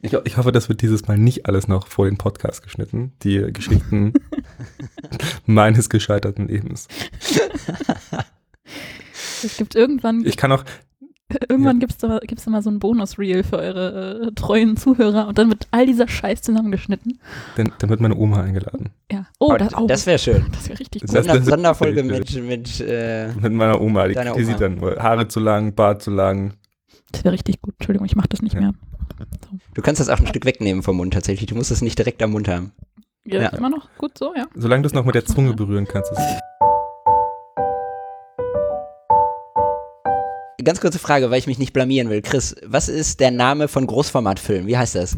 Ich, 0.00 0.12
ich, 0.12 0.36
hoffe, 0.36 0.52
das 0.52 0.68
wird 0.68 0.80
dieses 0.82 1.08
Mal 1.08 1.18
nicht 1.18 1.46
alles 1.46 1.66
noch 1.66 1.88
vor 1.88 2.04
den 2.04 2.18
Podcast 2.18 2.62
geschnitten. 2.62 3.12
Die 3.22 3.52
Geschichten 3.52 4.12
meines 5.46 5.90
gescheiterten 5.90 6.46
Lebens. 6.46 6.86
Es 9.42 9.56
gibt 9.56 9.74
irgendwann. 9.74 10.24
Ich 10.24 10.36
kann 10.36 10.52
auch. 10.52 10.64
Irgendwann 11.48 11.76
ja. 11.76 11.80
gibt 11.80 11.92
es 11.92 11.98
da, 11.98 12.20
gibt's 12.20 12.44
da 12.44 12.50
mal 12.50 12.62
so 12.62 12.70
ein 12.70 12.78
Bonus-Reel 12.78 13.44
für 13.44 13.58
eure 13.58 14.28
äh, 14.28 14.32
treuen 14.32 14.78
Zuhörer 14.78 15.28
und 15.28 15.36
dann 15.36 15.50
wird 15.50 15.68
all 15.72 15.84
dieser 15.84 16.08
Scheiß 16.08 16.40
zusammengeschnitten. 16.40 17.20
Dann, 17.56 17.72
dann 17.78 17.90
wird 17.90 18.00
meine 18.00 18.16
Oma 18.16 18.42
eingeladen. 18.42 18.90
Ja. 19.12 19.26
Oh, 19.38 19.54
das, 19.58 19.76
oh, 19.76 19.86
das 19.86 20.06
wäre 20.06 20.18
schön. 20.18 20.46
Das 20.52 20.70
wäre 20.70 20.80
richtig 20.80 21.02
gut. 21.02 21.14
Das, 21.14 21.26
das, 21.26 21.44
Sonderfolge 21.44 22.02
mit, 22.02 22.34
mit, 22.42 22.80
äh, 22.80 23.28
mit 23.34 23.52
meiner 23.52 23.78
Oma. 23.78 24.08
Die, 24.08 24.14
die 24.38 24.44
sieht 24.44 24.60
dann 24.60 24.76
nur 24.76 24.96
Haare 24.96 25.28
zu 25.28 25.40
lang, 25.40 25.74
Bart 25.74 26.02
zu 26.02 26.10
lang. 26.10 26.54
Das 27.12 27.24
wäre 27.24 27.34
richtig 27.34 27.60
gut. 27.60 27.74
Entschuldigung, 27.78 28.06
ich 28.06 28.16
mache 28.16 28.28
das 28.28 28.40
nicht 28.40 28.54
ja. 28.54 28.60
mehr. 28.60 28.72
Du 29.74 29.82
kannst 29.82 30.00
das 30.00 30.08
auch 30.08 30.20
ein 30.20 30.26
Stück 30.26 30.44
wegnehmen 30.44 30.82
vom 30.82 30.96
Mund 30.96 31.12
tatsächlich. 31.12 31.48
Du 31.48 31.54
musst 31.54 31.70
es 31.70 31.82
nicht 31.82 31.98
direkt 31.98 32.22
am 32.22 32.32
Mund 32.32 32.48
haben. 32.48 32.72
Ja, 33.24 33.42
ja. 33.42 33.48
immer 33.50 33.68
noch 33.68 33.88
gut 33.98 34.16
so, 34.16 34.34
ja. 34.34 34.46
Solange 34.54 34.82
du 34.82 34.86
es 34.86 34.94
noch 34.94 35.04
mit 35.04 35.14
der 35.14 35.26
Zunge 35.26 35.52
berühren 35.52 35.86
kannst. 35.86 36.12
Ist 36.12 36.18
Ganz 40.64 40.80
kurze 40.80 40.98
Frage, 40.98 41.30
weil 41.30 41.38
ich 41.38 41.46
mich 41.46 41.58
nicht 41.58 41.72
blamieren 41.72 42.10
will. 42.10 42.20
Chris, 42.20 42.54
was 42.64 42.88
ist 42.88 43.20
der 43.20 43.30
Name 43.30 43.68
von 43.68 43.86
Großformatfilmen? 43.86 44.66
Wie 44.66 44.76
heißt 44.76 44.96
das? 44.96 45.16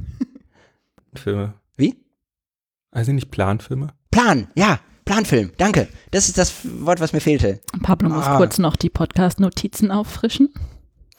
Filme. 1.14 1.54
Wie? 1.76 1.96
Also 2.92 3.12
nicht 3.12 3.30
Planfilme? 3.30 3.88
Plan, 4.10 4.48
ja. 4.54 4.80
Planfilm, 5.04 5.50
danke. 5.56 5.88
Das 6.12 6.28
ist 6.28 6.38
das 6.38 6.54
Wort, 6.62 7.00
was 7.00 7.12
mir 7.12 7.20
fehlte. 7.20 7.60
Pablo 7.82 8.10
muss 8.10 8.26
ah. 8.26 8.36
kurz 8.36 8.58
noch 8.58 8.76
die 8.76 8.90
Podcast-Notizen 8.90 9.90
auffrischen. 9.90 10.54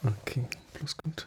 Okay, 0.02 0.46
alles 0.80 0.96
gut. 0.96 1.26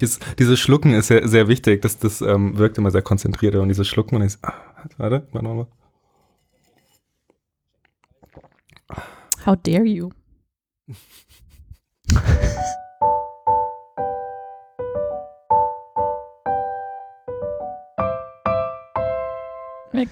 Dieses, 0.00 0.18
dieses 0.38 0.58
Schlucken 0.58 0.92
ist 0.92 1.08
sehr, 1.08 1.26
sehr 1.28 1.48
wichtig. 1.48 1.82
Das, 1.82 1.98
das 1.98 2.20
ähm, 2.22 2.56
wirkt 2.56 2.78
immer 2.78 2.90
sehr 2.90 3.02
konzentriert. 3.02 3.54
Und 3.54 3.68
dieses 3.68 3.86
Schlucken 3.86 4.16
und 4.16 4.22
ich, 4.22 4.36
ah, 4.42 4.54
warte, 4.96 5.26
warte 5.32 5.48
mal. 5.48 5.66
How 9.46 9.56
dare 9.62 9.84
you? 9.84 10.10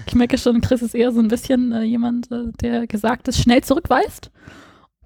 Ich 0.07 0.15
merke 0.15 0.37
schon, 0.37 0.61
Chris 0.61 0.83
ist 0.83 0.95
eher 0.95 1.13
so 1.13 1.21
ein 1.21 1.29
bisschen 1.29 1.73
äh, 1.73 1.83
jemand, 1.83 2.31
äh, 2.31 2.53
der 2.61 2.87
Gesagtes 2.87 3.39
schnell 3.41 3.63
zurückweist. 3.63 4.31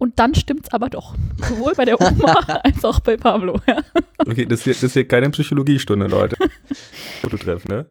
Und 0.03 0.19
dann 0.19 0.35
stimmt 0.35 0.67
es 0.67 0.73
aber 0.73 0.91
doch. 0.91 1.15
Sowohl 1.49 1.75
bei 1.77 1.85
der 1.85 2.01
Oma 2.01 2.35
als 2.65 2.85
auch 2.85 2.99
bei 2.99 3.17
Pablo. 3.17 3.61
Ja. 3.69 3.85
Okay, 4.19 4.47
das 4.47 4.65
hier, 4.65 4.75
das 4.75 4.95
hier 4.95 5.07
keine 5.07 5.31
Psychologiestunde, 5.31 6.09
Leute. 6.09 6.37
Fototreff, 7.21 7.69
ne? 7.69 7.87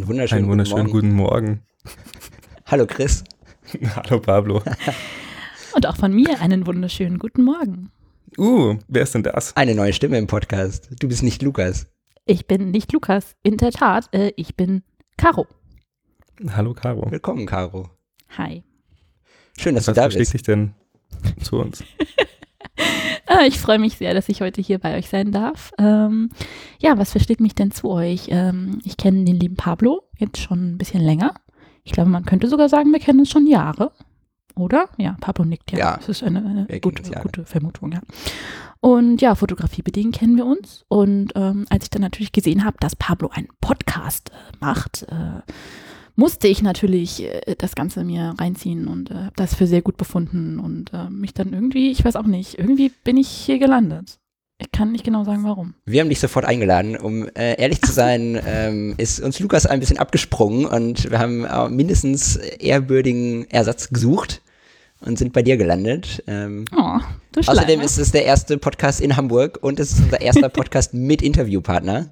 Einen 0.00 0.08
wunderschönen, 0.08 0.44
Einen 0.44 0.50
wunderschönen 0.50 0.90
guten 0.90 1.12
Morgen. 1.12 1.46
Guten 1.46 1.60
Morgen. 1.60 1.66
Hallo 2.64 2.86
Chris. 2.86 3.22
Hallo 3.96 4.18
Pablo. 4.18 4.62
Und 5.74 5.86
auch 5.86 5.96
von 5.96 6.14
mir 6.14 6.40
einen 6.40 6.66
wunderschönen 6.66 7.18
guten 7.18 7.44
Morgen. 7.44 7.90
Uh, 8.38 8.78
wer 8.88 9.02
ist 9.02 9.14
denn 9.14 9.24
das? 9.24 9.54
Eine 9.56 9.74
neue 9.74 9.92
Stimme 9.92 10.16
im 10.16 10.26
Podcast. 10.26 10.88
Du 10.98 11.06
bist 11.06 11.22
nicht 11.22 11.42
Lukas. 11.42 11.86
Ich 12.24 12.46
bin 12.46 12.70
nicht 12.70 12.90
Lukas. 12.92 13.36
In 13.42 13.58
der 13.58 13.72
Tat, 13.72 14.08
äh, 14.14 14.32
ich 14.36 14.56
bin 14.56 14.84
Caro. 15.18 15.46
Hallo 16.48 16.72
Caro. 16.72 17.10
Willkommen, 17.10 17.44
Caro. 17.44 17.90
Hi. 18.38 18.64
Schön, 19.58 19.74
dass 19.74 19.86
Was 19.86 19.94
du 19.94 20.00
da 20.00 20.06
bist. 20.06 20.18
Was 20.18 20.30
dich 20.30 20.42
denn 20.42 20.74
zu 21.42 21.58
uns? 21.58 21.84
Ah, 23.32 23.44
ich 23.46 23.60
freue 23.60 23.78
mich 23.78 23.96
sehr, 23.96 24.12
dass 24.12 24.28
ich 24.28 24.40
heute 24.40 24.60
hier 24.60 24.80
bei 24.80 24.98
euch 24.98 25.08
sein 25.08 25.30
darf. 25.30 25.70
Ähm, 25.78 26.30
ja, 26.80 26.98
was 26.98 27.12
versteht 27.12 27.38
mich 27.38 27.54
denn 27.54 27.70
zu 27.70 27.88
euch? 27.88 28.26
Ähm, 28.28 28.80
ich 28.84 28.96
kenne 28.96 29.22
den 29.22 29.38
lieben 29.38 29.54
Pablo 29.54 30.02
jetzt 30.18 30.38
schon 30.38 30.72
ein 30.72 30.78
bisschen 30.78 31.00
länger. 31.00 31.34
Ich 31.84 31.92
glaube, 31.92 32.10
man 32.10 32.24
könnte 32.24 32.48
sogar 32.48 32.68
sagen, 32.68 32.90
wir 32.90 32.98
kennen 32.98 33.20
uns 33.20 33.30
schon 33.30 33.46
Jahre. 33.46 33.92
Oder? 34.56 34.88
Ja, 34.98 35.16
Pablo 35.20 35.44
nickt 35.44 35.70
ja. 35.70 35.78
ja 35.78 35.96
das 35.96 36.08
ist 36.08 36.24
eine, 36.24 36.66
eine 36.68 36.80
gute, 36.80 37.08
gute 37.22 37.44
Vermutung, 37.44 37.92
ja. 37.92 38.00
Und 38.80 39.20
ja, 39.20 39.36
fotografiebedingt 39.36 40.16
kennen 40.16 40.36
wir 40.36 40.44
uns. 40.44 40.84
Und 40.88 41.30
ähm, 41.36 41.66
als 41.70 41.84
ich 41.84 41.90
dann 41.90 42.02
natürlich 42.02 42.32
gesehen 42.32 42.64
habe, 42.64 42.78
dass 42.80 42.96
Pablo 42.96 43.30
einen 43.32 43.48
Podcast 43.60 44.30
äh, 44.30 44.56
macht, 44.58 45.04
äh, 45.04 45.42
musste 46.16 46.48
ich 46.48 46.62
natürlich 46.62 47.22
äh, 47.22 47.54
das 47.58 47.74
Ganze 47.74 48.04
mir 48.04 48.34
reinziehen 48.38 48.88
und 48.88 49.10
äh, 49.10 49.14
habe 49.14 49.36
das 49.36 49.54
für 49.54 49.66
sehr 49.66 49.82
gut 49.82 49.96
befunden 49.96 50.58
und 50.58 50.92
äh, 50.92 51.10
mich 51.10 51.34
dann 51.34 51.52
irgendwie, 51.52 51.90
ich 51.90 52.04
weiß 52.04 52.16
auch 52.16 52.26
nicht, 52.26 52.58
irgendwie 52.58 52.90
bin 53.04 53.16
ich 53.16 53.28
hier 53.28 53.58
gelandet. 53.58 54.18
Ich 54.60 54.70
kann 54.72 54.92
nicht 54.92 55.04
genau 55.04 55.24
sagen, 55.24 55.42
warum. 55.44 55.74
Wir 55.86 56.02
haben 56.02 56.10
dich 56.10 56.20
sofort 56.20 56.44
eingeladen. 56.44 56.96
Um 56.96 57.26
äh, 57.28 57.54
ehrlich 57.58 57.80
zu 57.80 57.92
sein, 57.92 58.38
ähm, 58.46 58.94
ist 58.98 59.20
uns 59.20 59.40
Lukas 59.40 59.64
ein 59.66 59.80
bisschen 59.80 59.98
abgesprungen 59.98 60.66
und 60.66 61.10
wir 61.10 61.18
haben 61.18 61.44
äh, 61.44 61.68
mindestens 61.70 62.36
ehrwürdigen 62.36 63.48
Ersatz 63.50 63.88
gesucht 63.88 64.42
und 65.00 65.18
sind 65.18 65.32
bei 65.32 65.42
dir 65.42 65.56
gelandet. 65.56 66.22
Ähm, 66.26 66.66
oh, 66.76 66.98
du 67.32 67.40
außerdem 67.40 67.80
ist 67.80 67.98
es 67.98 68.12
der 68.12 68.26
erste 68.26 68.58
Podcast 68.58 69.00
in 69.00 69.16
Hamburg 69.16 69.58
und 69.62 69.80
es 69.80 69.92
ist 69.92 70.00
unser 70.00 70.20
erster 70.20 70.48
Podcast 70.50 70.92
mit 70.92 71.22
Interviewpartner. 71.22 72.10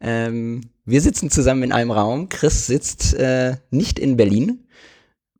Ähm, 0.00 0.62
wir 0.84 1.00
sitzen 1.00 1.30
zusammen 1.30 1.62
in 1.64 1.72
einem 1.72 1.90
Raum. 1.90 2.28
Chris 2.28 2.66
sitzt 2.66 3.14
äh, 3.14 3.56
nicht 3.70 3.98
in 3.98 4.16
Berlin. 4.16 4.66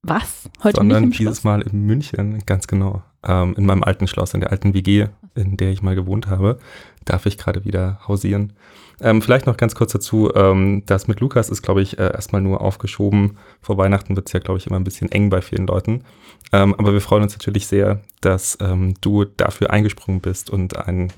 Was? 0.03 0.49
Heute 0.63 0.77
Sondern 0.77 1.09
nicht 1.09 1.21
im 1.21 1.27
dieses 1.27 1.45
Mal 1.45 1.61
in 1.63 1.83
München, 1.87 2.39
ganz 2.47 2.67
genau. 2.67 3.03
Ähm, 3.23 3.55
in 3.57 3.67
meinem 3.67 3.83
alten 3.83 4.07
Schloss, 4.07 4.33
in 4.33 4.41
der 4.41 4.51
alten 4.51 4.73
WG, 4.73 5.09
in 5.35 5.57
der 5.59 5.71
ich 5.71 5.83
mal 5.83 5.95
gewohnt 5.95 6.29
habe, 6.29 6.59
darf 7.05 7.27
ich 7.27 7.37
gerade 7.37 7.65
wieder 7.65 8.01
hausieren. 8.09 8.55
Ähm, 9.03 9.21
vielleicht 9.23 9.47
noch 9.47 9.57
ganz 9.57 9.75
kurz 9.75 9.93
dazu, 9.93 10.33
ähm, 10.35 10.83
das 10.87 11.09
mit 11.09 11.21
Lukas 11.21 11.51
ist, 11.51 11.63
glaube 11.63 11.83
ich, 11.83 11.99
äh, 11.99 12.13
erstmal 12.13 12.43
nur 12.43 12.61
aufgeschoben. 12.61 13.39
Vor 13.61 13.77
Weihnachten 13.79 14.17
wird 14.17 14.29
es 14.29 14.33
ja, 14.33 14.41
glaube 14.41 14.59
ich, 14.59 14.67
immer 14.67 14.79
ein 14.79 14.85
bisschen 14.85 15.11
eng 15.13 15.31
bei 15.31 15.43
vielen 15.43 15.67
Leuten. 15.67 16.05
Ähm, 16.53 16.75
aber 16.75 16.93
wir 16.93 17.01
freuen 17.01 17.23
uns 17.23 17.33
natürlich 17.33 17.67
sehr, 17.67 18.01
dass 18.21 18.59
ähm, 18.61 18.95
du 19.01 19.25
dafür 19.25 19.71
eingesprungen 19.71 20.21
bist 20.21 20.51
und 20.51 20.77
einen 20.77 21.13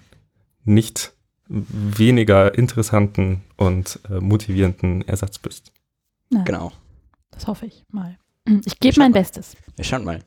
nicht 0.65 1.13
weniger 1.53 2.57
interessanten 2.57 3.43
und 3.57 4.01
äh, 4.11 4.21
motivierenden 4.21 5.07
Ersatz 5.07 5.39
bist. 5.39 5.73
Ja, 6.31 6.43
genau. 6.43 6.73
Das 7.31 7.47
hoffe 7.47 7.67
ich 7.67 7.85
mal. 7.91 8.19
Ich 8.65 8.81
gebe 8.81 8.99
mein 8.99 9.13
mal. 9.13 9.21
Bestes. 9.21 9.57
Wir 9.77 9.85
schauen 9.85 10.05
mal. 10.05 10.21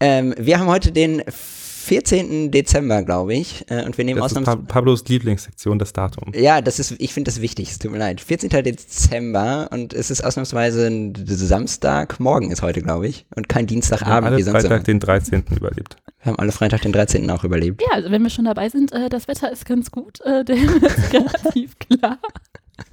Ähm, 0.00 0.34
wir 0.36 0.58
haben 0.58 0.68
heute 0.68 0.92
den 0.92 1.22
14. 1.86 2.50
Dezember, 2.50 3.02
glaube 3.02 3.34
ich. 3.34 3.64
Äh, 3.70 3.84
und 3.84 3.96
wir 3.96 4.04
nehmen 4.04 4.18
das 4.18 4.32
ausnahmsweise. 4.32 4.58
Ist 4.58 4.66
pa 4.66 4.72
Pablos 4.74 5.04
Lieblingssektion, 5.06 5.78
das 5.78 5.92
Datum. 5.92 6.32
Ja, 6.34 6.60
das 6.60 6.80
ist, 6.80 6.96
ich 6.98 7.14
finde 7.14 7.30
das 7.30 7.40
wichtig, 7.40 7.70
es 7.70 7.78
tut 7.78 7.92
mir 7.92 7.98
leid. 7.98 8.20
14. 8.20 8.50
Dezember 8.50 9.68
und 9.72 9.94
es 9.94 10.10
ist 10.10 10.22
ausnahmsweise 10.22 10.88
ein 10.88 11.14
Samstag, 11.26 12.18
morgen 12.18 12.50
ist 12.50 12.62
heute, 12.62 12.82
glaube 12.82 13.06
ich. 13.06 13.26
Und 13.36 13.48
kein 13.48 13.66
Dienstagabend. 13.66 14.36
Wir 14.36 14.44
haben 14.46 14.54
alle 14.54 14.62
Freitag 14.62 14.84
den 14.84 14.98
13. 14.98 15.44
überlebt. 15.54 15.96
Wir 16.22 16.32
haben 16.32 16.38
alle 16.40 16.52
Freitag 16.52 16.82
den 16.82 16.92
13. 16.92 17.30
auch 17.30 17.44
überlebt. 17.44 17.80
Ja, 17.82 17.94
also 17.94 18.10
wenn 18.10 18.22
wir 18.22 18.30
schon 18.30 18.46
dabei 18.46 18.68
sind, 18.68 18.92
äh, 18.92 19.08
das 19.08 19.28
Wetter 19.28 19.52
ist 19.52 19.64
ganz 19.64 19.92
gut. 19.92 20.20
Äh, 20.22 20.44
der 20.44 20.56
ist 20.56 21.12
relativ 21.12 21.78
klar. 21.78 22.18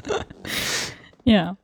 ja. 1.23 1.57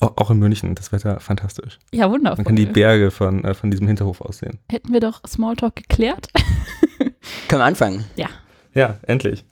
Auch, 0.00 0.16
auch, 0.16 0.30
in 0.30 0.38
München, 0.38 0.74
das 0.74 0.92
Wetter 0.92 1.20
fantastisch. 1.20 1.78
Ja, 1.92 2.10
wundervoll. 2.10 2.38
Man 2.38 2.44
kann 2.46 2.56
die 2.56 2.66
Berge 2.66 3.10
von, 3.10 3.44
äh, 3.44 3.54
von 3.54 3.70
diesem 3.70 3.86
Hinterhof 3.86 4.20
aussehen. 4.20 4.58
Hätten 4.70 4.92
wir 4.92 5.00
doch 5.00 5.22
Smalltalk 5.26 5.76
geklärt. 5.76 6.28
können 7.48 7.60
wir 7.60 7.64
anfangen? 7.64 8.04
Ja. 8.16 8.28
Ja, 8.74 8.96
endlich. 9.02 9.44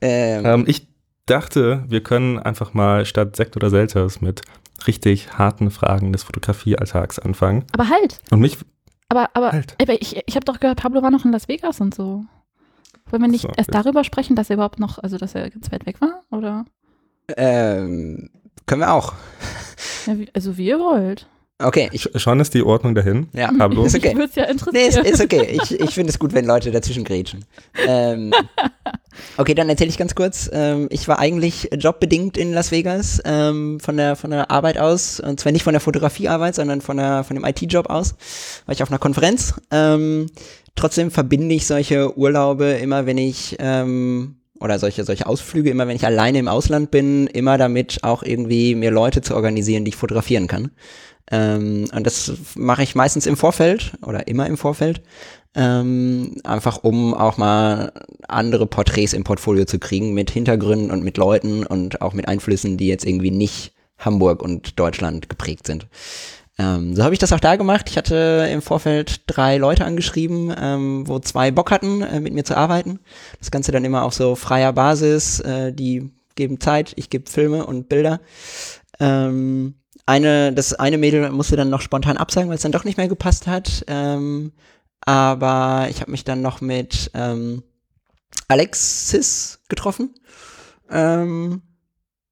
Ähm. 0.00 0.44
Ähm, 0.44 0.64
ich 0.66 0.86
dachte, 1.26 1.84
wir 1.88 2.02
können 2.02 2.38
einfach 2.38 2.74
mal 2.74 3.04
statt 3.06 3.36
Sekt 3.36 3.56
oder 3.56 3.70
Selters 3.70 4.20
mit 4.20 4.42
richtig 4.86 5.38
harten 5.38 5.70
Fragen 5.70 6.12
des 6.12 6.22
Fotografiealltags 6.22 7.18
anfangen. 7.18 7.64
Aber 7.72 7.88
halt. 7.88 8.20
Und 8.30 8.40
mich. 8.40 8.58
Aber, 9.08 9.30
aber, 9.34 9.52
halt. 9.52 9.74
aber 9.80 10.00
ich, 10.00 10.22
ich 10.26 10.36
habe 10.36 10.44
doch 10.44 10.60
gehört, 10.60 10.80
Pablo 10.80 11.02
war 11.02 11.10
noch 11.10 11.24
in 11.24 11.32
Las 11.32 11.48
Vegas 11.48 11.80
und 11.80 11.94
so. 11.94 12.24
Wollen 13.10 13.22
wir 13.22 13.28
nicht 13.28 13.42
so, 13.42 13.52
erst 13.56 13.74
darüber 13.74 14.04
sprechen, 14.04 14.36
dass 14.36 14.50
er 14.50 14.54
überhaupt 14.54 14.78
noch, 14.78 14.98
also 14.98 15.18
dass 15.18 15.34
er 15.34 15.50
ganz 15.50 15.70
weit 15.72 15.86
weg 15.86 16.00
war? 16.00 16.22
Oder? 16.30 16.64
Ähm, 17.36 18.30
können 18.70 18.82
wir 18.82 18.92
auch. 18.92 19.14
Ja, 20.06 20.16
wie, 20.16 20.28
also 20.32 20.56
wie 20.56 20.68
ihr 20.68 20.78
wollt. 20.78 21.26
Okay, 21.58 21.90
ich, 21.90 22.08
schon 22.14 22.38
ist 22.38 22.54
die 22.54 22.62
Ordnung 22.62 22.94
dahin. 22.94 23.26
Ja, 23.32 23.50
Pablo. 23.58 23.84
ist 23.84 23.96
okay. 23.96 24.16
Ich 24.16 24.36
ja 24.36 24.44
interessieren. 24.44 24.72
Nee, 24.72 25.10
ist, 25.10 25.20
ist 25.20 25.20
okay. 25.20 25.58
Ich, 25.60 25.80
ich 25.80 25.90
finde 25.90 26.10
es 26.10 26.20
gut, 26.20 26.32
wenn 26.34 26.46
Leute 26.46 26.70
dazwischen 26.70 27.02
grätschen. 27.02 27.44
Ähm, 27.88 28.32
okay, 29.36 29.54
dann 29.54 29.68
erzähle 29.68 29.90
ich 29.90 29.98
ganz 29.98 30.14
kurz. 30.14 30.48
Ähm, 30.52 30.86
ich 30.90 31.08
war 31.08 31.18
eigentlich 31.18 31.68
jobbedingt 31.72 32.36
in 32.38 32.52
Las 32.52 32.70
Vegas 32.70 33.20
ähm, 33.24 33.80
von, 33.80 33.96
der, 33.96 34.14
von 34.14 34.30
der 34.30 34.52
Arbeit 34.52 34.78
aus. 34.78 35.18
Und 35.18 35.40
zwar 35.40 35.50
nicht 35.50 35.64
von 35.64 35.74
der 35.74 35.80
Fotografiearbeit, 35.80 36.54
sondern 36.54 36.80
von, 36.80 36.96
der, 36.96 37.24
von 37.24 37.34
dem 37.34 37.44
IT-Job 37.44 37.90
aus. 37.90 38.14
War 38.66 38.72
ich 38.72 38.84
auf 38.84 38.90
einer 38.90 39.00
Konferenz. 39.00 39.54
Ähm, 39.72 40.26
trotzdem 40.76 41.10
verbinde 41.10 41.56
ich 41.56 41.66
solche 41.66 42.16
Urlaube 42.16 42.66
immer, 42.66 43.04
wenn 43.04 43.18
ich 43.18 43.56
ähm, 43.58 44.39
oder 44.60 44.78
solche, 44.78 45.04
solche 45.04 45.26
Ausflüge, 45.26 45.70
immer 45.70 45.88
wenn 45.88 45.96
ich 45.96 46.06
alleine 46.06 46.38
im 46.38 46.48
Ausland 46.48 46.90
bin, 46.90 47.26
immer 47.26 47.58
damit 47.58 48.04
auch 48.04 48.22
irgendwie 48.22 48.74
mir 48.74 48.90
Leute 48.90 49.22
zu 49.22 49.34
organisieren, 49.34 49.84
die 49.84 49.90
ich 49.90 49.96
fotografieren 49.96 50.46
kann. 50.46 50.70
Ähm, 51.30 51.86
und 51.94 52.06
das 52.06 52.32
mache 52.56 52.82
ich 52.82 52.94
meistens 52.94 53.26
im 53.26 53.36
Vorfeld 53.36 53.92
oder 54.04 54.28
immer 54.28 54.46
im 54.46 54.56
Vorfeld. 54.56 55.02
Ähm, 55.54 56.36
einfach 56.44 56.84
um 56.84 57.12
auch 57.12 57.36
mal 57.36 57.92
andere 58.28 58.66
Porträts 58.66 59.14
im 59.14 59.24
Portfolio 59.24 59.64
zu 59.64 59.80
kriegen 59.80 60.14
mit 60.14 60.30
Hintergründen 60.30 60.92
und 60.92 61.02
mit 61.02 61.16
Leuten 61.16 61.66
und 61.66 62.02
auch 62.02 62.12
mit 62.12 62.28
Einflüssen, 62.28 62.76
die 62.76 62.86
jetzt 62.86 63.04
irgendwie 63.04 63.32
nicht 63.32 63.72
Hamburg 63.98 64.42
und 64.42 64.78
Deutschland 64.78 65.28
geprägt 65.28 65.66
sind. 65.66 65.86
Ähm, 66.60 66.94
so 66.94 67.02
habe 67.02 67.14
ich 67.14 67.18
das 67.18 67.32
auch 67.32 67.40
da 67.40 67.56
gemacht. 67.56 67.88
Ich 67.88 67.96
hatte 67.96 68.46
im 68.52 68.60
Vorfeld 68.60 69.22
drei 69.26 69.56
Leute 69.56 69.86
angeschrieben, 69.86 70.54
ähm, 70.60 71.08
wo 71.08 71.18
zwei 71.18 71.50
Bock 71.50 71.70
hatten, 71.70 72.02
äh, 72.02 72.20
mit 72.20 72.34
mir 72.34 72.44
zu 72.44 72.54
arbeiten. 72.54 73.00
Das 73.38 73.50
Ganze 73.50 73.72
dann 73.72 73.84
immer 73.84 74.02
auf 74.02 74.12
so 74.12 74.34
freier 74.34 74.74
Basis. 74.74 75.40
Äh, 75.40 75.72
die 75.72 76.10
geben 76.34 76.60
Zeit, 76.60 76.92
ich 76.96 77.08
gebe 77.08 77.30
Filme 77.30 77.64
und 77.64 77.88
Bilder. 77.88 78.20
Ähm, 78.98 79.76
eine, 80.04 80.52
das 80.52 80.74
eine 80.74 80.98
Mädel 80.98 81.30
musste 81.30 81.56
dann 81.56 81.70
noch 81.70 81.80
spontan 81.80 82.18
absagen, 82.18 82.50
weil 82.50 82.56
es 82.56 82.62
dann 82.62 82.72
doch 82.72 82.84
nicht 82.84 82.98
mehr 82.98 83.08
gepasst 83.08 83.46
hat. 83.46 83.82
Ähm, 83.86 84.52
aber 85.00 85.86
ich 85.88 86.02
habe 86.02 86.10
mich 86.10 86.24
dann 86.24 86.42
noch 86.42 86.60
mit 86.60 87.10
ähm, 87.14 87.62
Alexis 88.48 89.60
getroffen. 89.70 90.14
Ähm, 90.90 91.62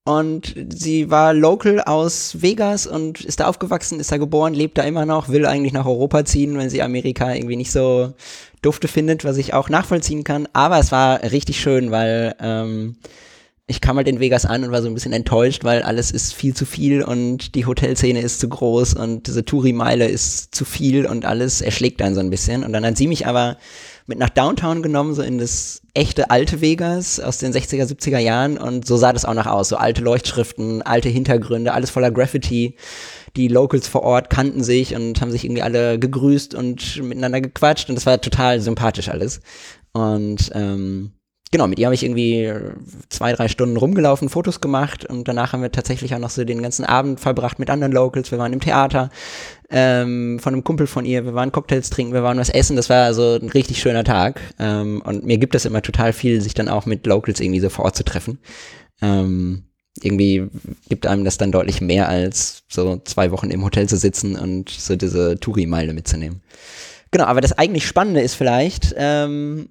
und 0.08 0.54
sie 0.70 1.10
war 1.10 1.34
local 1.34 1.82
aus 1.82 2.40
Vegas 2.40 2.86
und 2.86 3.20
ist 3.20 3.40
da 3.40 3.46
aufgewachsen, 3.46 4.00
ist 4.00 4.10
da 4.10 4.16
geboren, 4.16 4.54
lebt 4.54 4.78
da 4.78 4.82
immer 4.84 5.04
noch, 5.04 5.28
will 5.28 5.44
eigentlich 5.44 5.74
nach 5.74 5.84
Europa 5.84 6.24
ziehen, 6.24 6.56
wenn 6.56 6.70
sie 6.70 6.80
Amerika 6.80 7.34
irgendwie 7.34 7.56
nicht 7.56 7.70
so 7.70 8.14
dufte 8.62 8.88
findet, 8.88 9.26
was 9.26 9.36
ich 9.36 9.52
auch 9.52 9.68
nachvollziehen 9.68 10.24
kann. 10.24 10.48
Aber 10.54 10.78
es 10.78 10.92
war 10.92 11.22
richtig 11.24 11.60
schön, 11.60 11.90
weil 11.90 12.34
ähm, 12.40 12.96
ich 13.66 13.82
kam 13.82 13.98
halt 13.98 14.08
in 14.08 14.18
Vegas 14.18 14.46
an 14.46 14.64
und 14.64 14.72
war 14.72 14.80
so 14.80 14.88
ein 14.88 14.94
bisschen 14.94 15.12
enttäuscht, 15.12 15.62
weil 15.64 15.82
alles 15.82 16.10
ist 16.10 16.32
viel 16.32 16.54
zu 16.54 16.64
viel 16.64 17.02
und 17.02 17.54
die 17.54 17.66
Hotelszene 17.66 18.22
ist 18.22 18.40
zu 18.40 18.48
groß 18.48 18.94
und 18.94 19.26
diese 19.26 19.44
Touri-Meile 19.44 20.08
ist 20.08 20.54
zu 20.54 20.64
viel 20.64 21.04
und 21.04 21.26
alles 21.26 21.60
erschlägt 21.60 22.00
einen 22.00 22.14
so 22.14 22.20
ein 22.20 22.30
bisschen. 22.30 22.64
Und 22.64 22.72
dann 22.72 22.86
hat 22.86 22.96
sie 22.96 23.08
mich 23.08 23.26
aber 23.26 23.58
mit 24.08 24.18
nach 24.18 24.30
Downtown 24.30 24.82
genommen, 24.82 25.14
so 25.14 25.22
in 25.22 25.38
das 25.38 25.82
echte 25.92 26.30
alte 26.30 26.62
Vegas 26.62 27.20
aus 27.20 27.38
den 27.38 27.52
60er, 27.52 27.84
70er 27.84 28.18
Jahren 28.18 28.56
und 28.56 28.86
so 28.86 28.96
sah 28.96 29.12
das 29.12 29.26
auch 29.26 29.34
noch 29.34 29.46
aus. 29.46 29.68
So 29.68 29.76
alte 29.76 30.02
Leuchtschriften, 30.02 30.80
alte 30.82 31.10
Hintergründe, 31.10 31.74
alles 31.74 31.90
voller 31.90 32.10
Graffiti. 32.10 32.76
Die 33.36 33.48
Locals 33.48 33.86
vor 33.86 34.02
Ort 34.02 34.30
kannten 34.30 34.64
sich 34.64 34.96
und 34.96 35.20
haben 35.20 35.30
sich 35.30 35.44
irgendwie 35.44 35.62
alle 35.62 35.98
gegrüßt 35.98 36.54
und 36.54 37.02
miteinander 37.02 37.42
gequatscht 37.42 37.90
und 37.90 37.96
das 37.96 38.06
war 38.06 38.20
total 38.20 38.60
sympathisch 38.60 39.10
alles. 39.10 39.40
Und 39.92 40.50
ähm, 40.54 41.12
genau, 41.50 41.66
mit 41.66 41.78
ihr 41.78 41.86
habe 41.86 41.94
ich 41.94 42.04
irgendwie 42.04 42.52
zwei, 43.08 43.32
drei 43.32 43.48
Stunden 43.48 43.76
rumgelaufen, 43.76 44.28
Fotos 44.28 44.60
gemacht 44.60 45.04
und 45.04 45.28
danach 45.28 45.52
haben 45.52 45.62
wir 45.62 45.72
tatsächlich 45.72 46.14
auch 46.14 46.18
noch 46.18 46.30
so 46.30 46.44
den 46.44 46.62
ganzen 46.62 46.84
Abend 46.84 47.20
verbracht 47.20 47.58
mit 47.58 47.70
anderen 47.70 47.92
Locals. 47.92 48.30
Wir 48.30 48.38
waren 48.38 48.52
im 48.52 48.60
Theater 48.60 49.10
ähm, 49.70 50.38
von 50.40 50.54
einem 50.54 50.64
Kumpel 50.64 50.86
von 50.86 51.04
ihr, 51.04 51.24
wir 51.24 51.34
waren 51.34 51.52
Cocktails 51.52 51.90
trinken, 51.90 52.12
wir 52.12 52.22
waren 52.22 52.38
was 52.38 52.50
essen. 52.50 52.76
Das 52.76 52.88
war 52.88 53.04
also 53.04 53.38
ein 53.40 53.48
richtig 53.48 53.80
schöner 53.80 54.04
Tag. 54.04 54.40
Ähm, 54.58 55.02
und 55.04 55.24
mir 55.24 55.38
gibt 55.38 55.54
es 55.54 55.64
immer 55.64 55.82
total 55.82 56.12
viel, 56.12 56.40
sich 56.40 56.54
dann 56.54 56.68
auch 56.68 56.86
mit 56.86 57.06
Locals 57.06 57.40
irgendwie 57.40 57.60
so 57.60 57.68
vor 57.68 57.84
Ort 57.84 57.96
zu 57.96 58.04
treffen. 58.04 58.38
Ähm, 59.00 59.64
irgendwie 60.02 60.48
gibt 60.88 61.06
einem 61.06 61.24
das 61.24 61.38
dann 61.38 61.52
deutlich 61.52 61.80
mehr 61.80 62.08
als 62.08 62.62
so 62.68 63.00
zwei 63.04 63.30
Wochen 63.30 63.50
im 63.50 63.64
Hotel 63.64 63.88
zu 63.88 63.96
sitzen 63.96 64.36
und 64.36 64.70
so 64.70 64.96
diese 64.96 65.38
Touri-Meile 65.38 65.92
mitzunehmen. 65.92 66.42
Genau, 67.10 67.24
aber 67.24 67.40
das 67.40 67.52
eigentlich 67.52 67.86
Spannende 67.86 68.20
ist 68.20 68.34
vielleicht, 68.34 68.94
ähm, 68.96 69.68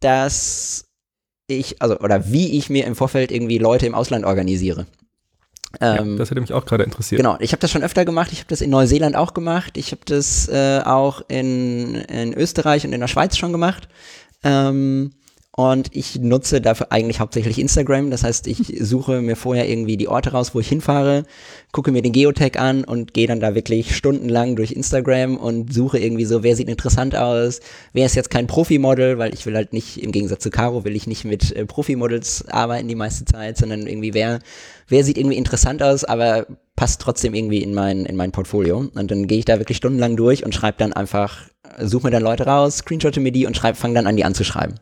dass 0.00 0.85
ich, 1.46 1.80
also, 1.80 1.98
oder 2.00 2.30
wie 2.30 2.58
ich 2.58 2.70
mir 2.70 2.86
im 2.86 2.96
Vorfeld 2.96 3.30
irgendwie 3.30 3.58
Leute 3.58 3.86
im 3.86 3.94
Ausland 3.94 4.24
organisiere. 4.24 4.86
Ähm, 5.80 6.12
ja, 6.12 6.18
das 6.18 6.30
hätte 6.30 6.40
mich 6.40 6.52
auch 6.52 6.64
gerade 6.64 6.84
interessiert. 6.84 7.18
Genau, 7.18 7.36
ich 7.40 7.52
habe 7.52 7.60
das 7.60 7.70
schon 7.70 7.82
öfter 7.82 8.04
gemacht. 8.04 8.30
Ich 8.32 8.38
habe 8.38 8.48
das 8.48 8.60
in 8.60 8.70
Neuseeland 8.70 9.16
auch 9.16 9.34
gemacht. 9.34 9.76
Ich 9.76 9.92
habe 9.92 10.02
das 10.04 10.48
äh, 10.48 10.80
auch 10.84 11.22
in, 11.28 11.94
in 11.94 12.32
Österreich 12.34 12.84
und 12.86 12.92
in 12.92 13.00
der 13.00 13.08
Schweiz 13.08 13.36
schon 13.36 13.52
gemacht. 13.52 13.88
Ähm, 14.42 15.12
und 15.56 15.88
ich 15.96 16.20
nutze 16.20 16.60
dafür 16.60 16.92
eigentlich 16.92 17.18
hauptsächlich 17.18 17.58
Instagram. 17.58 18.10
Das 18.10 18.24
heißt, 18.24 18.46
ich 18.46 18.76
suche 18.80 19.22
mir 19.22 19.36
vorher 19.36 19.68
irgendwie 19.68 19.96
die 19.96 20.06
Orte 20.06 20.32
raus, 20.32 20.54
wo 20.54 20.60
ich 20.60 20.68
hinfahre, 20.68 21.24
gucke 21.72 21.92
mir 21.92 22.02
den 22.02 22.12
Geotag 22.12 22.60
an 22.60 22.84
und 22.84 23.14
gehe 23.14 23.26
dann 23.26 23.40
da 23.40 23.54
wirklich 23.54 23.96
stundenlang 23.96 24.54
durch 24.54 24.72
Instagram 24.72 25.38
und 25.38 25.72
suche 25.72 25.98
irgendwie 25.98 26.26
so, 26.26 26.42
wer 26.42 26.54
sieht 26.56 26.68
interessant 26.68 27.16
aus, 27.16 27.60
wer 27.94 28.04
ist 28.04 28.14
jetzt 28.14 28.30
kein 28.30 28.46
Profimodel, 28.46 29.16
weil 29.16 29.32
ich 29.32 29.46
will 29.46 29.56
halt 29.56 29.72
nicht, 29.72 30.02
im 30.02 30.12
Gegensatz 30.12 30.42
zu 30.42 30.50
Caro, 30.50 30.84
will 30.84 30.94
ich 30.94 31.06
nicht 31.06 31.24
mit 31.24 31.56
äh, 31.56 31.64
Profimodels 31.64 32.46
arbeiten 32.48 32.86
die 32.86 32.94
meiste 32.94 33.24
Zeit, 33.24 33.56
sondern 33.56 33.86
irgendwie 33.86 34.12
wer, 34.12 34.40
wer 34.88 35.04
sieht 35.04 35.16
irgendwie 35.16 35.38
interessant 35.38 35.82
aus, 35.82 36.04
aber 36.04 36.46
passt 36.76 37.00
trotzdem 37.00 37.32
irgendwie 37.32 37.62
in 37.62 37.72
mein, 37.72 38.04
in 38.04 38.16
mein 38.16 38.30
Portfolio. 38.30 38.90
Und 38.94 39.10
dann 39.10 39.26
gehe 39.26 39.38
ich 39.38 39.46
da 39.46 39.58
wirklich 39.58 39.78
stundenlang 39.78 40.16
durch 40.16 40.44
und 40.44 40.54
schreibe 40.54 40.76
dann 40.76 40.92
einfach, 40.92 41.44
suche 41.80 42.08
mir 42.08 42.10
dann 42.10 42.22
Leute 42.22 42.44
raus, 42.44 42.76
screenshotte 42.78 43.20
mir 43.20 43.32
die 43.32 43.46
und 43.46 43.56
schreibe, 43.56 43.78
fange 43.78 43.94
dann 43.94 44.06
an, 44.06 44.16
die 44.16 44.24
anzuschreiben. 44.24 44.78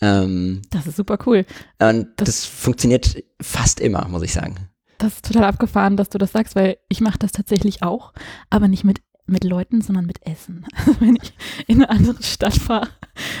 Ähm, 0.00 0.62
das 0.70 0.86
ist 0.86 0.96
super 0.96 1.18
cool. 1.26 1.44
Und 1.78 2.08
das, 2.16 2.26
das, 2.26 2.44
funktioniert 2.44 3.22
fast 3.40 3.80
immer, 3.80 4.06
muss 4.08 4.22
ich 4.22 4.32
sagen. 4.32 4.68
Das 4.98 5.14
ist 5.14 5.26
total 5.26 5.44
abgefahren, 5.44 5.96
dass 5.96 6.10
du 6.10 6.18
das 6.18 6.32
sagst, 6.32 6.56
weil 6.56 6.78
ich 6.88 7.00
mache 7.00 7.18
das 7.18 7.32
tatsächlich 7.32 7.82
auch, 7.82 8.12
aber 8.50 8.68
nicht 8.68 8.84
mit, 8.84 9.00
mit 9.26 9.44
Leuten, 9.44 9.80
sondern 9.80 10.06
mit 10.06 10.26
Essen. 10.26 10.66
Also 10.76 11.00
wenn 11.00 11.16
ich 11.16 11.34
in 11.66 11.82
eine 11.82 11.90
andere 11.90 12.22
Stadt 12.22 12.54
fahre, 12.54 12.88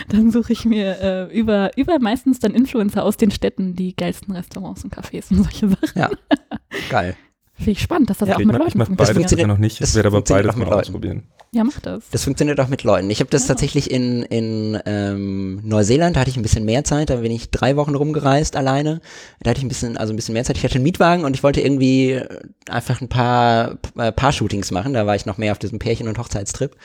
dann 0.08 0.30
suche 0.30 0.52
ich 0.52 0.64
mir 0.64 1.00
äh, 1.00 1.38
über, 1.38 1.76
über 1.76 1.98
meistens 1.98 2.38
dann 2.38 2.54
Influencer 2.54 3.04
aus 3.04 3.16
den 3.16 3.30
Städten 3.30 3.74
die 3.74 3.94
geilsten 3.94 4.34
Restaurants 4.34 4.84
und 4.84 4.94
Cafés 4.94 5.30
und 5.30 5.42
solche 5.42 5.68
Sachen. 5.68 5.98
Ja, 6.00 6.10
geil. 6.88 7.16
Finde 7.56 7.70
ich 7.70 7.80
spannend, 7.80 8.10
dass 8.10 8.18
das 8.18 8.28
ja, 8.28 8.34
auch 8.34 8.38
mit 8.38 8.48
mach, 8.48 8.58
Leuten 8.58 8.68
ich 8.68 8.74
mach 8.74 8.86
funktioniert. 8.86 9.08
Das 9.08 9.16
funktioniert 9.16 9.48
noch 9.48 9.58
nicht, 9.58 9.80
ich 9.80 9.94
werde 9.94 10.08
aber 10.08 10.20
beides 10.20 10.56
mal 10.56 10.68
ausprobieren. 10.68 11.22
Ja, 11.52 11.64
mach 11.64 11.80
das. 11.80 12.04
Das 12.10 12.24
funktioniert 12.24 12.60
auch 12.60 12.68
mit 12.68 12.82
Leuten. 12.82 13.08
Ich 13.08 13.20
habe 13.20 13.30
das 13.30 13.42
ja. 13.42 13.48
tatsächlich 13.48 13.90
in, 13.90 14.22
in 14.24 14.78
ähm, 14.84 15.60
Neuseeland, 15.62 16.16
da 16.16 16.20
hatte 16.20 16.30
ich 16.30 16.36
ein 16.36 16.42
bisschen 16.42 16.66
mehr 16.66 16.84
Zeit, 16.84 17.08
da 17.08 17.16
bin 17.16 17.32
ich 17.32 17.50
drei 17.50 17.76
Wochen 17.76 17.94
rumgereist 17.94 18.56
alleine. 18.56 19.00
Da 19.40 19.50
hatte 19.50 19.58
ich 19.58 19.64
ein 19.64 19.68
bisschen, 19.68 19.96
also 19.96 20.12
ein 20.12 20.16
bisschen 20.16 20.34
mehr 20.34 20.44
Zeit. 20.44 20.58
Ich 20.58 20.64
hatte 20.64 20.74
einen 20.74 20.84
Mietwagen 20.84 21.24
und 21.24 21.34
ich 21.34 21.42
wollte 21.42 21.62
irgendwie 21.62 22.20
einfach 22.68 23.00
ein 23.00 23.08
paar 23.08 23.78
äh, 23.96 24.12
Paar-Shootings 24.12 24.70
machen. 24.70 24.92
Da 24.92 25.06
war 25.06 25.16
ich 25.16 25.24
noch 25.24 25.38
mehr 25.38 25.52
auf 25.52 25.58
diesem 25.58 25.78
Pärchen- 25.78 26.08
und 26.08 26.18
Hochzeitstrip. 26.18 26.76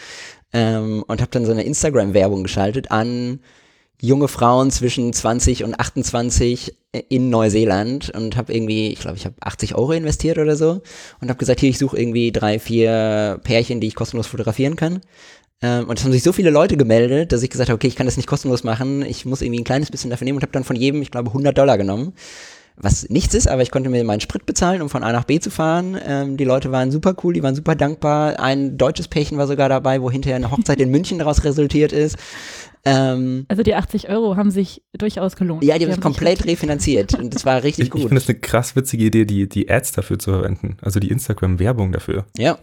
Ähm, 0.54 1.04
und 1.06 1.22
habe 1.22 1.32
dann 1.32 1.46
so 1.46 1.52
eine 1.52 1.64
Instagram-Werbung 1.64 2.44
geschaltet 2.44 2.92
an 2.92 3.40
junge 4.02 4.28
Frauen 4.28 4.72
zwischen 4.72 5.14
20 5.14 5.64
und 5.64 5.80
28 5.80 6.76
in 7.08 7.30
Neuseeland 7.30 8.10
und 8.10 8.36
habe 8.36 8.52
irgendwie, 8.52 8.90
ich 8.90 9.00
glaube, 9.00 9.16
ich 9.16 9.26
habe 9.26 9.36
80 9.40 9.76
Euro 9.76 9.94
investiert 9.94 10.40
oder 10.40 10.56
so 10.56 10.82
und 11.22 11.30
habe 11.30 11.38
gesagt, 11.38 11.60
hier, 11.60 11.70
ich 11.70 11.78
suche 11.78 11.98
irgendwie 11.98 12.32
drei, 12.32 12.60
vier 12.60 13.40
Pärchen, 13.44 13.80
die 13.80 13.88
ich 13.88 13.96
kostenlos 13.96 14.28
fotografieren 14.28 14.76
kann. 14.76 15.02
Ähm, 15.62 15.88
und 15.88 16.00
es 16.00 16.04
haben 16.04 16.12
sich 16.12 16.24
so 16.24 16.34
viele 16.34 16.50
Leute 16.50 16.78
gemeldet, 16.78 17.32
dass 17.32 17.44
ich 17.44 17.52
gesagt 17.52 17.70
habe, 17.70 17.76
okay, 17.76 17.88
ich 17.88 17.96
kann 17.96 18.08
das 18.08 18.18
nicht 18.18 18.28
kostenlos 18.28 18.64
machen, 18.64 19.04
ich 19.04 19.26
muss 19.26 19.44
irgendwie 19.44 19.62
ein 19.62 19.66
kleines 19.66 19.92
bisschen 19.92 20.10
dafür 20.10 20.26
nehmen 20.26 20.38
und 20.38 20.42
habe 20.42 20.52
dann 20.52 20.64
von 20.64 20.76
jedem, 20.76 21.04
ich 21.04 21.12
glaube, 21.12 21.30
100 21.30 21.56
Dollar 21.56 21.78
genommen. 21.78 22.14
Was 22.78 23.10
nichts 23.10 23.36
ist, 23.36 23.48
aber 23.48 23.62
ich 23.62 23.70
konnte 23.70 23.90
mir 23.90 24.04
meinen 24.04 24.22
Sprit 24.22 24.46
bezahlen, 24.46 24.82
um 24.82 24.90
von 24.90 25.04
A 25.04 25.12
nach 25.12 25.26
B 25.26 25.40
zu 25.40 25.52
fahren. 25.52 26.00
Ähm, 26.04 26.38
die 26.38 26.46
Leute 26.46 26.72
waren 26.72 26.90
super 26.90 27.16
cool, 27.24 27.34
die 27.34 27.44
waren 27.44 27.54
super 27.54 27.76
dankbar. 27.76 28.40
Ein 28.40 28.78
deutsches 28.78 29.08
Pärchen 29.08 29.38
war 29.38 29.46
sogar 29.46 29.70
dabei, 29.70 30.02
wo 30.02 30.10
hinterher 30.10 30.38
eine 30.38 30.50
Hochzeit 30.50 30.80
in 30.80 30.90
München 30.90 31.20
daraus 31.20 31.44
resultiert 31.44 31.92
ist. 31.92 32.18
Ähm, 32.84 33.46
also 33.48 33.64
die 33.64 33.76
80 33.76 34.10
Euro 34.10 34.36
haben 34.38 34.52
sich 34.52 34.82
durchaus 34.94 35.36
gelohnt. 35.36 35.64
Ja, 35.64 35.76
die, 35.76 35.80
die 35.80 35.86
haben 35.86 35.94
sich 35.94 36.02
komplett 36.02 36.46
refinanziert 36.46 37.14
und 37.20 37.34
das 37.34 37.46
war 37.46 37.64
richtig 37.64 37.86
ich, 37.86 37.92
gut. 37.92 38.02
Ich 38.02 38.08
finde 38.08 38.22
es 38.22 38.30
eine 38.30 38.40
krass 38.40 38.76
witzige 38.76 39.06
Idee, 39.06 39.26
die, 39.26 39.48
die 39.48 39.70
Ads 39.70 39.94
dafür 39.94 40.18
zu 40.18 40.32
verwenden, 40.32 40.78
also 40.82 41.00
die 41.00 41.10
Instagram-Werbung 41.10 41.92
dafür. 41.92 42.26
Ja. 42.38 42.58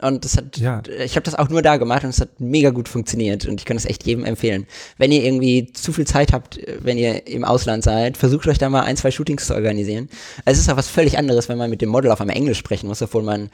Und 0.00 0.24
das 0.24 0.36
hat, 0.36 0.58
ja. 0.58 0.82
ich 1.02 1.16
habe 1.16 1.24
das 1.24 1.34
auch 1.34 1.48
nur 1.48 1.62
da 1.62 1.78
gemacht 1.78 2.04
und 2.04 2.10
es 2.10 2.20
hat 2.20 2.38
mega 2.38 2.70
gut 2.70 2.88
funktioniert 2.88 3.46
und 3.46 3.60
ich 3.60 3.64
kann 3.64 3.76
es 3.76 3.86
echt 3.86 4.04
jedem 4.04 4.24
empfehlen. 4.24 4.66
Wenn 4.98 5.12
ihr 5.12 5.24
irgendwie 5.24 5.72
zu 5.72 5.92
viel 5.92 6.06
Zeit 6.06 6.32
habt, 6.32 6.60
wenn 6.80 6.98
ihr 6.98 7.26
im 7.26 7.44
Ausland 7.44 7.84
seid, 7.84 8.18
versucht 8.18 8.46
euch 8.48 8.58
da 8.58 8.68
mal 8.68 8.82
ein, 8.82 8.96
zwei 8.96 9.10
Shootings 9.10 9.46
zu 9.46 9.54
organisieren. 9.54 10.10
Es 10.44 10.58
ist 10.58 10.68
auch 10.68 10.76
was 10.76 10.88
völlig 10.88 11.16
anderes, 11.16 11.48
wenn 11.48 11.56
man 11.56 11.70
mit 11.70 11.80
dem 11.80 11.88
Model 11.88 12.10
auf 12.10 12.20
einmal 12.20 12.36
Englisch 12.36 12.58
sprechen 12.58 12.88
muss, 12.88 13.00
obwohl 13.00 13.22
man 13.22 13.50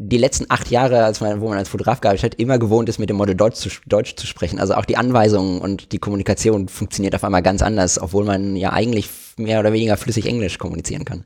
die 0.00 0.16
letzten 0.16 0.46
acht 0.48 0.70
Jahre, 0.70 1.04
als 1.04 1.20
man, 1.20 1.40
wo 1.40 1.48
man 1.48 1.58
als 1.58 1.68
Fotograf 1.68 2.00
gearbeitet 2.00 2.32
hat, 2.32 2.40
immer 2.40 2.58
gewohnt 2.58 2.88
ist, 2.88 2.98
mit 2.98 3.10
dem 3.10 3.16
Model 3.16 3.34
Deutsch 3.34 3.56
zu, 3.56 3.68
Deutsch 3.86 4.14
zu 4.14 4.26
sprechen. 4.26 4.60
Also 4.60 4.74
auch 4.74 4.84
die 4.84 4.96
Anweisungen 4.96 5.60
und 5.60 5.90
die 5.92 5.98
Kommunikation 5.98 6.68
funktioniert 6.68 7.16
auf 7.16 7.24
einmal 7.24 7.42
ganz 7.42 7.62
anders, 7.62 8.00
obwohl 8.00 8.24
man 8.24 8.54
ja 8.54 8.72
eigentlich 8.72 9.08
mehr 9.36 9.58
oder 9.58 9.72
weniger 9.72 9.96
flüssig 9.96 10.26
Englisch 10.26 10.58
kommunizieren 10.58 11.04
kann. 11.04 11.24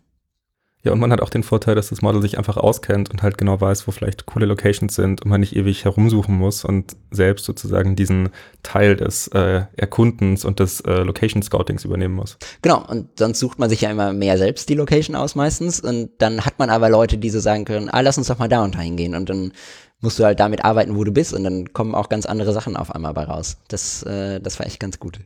Ja, 0.84 0.90
und 0.90 0.98
man 0.98 1.12
hat 1.12 1.20
auch 1.20 1.30
den 1.30 1.44
Vorteil, 1.44 1.76
dass 1.76 1.90
das 1.90 2.02
Model 2.02 2.20
sich 2.20 2.38
einfach 2.38 2.56
auskennt 2.56 3.08
und 3.10 3.22
halt 3.22 3.38
genau 3.38 3.60
weiß, 3.60 3.86
wo 3.86 3.92
vielleicht 3.92 4.26
coole 4.26 4.46
Locations 4.46 4.92
sind 4.92 5.22
und 5.22 5.30
man 5.30 5.40
nicht 5.40 5.54
ewig 5.54 5.84
herumsuchen 5.84 6.36
muss 6.36 6.64
und 6.64 6.96
selbst 7.12 7.44
sozusagen 7.44 7.94
diesen 7.94 8.30
Teil 8.64 8.96
des 8.96 9.28
äh, 9.28 9.62
Erkundens 9.76 10.44
und 10.44 10.58
des 10.58 10.80
äh, 10.80 11.02
Location 11.02 11.40
Scoutings 11.42 11.84
übernehmen 11.84 12.14
muss. 12.14 12.36
Genau, 12.62 12.84
und 12.88 13.16
sonst 13.16 13.38
sucht 13.38 13.60
man 13.60 13.70
sich 13.70 13.82
ja 13.82 13.90
immer 13.92 14.12
mehr 14.12 14.36
selbst 14.38 14.68
die 14.68 14.74
Location 14.74 15.14
aus 15.14 15.36
meistens 15.36 15.78
und 15.78 16.10
dann 16.18 16.44
hat 16.44 16.58
man 16.58 16.68
aber 16.68 16.90
Leute, 16.90 17.16
die 17.16 17.30
so 17.30 17.38
sagen 17.38 17.64
können, 17.64 17.88
ah, 17.88 18.00
lass 18.00 18.18
uns 18.18 18.26
doch 18.26 18.38
mal 18.38 18.48
da 18.48 18.64
und 18.64 18.74
da 18.74 18.80
hingehen 18.80 19.14
und 19.14 19.30
dann 19.30 19.52
musst 20.00 20.18
du 20.18 20.24
halt 20.24 20.40
damit 20.40 20.64
arbeiten, 20.64 20.96
wo 20.96 21.04
du 21.04 21.12
bist 21.12 21.32
und 21.32 21.44
dann 21.44 21.72
kommen 21.72 21.94
auch 21.94 22.08
ganz 22.08 22.26
andere 22.26 22.52
Sachen 22.52 22.76
auf 22.76 22.92
einmal 22.92 23.14
bei 23.14 23.22
raus. 23.22 23.56
Das, 23.68 24.02
äh, 24.02 24.40
das 24.40 24.58
war 24.58 24.66
echt 24.66 24.80
ganz 24.80 24.98
gut. 24.98 25.20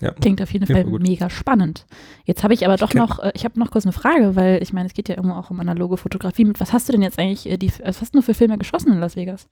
Ja. 0.00 0.12
Klingt 0.12 0.40
auf 0.40 0.52
jeden 0.52 0.66
Fall 0.66 0.84
mega 0.84 1.28
spannend. 1.28 1.86
Jetzt 2.24 2.44
habe 2.44 2.54
ich 2.54 2.64
aber 2.64 2.76
doch 2.76 2.94
noch, 2.94 3.18
äh, 3.18 3.32
ich 3.34 3.44
habe 3.44 3.58
noch 3.58 3.70
kurz 3.70 3.84
eine 3.84 3.92
Frage, 3.92 4.36
weil 4.36 4.62
ich 4.62 4.72
meine, 4.72 4.86
es 4.86 4.94
geht 4.94 5.08
ja 5.08 5.16
immer 5.16 5.38
auch 5.38 5.50
um 5.50 5.58
analoge 5.60 5.96
Fotografie. 5.96 6.44
Mit 6.44 6.60
was 6.60 6.72
hast 6.72 6.88
du 6.88 6.92
denn 6.92 7.02
jetzt 7.02 7.18
eigentlich, 7.18 7.48
äh, 7.50 7.56
die, 7.56 7.72
was 7.84 8.00
hast 8.00 8.14
du 8.14 8.22
für 8.22 8.34
Filme 8.34 8.58
geschossen 8.58 8.92
in 8.92 9.00
Las 9.00 9.16
Vegas? 9.16 9.48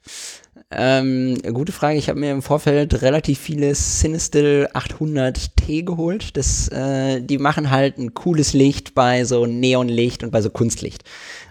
Ähm, 0.73 1.39
gute 1.53 1.71
Frage. 1.71 1.97
Ich 1.97 2.09
habe 2.09 2.19
mir 2.19 2.33
im 2.33 2.43
Vorfeld 2.43 3.01
relativ 3.03 3.39
viele 3.39 3.73
Cinestil 3.73 4.69
800T 4.75 5.85
geholt. 5.85 6.37
Das, 6.37 6.69
äh, 6.69 7.21
die 7.21 7.39
machen 7.39 7.71
halt 7.71 7.99
ein 7.99 8.15
cooles 8.15 8.53
Licht 8.53 8.93
bei 8.93 9.25
so 9.25 9.47
Neonlicht 9.47 10.25
und 10.25 10.33
bei 10.33 10.43
so 10.43 10.51
Kunstlicht. 10.51 11.05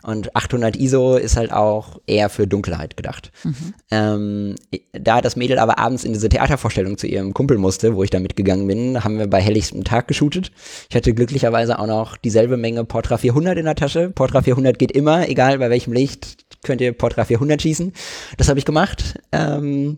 Und 0.03 0.35
800 0.35 0.75
ISO 0.75 1.15
ist 1.15 1.37
halt 1.37 1.53
auch 1.53 2.01
eher 2.05 2.29
für 2.29 2.45
Dunkelheit 2.45 2.97
gedacht. 2.97 3.31
Mhm. 3.43 3.73
Ähm, 3.89 4.55
da 4.91 5.21
das 5.21 5.37
Mädel 5.37 5.59
aber 5.59 5.79
abends 5.79 6.03
in 6.03 6.11
diese 6.11 6.27
Theatervorstellung 6.27 6.97
zu 6.97 7.07
ihrem 7.07 7.33
Kumpel 7.33 7.57
musste, 7.57 7.95
wo 7.95 8.03
ich 8.03 8.09
da 8.09 8.19
mitgegangen 8.19 8.67
bin, 8.67 9.01
haben 9.03 9.17
wir 9.17 9.27
bei 9.27 9.41
helllichstem 9.41 9.85
Tag 9.85 10.09
geshootet. 10.09 10.51
Ich 10.89 10.95
hatte 10.95 11.13
glücklicherweise 11.13 11.79
auch 11.79 11.87
noch 11.87 12.17
dieselbe 12.17 12.57
Menge 12.57 12.83
Portra 12.83 13.17
400 13.17 13.57
in 13.57 13.65
der 13.65 13.75
Tasche. 13.75 14.09
Portra 14.09 14.41
400 14.41 14.77
geht 14.77 14.91
immer, 14.91 15.29
egal 15.29 15.57
bei 15.57 15.69
welchem 15.69 15.93
Licht, 15.93 16.44
könnt 16.65 16.81
ihr 16.81 16.91
Portra 16.91 17.23
400 17.23 17.61
schießen. 17.61 17.93
Das 18.37 18.49
habe 18.49 18.59
ich 18.59 18.65
gemacht. 18.65 19.19
Ähm, 19.31 19.97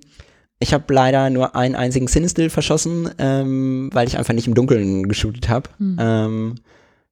ich 0.60 0.74
habe 0.74 0.92
leider 0.94 1.30
nur 1.30 1.56
einen 1.56 1.76
einzigen 1.76 2.08
Cinestill 2.08 2.50
verschossen, 2.50 3.10
ähm, 3.20 3.90
weil 3.94 4.08
ich 4.08 4.18
einfach 4.18 4.34
nicht 4.34 4.48
im 4.48 4.56
Dunkeln 4.56 5.08
geshootet 5.08 5.50
habe. 5.50 5.70
Mhm. 5.80 5.98
Ähm, 6.00 6.56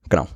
genau. 0.10 0.28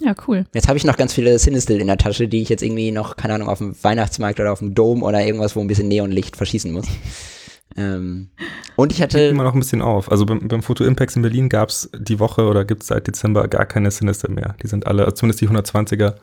Ja, 0.00 0.14
cool. 0.26 0.44
Jetzt 0.52 0.68
habe 0.68 0.76
ich 0.76 0.84
noch 0.84 0.96
ganz 0.96 1.14
viele 1.14 1.36
Cinestill 1.38 1.80
in 1.80 1.86
der 1.86 1.98
Tasche, 1.98 2.26
die 2.26 2.42
ich 2.42 2.48
jetzt 2.48 2.62
irgendwie 2.62 2.90
noch, 2.90 3.16
keine 3.16 3.34
Ahnung, 3.34 3.48
auf 3.48 3.58
dem 3.58 3.76
Weihnachtsmarkt 3.82 4.40
oder 4.40 4.52
auf 4.52 4.58
dem 4.58 4.74
Dom 4.74 5.02
oder 5.02 5.24
irgendwas, 5.24 5.54
wo 5.54 5.60
ein 5.60 5.68
bisschen 5.68 5.88
Neonlicht 5.88 6.36
verschießen 6.36 6.72
muss. 6.72 6.86
ähm, 7.76 8.30
und 8.76 8.92
ich 8.92 9.00
hatte. 9.00 9.20
immer 9.20 9.44
noch 9.44 9.54
ein 9.54 9.60
bisschen 9.60 9.82
auf. 9.82 10.10
Also 10.10 10.26
beim, 10.26 10.48
beim 10.48 10.62
Foto 10.62 10.84
Impacts 10.84 11.16
in 11.16 11.22
Berlin 11.22 11.48
gab 11.48 11.68
es 11.68 11.88
die 11.96 12.18
Woche 12.18 12.44
oder 12.44 12.64
gibt 12.64 12.82
es 12.82 12.88
seit 12.88 13.06
Dezember 13.06 13.46
gar 13.46 13.66
keine 13.66 13.90
Cinestill 13.90 14.30
mehr. 14.30 14.56
Die 14.62 14.66
sind 14.66 14.86
alle, 14.86 15.14
zumindest 15.14 15.40
die 15.40 15.48
120er, 15.48 16.14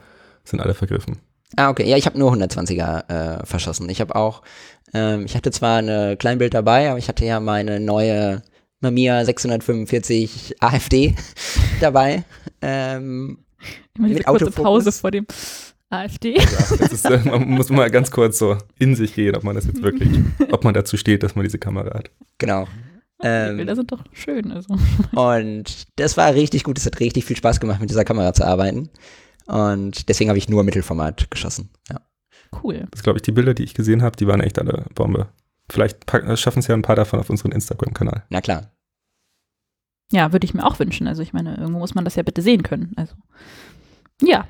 sind 0.44 0.60
alle 0.60 0.74
vergriffen. 0.74 1.18
Ah, 1.58 1.70
okay. 1.70 1.88
Ja, 1.88 1.98
ich 1.98 2.05
habe 2.05 2.17
nur 2.17 2.31
120er 2.34 3.41
äh, 3.41 3.46
verschossen. 3.46 3.89
Ich 3.89 4.01
habe 4.01 4.15
auch, 4.15 4.41
ähm, 4.93 5.25
ich 5.25 5.36
hatte 5.36 5.51
zwar 5.51 5.77
eine 5.77 6.17
Kleinbild 6.17 6.53
dabei, 6.53 6.89
aber 6.89 7.00
ich 7.00 7.08
hatte 7.08 7.25
ja 7.25 7.39
meine 7.39 7.79
neue 7.79 8.41
Mamiya 8.79 9.25
645 9.25 10.55
AFD 10.60 11.15
dabei. 11.81 12.24
Ähm, 12.62 13.39
Immer 13.98 14.08
diese 14.08 14.24
kurze 14.24 14.46
Autofokus. 14.46 14.63
Pause 14.63 14.91
vor 14.91 15.12
dem 15.12 15.27
AfD. 15.91 16.36
Ja, 16.36 16.86
ist, 16.86 17.05
äh, 17.05 17.20
man 17.25 17.48
muss 17.50 17.70
mal 17.70 17.91
ganz 17.91 18.12
kurz 18.12 18.39
so 18.39 18.58
in 18.79 18.96
sich 18.96 19.13
gehen, 19.13 19.36
ob 19.36 19.43
man 19.43 19.55
das 19.55 19.65
jetzt 19.65 19.84
wirklich, 19.84 20.10
ob 20.51 20.63
man 20.63 20.74
dazu 20.74 20.98
steht, 20.98 21.22
dass 21.24 21.36
man 21.36 21.43
diese 21.43 21.60
Kamera 21.60 21.93
hat. 21.93 22.10
Genau. 22.38 22.67
Die 23.22 23.27
ähm, 23.27 23.58
Bilder 23.58 23.75
sind 23.75 23.91
doch 23.91 24.03
schön. 24.13 24.51
Also. 24.51 24.75
Und 25.13 25.86
das 25.98 26.17
war 26.17 26.34
richtig 26.34 26.63
gut. 26.63 26.79
Es 26.79 26.88
hat 26.88 27.00
richtig 27.00 27.25
viel 27.25 27.38
Spaß 27.38 27.60
gemacht, 27.60 27.79
mit 27.79 27.89
dieser 27.89 28.05
Kamera 28.05 28.34
zu 28.34 28.43
arbeiten. 28.46 28.89
Und 29.51 30.08
deswegen 30.08 30.29
habe 30.29 30.38
ich 30.38 30.48
nur 30.48 30.63
Mittelformat 30.63 31.29
geschossen. 31.29 31.70
Ja. 31.89 32.00
Cool. 32.63 32.88
Das 32.91 33.03
glaube 33.03 33.17
ich, 33.17 33.24
die 33.24 33.34
Bilder, 33.34 33.53
die 33.53 33.63
ich 33.63 33.74
gesehen 33.74 34.01
habe, 34.01 34.15
die 34.15 34.25
waren 34.27 34.39
echt 34.39 34.58
alle 34.58 34.86
Bombe. 34.96 35.27
Vielleicht 35.70 36.10
schaffen 36.36 36.60
es 36.60 36.67
ja 36.67 36.75
ein 36.75 36.81
paar 36.81 36.96
davon 36.96 37.20
auf 37.20 37.29
unseren 37.29 37.51
Instagram-Kanal. 37.51 38.24
Na 38.29 38.39
klar. 38.39 38.72
Ja, 40.12 40.31
würde 40.31 40.46
ich 40.46 40.53
mir 40.53 40.65
auch 40.65 40.79
wünschen. 40.79 41.05
Also 41.08 41.22
ich 41.22 41.34
meine, 41.34 41.58
irgendwo 41.58 41.79
muss 41.79 41.96
man 41.96 42.05
das 42.05 42.15
ja 42.15 42.24
bitte 42.24 42.41
sehen 42.41 42.63
können. 42.63 42.93
Also 42.96 43.13
ja. 44.22 44.46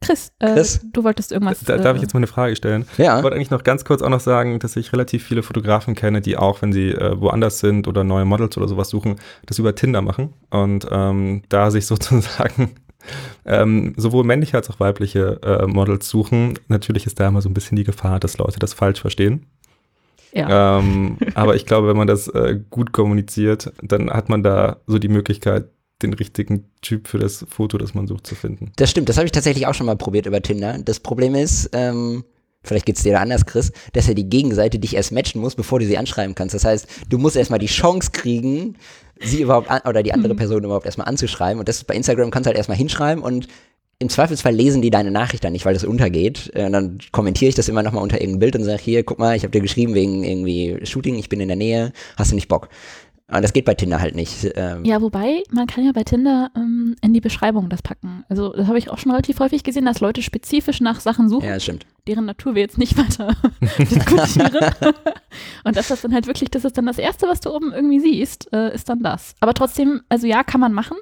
Chris, 0.00 0.32
äh, 0.38 0.54
Chris? 0.54 0.80
du 0.90 1.04
wolltest 1.04 1.30
irgendwas. 1.30 1.60
Da, 1.60 1.76
darf 1.76 1.96
ich 1.96 2.02
äh, 2.02 2.04
jetzt 2.04 2.14
mal 2.14 2.20
eine 2.20 2.26
Frage 2.26 2.56
stellen? 2.56 2.86
Ja. 2.96 3.18
Ich 3.18 3.22
wollte 3.22 3.36
eigentlich 3.36 3.50
noch 3.50 3.64
ganz 3.64 3.84
kurz 3.84 4.00
auch 4.00 4.08
noch 4.08 4.20
sagen, 4.20 4.58
dass 4.60 4.76
ich 4.76 4.94
relativ 4.94 5.24
viele 5.24 5.42
Fotografen 5.42 5.94
kenne, 5.94 6.22
die 6.22 6.38
auch, 6.38 6.62
wenn 6.62 6.72
sie 6.72 6.88
äh, 6.88 7.20
woanders 7.20 7.58
sind 7.58 7.86
oder 7.86 8.02
neue 8.02 8.24
Models 8.24 8.56
oder 8.56 8.66
sowas 8.66 8.88
suchen, 8.88 9.16
das 9.44 9.58
über 9.58 9.74
Tinder 9.74 10.00
machen 10.00 10.32
und 10.48 10.86
ähm, 10.90 11.42
da 11.50 11.70
sich 11.70 11.84
sozusagen 11.86 12.74
ähm, 13.44 13.94
sowohl 13.96 14.24
männliche 14.24 14.56
als 14.56 14.70
auch 14.70 14.80
weibliche 14.80 15.40
äh, 15.42 15.66
Models 15.66 16.08
suchen. 16.08 16.58
Natürlich 16.68 17.06
ist 17.06 17.20
da 17.20 17.28
immer 17.28 17.42
so 17.42 17.48
ein 17.48 17.54
bisschen 17.54 17.76
die 17.76 17.84
Gefahr, 17.84 18.20
dass 18.20 18.38
Leute 18.38 18.58
das 18.58 18.74
falsch 18.74 19.00
verstehen. 19.00 19.46
Ja. 20.32 20.78
Ähm, 20.78 21.18
aber 21.34 21.56
ich 21.56 21.66
glaube, 21.66 21.88
wenn 21.88 21.96
man 21.96 22.06
das 22.06 22.28
äh, 22.28 22.58
gut 22.70 22.92
kommuniziert, 22.92 23.72
dann 23.82 24.10
hat 24.10 24.28
man 24.28 24.42
da 24.42 24.76
so 24.86 24.98
die 24.98 25.08
Möglichkeit, 25.08 25.68
den 26.02 26.14
richtigen 26.14 26.70
Typ 26.80 27.08
für 27.08 27.18
das 27.18 27.44
Foto, 27.48 27.78
das 27.78 27.94
man 27.94 28.06
sucht, 28.06 28.26
zu 28.26 28.34
finden. 28.34 28.72
Das 28.76 28.90
stimmt, 28.90 29.08
das 29.08 29.16
habe 29.16 29.26
ich 29.26 29.32
tatsächlich 29.32 29.66
auch 29.66 29.74
schon 29.74 29.86
mal 29.86 29.96
probiert 29.96 30.26
über 30.26 30.40
Tinder. 30.40 30.78
Das 30.82 31.00
Problem 31.00 31.34
ist, 31.34 31.68
ähm, 31.72 32.24
vielleicht 32.62 32.86
geht 32.86 32.96
es 32.96 33.02
dir 33.02 33.12
da 33.12 33.20
anders, 33.20 33.44
Chris, 33.44 33.72
dass 33.92 34.06
ja 34.06 34.14
die 34.14 34.28
Gegenseite 34.28 34.78
dich 34.78 34.96
erst 34.96 35.12
matchen 35.12 35.40
muss, 35.40 35.54
bevor 35.54 35.78
du 35.78 35.86
sie 35.86 35.98
anschreiben 35.98 36.34
kannst. 36.34 36.54
Das 36.54 36.64
heißt, 36.64 36.88
du 37.08 37.18
musst 37.18 37.36
erstmal 37.36 37.58
die 37.58 37.66
Chance 37.66 38.10
kriegen, 38.12 38.76
sie 39.20 39.42
überhaupt 39.42 39.70
an, 39.70 39.82
oder 39.86 40.02
die 40.02 40.12
andere 40.12 40.34
mhm. 40.34 40.38
Person 40.38 40.64
überhaupt 40.64 40.86
erstmal 40.86 41.08
anzuschreiben. 41.08 41.58
Und 41.58 41.68
das 41.68 41.84
bei 41.84 41.94
Instagram 41.94 42.30
kannst 42.30 42.46
du 42.46 42.48
halt 42.48 42.56
erstmal 42.56 42.78
hinschreiben 42.78 43.22
und 43.22 43.48
im 44.02 44.08
Zweifelsfall 44.08 44.54
lesen 44.54 44.80
die 44.80 44.88
deine 44.88 45.10
Nachricht 45.10 45.44
dann 45.44 45.52
nicht, 45.52 45.66
weil 45.66 45.74
das 45.74 45.84
untergeht. 45.84 46.50
Und 46.54 46.72
dann 46.72 46.98
kommentiere 47.12 47.50
ich 47.50 47.54
das 47.54 47.68
immer 47.68 47.82
nochmal 47.82 48.02
unter 48.02 48.18
irgendein 48.18 48.40
Bild 48.40 48.56
und 48.56 48.64
sage, 48.64 48.80
hier, 48.82 49.04
guck 49.04 49.18
mal, 49.18 49.36
ich 49.36 49.42
habe 49.42 49.50
dir 49.50 49.60
geschrieben 49.60 49.94
wegen 49.94 50.24
irgendwie 50.24 50.78
Shooting, 50.84 51.16
ich 51.16 51.28
bin 51.28 51.38
in 51.38 51.48
der 51.48 51.56
Nähe, 51.58 51.92
hast 52.16 52.30
du 52.30 52.34
nicht 52.34 52.48
Bock? 52.48 52.70
Aber 53.30 53.40
das 53.40 53.52
geht 53.52 53.64
bei 53.64 53.74
Tinder 53.74 54.00
halt 54.00 54.16
nicht. 54.16 54.50
Ähm. 54.56 54.84
Ja, 54.84 55.00
wobei, 55.00 55.42
man 55.50 55.66
kann 55.66 55.84
ja 55.84 55.92
bei 55.92 56.02
Tinder 56.02 56.50
ähm, 56.56 56.96
in 57.00 57.14
die 57.14 57.20
Beschreibung 57.20 57.68
das 57.68 57.80
packen. 57.80 58.24
Also 58.28 58.52
das 58.52 58.66
habe 58.66 58.78
ich 58.78 58.90
auch 58.90 58.98
schon 58.98 59.12
relativ 59.12 59.38
häufig 59.38 59.62
gesehen, 59.62 59.84
dass 59.84 60.00
Leute 60.00 60.20
spezifisch 60.22 60.80
nach 60.80 61.00
Sachen 61.00 61.28
suchen, 61.28 61.48
ja, 61.48 61.60
stimmt. 61.60 61.86
deren 62.08 62.24
Natur 62.24 62.54
wir 62.54 62.62
jetzt 62.62 62.76
nicht 62.76 62.98
weiter 62.98 63.36
diskutieren. 63.78 64.72
Und 65.64 65.76
dass 65.76 65.88
das 65.88 66.02
dann 66.02 66.12
halt 66.12 66.26
wirklich, 66.26 66.50
das 66.50 66.64
ist 66.64 66.76
dann 66.76 66.86
das 66.86 66.98
Erste, 66.98 67.28
was 67.28 67.40
du 67.40 67.54
oben 67.54 67.72
irgendwie 67.72 68.00
siehst, 68.00 68.52
äh, 68.52 68.74
ist 68.74 68.88
dann 68.88 69.02
das. 69.02 69.34
Aber 69.40 69.54
trotzdem, 69.54 70.02
also 70.08 70.26
ja, 70.26 70.42
kann 70.42 70.60
man 70.60 70.72
machen. 70.72 70.96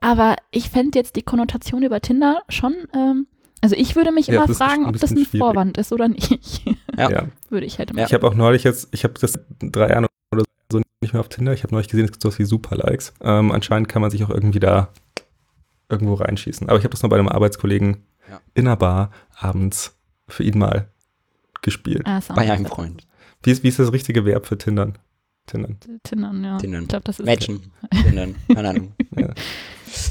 Aber 0.00 0.36
ich 0.50 0.70
fände 0.70 0.98
jetzt 0.98 1.16
die 1.16 1.22
Konnotation 1.22 1.82
über 1.82 2.00
Tinder 2.00 2.42
schon, 2.48 2.74
ähm, 2.94 3.26
also 3.60 3.74
ich 3.76 3.96
würde 3.96 4.12
mich 4.12 4.28
ja, 4.28 4.44
immer 4.44 4.54
fragen, 4.54 4.86
ob 4.86 4.98
das 4.98 5.10
ein 5.10 5.18
schwierig. 5.18 5.38
Vorwand 5.38 5.78
ist 5.78 5.92
oder 5.92 6.08
nicht. 6.08 6.64
Ja. 6.96 7.10
ja. 7.10 7.26
Würde 7.48 7.66
ich 7.66 7.78
halt 7.78 7.90
immer. 7.90 8.04
Ich 8.04 8.14
habe 8.14 8.26
auch 8.26 8.34
neulich 8.34 8.64
jetzt, 8.64 8.88
ich 8.92 9.04
habe 9.04 9.14
das 9.20 9.38
drei 9.58 9.88
Jahre 9.90 10.06
so 10.70 10.80
nicht 11.00 11.12
mehr 11.12 11.20
auf 11.20 11.28
Tinder. 11.28 11.52
Ich 11.52 11.62
habe 11.62 11.74
neulich 11.74 11.88
gesehen, 11.88 12.04
es 12.04 12.12
gibt 12.12 12.22
sowas 12.22 12.38
wie 12.38 12.44
Super-Likes. 12.44 13.14
Ähm, 13.20 13.52
anscheinend 13.52 13.88
kann 13.88 14.02
man 14.02 14.10
sich 14.10 14.24
auch 14.24 14.30
irgendwie 14.30 14.60
da 14.60 14.88
irgendwo 15.88 16.14
reinschießen. 16.14 16.68
Aber 16.68 16.78
ich 16.78 16.84
habe 16.84 16.92
das 16.92 17.02
noch 17.02 17.10
bei 17.10 17.18
einem 17.18 17.28
Arbeitskollegen 17.28 18.04
ja. 18.30 18.40
in 18.54 18.66
einer 18.66 18.76
Bar 18.76 19.10
abends 19.36 19.96
für 20.26 20.42
ihn 20.42 20.58
mal 20.58 20.88
gespielt. 21.62 22.02
Ah, 22.04 22.20
bei 22.34 22.50
einem 22.50 22.66
Freund. 22.66 23.06
Wie 23.42 23.50
ist, 23.50 23.62
wie 23.62 23.68
ist 23.68 23.78
das 23.78 23.92
richtige 23.92 24.24
Verb 24.24 24.46
für 24.46 24.58
Tindern? 24.58 24.98
Tindern. 25.46 25.78
Tindern, 26.02 26.44
ja. 26.44 26.58
Tindern. 26.58 26.82
Ich 26.82 26.88
glaube, 26.88 27.04
das 27.04 27.20
ist. 27.20 27.26
Matchen. 27.26 27.72
Tindern. 27.90 28.34
Keine 28.52 28.68
Ahnung. 28.68 28.92
ja. 29.16 29.28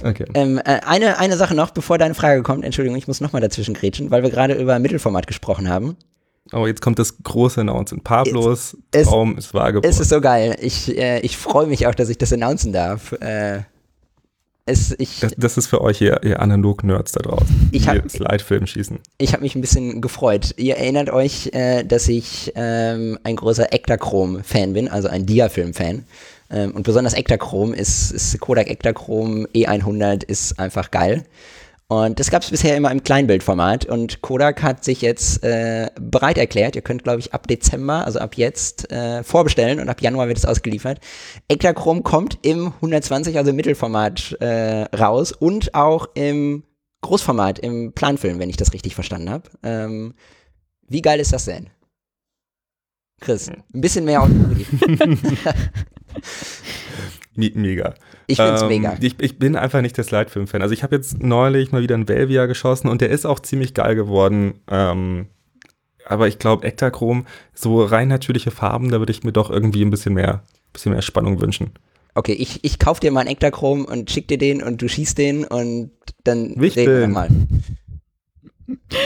Okay. 0.03 0.25
Ähm, 0.33 0.57
äh, 0.57 0.79
eine, 0.85 1.19
eine 1.19 1.37
Sache 1.37 1.53
noch, 1.53 1.69
bevor 1.69 1.97
deine 1.97 2.15
Frage 2.15 2.41
kommt. 2.41 2.65
Entschuldigung, 2.65 2.97
ich 2.97 3.07
muss 3.07 3.21
nochmal 3.21 3.41
dazwischen 3.41 3.75
grätschen, 3.75 4.09
weil 4.09 4.23
wir 4.23 4.31
gerade 4.31 4.55
über 4.55 4.79
Mittelformat 4.79 5.27
gesprochen 5.27 5.69
haben. 5.69 5.95
Oh, 6.53 6.65
jetzt 6.65 6.81
kommt 6.81 6.99
das 6.99 7.21
große 7.23 7.61
Announcement. 7.61 8.03
Pablos 8.03 8.77
es, 8.91 9.07
Traum 9.07 9.37
ist 9.37 9.53
wahr 9.53 9.71
geworden. 9.71 9.89
Es 9.89 9.99
ist 9.99 10.09
so 10.09 10.21
geil. 10.21 10.57
Ich, 10.61 10.97
äh, 10.97 11.19
ich 11.19 11.37
freue 11.37 11.67
mich 11.67 11.87
auch, 11.87 11.95
dass 11.95 12.09
ich 12.09 12.17
das 12.17 12.31
announcen 12.31 12.71
darf. 12.71 13.11
Äh, 13.13 13.61
es, 14.67 14.93
ich, 14.97 15.21
das, 15.21 15.33
das, 15.37 15.57
ist 15.57 15.67
für 15.67 15.81
euch, 15.81 16.01
ihr, 16.01 16.21
ihr 16.23 16.41
Analog-Nerds 16.41 17.13
da 17.13 17.21
draußen, 17.21 17.69
ich 17.71 17.87
hab, 17.87 18.09
Slide-Film 18.11 18.67
schießen. 18.67 18.99
Ich 19.17 19.31
habe 19.31 19.43
mich 19.43 19.55
ein 19.55 19.61
bisschen 19.61 20.01
gefreut. 20.01 20.53
Ihr 20.57 20.75
erinnert 20.75 21.09
euch, 21.09 21.49
äh, 21.53 21.83
dass 21.83 22.09
ich 22.09 22.51
ähm, 22.55 23.17
ein 23.23 23.37
großer 23.37 23.71
Ektachrom-Fan 23.71 24.73
bin, 24.73 24.89
also 24.89 25.07
ein 25.07 25.25
Diafilm-Fan. 25.25 26.03
Ähm, 26.49 26.71
und 26.71 26.83
besonders 26.83 27.13
Ektachrom 27.13 27.73
ist, 27.73 28.11
ist 28.11 28.39
Kodak 28.41 28.69
Ektachrom 28.69 29.47
E100 29.53 30.25
ist 30.25 30.59
einfach 30.59 30.91
geil. 30.91 31.23
Und 31.89 32.19
das 32.19 32.29
gab 32.31 32.43
es 32.43 32.49
bisher 32.49 32.75
immer 32.75 32.91
im 32.91 33.01
Kleinbildformat 33.01 33.85
und 33.85 34.21
Kodak 34.21 34.61
hat 34.61 34.83
sich 34.83 35.01
jetzt 35.01 35.41
äh, 35.45 35.89
bereit 35.97 36.37
erklärt. 36.37 36.75
Ihr 36.75 36.81
könnt, 36.81 37.05
glaube 37.05 37.19
ich, 37.19 37.33
ab 37.33 37.47
Dezember, 37.47 38.05
also 38.05 38.19
ab 38.19 38.35
jetzt, 38.35 38.91
äh, 38.91 39.23
vorbestellen 39.23 39.79
und 39.79 39.87
ab 39.87 40.01
Januar 40.01 40.27
wird 40.27 40.37
es 40.37 40.43
ausgeliefert. 40.43 40.99
Ektachrom 41.47 42.03
kommt 42.03 42.39
im 42.41 42.73
120, 42.73 43.37
also 43.37 43.53
Mittelformat, 43.53 44.33
äh, 44.41 44.83
raus 44.93 45.31
und 45.31 45.75
auch 45.75 46.09
im 46.13 46.63
Großformat, 47.01 47.59
im 47.59 47.93
Planfilm, 47.93 48.39
wenn 48.39 48.49
ich 48.49 48.57
das 48.57 48.73
richtig 48.73 48.93
verstanden 48.93 49.29
habe. 49.29 49.49
Ähm, 49.63 50.13
wie 50.89 51.01
geil 51.01 51.21
ist 51.21 51.31
das 51.31 51.45
denn? 51.45 51.69
Chris, 53.21 53.47
ein 53.47 53.63
bisschen 53.71 54.03
mehr 54.03 54.23
Autonomie. 54.23 54.65
mega. 57.37 57.93
Ich 58.25 58.37
find's 58.37 58.63
ähm, 58.63 58.67
mega. 58.67 58.97
Ich, 58.99 59.15
ich, 59.19 59.39
bin 59.39 59.55
einfach 59.55 59.81
nicht 59.81 59.95
der 59.97 60.03
Slide-Film-Fan. 60.03 60.61
Also 60.61 60.73
ich 60.73 60.83
habe 60.83 60.95
jetzt 60.95 61.21
neulich 61.21 61.71
mal 61.71 61.81
wieder 61.81 61.95
einen 61.95 62.07
Velvia 62.07 62.45
geschossen 62.45 62.89
und 62.89 63.01
der 63.01 63.09
ist 63.09 63.25
auch 63.25 63.39
ziemlich 63.39 63.73
geil 63.73 63.95
geworden. 63.95 64.55
Ähm, 64.69 65.27
aber 66.05 66.27
ich 66.27 66.39
glaube, 66.39 66.65
Ektachrom, 66.65 67.25
so 67.53 67.83
rein 67.83 68.07
natürliche 68.07 68.51
Farben, 68.51 68.89
da 68.89 68.99
würde 68.99 69.11
ich 69.11 69.23
mir 69.23 69.33
doch 69.33 69.49
irgendwie 69.49 69.83
ein 69.83 69.89
bisschen 69.89 70.13
mehr, 70.13 70.43
bisschen 70.73 70.93
mehr 70.93 71.01
Spannung 71.01 71.41
wünschen. 71.41 71.71
Okay, 72.15 72.33
ich, 72.33 72.63
ich 72.63 72.79
kauf 72.79 72.99
dir 72.99 73.11
mal 73.11 73.21
einen 73.21 73.29
Ektachrom 73.29 73.85
und 73.85 74.09
schick 74.09 74.27
dir 74.27 74.39
den 74.39 74.63
und 74.63 74.81
du 74.81 74.89
schießt 74.89 75.17
den 75.17 75.45
und 75.45 75.91
dann 76.23 76.59
Wichteln. 76.59 76.87
reden 76.87 77.01
wir 77.01 77.07
mal. 77.07 77.29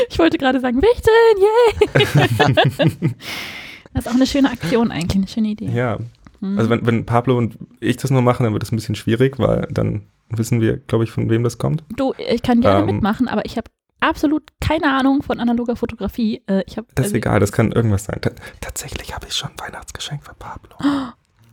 Ich 0.09 0.17
wollte 0.17 0.37
gerade 0.37 0.59
sagen, 0.59 0.81
Wichteln, 0.81 1.37
yay! 1.37 3.13
das 3.93 4.05
ist 4.05 4.09
auch 4.09 4.15
eine 4.15 4.25
schöne 4.25 4.49
Aktion 4.49 4.91
eigentlich, 4.91 5.17
eine 5.17 5.27
schöne 5.27 5.49
Idee. 5.49 5.69
Ja. 5.69 5.99
Mhm. 6.41 6.57
Also 6.57 6.69
wenn, 6.69 6.85
wenn 6.85 7.05
Pablo 7.05 7.37
und 7.37 7.57
ich 7.79 7.97
das 7.97 8.11
nur 8.11 8.21
machen, 8.21 8.43
dann 8.43 8.53
wird 8.53 8.63
es 8.63 8.71
ein 8.71 8.75
bisschen 8.75 8.95
schwierig, 8.95 9.39
weil 9.39 9.67
dann 9.71 10.07
wissen 10.29 10.61
wir, 10.61 10.77
glaube 10.77 11.03
ich, 11.03 11.11
von 11.11 11.29
wem 11.29 11.43
das 11.43 11.57
kommt. 11.57 11.83
Du, 11.95 12.13
ich 12.17 12.41
kann 12.41 12.61
gerne 12.61 12.81
ähm, 12.81 12.95
mitmachen, 12.95 13.27
aber 13.27 13.45
ich 13.45 13.57
habe 13.57 13.69
absolut 13.99 14.43
keine 14.59 14.91
Ahnung 14.93 15.23
von 15.23 15.39
analoger 15.39 15.75
Fotografie. 15.75 16.41
Äh, 16.47 16.63
ich 16.67 16.77
hab, 16.77 16.87
das 16.95 17.07
ist 17.07 17.11
also 17.11 17.15
egal, 17.17 17.39
das 17.39 17.51
kann 17.51 17.71
irgendwas 17.71 18.05
sein. 18.05 18.19
T 18.21 18.31
tatsächlich 18.59 19.13
habe 19.15 19.27
ich 19.27 19.33
schon 19.33 19.51
ein 19.51 19.59
Weihnachtsgeschenk 19.59 20.23
für 20.23 20.33
Pablo. 20.33 20.75
Oh. 20.79 21.11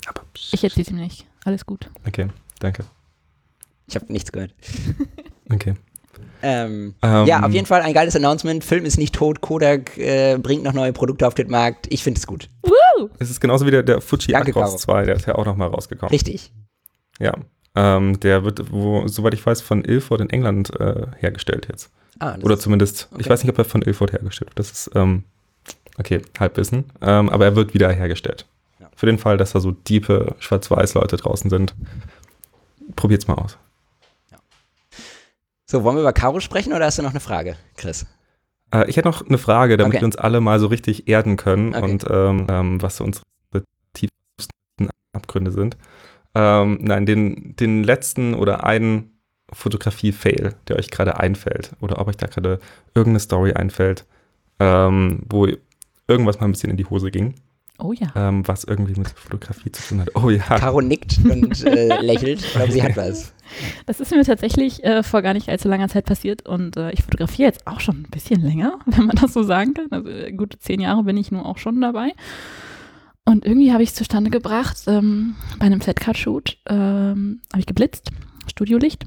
Aber 0.09 0.23
ich 0.35 0.65
erzähle 0.65 0.83
es 0.83 0.91
ihm 0.91 0.97
nicht. 0.97 1.27
Alles 1.45 1.67
gut. 1.67 1.91
Okay, 2.07 2.29
danke. 2.61 2.85
Ich 3.87 3.95
habe 3.95 4.11
nichts 4.13 4.33
gehört. 4.33 4.55
okay. 5.53 5.75
Ähm, 6.43 6.95
ähm, 7.03 7.27
ja, 7.27 7.43
auf 7.43 7.53
jeden 7.53 7.67
Fall 7.67 7.83
ein 7.83 7.93
geiles 7.93 8.15
Announcement. 8.15 8.65
Film 8.65 8.85
ist 8.85 8.97
nicht 8.97 9.15
tot. 9.15 9.41
Kodak 9.41 9.99
äh, 9.99 10.39
bringt 10.41 10.63
noch 10.63 10.73
neue 10.73 10.93
Produkte 10.93 11.27
auf 11.27 11.35
den 11.35 11.51
Markt. 11.51 11.87
Ich 11.91 12.03
finde 12.03 12.19
es 12.19 12.27
gut. 12.27 12.49
Woo! 12.63 12.73
Es 13.19 13.31
ist 13.31 13.41
genauso 13.41 13.67
wie 13.67 13.71
der, 13.71 13.83
der 13.83 14.01
Fuji 14.01 14.33
Danke, 14.33 14.51
Akros 14.51 14.83
2, 14.83 15.05
der 15.05 15.17
ist 15.17 15.27
ja 15.27 15.35
auch 15.35 15.45
noch 15.45 15.57
mal 15.57 15.69
rausgekommen. 15.69 16.11
Richtig. 16.11 16.53
Ja. 17.19 17.35
Ähm, 17.75 18.19
der 18.21 18.45
wird, 18.45 18.73
wo, 18.73 19.07
soweit 19.07 19.35
ich 19.35 19.45
weiß, 19.45 19.61
von 19.61 19.85
Ilford 19.85 20.21
in 20.21 20.31
England 20.31 20.79
äh, 20.81 21.07
hergestellt 21.19 21.69
jetzt. 21.71 21.91
Ah, 22.19 22.37
Oder 22.43 22.59
zumindest, 22.59 23.09
okay. 23.13 23.23
ich 23.23 23.31
weiß 23.31 23.43
nicht, 23.43 23.51
ob 23.51 23.59
er 23.59 23.65
von 23.65 23.83
Ilford 23.83 24.13
hergestellt 24.13 24.51
wird. 24.51 24.59
Das 24.59 24.71
ist, 24.71 24.91
ähm, 24.95 25.25
okay, 25.99 26.23
Halbwissen. 26.39 26.85
Ähm, 27.01 27.29
aber 27.31 27.45
er 27.45 27.57
wird 27.57 27.75
wieder 27.75 27.91
hergestellt. 27.93 28.47
Ja. 28.81 28.89
Für 28.97 29.07
den 29.07 29.19
Fall, 29.19 29.37
dass 29.37 29.53
da 29.53 29.61
so 29.61 29.71
diepe 29.71 30.35
Schwarz-Weiß-Leute 30.39 31.17
draußen 31.17 31.51
sind, 31.51 31.75
probiert's 32.97 33.29
mal 33.29 33.35
aus. 33.35 33.59
So, 35.71 35.85
wollen 35.85 35.97
wir 35.97 36.01
über 36.01 36.15
Karo 36.15 36.41
sprechen 36.41 36.73
oder 36.73 36.87
hast 36.87 36.99
du 36.99 37.03
noch 37.03 37.11
eine 37.11 37.21
Frage, 37.21 37.57
Chris? 37.77 38.07
Äh, 38.73 38.89
ich 38.89 38.97
hätte 38.97 39.09
noch 39.09 39.27
eine 39.27 39.39
Frage, 39.39 39.77
damit 39.77 39.95
okay. 39.95 40.03
wir 40.03 40.07
uns 40.07 40.17
alle 40.17 40.41
mal 40.41 40.59
so 40.61 40.67
richtig 40.67 41.09
erden 41.09 41.37
können 41.37 41.75
okay. 41.75 41.83
und 41.83 42.05
ähm, 42.11 42.47
ähm, 42.49 42.83
was 42.83 42.97
so 42.97 43.05
unsere 43.05 43.25
tiefsten 43.93 44.89
Abgründe 45.13 45.51
sind. 45.51 45.77
Ähm, 46.35 46.79
nein, 46.81 47.07
den, 47.07 47.57
den 47.57 47.83
letzten 47.83 48.35
oder 48.35 48.65
einen 48.65 49.19
Fotografie-Fail, 49.53 50.55
der 50.69 50.77
euch 50.77 50.91
gerade 50.91 51.19
einfällt 51.19 51.73
oder 51.81 51.99
ob 51.99 52.09
euch 52.09 52.17
da 52.17 52.27
gerade 52.27 52.59
irgendeine 52.95 53.21
Story 53.21 53.53
einfällt, 53.53 54.05
ähm, 54.61 55.21
wo 55.29 55.47
irgendwas 56.07 56.39
mal 56.39 56.47
ein 56.47 56.53
bisschen 56.53 56.71
in 56.71 56.77
die 56.77 56.85
Hose 56.85 57.11
ging. 57.11 57.35
Oh 57.79 57.93
ja. 57.93 58.09
Ähm, 58.17 58.47
was 58.47 58.65
irgendwie 58.65 58.99
mit 58.99 59.09
Fotografie 59.09 59.71
zu 59.71 59.83
tun 59.83 60.01
hat. 60.01 60.11
Oh 60.17 60.31
ja. 60.31 60.43
Caro 60.43 60.81
nickt 60.81 61.19
und 61.25 61.65
äh, 61.65 62.01
lächelt. 62.01 62.41
Ich 62.41 62.53
glaube, 62.53 62.73
sie 62.73 62.83
hat 62.83 62.97
was. 62.97 63.33
Das 63.87 64.01
ist 64.01 64.11
mir 64.11 64.25
tatsächlich 64.25 64.83
äh, 64.85 65.03
vor 65.03 65.23
gar 65.23 65.33
nicht 65.33 65.49
allzu 65.49 65.69
langer 65.69 65.89
Zeit 65.89 66.05
passiert 66.05 66.47
und 66.47 66.77
äh, 66.77 66.91
ich 66.91 67.03
fotografiere 67.03 67.49
jetzt 67.49 67.67
auch 67.67 67.81
schon 67.81 68.03
ein 68.03 68.11
bisschen 68.11 68.43
länger, 68.43 68.79
wenn 68.87 69.07
man 69.07 69.17
das 69.17 69.33
so 69.33 69.45
sagen 69.45 69.75
kann. 69.75 69.87
Also 69.91 70.09
äh, 70.09 70.33
gute 70.33 70.59
zehn 70.59 70.81
Jahre 70.81 71.05
bin 71.05 71.17
ich 71.17 71.31
nun 71.31 71.43
auch 71.43 71.59
schon 71.59 71.81
dabei. 71.81 72.13
Und 73.25 73.45
irgendwie 73.45 73.73
habe 73.73 73.83
ich 73.83 73.91
es 73.91 73.95
zustande 73.95 74.31
gebracht, 74.31 74.79
ähm, 74.87 75.37
bei 75.59 75.67
einem 75.67 75.81
Flatcard-Shoot 75.81 76.59
ähm, 76.67 77.41
habe 77.53 77.61
ich 77.61 77.67
geblitzt, 77.67 78.11
Studiolicht. 78.49 79.05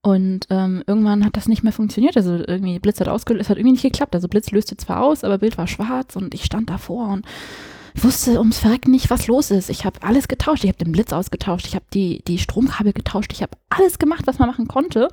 Und 0.00 0.46
ähm, 0.50 0.82
irgendwann 0.86 1.24
hat 1.24 1.36
das 1.36 1.48
nicht 1.48 1.64
mehr 1.64 1.72
funktioniert. 1.72 2.16
Also 2.16 2.36
irgendwie 2.36 2.78
Blitz 2.78 3.00
hat 3.00 3.08
ausgelöst, 3.08 3.42
es 3.42 3.50
hat 3.50 3.56
irgendwie 3.56 3.72
nicht 3.72 3.82
geklappt. 3.82 4.14
Also 4.14 4.28
Blitz 4.28 4.50
löste 4.50 4.76
zwar 4.76 5.02
aus, 5.02 5.24
aber 5.24 5.38
Bild 5.38 5.58
war 5.58 5.66
schwarz 5.66 6.16
und 6.16 6.34
ich 6.34 6.44
stand 6.44 6.70
davor 6.70 7.08
und 7.08 7.26
wusste 8.04 8.38
ums 8.38 8.58
Verrecken 8.58 8.90
nicht, 8.90 9.10
was 9.10 9.26
los 9.26 9.50
ist. 9.50 9.70
Ich 9.70 9.84
habe 9.84 10.02
alles 10.02 10.28
getauscht. 10.28 10.64
Ich 10.64 10.70
habe 10.70 10.82
den 10.82 10.92
Blitz 10.92 11.12
ausgetauscht. 11.12 11.66
Ich 11.66 11.74
habe 11.74 11.84
die, 11.92 12.22
die 12.26 12.38
Stromkabel 12.38 12.92
getauscht. 12.92 13.32
Ich 13.32 13.42
habe 13.42 13.52
alles 13.70 13.98
gemacht, 13.98 14.26
was 14.26 14.38
man 14.38 14.48
machen 14.48 14.68
konnte. 14.68 15.08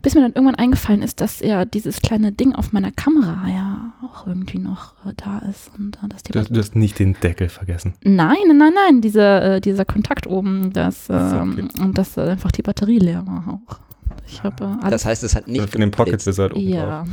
Bis 0.00 0.14
mir 0.14 0.20
dann 0.20 0.32
irgendwann 0.32 0.54
eingefallen 0.54 1.02
ist, 1.02 1.20
dass 1.20 1.40
ja 1.40 1.64
dieses 1.64 2.00
kleine 2.00 2.30
Ding 2.30 2.54
auf 2.54 2.72
meiner 2.72 2.92
Kamera 2.92 3.48
ja 3.48 3.92
auch 4.04 4.28
irgendwie 4.28 4.58
noch 4.58 4.94
äh, 5.04 5.12
da 5.16 5.40
ist. 5.50 5.72
Und, 5.76 5.96
äh, 5.96 6.08
dass 6.08 6.22
die 6.22 6.32
du, 6.32 6.44
du, 6.44 6.58
hast 6.60 6.76
nicht 6.76 7.00
den 7.00 7.14
Deckel 7.14 7.48
vergessen. 7.48 7.94
Nein, 8.04 8.36
nein, 8.46 8.72
nein, 8.74 9.00
dieser, 9.00 9.56
äh, 9.56 9.60
dieser 9.60 9.84
Kontakt 9.84 10.28
oben, 10.28 10.72
das, 10.72 11.08
ähm, 11.10 11.68
okay. 11.68 11.82
und 11.82 11.98
dass 11.98 12.16
äh, 12.16 12.22
einfach 12.22 12.52
die 12.52 12.62
Batterie 12.62 12.98
leer 12.98 13.26
war 13.26 13.60
auch. 13.60 13.80
Ich 14.26 14.42
habe 14.42 14.64
äh, 14.64 14.66
alles. 14.66 14.90
Das 14.90 15.04
heißt, 15.04 15.24
es 15.24 15.34
hat 15.34 15.48
nicht. 15.48 15.70
Von 15.70 15.80
dem 15.80 15.90
Pocket 15.90 16.24
Wizard 16.26 16.52
oben 16.52 16.68
Ja. 16.68 17.04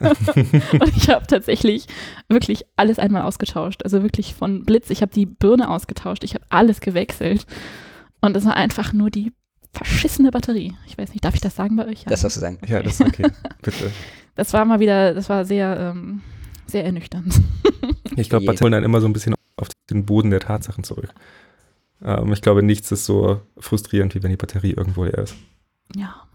und 0.00 0.96
ich 0.96 1.08
habe 1.08 1.26
tatsächlich 1.26 1.86
wirklich 2.28 2.64
alles 2.76 2.98
einmal 2.98 3.22
ausgetauscht. 3.22 3.82
Also 3.84 4.02
wirklich 4.02 4.34
von 4.34 4.64
Blitz. 4.64 4.90
Ich 4.90 5.02
habe 5.02 5.12
die 5.12 5.26
Birne 5.26 5.70
ausgetauscht. 5.70 6.24
Ich 6.24 6.34
habe 6.34 6.44
alles 6.48 6.80
gewechselt. 6.80 7.46
Und 8.20 8.36
es 8.36 8.44
war 8.44 8.54
einfach 8.54 8.92
nur 8.92 9.10
die 9.10 9.32
verschissene 9.72 10.30
Batterie. 10.30 10.74
Ich 10.86 10.98
weiß 10.98 11.10
nicht, 11.10 11.24
darf 11.24 11.34
ich 11.34 11.40
das 11.40 11.54
sagen 11.54 11.76
bei 11.76 11.86
euch? 11.86 12.04
Das 12.04 12.22
darfst 12.22 12.36
du 12.36 12.40
sagen. 12.40 12.58
Ja, 12.66 12.82
das 12.82 13.00
ist 13.00 13.06
okay. 13.06 13.30
Bitte. 13.62 13.90
Das 14.36 14.52
war 14.52 14.66
mal 14.66 14.80
wieder, 14.80 15.14
das 15.14 15.30
war 15.30 15.46
sehr, 15.46 15.94
ähm, 15.96 16.20
sehr 16.66 16.84
ernüchternd. 16.84 17.40
ich 18.16 18.28
glaube, 18.28 18.44
Batterien 18.44 18.72
dann 18.72 18.84
immer 18.84 19.00
so 19.00 19.06
ein 19.06 19.14
bisschen 19.14 19.34
auf 19.56 19.68
den 19.88 20.04
Boden 20.04 20.30
der 20.30 20.40
Tatsachen 20.40 20.84
zurück. 20.84 21.08
Ähm, 22.04 22.30
ich 22.34 22.42
glaube, 22.42 22.62
nichts 22.62 22.92
ist 22.92 23.06
so 23.06 23.40
frustrierend, 23.58 24.14
wie 24.14 24.22
wenn 24.22 24.30
die 24.30 24.36
Batterie 24.36 24.72
irgendwo 24.72 25.04
leer 25.04 25.20
ist. 25.20 25.36
Ja. 25.94 26.26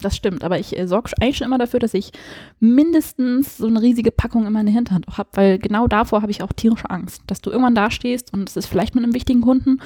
Das 0.00 0.16
stimmt, 0.16 0.44
aber 0.44 0.58
ich 0.58 0.76
äh, 0.76 0.86
sorge 0.86 1.12
eigentlich 1.20 1.38
schon 1.38 1.46
immer 1.46 1.56
dafür, 1.56 1.80
dass 1.80 1.94
ich 1.94 2.10
mindestens 2.58 3.56
so 3.56 3.66
eine 3.66 3.80
riesige 3.80 4.10
Packung 4.10 4.46
in 4.46 4.52
meiner 4.52 4.70
Hinterhand 4.70 5.06
habe, 5.16 5.28
weil 5.32 5.58
genau 5.58 5.86
davor 5.86 6.20
habe 6.20 6.32
ich 6.32 6.42
auch 6.42 6.52
tierische 6.52 6.90
Angst, 6.90 7.22
dass 7.28 7.40
du 7.40 7.50
irgendwann 7.50 7.76
dastehst 7.76 8.32
und 8.32 8.48
es 8.48 8.56
ist 8.56 8.66
vielleicht 8.66 8.94
mit 8.94 9.04
einem 9.04 9.14
wichtigen 9.14 9.40
Kunden 9.40 9.80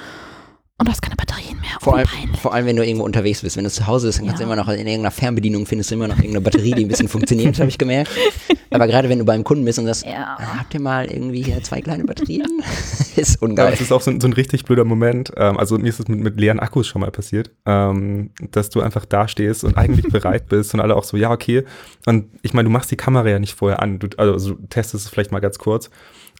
und 0.79 0.87
du 0.87 0.91
hast 0.91 1.01
keine 1.01 1.17
Batterien 1.17 1.59
mehr. 1.59 1.77
Vor, 1.81 1.97
allem, 1.97 2.07
vor 2.41 2.53
allem, 2.53 2.65
wenn 2.65 2.77
du 2.77 2.85
irgendwo 2.85 3.03
unterwegs 3.03 3.41
bist. 3.41 3.57
Wenn 3.57 3.65
du 3.65 3.69
zu 3.69 3.85
Hause 3.85 4.07
bist, 4.07 4.19
dann 4.19 4.27
kannst 4.27 4.39
ja. 4.39 4.45
du 4.45 4.53
immer 4.53 4.61
noch 4.61 4.69
in 4.69 4.79
irgendeiner 4.79 5.11
Fernbedienung 5.11 5.65
findest 5.65 5.91
du 5.91 5.95
immer 5.95 6.07
noch 6.07 6.15
irgendeine 6.15 6.41
Batterie, 6.41 6.71
die 6.71 6.85
ein 6.85 6.87
bisschen 6.87 7.09
funktioniert, 7.09 7.59
habe 7.59 7.69
ich 7.69 7.77
gemerkt. 7.77 8.11
Aber 8.71 8.87
gerade 8.87 9.09
wenn 9.09 9.19
du 9.19 9.25
beim 9.25 9.43
Kunden 9.43 9.65
bist 9.65 9.77
und 9.77 9.85
sagst, 9.85 10.05
ja. 10.05 10.37
Ah, 10.39 10.59
habt 10.59 10.73
ihr 10.73 10.79
mal 10.79 11.11
irgendwie 11.11 11.41
hier 11.41 11.61
zwei 11.63 11.81
kleine 11.81 12.05
Batterien? 12.05 12.63
ist 13.17 13.41
ungeil. 13.41 13.65
Ja, 13.65 13.71
das 13.71 13.81
ist 13.81 13.91
auch 13.91 14.01
so, 14.01 14.11
so, 14.19 14.27
ein 14.27 14.33
richtig 14.33 14.63
blöder 14.63 14.85
Moment. 14.85 15.33
Ähm, 15.35 15.57
also 15.57 15.77
mir 15.77 15.89
ist 15.89 15.99
es 15.99 16.07
mit, 16.07 16.19
mit 16.19 16.39
leeren 16.39 16.59
Akkus 16.59 16.87
schon 16.87 17.01
mal 17.01 17.11
passiert, 17.11 17.51
ähm, 17.65 18.31
dass 18.51 18.69
du 18.69 18.81
einfach 18.81 19.05
dastehst 19.05 19.65
und 19.65 19.77
eigentlich 19.77 20.07
bereit 20.11 20.47
bist 20.47 20.73
und 20.73 20.79
alle 20.79 20.95
auch 20.95 21.03
so, 21.03 21.17
ja, 21.17 21.31
okay. 21.31 21.65
Und 22.05 22.27
ich 22.41 22.53
meine, 22.53 22.67
du 22.67 22.71
machst 22.71 22.89
die 22.89 22.95
Kamera 22.95 23.27
ja 23.27 23.39
nicht 23.39 23.55
vorher 23.55 23.81
an. 23.81 23.99
Du, 23.99 24.07
also 24.17 24.53
du 24.53 24.67
testest 24.67 25.05
es 25.05 25.09
vielleicht 25.09 25.31
mal 25.31 25.39
ganz 25.39 25.59
kurz. 25.59 25.89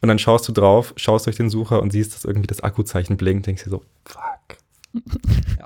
Und 0.01 0.07
dann 0.07 0.19
schaust 0.19 0.47
du 0.47 0.51
drauf, 0.51 0.93
schaust 0.95 1.25
durch 1.25 1.35
den 1.35 1.49
Sucher 1.49 1.81
und 1.81 1.91
siehst, 1.91 2.13
dass 2.13 2.25
irgendwie 2.25 2.47
das 2.47 2.61
Akkuzeichen 2.61 3.17
blinkt, 3.17 3.47
denkst 3.47 3.63
dir 3.63 3.69
so, 3.69 3.83
fuck. 4.05 4.57
ja. 4.93 5.65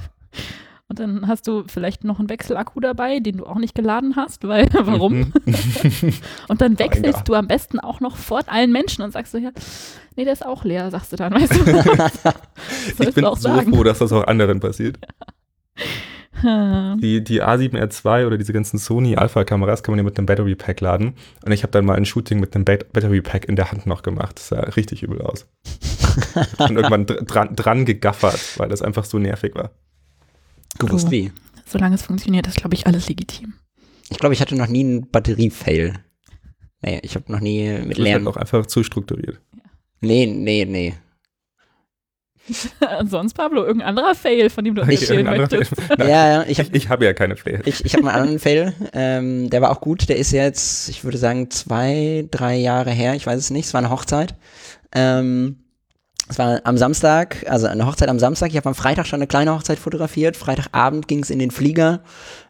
Und 0.94 1.00
dann 1.00 1.28
hast 1.28 1.48
du 1.48 1.64
vielleicht 1.66 2.04
noch 2.04 2.20
einen 2.20 2.30
Wechselakku 2.30 2.80
dabei, 2.80 3.20
den 3.20 3.38
du 3.38 3.48
auch 3.48 3.58
nicht 3.58 3.74
geladen 3.74 4.16
hast, 4.16 4.48
weil 4.48 4.70
warum? 4.74 5.34
Mhm. 5.46 6.14
und 6.48 6.62
dann 6.62 6.78
wechselst 6.78 7.22
oh, 7.22 7.26
du 7.26 7.34
am 7.34 7.48
besten 7.48 7.80
auch 7.80 8.00
noch 8.00 8.16
vor 8.16 8.42
allen 8.48 8.72
Menschen 8.72 9.04
und 9.04 9.12
sagst 9.12 9.32
so, 9.32 9.40
ja, 9.40 9.52
nee, 10.16 10.24
der 10.24 10.34
ist 10.34 10.46
auch 10.46 10.64
leer, 10.64 10.92
sagst 10.92 11.12
du 11.12 11.16
dann, 11.16 11.34
weißt 11.34 11.52
du. 11.52 13.04
ich 13.04 13.14
bin 13.16 13.26
so 13.26 13.36
sagen. 13.36 13.74
froh, 13.74 13.84
dass 13.84 14.00
das 14.00 14.12
auch 14.12 14.28
anderen 14.28 14.60
passiert. 14.60 15.00
Ja. 15.02 15.86
Die, 17.02 17.24
die 17.24 17.42
A7R2 17.42 18.28
oder 18.28 18.38
diese 18.38 18.54
ganzen 18.54 18.78
Sony 18.78 19.16
Alpha-Kameras 19.16 19.82
kann 19.82 19.94
man 19.94 20.00
ja 20.00 20.04
mit 20.04 20.18
einem 20.18 20.26
Battery 20.26 20.56
Pack 20.56 20.82
laden. 20.82 21.14
Und 21.46 21.52
ich 21.52 21.64
habe 21.64 21.72
dann 21.72 21.86
mal 21.86 21.96
ein 21.96 22.06
Shooting 22.06 22.40
mit 22.40 22.56
einem 22.56 22.66
Battery 22.66 23.22
Pack 23.22 23.46
in 23.46 23.56
der 23.56 23.72
Hand 23.72 23.86
noch 23.86 24.04
gemacht. 24.04 24.36
Das 24.38 24.50
sah 24.50 24.60
richtig 24.62 25.04
übel 25.04 25.22
aus. 25.22 25.48
und 26.58 26.76
irgendwann 26.76 27.06
dran, 27.06 27.56
dran 27.56 27.86
gegaffert, 27.86 28.58
weil 28.58 28.70
das 28.70 28.82
einfach 28.82 29.06
so 29.06 29.20
nervig 29.20 29.56
war. 29.56 29.72
Gewusst 30.80 31.12
wie. 31.12 31.32
Solange 31.66 31.96
es 31.96 32.04
funktioniert, 32.04 32.46
ist, 32.48 32.58
glaube 32.58 32.76
ich, 32.76 32.86
alles 32.88 33.08
legitim. 33.08 33.54
Ich 34.10 34.18
glaube, 34.20 34.34
ich 34.34 34.42
hatte 34.42 34.56
noch 34.56 34.68
nie 34.68 34.84
einen 34.84 35.10
Batterie-Fail. 35.10 35.94
Nee, 36.82 37.00
ich 37.04 37.16
habe 37.16 37.32
noch 37.32 37.40
nie 37.40 37.70
mit 37.70 37.88
halt 37.88 37.98
Lernen. 37.98 38.28
auch 38.28 38.38
einfach 38.38 38.66
zu 38.66 38.84
strukturiert. 38.84 39.40
Nee, 40.02 40.26
nee, 40.26 40.66
nee. 40.66 40.94
Sonst, 43.06 43.34
Pablo, 43.34 43.64
irgendein 43.64 43.90
anderer 43.90 44.16
Fail, 44.16 44.50
von 44.50 44.66
dem 44.66 44.76
du 44.76 44.82
erzählen 44.82 45.26
möchtest. 45.26 45.72
ja, 45.98 46.08
ja, 46.08 46.44
ich, 46.48 46.60
ich, 46.60 46.74
ich 46.74 46.90
habe 46.90 47.06
ja 47.06 47.14
keine 47.14 47.38
Fail. 47.38 47.62
Ich, 47.66 47.86
ich 47.86 47.94
habe 47.94 48.08
einen 48.08 48.16
anderen 48.16 48.40
Fail, 48.40 48.74
ähm, 48.94 49.50
der 49.50 49.62
war 49.62 49.72
auch 49.72 49.82
gut. 49.82 50.10
Der 50.10 50.18
ist 50.18 50.32
jetzt, 50.32 50.90
ich 50.90 51.04
würde 51.04 51.18
sagen, 51.18 51.50
zwei, 51.52 52.28
drei 52.32 52.56
Jahre 52.56 52.92
her. 52.92 53.16
Ich 53.16 53.26
weiß 53.26 53.40
es 53.40 53.50
nicht. 53.50 53.68
Es 53.68 53.74
war 53.74 53.80
eine 53.80 53.90
Hochzeit. 53.90 54.36
Ähm, 54.94 55.64
es 56.30 56.40
war 56.40 56.62
am 56.64 56.78
Samstag, 56.78 57.46
also 57.48 57.68
eine 57.68 57.86
Hochzeit 57.86 58.10
am 58.10 58.20
Samstag. 58.20 58.50
Ich 58.50 58.58
habe 58.58 58.70
am 58.70 58.76
Freitag 58.76 59.08
schon 59.08 59.18
eine 59.18 59.28
kleine 59.28 59.54
Hochzeit 59.54 59.78
fotografiert. 59.78 60.38
Freitagabend 60.38 61.08
ging 61.08 61.22
es 61.22 61.30
in 61.30 61.40
den 61.40 61.52
Flieger 61.52 62.02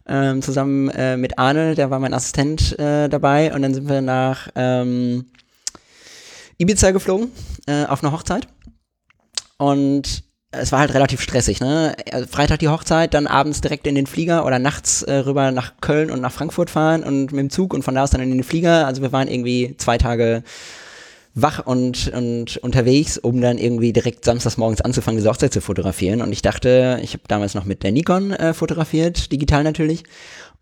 ähm, 0.08 0.42
zusammen 0.42 0.90
äh, 0.90 1.18
mit 1.18 1.40
Arne, 1.40 1.76
der 1.76 1.90
war 1.90 2.00
mein 2.00 2.14
Assistent 2.14 2.78
äh, 2.78 3.10
dabei. 3.10 3.54
Und 3.54 3.62
dann 3.62 3.74
sind 3.74 3.90
wir 3.90 4.02
nach 4.02 4.50
ähm, 4.56 5.26
Ibiza 6.58 6.92
geflogen 6.92 7.32
äh, 7.68 7.86
auf 7.86 8.04
eine 8.04 8.12
Hochzeit. 8.12 8.48
Und 9.58 10.24
es 10.52 10.72
war 10.72 10.80
halt 10.80 10.94
relativ 10.94 11.22
stressig, 11.22 11.60
ne? 11.60 11.96
Also 12.12 12.28
Freitag 12.28 12.60
die 12.60 12.70
Hochzeit, 12.70 13.14
dann 13.14 13.28
abends 13.28 13.62
direkt 13.62 13.88
in 13.88 13.96
den 13.96 14.06
Flieger 14.06 14.46
oder 14.46 14.60
nachts 14.60 15.02
äh, 15.02 15.14
rüber 15.14 15.52
nach 15.52 15.74
Köln 15.82 16.12
und 16.12 16.22
nach 16.22 16.32
Frankfurt 16.32 16.70
fahren 16.70 17.04
und 17.04 17.32
mit 17.32 17.40
dem 17.40 17.50
Zug 17.50 17.74
und 17.74 17.84
von 17.84 17.96
da 17.96 18.04
aus 18.04 18.12
dann 18.12 18.22
in 18.22 18.32
den 18.32 18.44
Flieger. 18.44 18.86
Also 18.86 19.02
wir 19.02 19.12
waren 19.12 19.28
irgendwie 19.28 19.76
zwei 19.78 19.98
Tage 19.98 20.44
wach 21.36 21.66
und, 21.66 22.10
und 22.14 22.58
unterwegs, 22.58 23.18
um 23.18 23.42
dann 23.42 23.58
irgendwie 23.58 23.92
direkt 23.92 24.24
samstags 24.24 24.58
morgens 24.58 24.82
anzufangen, 24.82 25.18
diese 25.18 25.30
Hochzeit 25.30 25.52
zu 25.52 25.62
fotografieren. 25.62 26.22
Und 26.22 26.32
ich 26.32 26.44
dachte, 26.44 27.00
ich 27.02 27.14
habe 27.14 27.24
damals 27.28 27.56
noch 27.56 27.66
mit 27.66 27.82
der 27.84 27.92
Nikon 27.92 28.32
äh, 28.32 28.54
fotografiert, 28.54 29.32
digital 29.32 29.64
natürlich. 29.64 30.04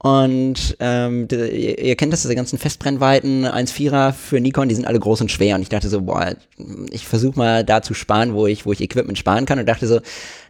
Und 0.04 0.78
ähm, 0.80 1.28
ihr, 1.30 1.78
ihr 1.78 1.96
kennt 1.96 2.12
das, 2.12 2.24
diese 2.24 2.34
ganzen 2.34 2.58
Festbrennweiten 2.58 3.46
1.4er 3.46 4.14
für 4.14 4.40
Nikon, 4.40 4.68
die 4.68 4.74
sind 4.74 4.88
alle 4.88 5.00
groß 5.00 5.22
und 5.22 5.32
schwer. 5.32 5.56
Und 5.56 5.62
ich 5.62 5.70
dachte 5.70 5.90
so, 5.90 6.02
boah, 6.02 6.36
ich 6.90 7.08
versuche 7.08 7.38
mal 7.38 7.64
da 7.64 7.84
zu 7.84 7.94
sparen, 7.94 8.34
wo 8.34 8.48
ich, 8.48 8.66
wo 8.66 8.72
ich 8.72 8.82
Equipment 8.82 9.20
sparen 9.20 9.46
kann. 9.46 9.60
Und 9.60 9.70
dachte 9.70 9.86
so, 9.86 10.00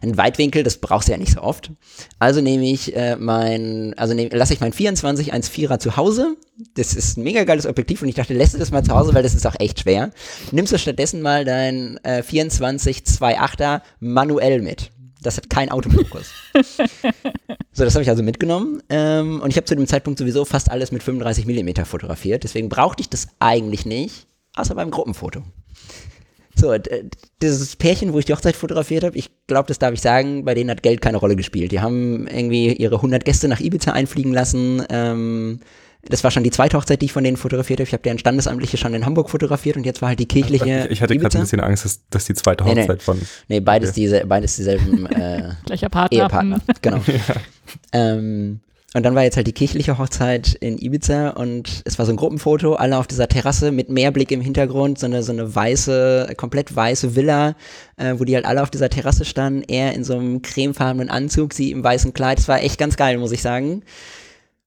ein 0.00 0.16
Weitwinkel, 0.16 0.62
das 0.62 0.78
brauchst 0.78 1.08
du 1.08 1.12
ja 1.12 1.18
nicht 1.18 1.32
so 1.32 1.42
oft. 1.42 1.70
Also 2.18 2.40
nehme 2.40 2.64
ich 2.64 2.96
äh, 2.96 3.16
mein, 3.16 3.92
also 3.98 4.14
nehm, 4.14 4.30
lasse 4.32 4.54
ich 4.54 4.60
mein 4.60 4.72
24 4.72 5.34
1.4er 5.34 5.78
zu 5.78 5.98
Hause. 5.98 6.34
Das 6.74 6.94
ist 6.94 7.18
ein 7.18 7.22
mega 7.22 7.44
geiles 7.44 7.66
Objektiv 7.66 8.00
und 8.00 8.08
ich 8.08 8.14
dachte, 8.14 8.32
lässt 8.32 8.54
du 8.54 8.58
das 8.58 8.70
mal 8.70 8.82
zu 8.82 8.94
Hause, 8.94 9.12
weil 9.12 9.22
das 9.22 9.34
ist 9.34 9.46
auch 9.46 9.56
echt 9.58 9.80
schwer. 9.80 10.12
Nimmst 10.50 10.72
du 10.72 10.78
stattdessen 10.78 11.20
mal 11.20 11.44
dein 11.44 11.98
äh, 12.04 12.22
24 12.22 13.00
2.8er 13.00 13.82
manuell 14.00 14.62
mit. 14.62 14.92
Das 15.22 15.36
hat 15.36 15.48
keinen 15.48 15.70
Autofokus. 15.70 16.32
so, 17.72 17.84
das 17.84 17.94
habe 17.94 18.02
ich 18.02 18.10
also 18.10 18.22
mitgenommen. 18.22 18.82
Ähm, 18.88 19.40
und 19.40 19.50
ich 19.50 19.56
habe 19.56 19.64
zu 19.64 19.76
dem 19.76 19.86
Zeitpunkt 19.86 20.18
sowieso 20.18 20.44
fast 20.44 20.70
alles 20.70 20.92
mit 20.92 21.02
35 21.02 21.46
mm 21.46 21.84
fotografiert. 21.84 22.44
Deswegen 22.44 22.68
brauchte 22.68 23.00
ich 23.00 23.08
das 23.08 23.28
eigentlich 23.38 23.86
nicht, 23.86 24.26
außer 24.56 24.74
beim 24.74 24.90
Gruppenfoto. 24.90 25.42
So, 26.54 26.74
dieses 27.40 27.76
Pärchen, 27.76 28.12
wo 28.12 28.18
ich 28.18 28.26
die 28.26 28.34
Hochzeit 28.34 28.56
fotografiert 28.56 29.04
habe, 29.04 29.16
ich 29.16 29.30
glaube, 29.46 29.68
das 29.68 29.78
darf 29.78 29.94
ich 29.94 30.02
sagen, 30.02 30.44
bei 30.44 30.54
denen 30.54 30.70
hat 30.70 30.82
Geld 30.82 31.00
keine 31.00 31.16
Rolle 31.16 31.34
gespielt. 31.34 31.72
Die 31.72 31.80
haben 31.80 32.26
irgendwie 32.26 32.74
ihre 32.74 32.96
100 32.96 33.24
Gäste 33.24 33.48
nach 33.48 33.60
Ibiza 33.60 33.92
einfliegen 33.92 34.32
lassen. 34.32 34.82
Ähm, 34.90 35.60
das 36.08 36.24
war 36.24 36.30
schon 36.30 36.42
die 36.42 36.50
zweite 36.50 36.76
Hochzeit, 36.76 37.00
die 37.00 37.06
ich 37.06 37.12
von 37.12 37.22
denen 37.22 37.36
fotografiert 37.36 37.78
habe. 37.78 37.86
Ich 37.86 37.92
habe 37.92 38.02
deren 38.02 38.18
Standesamtliche 38.18 38.76
schon 38.76 38.92
in 38.94 39.06
Hamburg 39.06 39.30
fotografiert 39.30 39.76
und 39.76 39.84
jetzt 39.84 40.02
war 40.02 40.08
halt 40.08 40.18
die 40.18 40.26
kirchliche. 40.26 40.86
Ich, 40.86 40.92
ich 40.92 41.02
hatte 41.02 41.16
gerade 41.16 41.38
ein 41.38 41.42
bisschen 41.42 41.60
Angst, 41.60 41.84
dass, 41.84 42.00
dass 42.10 42.24
die 42.24 42.34
zweite 42.34 42.64
Hochzeit 42.64 42.88
nee, 42.88 42.94
nee. 42.94 43.00
von. 43.00 43.20
Nee, 43.48 43.60
beides, 43.60 43.90
okay. 43.90 44.00
diese, 44.00 44.26
beides 44.26 44.56
dieselben 44.56 45.06
äh, 45.12 45.50
Gleicher 45.64 45.88
Partner. 45.88 46.18
Ehepartner. 46.18 46.60
Genau. 46.80 46.96
ja. 47.06 47.34
ähm, 47.92 48.60
und 48.94 49.04
dann 49.04 49.14
war 49.14 49.22
jetzt 49.22 49.36
halt 49.36 49.46
die 49.46 49.52
kirchliche 49.52 49.96
Hochzeit 49.96 50.54
in 50.54 50.76
Ibiza 50.76 51.30
und 51.30 51.82
es 51.86 51.98
war 51.98 52.04
so 52.04 52.12
ein 52.12 52.16
Gruppenfoto, 52.16 52.74
alle 52.74 52.98
auf 52.98 53.06
dieser 53.06 53.26
Terrasse 53.26 53.72
mit 53.72 53.88
Meerblick 53.88 54.30
im 54.32 54.42
Hintergrund, 54.42 54.98
so 54.98 55.06
eine, 55.06 55.22
so 55.22 55.32
eine 55.32 55.54
weiße, 55.54 56.34
komplett 56.36 56.76
weiße 56.76 57.16
Villa, 57.16 57.54
äh, 57.96 58.14
wo 58.18 58.24
die 58.24 58.34
halt 58.34 58.44
alle 58.44 58.62
auf 58.62 58.70
dieser 58.70 58.90
Terrasse 58.90 59.24
standen, 59.24 59.62
er 59.66 59.94
in 59.94 60.04
so 60.04 60.14
einem 60.14 60.42
cremefarbenen 60.42 61.08
Anzug, 61.08 61.54
sie 61.54 61.70
im 61.70 61.82
weißen 61.82 62.12
Kleid. 62.12 62.38
Das 62.38 62.48
war 62.48 62.60
echt 62.60 62.78
ganz 62.78 62.96
geil, 62.96 63.16
muss 63.16 63.32
ich 63.32 63.40
sagen. 63.40 63.82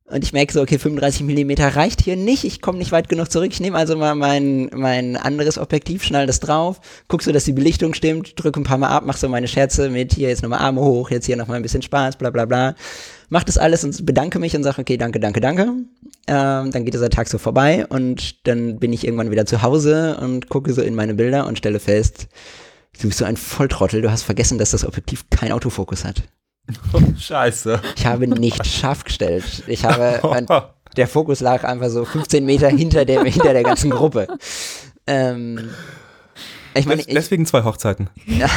Und 0.08 0.24
ich 0.24 0.34
merke 0.34 0.54
so, 0.54 0.62
okay, 0.62 0.78
35 0.78 1.24
Millimeter 1.24 1.76
reicht 1.76 2.00
hier 2.00 2.16
nicht, 2.16 2.44
ich 2.44 2.62
komme 2.62 2.78
nicht 2.78 2.92
weit 2.92 3.10
genug 3.10 3.32
zurück. 3.32 3.50
Ich 3.52 3.60
nehme 3.60 3.76
also 3.76 3.98
mal 3.98 4.14
mein, 4.14 4.70
mein 4.72 5.18
anderes 5.18 5.58
Objektiv, 5.58 6.04
schnall 6.04 6.28
das 6.28 6.40
drauf, 6.40 6.80
guck 7.08 7.24
so, 7.24 7.32
dass 7.32 7.46
die 7.46 7.54
Belichtung 7.54 7.96
stimmt, 7.96 8.34
drücke 8.36 8.60
ein 8.60 8.64
paar 8.64 8.78
Mal 8.78 8.90
ab, 8.90 9.04
mach 9.08 9.18
so 9.18 9.28
meine 9.28 9.48
Scherze 9.48 9.90
mit 9.90 10.14
hier 10.14 10.30
jetzt 10.30 10.44
nochmal 10.44 10.60
Arme 10.60 10.82
hoch, 10.82 11.10
jetzt 11.10 11.26
hier 11.26 11.36
nochmal 11.36 11.58
ein 11.58 11.64
bisschen 11.64 11.82
Spaß, 11.82 12.18
bla 12.18 12.30
bla 12.30 12.46
bla. 12.46 12.76
Mach 13.30 13.44
das 13.44 13.58
alles 13.58 13.84
und 13.84 14.06
bedanke 14.06 14.38
mich 14.38 14.56
und 14.56 14.64
sage, 14.64 14.80
okay, 14.80 14.98
danke, 14.98 15.20
danke, 15.20 15.42
danke. 15.42 15.74
Ähm, 16.28 16.72
dann 16.72 16.86
geht 16.86 16.94
dieser 16.94 17.10
Tag 17.10 17.28
so 17.28 17.40
vorbei 17.40 17.88
und 17.88 18.48
dann 18.48 18.78
bin 18.78 18.94
ich 18.94 19.06
irgendwann 19.06 19.32
wieder 19.32 19.48
zu 19.48 19.64
Hause 19.64 20.18
und 20.22 20.50
gucke 20.50 20.72
so 20.74 20.84
in 20.84 20.94
meine 20.94 21.16
Bilder 21.16 21.48
und 21.48 21.58
stelle 21.58 21.80
fest, 21.80 22.28
du 23.02 23.08
bist 23.08 23.18
so 23.18 23.26
ein 23.26 23.38
Volltrottel, 23.38 24.04
du 24.04 24.12
hast 24.12 24.22
vergessen, 24.22 24.60
dass 24.60 24.70
das 24.70 24.86
Objektiv 24.86 25.26
kein 25.32 25.52
Autofokus 25.52 26.06
hat. 26.06 26.24
Scheiße. 27.20 27.82
Ich 27.96 28.06
habe 28.06 28.28
nicht 28.28 28.66
scharf 28.66 29.04
gestellt. 29.04 29.64
Ich 29.68 29.86
habe, 29.86 30.72
der 30.98 31.08
Fokus 31.08 31.40
lag 31.40 31.64
einfach 31.64 31.90
so 31.90 32.06
15 32.06 32.46
Meter 32.46 32.70
hinter, 32.70 33.06
dem, 33.06 33.26
hinter 33.26 33.54
der 33.54 33.64
ganzen 33.64 33.92
Gruppe. 33.92 34.28
Ähm, 35.08 35.70
ich 36.76 36.86
meine, 36.86 37.04
deswegen 37.04 37.46
zwei 37.46 37.64
Hochzeiten. 37.64 38.10
Ja, 38.26 38.50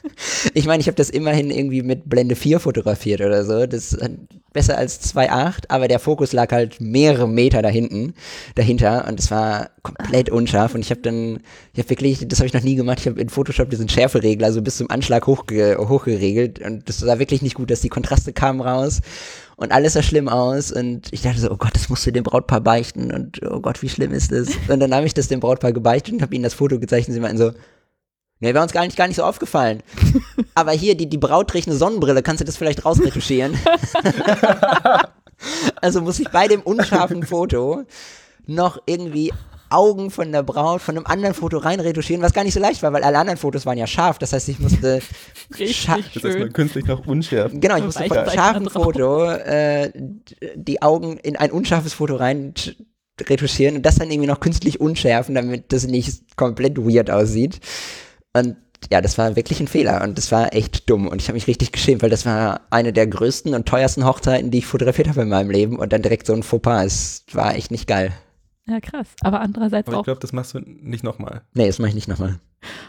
ich 0.54 0.66
meine, 0.66 0.80
ich 0.80 0.86
habe 0.86 0.96
das 0.96 1.10
immerhin 1.10 1.50
irgendwie 1.50 1.82
mit 1.82 2.08
Blende 2.08 2.36
4 2.36 2.60
fotografiert 2.60 3.20
oder 3.20 3.44
so. 3.44 3.66
Das 3.66 3.92
ist 3.92 4.10
besser 4.52 4.76
als 4.76 5.14
2.8, 5.14 5.64
aber 5.68 5.88
der 5.88 6.00
Fokus 6.00 6.32
lag 6.32 6.50
halt 6.52 6.80
mehrere 6.80 7.28
Meter 7.28 7.62
da 7.62 7.68
hinten, 7.68 8.14
dahinter 8.56 9.06
und 9.08 9.20
es 9.20 9.30
war 9.30 9.70
komplett 9.82 10.30
unscharf 10.30 10.74
und 10.74 10.80
ich 10.80 10.90
habe 10.90 11.00
dann, 11.02 11.40
ich 11.72 11.78
habe 11.78 11.90
wirklich, 11.90 12.26
das 12.26 12.40
habe 12.40 12.46
ich 12.46 12.52
noch 12.52 12.62
nie 12.62 12.74
gemacht, 12.74 12.98
ich 13.00 13.06
habe 13.06 13.20
in 13.20 13.28
Photoshop 13.28 13.70
diesen 13.70 13.88
Schärferegler 13.88 14.52
so 14.52 14.60
bis 14.62 14.76
zum 14.76 14.90
Anschlag 14.90 15.26
hochge 15.26 15.76
hochgeregelt 15.78 16.58
und 16.60 16.88
das 16.88 17.06
war 17.06 17.18
wirklich 17.18 17.42
nicht 17.42 17.54
gut, 17.54 17.70
dass 17.70 17.80
die 17.80 17.88
Kontraste 17.88 18.32
kamen 18.32 18.60
raus 18.60 19.00
und 19.60 19.72
alles 19.72 19.92
sah 19.92 20.02
schlimm 20.02 20.28
aus 20.28 20.72
und 20.72 21.12
ich 21.12 21.20
dachte 21.20 21.38
so, 21.38 21.50
oh 21.50 21.56
Gott, 21.56 21.74
das 21.74 21.90
musst 21.90 22.06
du 22.06 22.10
dem 22.10 22.24
Brautpaar 22.24 22.62
beichten 22.62 23.12
und 23.12 23.40
oh 23.46 23.60
Gott, 23.60 23.82
wie 23.82 23.90
schlimm 23.90 24.12
ist 24.12 24.32
das? 24.32 24.48
Und 24.68 24.80
dann 24.80 24.94
habe 24.94 25.06
ich 25.06 25.12
das 25.12 25.28
dem 25.28 25.40
Brautpaar 25.40 25.72
gebeichtet 25.72 26.14
und 26.14 26.22
habe 26.22 26.34
ihnen 26.34 26.44
das 26.44 26.54
Foto 26.54 26.78
gezeigt 26.78 27.08
und 27.08 27.14
sie 27.14 27.20
meinten 27.20 27.38
so, 27.38 27.52
Ne, 28.42 28.54
wäre 28.54 28.62
uns 28.62 28.72
gar 28.72 28.86
nicht, 28.86 28.96
gar 28.96 29.06
nicht 29.06 29.18
so 29.18 29.22
aufgefallen. 29.22 29.82
Aber 30.54 30.72
hier, 30.72 30.96
die, 30.96 31.10
die 31.10 31.18
Braut 31.18 31.48
trägt 31.48 31.68
eine 31.68 31.76
Sonnenbrille, 31.76 32.22
kannst 32.22 32.40
du 32.40 32.46
das 32.46 32.56
vielleicht 32.56 32.86
rausretuschieren? 32.86 33.54
also 35.82 36.00
muss 36.00 36.18
ich 36.18 36.30
bei 36.30 36.48
dem 36.48 36.62
unscharfen 36.62 37.22
Foto 37.22 37.84
noch 38.46 38.80
irgendwie 38.86 39.30
Augen 39.70 40.10
von 40.10 40.32
der 40.32 40.42
Braut 40.42 40.82
von 40.82 40.96
einem 40.96 41.06
anderen 41.06 41.34
Foto 41.34 41.58
reinretuschieren, 41.58 42.22
was 42.22 42.32
gar 42.32 42.44
nicht 42.44 42.54
so 42.54 42.60
leicht 42.60 42.82
war, 42.82 42.92
weil 42.92 43.04
alle 43.04 43.18
anderen 43.18 43.38
Fotos 43.38 43.66
waren 43.66 43.78
ja 43.78 43.86
scharf. 43.86 44.18
Das 44.18 44.32
heißt, 44.32 44.48
ich 44.48 44.58
musste 44.58 45.00
scharf. 45.54 46.04
Das 46.14 46.24
heißt, 46.24 46.38
man 46.38 46.52
künstlich 46.52 46.86
noch 46.86 47.06
unschärf. 47.06 47.52
Genau, 47.54 47.76
ich 47.76 47.84
musste 47.84 48.04
von 48.04 48.18
einem 48.18 48.30
scharfen 48.30 48.70
Foto 48.70 49.30
äh, 49.30 49.90
die 50.54 50.82
Augen 50.82 51.16
in 51.18 51.36
ein 51.36 51.50
unscharfes 51.50 51.94
Foto 51.94 52.16
rein 52.16 52.54
retuschieren 53.20 53.76
und 53.76 53.86
das 53.86 53.96
dann 53.96 54.10
irgendwie 54.10 54.28
noch 54.28 54.40
künstlich 54.40 54.80
unschärfen, 54.80 55.34
damit 55.34 55.72
das 55.72 55.86
nicht 55.86 56.36
komplett 56.36 56.78
weird 56.78 57.10
aussieht. 57.10 57.60
Und 58.32 58.56
ja, 58.90 59.00
das 59.00 59.18
war 59.18 59.36
wirklich 59.36 59.60
ein 59.60 59.68
Fehler 59.68 60.02
und 60.02 60.16
das 60.16 60.32
war 60.32 60.54
echt 60.54 60.88
dumm 60.88 61.06
und 61.06 61.20
ich 61.20 61.28
habe 61.28 61.34
mich 61.34 61.46
richtig 61.46 61.72
geschämt, 61.72 62.02
weil 62.02 62.10
das 62.10 62.24
war 62.24 62.62
eine 62.70 62.92
der 62.92 63.06
größten 63.06 63.54
und 63.54 63.66
teuersten 63.66 64.06
Hochzeiten, 64.06 64.50
die 64.50 64.58
ich 64.58 64.66
fotografiert 64.66 65.08
habe 65.08 65.22
in 65.22 65.28
meinem 65.28 65.50
Leben 65.50 65.78
und 65.78 65.92
dann 65.92 66.02
direkt 66.02 66.26
so 66.26 66.32
ein 66.32 66.42
Fauxpas. 66.42 67.24
Es 67.28 67.34
war 67.34 67.54
echt 67.54 67.70
nicht 67.70 67.86
geil. 67.86 68.12
Ja, 68.70 68.80
krass. 68.80 69.08
Aber 69.22 69.40
andererseits 69.40 69.88
Aber 69.88 69.98
auch. 69.98 70.02
Ich 70.02 70.04
glaube, 70.04 70.20
das 70.20 70.32
machst 70.32 70.54
du 70.54 70.60
nicht 70.60 71.02
nochmal. 71.02 71.42
Nee, 71.54 71.66
das 71.66 71.80
mache 71.80 71.88
ich 71.88 71.94
nicht 71.96 72.06
nochmal. 72.06 72.38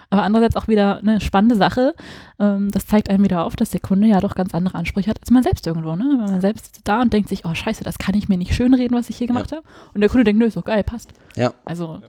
Aber 0.10 0.22
andererseits 0.24 0.56
auch 0.58 0.67
wieder 0.67 0.98
eine 0.98 1.22
spannende 1.22 1.56
Sache. 1.56 1.96
Ähm, 2.39 2.70
das 2.72 2.86
zeigt 2.86 3.10
einem 3.10 3.24
wieder 3.24 3.46
auf, 3.46 3.56
dass 3.56 3.72
der 3.72 3.80
Kunde 3.80 4.08
ja 4.08 4.20
doch 4.20 4.36
ganz 4.36 4.54
andere 4.54 4.78
Ansprüche 4.78 5.10
hat 5.10 5.20
als 5.20 5.32
man 5.32 5.41
selbst 5.41 5.65
irgendwo. 5.65 5.96
Ne? 5.96 6.04
Wenn 6.04 6.32
man 6.32 6.41
selbst 6.41 6.82
da 6.84 7.02
und 7.02 7.13
denkt 7.13 7.30
sich, 7.30 7.46
oh 7.46 7.56
scheiße, 7.56 7.84
das 7.84 7.98
kann 7.98 8.13
ich 8.13 8.30
mir 8.30 8.38
nicht 8.38 8.54
schönreden, 8.54 8.96
was 8.96 9.10
ich 9.10 9.17
hier 9.17 9.28
gemacht 9.28 9.52
ja. 9.52 9.58
habe. 9.58 9.67
Und 9.94 10.02
der 10.02 10.10
Kunde 10.10 10.26
denkt, 10.26 10.39
nö, 10.39 10.46
ist 10.46 10.58
doch 10.58 10.65
geil, 10.65 10.84
passt. 10.84 11.13
Ja. 11.36 11.54
Also 11.65 12.02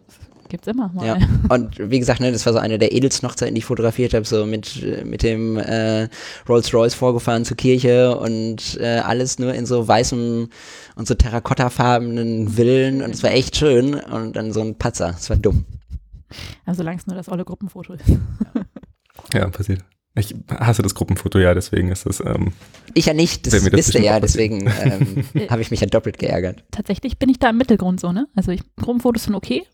Gibt's 0.52 0.66
immer 0.66 0.90
mal. 0.92 1.06
Ja. 1.06 1.16
Und 1.48 1.78
wie 1.78 1.98
gesagt, 1.98 2.20
ne, 2.20 2.30
das 2.30 2.44
war 2.44 2.52
so 2.52 2.58
eine 2.58 2.78
der 2.78 2.92
edelsten 2.92 3.26
Hochzeiten, 3.26 3.54
die 3.54 3.60
ich 3.60 3.64
fotografiert 3.64 4.12
habe, 4.12 4.26
so 4.26 4.44
mit, 4.44 4.84
mit 5.02 5.22
dem 5.22 5.56
äh, 5.56 6.10
Rolls-Royce 6.46 6.92
vorgefahren 6.92 7.46
zur 7.46 7.56
Kirche 7.56 8.18
und 8.18 8.78
äh, 8.78 8.98
alles 8.98 9.38
nur 9.38 9.54
in 9.54 9.64
so 9.64 9.88
weißem 9.88 10.50
und 10.96 11.08
so 11.08 11.14
terrakottafarbenen 11.14 12.50
Villen 12.50 13.00
und 13.00 13.14
es 13.14 13.22
war 13.22 13.30
echt 13.30 13.56
schön 13.56 13.94
und 13.94 14.36
dann 14.36 14.52
so 14.52 14.60
ein 14.60 14.76
Patzer, 14.76 15.14
es 15.18 15.30
war 15.30 15.38
dumm. 15.38 15.64
Also 16.66 16.80
solange 16.80 16.98
es 16.98 17.06
nur 17.06 17.16
das 17.16 17.30
olle 17.30 17.46
Gruppenfoto 17.46 17.94
ist. 17.94 18.04
ja, 19.32 19.48
passiert. 19.48 19.82
Ich 20.14 20.34
hasse 20.50 20.82
das 20.82 20.94
Gruppenfoto 20.94 21.38
ja, 21.38 21.54
deswegen 21.54 21.90
ist 21.90 22.04
das. 22.04 22.20
Ähm, 22.20 22.52
ich 22.92 23.06
ja 23.06 23.14
nicht, 23.14 23.46
das, 23.46 23.54
das 23.54 23.72
wisst 23.72 23.94
ihr 23.94 24.02
ja, 24.02 24.20
deswegen 24.20 24.70
ähm, 24.82 25.24
habe 25.48 25.62
ich 25.62 25.70
mich 25.70 25.80
ja 25.80 25.86
doppelt 25.86 26.18
geärgert. 26.18 26.62
Tatsächlich 26.72 27.18
bin 27.18 27.30
ich 27.30 27.38
da 27.38 27.48
im 27.48 27.56
Mittelgrund 27.56 28.00
so, 28.00 28.12
ne? 28.12 28.28
Also 28.36 28.50
ich, 28.50 28.60
Gruppenfotos 28.76 29.24
sind 29.24 29.34
okay, 29.34 29.64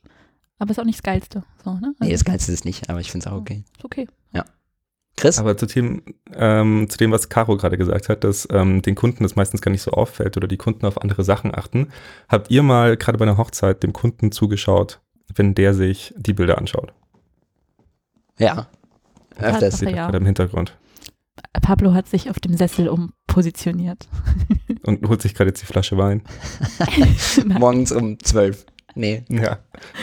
aber 0.59 0.71
ist 0.71 0.81
auch 0.81 0.85
nicht 0.85 0.99
das 0.99 1.03
Geilste. 1.03 1.45
So, 1.65 1.75
ne? 1.75 1.95
Also 1.99 2.05
nee, 2.05 2.13
das 2.13 2.25
Geilste 2.25 2.53
ist 2.53 2.65
nicht, 2.65 2.91
aber 2.91 3.01
ich 3.01 3.11
finde 3.11 3.27
es 3.27 3.33
auch 3.33 3.37
okay. 3.39 3.65
Ist 3.77 3.85
okay. 3.85 4.09
Ja. 4.33 4.45
Chris? 5.17 5.39
Aber 5.39 5.57
zu 5.57 5.67
dem, 5.67 6.03
ähm, 6.35 6.89
zu 6.89 6.99
dem 6.99 7.11
was 7.11 7.29
Caro 7.29 7.57
gerade 7.57 7.77
gesagt 7.77 8.09
hat, 8.09 8.25
dass 8.25 8.47
ähm, 8.51 8.83
den 8.83 8.95
Kunden 8.95 9.23
das 9.23 9.37
meistens 9.37 9.61
gar 9.61 9.71
nicht 9.71 9.83
so 9.83 9.91
auffällt 9.91 10.37
oder 10.37 10.47
die 10.49 10.57
Kunden 10.57 10.87
auf 10.87 11.01
andere 11.01 11.25
Sachen 11.25 11.55
achten. 11.55 11.89
Habt 12.29 12.51
ihr 12.51 12.63
mal 12.63 12.97
gerade 12.97 13.19
bei 13.19 13.25
einer 13.25 13.37
Hochzeit 13.37 13.83
dem 13.83 13.93
Kunden 13.93 14.33
zugeschaut, 14.33 15.01
wenn 15.35 15.55
der 15.55 15.75
sich 15.75 16.15
die 16.17 16.35
Bilder 16.35 16.59
anschaut? 16.59 16.93
Ja. 18.39 18.69
Öfters. 19.37 19.81
Ja. 19.81 19.91
gerade 19.91 20.19
im 20.19 20.27
Hintergrund. 20.27 20.77
Pablo 21.61 21.95
hat 21.95 22.09
sich 22.09 22.31
auf 22.31 22.41
dem 22.41 22.57
Sessel 22.57 22.89
umpositioniert. 22.89 24.09
Und 24.85 25.09
holt 25.09 25.23
sich 25.23 25.35
gerade 25.35 25.51
jetzt 25.51 25.63
die 25.63 25.67
Flasche 25.67 25.97
Wein. 25.97 26.23
Morgens 27.47 27.93
um 27.93 28.19
zwölf. 28.21 28.67
Nee. 28.99 29.23
Ja. 29.29 29.59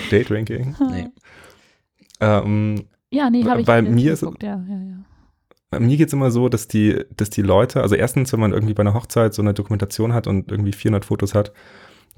Date 0.10 0.32
Ranking. 0.32 0.76
nee. 0.92 1.08
Ähm, 2.22 2.86
ja, 3.12 3.30
nee, 3.30 3.44
habe 3.44 3.62
ich 3.62 3.68
Bei 3.68 3.82
mir 3.82 4.14
ist 4.14 4.22
ja, 4.22 4.32
ja, 4.42 4.58
ja. 4.66 4.98
Bei 5.70 5.80
mir 5.82 5.98
geht 5.98 6.08
es 6.08 6.14
immer 6.14 6.32
so, 6.32 6.48
dass 6.48 6.70
die, 6.70 7.04
dass 7.16 7.30
die 7.30 7.42
Leute, 7.42 7.82
also 7.82 7.96
erstens, 7.96 8.32
wenn 8.32 8.40
man 8.40 8.54
irgendwie 8.54 8.74
bei 8.74 8.82
einer 8.82 8.94
Hochzeit 8.94 9.34
so 9.34 9.42
eine 9.42 9.54
Dokumentation 9.54 10.14
hat 10.14 10.28
und 10.28 10.50
irgendwie 10.50 10.72
400 10.72 11.04
Fotos 11.04 11.36
hat, 11.36 11.52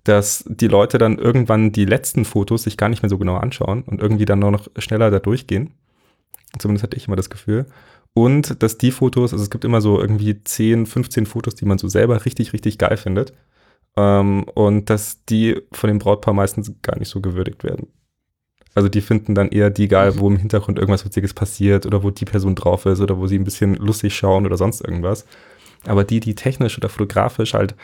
dass 0.03 0.45
die 0.47 0.67
Leute 0.67 0.99
dann 0.99 1.17
irgendwann 1.17 1.71
die 1.71 1.85
letzten 1.85 2.25
Fotos 2.25 2.63
sich 2.63 2.77
gar 2.77 2.89
nicht 2.89 3.01
mehr 3.01 3.09
so 3.09 3.17
genau 3.17 3.37
anschauen 3.37 3.81
und 3.83 3.99
irgendwie 3.99 4.25
dann 4.25 4.39
nur 4.39 4.51
noch 4.51 4.67
schneller 4.77 5.09
da 5.09 5.19
durchgehen. 5.19 5.73
Zumindest 6.59 6.83
hatte 6.83 6.97
ich 6.97 7.07
immer 7.07 7.17
das 7.17 7.29
Gefühl. 7.31 7.65
und 8.13 8.61
dass 8.61 8.77
die 8.77 8.91
Fotos, 8.91 9.33
also 9.33 9.43
es 9.43 9.49
gibt 9.49 9.65
immer 9.65 9.81
so 9.81 9.99
irgendwie 9.99 10.43
10, 10.43 10.85
15 10.85 11.25
Fotos, 11.25 11.55
die 11.55 11.65
man 11.65 11.79
so 11.79 11.87
selber 11.87 12.23
richtig, 12.25 12.53
richtig 12.53 12.77
geil 12.77 12.97
findet. 12.97 13.33
Ähm, 13.97 14.43
und 14.53 14.89
dass 14.89 15.25
die 15.25 15.59
von 15.71 15.89
dem 15.89 15.99
Brautpaar 15.99 16.33
meistens 16.33 16.71
gar 16.81 16.97
nicht 16.97 17.09
so 17.09 17.19
gewürdigt 17.19 17.63
werden. 17.63 17.87
Also 18.75 18.89
die 18.89 19.01
finden 19.01 19.33
dann 19.33 19.49
eher 19.49 19.71
die 19.71 19.87
geil, 19.87 20.11
mhm. 20.11 20.19
wo 20.19 20.27
im 20.29 20.37
Hintergrund 20.37 20.77
irgendwas 20.77 21.03
Witziges 21.03 21.33
passiert 21.33 21.87
oder 21.87 22.03
wo 22.03 22.11
die 22.11 22.25
Person 22.25 22.53
drauf 22.53 22.85
ist 22.85 23.01
oder 23.01 23.17
wo 23.17 23.25
sie 23.25 23.39
ein 23.39 23.43
bisschen 23.43 23.75
lustig 23.75 24.15
schauen 24.15 24.45
oder 24.45 24.55
sonst 24.55 24.81
irgendwas. 24.81 25.25
Aber 25.87 26.03
die, 26.03 26.19
die 26.19 26.35
technisch 26.35 26.77
oder 26.77 26.87
fotografisch 26.87 27.55
halt 27.55 27.75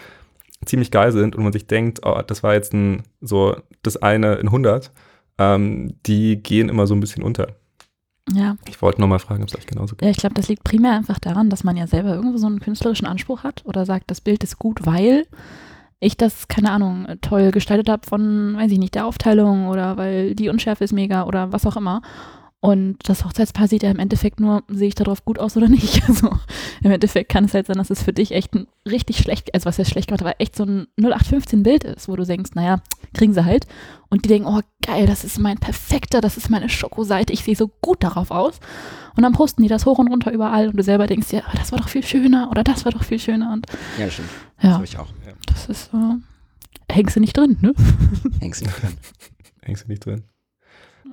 ziemlich 0.66 0.92
geil 0.92 1.12
sind 1.12 1.36
und 1.36 1.44
man 1.44 1.52
sich 1.52 1.66
denkt, 1.66 2.02
oh, 2.06 2.22
das 2.26 2.44
war 2.44 2.54
jetzt 2.54 2.74
ein, 2.74 3.04
so 3.22 3.56
das 3.82 3.98
eine 3.98 4.36
in 4.36 4.48
100, 4.48 4.92
ähm, 5.40 5.96
die 6.06 6.42
gehen 6.42 6.70
immer 6.70 6.86
so 6.86 6.94
ein 6.94 7.00
bisschen 7.00 7.24
unter. 7.24 7.48
Ja. 8.32 8.56
Ich 8.70 8.82
wollte 8.82 9.02
nochmal 9.02 9.20
fragen, 9.20 9.42
ob 9.42 9.50
es 9.50 9.56
euch 9.56 9.66
genauso 9.66 9.96
geht. 9.96 10.06
Ja, 10.06 10.12
ich 10.12 10.18
glaube, 10.18 10.36
das 10.36 10.48
liegt 10.48 10.64
primär 10.64 10.94
einfach 10.94 11.20
daran, 11.20 11.50
dass 11.50 11.64
man 11.64 11.76
ja 11.76 11.88
selber 11.88 12.14
irgendwo 12.14 12.38
so 12.38 12.48
einen 12.48 12.60
künstlerischen 12.60 13.08
Anspruch 13.08 13.44
hat 13.44 13.64
oder 13.66 13.86
sagt, 13.86 14.12
das 14.12 14.22
Bild 14.22 14.44
ist 14.44 14.60
gut, 14.60 14.86
weil 14.86 15.26
ich 16.00 16.18
das, 16.18 16.48
keine 16.48 16.72
Ahnung, 16.72 17.08
toll 17.22 17.52
gestaltet 17.52 17.90
habe 17.90 18.08
von, 18.08 18.56
weiß 18.56 18.72
ich 18.72 18.80
nicht, 18.80 18.96
der 18.96 19.06
Aufteilung 19.06 19.68
oder 19.68 19.98
weil 19.98 20.36
die 20.36 20.50
Unschärfe 20.50 20.84
ist 20.84 20.94
mega 20.94 21.24
oder 21.24 21.52
was 21.52 21.66
auch 21.66 21.78
immer. 21.78 22.02
Und 22.64 23.10
das 23.10 23.26
Hochzeitspaar 23.26 23.68
sieht 23.68 23.84
ja 23.84 23.92
im 23.92 24.00
Endeffekt 24.00 24.40
nur, 24.40 24.64
sehe 24.70 24.88
ich 24.88 24.96
darauf 24.96 25.26
gut 25.26 25.38
aus 25.38 25.58
oder 25.58 25.68
nicht. 25.68 26.02
Also 26.08 26.30
im 26.82 26.92
Endeffekt 26.92 27.30
kann 27.30 27.44
es 27.44 27.54
halt 27.54 27.68
sein, 27.68 27.78
dass 27.78 27.90
es 27.90 28.02
für 28.02 28.14
dich 28.14 28.32
echt 28.32 28.54
ein 28.56 28.68
richtig 28.90 29.18
schlecht, 29.18 29.54
also 29.54 29.66
was 29.66 29.76
ja 29.76 29.84
schlecht 29.84 30.08
gemacht, 30.08 30.22
aber 30.22 30.40
echt 30.40 30.56
so 30.56 30.64
ein 30.64 30.88
0815 30.98 31.62
Bild 31.62 31.84
ist, 31.84 32.08
wo 32.08 32.16
du 32.16 32.24
denkst, 32.24 32.52
naja, 32.54 32.82
kriegen 33.14 33.34
sie 33.34 33.44
halt. 33.44 33.68
Und 34.10 34.24
die 34.24 34.30
denken, 34.30 34.48
oh 34.48 34.62
geil, 34.82 35.08
das 35.08 35.26
ist 35.26 35.40
mein 35.40 35.58
perfekter, 35.58 36.22
das 36.22 36.38
ist 36.38 36.50
meine 36.50 36.70
Schokoseite, 36.70 37.34
ich 37.34 37.44
sehe 37.44 37.56
so 37.58 37.70
gut 37.82 38.02
darauf 38.02 38.32
aus. 38.32 38.62
Und 39.18 39.24
dann 39.24 39.34
posten 39.34 39.64
die 39.64 39.68
das 39.68 39.86
hoch 39.86 40.00
und 40.00 40.08
runter 40.08 40.32
überall 40.32 40.70
und 40.70 40.78
du 40.78 40.84
selber 40.84 41.06
denkst 41.06 41.28
dir, 41.30 41.40
ja, 41.40 41.60
das 41.60 41.74
war 41.74 41.80
doch 41.80 41.90
viel 41.90 42.04
schöner 42.04 42.50
oder 42.50 42.64
das 42.64 42.86
war 42.86 42.94
doch 42.94 43.04
viel 43.04 43.20
schöner. 43.20 43.52
Und 43.52 43.68
ja, 44.00 44.10
stimmt. 44.10 44.30
Ja, 44.62 44.70
das 44.70 44.74
habe 44.76 44.86
ich 44.86 44.98
auch. 44.98 45.10
Ja. 45.26 45.34
Das 45.48 45.68
ist 45.68 45.92
so, 45.92 45.98
äh, 45.98 46.94
hängst 46.94 47.18
du 47.18 47.20
nicht 47.20 47.36
drin, 47.36 47.58
ne? 47.60 47.74
Hängst 48.40 48.62
du 48.62 48.66
nicht 48.68 48.82
drin. 48.82 48.98
hängst 49.64 49.84
du 49.84 49.88
nicht 49.90 50.06
drin. 50.06 50.24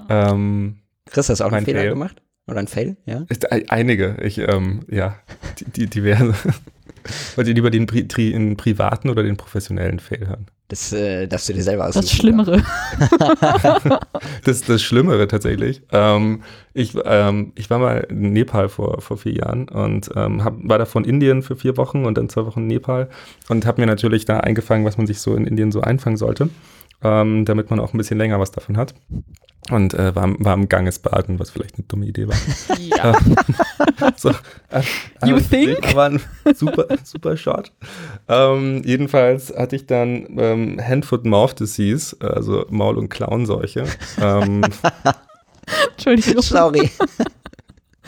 Ähm, 0.09 0.80
Chris, 1.11 1.29
hast 1.29 1.41
du 1.41 1.45
auch 1.45 1.53
einen 1.53 1.65
Fehler 1.65 1.81
Fail. 1.81 1.91
gemacht? 1.91 2.23
Oder 2.47 2.61
ein 2.61 2.69
Fail, 2.69 2.97
ja? 3.07 3.27
Einige. 3.69 4.17
Ich, 4.23 4.39
ähm, 4.39 4.85
ja, 4.89 5.17
die, 5.59 5.65
die 5.65 5.87
diverse. 5.87 6.35
Wollt 7.37 7.49
ihr 7.49 7.55
lieber 7.55 7.71
den 7.71 7.87
Pri 7.87 8.05
den 8.05 8.57
privaten 8.57 9.09
oder 9.09 9.23
den 9.23 9.37
professionellen 9.37 10.01
Fail 10.01 10.27
hören? 10.29 10.47
Das 10.69 10.93
äh, 10.93 11.27
darfst 11.27 11.49
du 11.49 11.53
dir 11.53 11.63
selber 11.63 11.89
aussuchen. 11.89 12.03
Das 12.03 12.13
Schlimmere. 12.13 12.63
das 14.45 14.63
das 14.63 14.83
Schlimmere 14.83 15.27
tatsächlich. 15.27 15.83
Ähm, 15.91 16.43
ich, 16.75 16.97
ähm, 17.05 17.53
ich 17.57 17.71
war 17.71 17.79
mal 17.79 18.07
in 18.09 18.33
Nepal 18.33 18.69
vor, 18.69 19.01
vor 19.01 19.17
vier 19.17 19.35
Jahren 19.35 19.69
und 19.69 20.11
ähm, 20.15 20.45
hab, 20.45 20.55
war 20.63 20.79
da 20.79 20.85
von 20.85 21.05
Indien 21.05 21.43
für 21.43 21.57
vier 21.57 21.77
Wochen 21.77 22.05
und 22.05 22.17
dann 22.17 22.29
zwei 22.29 22.47
Wochen 22.47 22.61
in 22.61 22.67
Nepal 22.69 23.09
und 23.49 23.67
habe 23.67 23.81
mir 23.81 23.87
natürlich 23.87 24.27
da 24.27 24.41
eingefangen, 24.41 24.85
was 24.85 24.97
man 24.97 25.09
sich 25.09 25.21
so 25.21 25.35
in 25.35 25.47
Indien 25.47 25.73
so 25.73 25.81
einfangen 25.81 26.17
sollte, 26.17 26.51
ähm, 27.03 27.45
damit 27.45 27.71
man 27.71 27.81
auch 27.81 27.95
ein 27.95 27.99
bisschen 27.99 28.19
länger 28.19 28.41
was 28.41 28.51
davon 28.51 28.77
hat 28.77 28.95
und 29.71 29.95
äh, 29.95 30.15
war, 30.15 30.29
war 30.39 30.55
im 30.55 30.69
Gangesbaden, 30.69 31.39
was 31.39 31.51
vielleicht 31.51 31.77
eine 31.77 31.85
dumme 31.87 32.07
Idee 32.07 32.29
war. 32.29 32.37
Ja. 32.79 33.15
so, 34.17 34.31
äh, 34.71 34.83
you 35.27 35.39
think? 35.39 35.91
Aber 35.91 36.05
ein 36.05 36.21
super, 36.55 36.87
super 37.05 37.37
Shot. 37.37 37.73
Ähm, 38.29 38.83
jedenfalls 38.85 39.55
hatte 39.57 39.77
ich 39.77 39.87
dann 39.87 40.27
ähm, 40.39 40.81
Hand-Foot-Mouth-Disease, 40.83 42.17
also 42.21 42.67
Maul- 42.71 42.99
und 42.99 43.11
Klauenseuche. 43.11 43.85
Ähm, 44.21 44.63
Entschuldigung. 45.93 46.43
Sorry. 46.43 46.91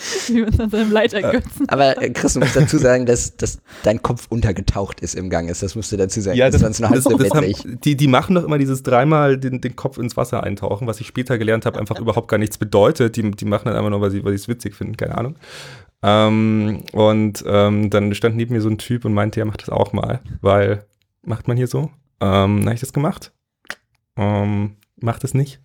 Wie 0.29 0.43
uns 0.43 0.59
an 0.59 0.71
seinem 0.71 0.91
Leid 0.91 1.13
ergötzen. 1.13 1.69
Aber 1.69 2.01
äh, 2.01 2.11
Chris, 2.11 2.35
du 2.35 2.41
musst 2.41 2.57
dazu 2.57 2.79
sagen, 2.79 3.07
dass, 3.07 3.37
dass 3.37 3.59
dein 3.83 4.03
Kopf 4.03 4.27
untergetaucht 4.29 5.01
ist 5.01 5.15
im 5.15 5.31
Ganges. 5.31 5.61
Das 5.61 5.75
musst 5.75 5.93
du 5.93 5.97
dazu 5.97 6.21
sagen. 6.21 6.37
Ja, 6.37 6.51
das, 6.51 6.61
das, 6.61 6.79
das, 6.79 6.91
das, 6.91 7.05
das 7.05 7.31
haben, 7.31 7.81
die, 7.85 7.97
die 7.97 8.09
machen 8.09 8.35
doch 8.35 8.45
immer 8.45 8.59
dieses 8.59 8.83
dreimal 8.83 9.39
den, 9.39 9.61
den 9.61 9.77
Kopf 9.77 9.99
ins 9.99 10.17
Wasser 10.17 10.43
eintauchen, 10.43 10.87
was 10.87 11.01
ich 11.01 11.07
später 11.07 11.39
gelernt 11.39 11.67
habe, 11.67 11.79
einfach 11.79 11.99
überhaupt 11.99 12.29
gar 12.29 12.39
nichts 12.39 12.59
bedeutet. 12.59 13.17
Die, 13.17 13.31
die 13.31 13.45
machen 13.45 13.67
das 13.67 13.77
einfach 13.77 13.91
nur, 13.91 14.01
weil 14.01 14.11
sie 14.11 14.21
es 14.21 14.49
witzig 14.49 14.75
finden, 14.75 14.97
keine 14.97 15.17
Ahnung. 15.17 15.37
Ähm, 16.03 16.83
und 16.93 17.45
ähm, 17.47 17.91
dann 17.91 18.15
stand 18.15 18.37
neben 18.37 18.55
mir 18.55 18.61
so 18.61 18.69
ein 18.69 18.79
Typ 18.79 19.05
und 19.05 19.15
meinte, 19.15 19.41
ja, 19.41 19.47
mach 19.47 19.57
das 19.57 19.69
auch 19.69 19.93
mal, 19.93 20.21
weil 20.41 20.85
macht 21.23 21.47
man 21.47 21.57
hier 21.57 21.69
so. 21.69 21.91
Ähm, 22.21 22.59
dann 22.59 22.67
habe 22.67 22.75
ich 22.75 22.81
das 22.81 22.93
gemacht. 22.93 23.33
Ähm, 24.17 24.77
macht 24.97 25.25
es 25.25 25.35
nicht. 25.35 25.62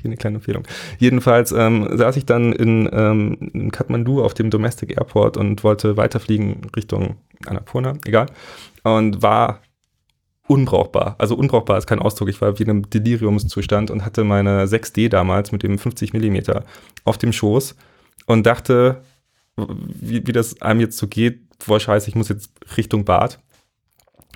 Hier 0.00 0.08
eine 0.08 0.16
kleine 0.16 0.36
Empfehlung. 0.36 0.64
Jedenfalls 0.98 1.52
ähm, 1.52 1.88
saß 1.92 2.16
ich 2.16 2.26
dann 2.26 2.52
in, 2.52 2.88
ähm, 2.92 3.50
in 3.52 3.70
Kathmandu 3.70 4.22
auf 4.22 4.34
dem 4.34 4.50
Domestic 4.50 4.96
Airport 4.96 5.36
und 5.36 5.62
wollte 5.64 5.96
weiterfliegen 5.96 6.62
Richtung 6.76 7.16
Annapurna, 7.46 7.94
egal. 8.04 8.26
Und 8.82 9.22
war 9.22 9.60
unbrauchbar. 10.50 11.14
Also 11.18 11.36
unbrauchbar 11.36 11.78
ist 11.78 11.86
kein 11.86 12.00
Ausdruck. 12.00 12.28
Ich 12.28 12.40
war 12.40 12.58
wie 12.58 12.64
in 12.64 12.70
einem 12.70 12.90
Deliriumszustand 12.90 13.90
und 13.90 14.04
hatte 14.04 14.24
meine 14.24 14.66
6D 14.66 15.08
damals 15.08 15.52
mit 15.52 15.62
dem 15.62 15.78
50 15.78 16.12
Millimeter 16.12 16.64
auf 17.04 17.18
dem 17.18 17.32
Schoß 17.32 17.76
und 18.26 18.46
dachte, 18.46 19.02
wie, 19.56 20.26
wie 20.26 20.32
das 20.32 20.60
einem 20.60 20.80
jetzt 20.80 20.98
so 20.98 21.06
geht, 21.06 21.42
boah 21.64 21.78
scheiße, 21.78 22.08
ich 22.08 22.16
muss 22.16 22.28
jetzt 22.28 22.50
Richtung 22.76 23.04
Bad. 23.04 23.38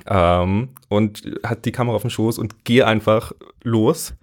Ähm, 0.07 0.71
und 0.89 1.23
hat 1.43 1.65
die 1.65 1.73
Kamera 1.73 1.97
auf 1.97 2.03
dem 2.03 2.11
Schoß 2.11 2.39
und 2.39 2.65
gehe 2.65 2.87
einfach 2.87 3.33
los 3.63 4.15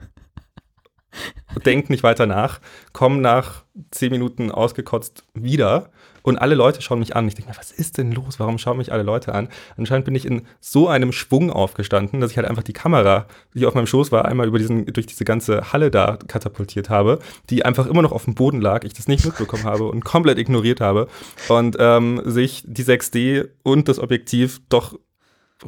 denk 1.65 1.89
nicht 1.89 2.04
weiter 2.04 2.26
nach, 2.26 2.60
komm 2.93 3.21
nach 3.21 3.63
zehn 3.91 4.12
Minuten 4.12 4.52
ausgekotzt 4.52 5.24
wieder 5.34 5.89
und 6.24 6.38
alle 6.38 6.56
Leute 6.56 6.82
schauen 6.82 7.00
mich 7.00 7.15
an. 7.15 7.28
Ich 7.28 7.36
denke 7.36 7.52
mir, 7.52 7.58
was 7.58 7.71
ist 7.71 7.97
denn 7.97 8.12
los? 8.12 8.39
Warum 8.39 8.58
schauen 8.58 8.78
mich 8.78 8.91
alle 8.91 9.04
Leute 9.04 9.34
an? 9.34 9.50
Anscheinend 9.78 10.06
bin 10.06 10.15
ich 10.15 10.26
in 10.26 10.43
so 10.60 10.88
einem 10.88 11.12
Schwung 11.12 11.52
aufgestanden, 11.52 12.21
dass 12.21 12.32
ich 12.32 12.38
halt 12.38 12.47
einfach 12.47 12.63
die 12.63 12.74
Kamera, 12.74 13.26
die 13.54 13.65
auf 13.65 13.74
meinem 13.74 13.88
Schoß 13.88 14.12
war, 14.12 14.26
einmal 14.26 14.47
über 14.47 14.60
diesen, 14.60 14.86
durch 14.88 15.08
diese 15.08 15.26
ganze 15.26 15.74
Halle 15.74 15.89
da 15.89 16.17
katapultiert 16.28 16.89
habe, 16.89 17.19
die 17.50 17.65
einfach 17.65 17.88
immer 17.88 18.02
noch 18.02 18.12
auf 18.12 18.26
dem 18.26 18.36
Boden 18.36 18.62
lag, 18.62 18.84
ich 18.84 18.93
das 18.93 19.08
nicht 19.08 19.26
mitbekommen 19.26 19.63
habe 19.63 19.86
und 19.86 20.06
komplett 20.06 20.38
ignoriert 20.38 20.82
habe 20.82 21.08
und 21.50 21.78
ähm, 21.80 22.21
sich 22.26 22.63
die 22.65 22.84
6D 22.84 23.50
und 23.63 23.88
das 23.88 24.00
Objektiv 24.00 24.62
doch 24.69 24.97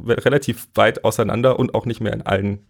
relativ 0.07 0.67
weit 0.75 1.03
auseinander 1.03 1.59
und 1.59 1.75
auch 1.75 1.85
nicht 1.85 2.01
mehr 2.01 2.13
in 2.13 2.23
allen 2.23 2.65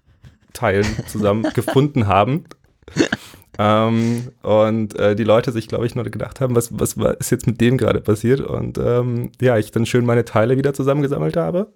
Teilen 0.53 0.85
zusammen 1.07 1.43
gefunden 1.53 2.07
haben 2.07 2.45
ähm, 3.59 4.29
und 4.41 4.97
äh, 4.99 5.15
die 5.15 5.23
Leute 5.23 5.51
sich, 5.51 5.67
glaube 5.67 5.85
ich, 5.85 5.95
nur 5.95 6.03
gedacht 6.05 6.41
haben, 6.41 6.55
was, 6.55 6.77
was, 6.77 6.97
was 6.97 7.17
ist 7.17 7.31
jetzt 7.31 7.47
mit 7.47 7.61
dem 7.61 7.77
gerade 7.77 8.01
passiert? 8.01 8.41
Und 8.41 8.77
ähm, 8.77 9.31
ja, 9.41 9.57
ich 9.57 9.71
dann 9.71 9.85
schön 9.85 10.05
meine 10.05 10.25
Teile 10.25 10.57
wieder 10.57 10.73
zusammengesammelt 10.73 11.37
habe 11.37 11.71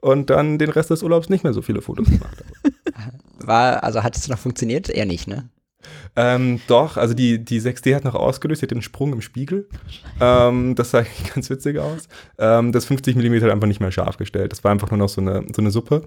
und 0.00 0.30
dann 0.30 0.58
den 0.58 0.70
Rest 0.70 0.90
des 0.90 1.02
Urlaubs 1.02 1.28
nicht 1.28 1.44
mehr 1.44 1.52
so 1.52 1.62
viele 1.62 1.80
Fotos 1.80 2.08
gemacht 2.08 2.38
habe. 2.38 2.74
War, 3.46 3.82
also 3.82 4.02
hat 4.02 4.16
es 4.16 4.28
noch 4.28 4.38
funktioniert? 4.38 4.88
Eher 4.88 5.06
nicht, 5.06 5.26
ne? 5.26 5.48
Ähm, 6.14 6.60
doch, 6.66 6.96
also 6.96 7.14
die, 7.14 7.44
die 7.44 7.60
6D 7.60 7.94
hat 7.94 8.04
noch 8.04 8.14
ausgelöst, 8.14 8.60
sie 8.60 8.66
hat 8.66 8.70
den 8.70 8.82
Sprung 8.82 9.12
im 9.12 9.20
Spiegel. 9.20 9.68
Ähm, 10.20 10.74
das 10.74 10.90
sah 10.90 10.98
eigentlich 11.00 11.34
ganz 11.34 11.48
witzig 11.50 11.78
aus. 11.78 12.08
Ähm, 12.38 12.72
das 12.72 12.84
50 12.84 13.16
mm 13.16 13.42
hat 13.42 13.50
einfach 13.50 13.68
nicht 13.68 13.80
mehr 13.80 13.92
scharf 13.92 14.16
gestellt. 14.16 14.52
Das 14.52 14.62
war 14.64 14.70
einfach 14.70 14.90
nur 14.90 14.98
noch 14.98 15.08
so 15.08 15.20
eine, 15.20 15.44
so 15.54 15.62
eine 15.62 15.70
Suppe. 15.70 16.02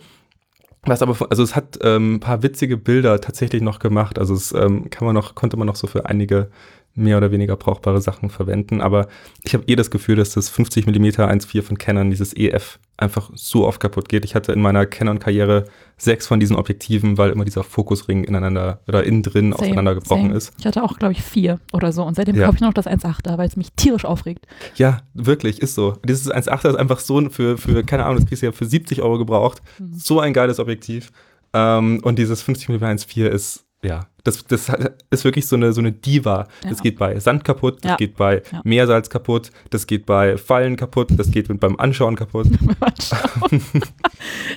Was 0.86 1.02
aber, 1.02 1.16
also 1.30 1.42
es 1.42 1.56
hat 1.56 1.80
ähm, 1.82 2.16
ein 2.16 2.20
paar 2.20 2.44
witzige 2.44 2.78
Bilder 2.78 3.20
tatsächlich 3.20 3.62
noch 3.62 3.80
gemacht. 3.80 4.20
Also 4.20 4.34
es 4.34 4.52
ähm, 4.52 4.90
kann 4.90 5.06
man 5.06 5.16
noch, 5.16 5.36
konnte 5.36 5.58
man 5.58 5.68
noch 5.68 5.76
so 5.76 5.88
für 5.88 6.06
einige 6.06 6.50
mehr 6.96 7.18
oder 7.18 7.32
weniger 7.32 7.58
brauchbare 7.58 8.02
Sachen 8.02 8.30
verwenden. 8.30 8.82
Aber 8.82 9.08
ich 9.44 9.54
habe 9.54 9.66
eh 9.68 9.76
das 9.76 9.92
Gefühl, 9.92 10.16
dass 10.16 10.32
das 10.32 10.50
50 10.50 10.88
mm 10.88 11.06
1.4 11.06 11.62
von 11.62 11.78
Canon, 11.78 12.10
dieses 12.10 12.36
EF, 12.36 12.80
einfach 12.98 13.30
so 13.36 13.68
oft 13.68 13.82
kaputt 13.82 14.08
geht. 14.08 14.24
Ich 14.24 14.36
hatte 14.36 14.54
in 14.54 14.62
meiner 14.62 14.86
Canon-Karriere 14.86 15.66
sechs 15.98 16.28
von 16.28 16.40
diesen 16.40 16.56
Objektiven, 16.56 17.18
weil 17.18 17.32
immer 17.32 17.44
dieser 17.44 17.64
Fokusring 17.64 18.24
ineinander 18.24 18.80
oder 18.88 19.04
innen 19.04 19.24
drin 19.24 19.52
same, 19.52 19.56
auseinandergebrochen 19.56 20.28
same. 20.28 20.36
ist. 20.36 20.54
Ich 20.58 20.66
hatte 20.66 20.82
auch, 20.82 20.98
glaube 20.98 21.12
ich, 21.12 21.22
vier 21.22 21.60
oder 21.74 21.92
so. 21.92 22.04
Und 22.04 22.16
seitdem 22.16 22.38
ja. 22.38 22.46
kaufe 22.46 22.56
ich 22.56 22.62
noch 22.62 22.74
das 22.74 22.88
1.8er, 22.88 23.38
weil 23.38 23.48
es 23.48 23.58
mich 23.58 23.74
tierisch 23.76 24.06
aufregt. 24.06 24.48
Ja, 24.76 25.02
wirklich, 25.14 25.62
ist 25.62 25.76
so. 25.76 25.98
Dieses 26.06 26.32
1.8er 26.32 26.70
ist 26.70 26.76
einfach 26.76 27.00
so 27.00 27.30
für, 27.30 27.58
für, 27.58 27.84
keine 27.84 28.06
Ahnung, 28.06 28.20
das 28.20 28.28
kriegst 28.28 28.42
du 28.42 28.48
ja 28.48 28.52
für 28.54 28.66
70 28.66 29.02
Euro 29.02 29.18
gebraucht. 29.18 29.62
Mhm. 29.80 29.94
So 29.96 30.22
ein 30.22 30.34
geiles 30.34 30.60
Objektiv. 30.60 31.12
Ähm, 31.54 32.00
und 32.04 32.18
dieses 32.18 32.42
50 32.44 32.70
mm 32.70 32.84
1.4 32.84 33.28
ist 33.28 33.66
ja, 33.84 34.08
das, 34.26 34.44
das 34.46 34.72
ist 35.12 35.24
wirklich 35.24 35.48
so 35.48 35.56
eine, 35.56 35.72
so 35.72 35.80
eine 35.80 35.92
Diva. 35.92 36.48
Ja. 36.64 36.70
Das 36.70 36.82
geht 36.82 36.98
bei 36.98 37.18
Sand 37.20 37.44
kaputt, 37.44 37.78
das 37.82 37.92
ja. 37.92 37.96
geht 37.96 38.18
bei 38.18 38.42
ja. 38.52 38.62
Meersalz 38.64 39.10
kaputt, 39.10 39.52
das 39.70 39.88
geht 39.88 40.06
bei 40.06 40.38
Fallen 40.38 40.76
kaputt, 40.76 41.10
das 41.16 41.32
geht 41.32 41.48
beim 41.60 41.80
Anschauen 41.80 42.16
kaputt. 42.16 42.48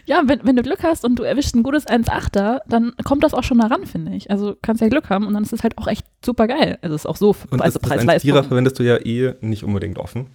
ja, 0.06 0.22
wenn, 0.26 0.44
wenn 0.44 0.56
du 0.56 0.62
Glück 0.62 0.82
hast 0.82 1.04
und 1.04 1.18
du 1.18 1.22
erwischst 1.22 1.54
ein 1.54 1.62
gutes 1.62 1.86
1,8er, 1.86 2.60
dann 2.66 2.94
kommt 3.04 3.22
das 3.22 3.34
auch 3.34 3.44
schon 3.44 3.58
daran, 3.58 3.86
finde 3.86 4.14
ich. 4.14 4.30
Also 4.30 4.56
kannst 4.62 4.80
ja 4.80 4.88
Glück 4.88 5.10
haben 5.10 5.26
und 5.26 5.34
dann 5.34 5.42
ist 5.42 5.52
es 5.52 5.62
halt 5.62 5.76
auch 5.76 5.86
echt 5.86 6.06
super 6.24 6.48
geil. 6.48 6.78
Also 6.80 6.96
ist 6.96 7.06
auch 7.06 7.16
so 7.16 7.36
und 7.50 7.58
Preis, 7.58 7.74
das, 7.74 7.82
Preis, 7.82 8.06
das 8.06 8.24
1 8.24 8.46
verwendest 8.46 8.78
du 8.78 8.82
ja 8.82 8.96
eh 8.96 9.34
nicht 9.42 9.64
unbedingt 9.64 9.98
offen. 9.98 10.28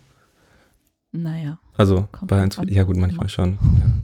Naja. 1.11 1.59
Also 1.75 2.07
bei 2.21 2.39
1, 2.39 2.61
ja 2.67 2.83
gut, 2.83 2.97
manchmal 2.97 3.29
schon. 3.29 3.57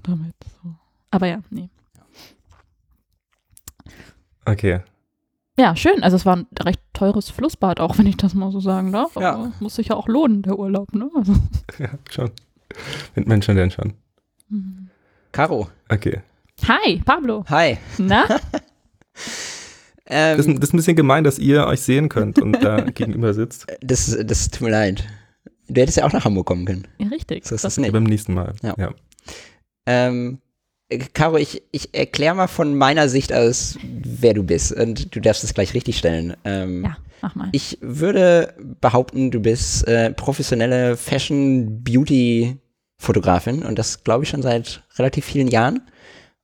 Damit 0.03 0.33
so. 0.63 0.73
Aber 1.11 1.27
ja, 1.27 1.39
nee. 1.51 1.69
Okay. 4.45 4.81
Ja, 5.59 5.75
schön. 5.75 6.01
Also 6.03 6.15
es 6.15 6.25
war 6.25 6.37
ein 6.37 6.47
recht 6.61 6.79
teures 6.93 7.29
Flussbad, 7.29 7.79
auch 7.79 7.97
wenn 7.97 8.07
ich 8.07 8.17
das 8.17 8.33
mal 8.33 8.51
so 8.51 8.59
sagen 8.59 8.91
darf. 8.91 9.15
Ja. 9.15 9.33
Aber 9.33 9.51
muss 9.59 9.75
sich 9.75 9.87
ja 9.89 9.95
auch 9.95 10.07
lohnen, 10.07 10.41
der 10.41 10.57
Urlaub, 10.57 10.93
ne? 10.93 11.09
Also, 11.15 11.33
Ja, 11.79 11.89
schon. 12.09 12.31
Mit 13.15 13.27
Menschen 13.27 13.55
denn 13.55 13.71
schon. 13.71 13.93
Caro, 15.31 15.67
Okay. 15.89 16.21
Hi, 16.67 17.01
Pablo. 17.05 17.45
hi. 17.49 17.77
Na? 17.97 18.25
Ähm, 20.05 20.37
Das 20.37 20.45
ist, 20.47 20.47
das 20.57 20.63
ist 20.69 20.73
ein 20.73 20.77
bisschen 20.77 20.95
gemein, 20.95 21.23
dass 21.23 21.37
ihr 21.37 21.65
euch 21.67 21.81
sehen 21.81 22.09
könnt 22.09 22.39
und 22.41 22.53
da 22.63 22.81
gegenüber 22.95 23.33
sitzt. 23.35 23.67
das, 23.81 24.17
das 24.25 24.49
tut 24.49 24.61
mir 24.61 24.71
leid. 24.71 25.03
Du 25.67 25.79
hättest 25.81 25.97
ja 25.97 26.05
auch 26.05 26.11
nach 26.13 26.25
Hamburg 26.25 26.47
kommen 26.47 26.65
können. 26.65 26.87
Ja, 26.97 27.07
richtig. 27.09 27.43
Das 27.43 27.51
ist 27.51 27.63
Das- 27.63 27.77
nett. 27.77 27.91
Beim 27.93 28.05
nächsten 28.05 28.33
Mal. 28.33 28.53
Ja. 28.63 28.73
ja. 28.77 28.89
Ähm, 29.85 30.39
äh, 30.39 30.48
Caro, 31.13 31.37
ich, 31.37 31.61
ich 31.71 31.93
erkläre 31.93 32.35
mal 32.35 32.47
von 32.47 32.75
meiner 32.75 33.09
Sicht 33.09 33.31
aus, 33.31 33.77
wer 33.83 34.33
du 34.33 34.43
bist. 34.43 34.71
Und 34.71 35.15
du 35.15 35.19
darfst 35.19 35.43
es 35.43 35.53
gleich 35.53 35.73
richtig 35.73 35.97
stellen. 35.99 36.35
Ähm, 36.45 36.83
ja, 36.83 36.97
mach 37.21 37.35
mal. 37.35 37.49
Ich 37.51 37.77
würde 37.81 38.55
behaupten, 38.81 39.29
du 39.31 39.39
bist 39.39 39.87
äh, 39.87 40.11
professionelle 40.11 40.97
Fashion-Beauty-Fotografin 40.97 43.63
und 43.63 43.77
das 43.79 44.03
glaube 44.03 44.23
ich 44.23 44.29
schon 44.29 44.41
seit 44.41 44.83
relativ 44.97 45.25
vielen 45.25 45.47
Jahren 45.47 45.81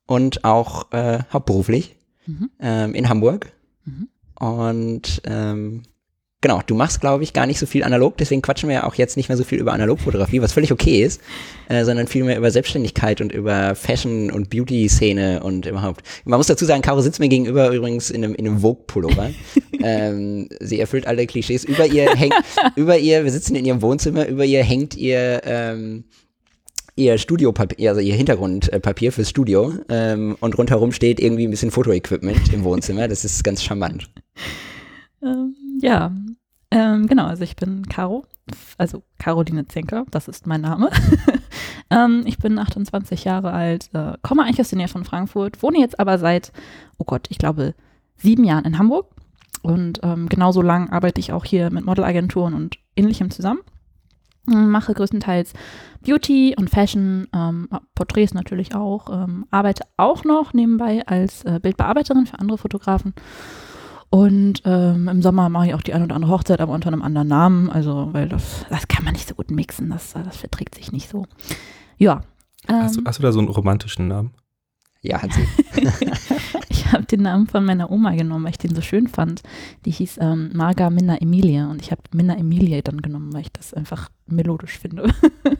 und 0.06 0.44
auch 0.44 0.92
äh, 0.92 1.18
hauptberuflich 1.32 1.92
Mhm. 2.28 2.50
ähm, 2.58 2.92
in 2.96 3.08
Hamburg. 3.08 3.52
Mhm. 3.84 4.08
Und 4.34 5.22
ähm, 5.26 5.82
genau, 6.46 6.62
du 6.64 6.76
machst 6.76 7.00
glaube 7.00 7.24
ich 7.24 7.32
gar 7.32 7.46
nicht 7.46 7.58
so 7.58 7.66
viel 7.66 7.82
analog, 7.82 8.16
deswegen 8.18 8.40
quatschen 8.40 8.68
wir 8.68 8.76
ja 8.76 8.84
auch 8.84 8.94
jetzt 8.94 9.16
nicht 9.16 9.28
mehr 9.28 9.36
so 9.36 9.42
viel 9.42 9.58
über 9.58 9.72
Analogfotografie, 9.72 10.40
was 10.40 10.52
völlig 10.52 10.70
okay 10.70 11.02
ist, 11.02 11.20
äh, 11.68 11.84
sondern 11.84 12.06
viel 12.06 12.22
mehr 12.22 12.38
über 12.38 12.52
Selbstständigkeit 12.52 13.20
und 13.20 13.32
über 13.32 13.74
Fashion- 13.74 14.30
und 14.30 14.48
Beauty-Szene 14.48 15.42
und 15.42 15.66
überhaupt. 15.66 16.02
Man 16.24 16.38
muss 16.38 16.46
dazu 16.46 16.64
sagen, 16.64 16.82
Caro 16.82 17.00
sitzt 17.00 17.18
mir 17.18 17.28
gegenüber 17.28 17.70
übrigens 17.70 18.10
in 18.10 18.22
einem, 18.22 18.34
in 18.36 18.46
einem 18.46 18.60
Vogue-Pullover. 18.60 19.30
ähm, 19.82 20.48
sie 20.60 20.78
erfüllt 20.78 21.08
alle 21.08 21.26
Klischees. 21.26 21.64
Über 21.64 21.86
ihr 21.86 22.14
hängt, 22.14 22.34
über 22.76 22.96
ihr, 22.96 23.24
wir 23.24 23.32
sitzen 23.32 23.56
in 23.56 23.64
ihrem 23.64 23.82
Wohnzimmer, 23.82 24.28
über 24.28 24.44
ihr 24.44 24.62
hängt 24.62 24.96
ihr, 24.96 25.42
ähm, 25.44 26.04
ihr 26.94 27.18
Studiopapier, 27.18 27.90
also 27.90 28.00
ihr 28.00 28.14
Hintergrundpapier 28.14 29.10
fürs 29.10 29.30
Studio 29.30 29.74
ähm, 29.88 30.36
und 30.38 30.56
rundherum 30.56 30.92
steht 30.92 31.18
irgendwie 31.18 31.48
ein 31.48 31.50
bisschen 31.50 31.72
Fotoequipment 31.72 32.52
im 32.52 32.62
Wohnzimmer. 32.62 33.08
Das 33.08 33.24
ist 33.24 33.42
ganz 33.42 33.64
charmant. 33.64 34.08
Ähm, 35.22 35.54
ja, 35.80 36.12
ähm, 36.70 37.06
genau, 37.06 37.26
also 37.26 37.44
ich 37.44 37.56
bin 37.56 37.86
Caro, 37.88 38.24
also 38.78 39.02
Caroline 39.18 39.66
Zenker, 39.66 40.04
das 40.10 40.28
ist 40.28 40.46
mein 40.46 40.60
Name. 40.60 40.90
ähm, 41.90 42.22
ich 42.26 42.38
bin 42.38 42.58
28 42.58 43.24
Jahre 43.24 43.52
alt, 43.52 43.90
äh, 43.92 44.14
komme 44.22 44.42
eigentlich 44.42 44.60
aus 44.60 44.70
der 44.70 44.78
Nähe 44.78 44.88
von 44.88 45.04
Frankfurt, 45.04 45.62
wohne 45.62 45.78
jetzt 45.78 46.00
aber 46.00 46.18
seit, 46.18 46.52
oh 46.98 47.04
Gott, 47.04 47.26
ich 47.30 47.38
glaube, 47.38 47.74
sieben 48.16 48.44
Jahren 48.44 48.64
in 48.64 48.78
Hamburg. 48.78 49.06
Und 49.62 50.00
ähm, 50.02 50.28
genauso 50.28 50.62
lang 50.62 50.90
arbeite 50.90 51.20
ich 51.20 51.32
auch 51.32 51.44
hier 51.44 51.70
mit 51.70 51.84
Modelagenturen 51.84 52.54
und 52.54 52.76
ähnlichem 52.94 53.30
zusammen. 53.30 53.60
Ähm, 54.48 54.70
Mache 54.70 54.94
größtenteils 54.94 55.54
Beauty 56.04 56.54
und 56.56 56.70
Fashion, 56.70 57.26
ähm, 57.34 57.68
Porträts 57.94 58.34
natürlich 58.34 58.74
auch. 58.74 59.08
Ähm, 59.10 59.46
arbeite 59.50 59.84
auch 59.96 60.24
noch 60.24 60.52
nebenbei 60.52 61.04
als 61.06 61.44
äh, 61.44 61.58
Bildbearbeiterin 61.60 62.26
für 62.26 62.38
andere 62.38 62.58
Fotografen. 62.58 63.14
Und 64.16 64.62
ähm, 64.64 65.08
im 65.08 65.20
Sommer 65.20 65.50
mache 65.50 65.66
ich 65.66 65.74
auch 65.74 65.82
die 65.82 65.92
ein 65.92 66.02
oder 66.02 66.14
andere 66.14 66.32
Hochzeit, 66.32 66.62
aber 66.62 66.72
unter 66.72 66.88
einem 66.88 67.02
anderen 67.02 67.28
Namen. 67.28 67.68
Also, 67.68 68.08
weil 68.12 68.30
das, 68.30 68.64
das 68.70 68.88
kann 68.88 69.04
man 69.04 69.12
nicht 69.12 69.28
so 69.28 69.34
gut 69.34 69.50
mixen, 69.50 69.90
das, 69.90 70.14
das 70.14 70.38
verträgt 70.38 70.74
sich 70.74 70.90
nicht 70.90 71.10
so. 71.10 71.26
Ja. 71.98 72.22
Hast, 72.66 72.96
du, 72.96 73.00
Ähm, 73.00 73.04
hast 73.06 73.18
du 73.18 73.22
da 73.22 73.30
so 73.30 73.40
einen 73.40 73.48
romantischen 73.48 74.08
Namen? 74.08 74.32
Ja, 75.02 75.20
hat 75.20 75.34
sie. 75.34 75.46
ich 76.70 76.90
habe 76.90 77.04
den 77.04 77.20
Namen 77.20 77.46
von 77.46 77.62
meiner 77.66 77.90
Oma 77.90 78.12
genommen, 78.12 78.44
weil 78.44 78.52
ich 78.52 78.58
den 78.58 78.74
so 78.74 78.80
schön 78.80 79.06
fand. 79.06 79.42
Die 79.84 79.90
hieß 79.90 80.16
ähm, 80.22 80.50
Marga 80.54 80.88
Minna 80.88 81.18
Emilie 81.18 81.68
und 81.68 81.82
ich 81.82 81.90
habe 81.90 82.00
Minna 82.14 82.38
Emilie 82.38 82.82
dann 82.82 83.02
genommen, 83.02 83.34
weil 83.34 83.42
ich 83.42 83.52
das 83.52 83.74
einfach 83.74 84.08
melodisch 84.26 84.78
finde. 84.78 85.12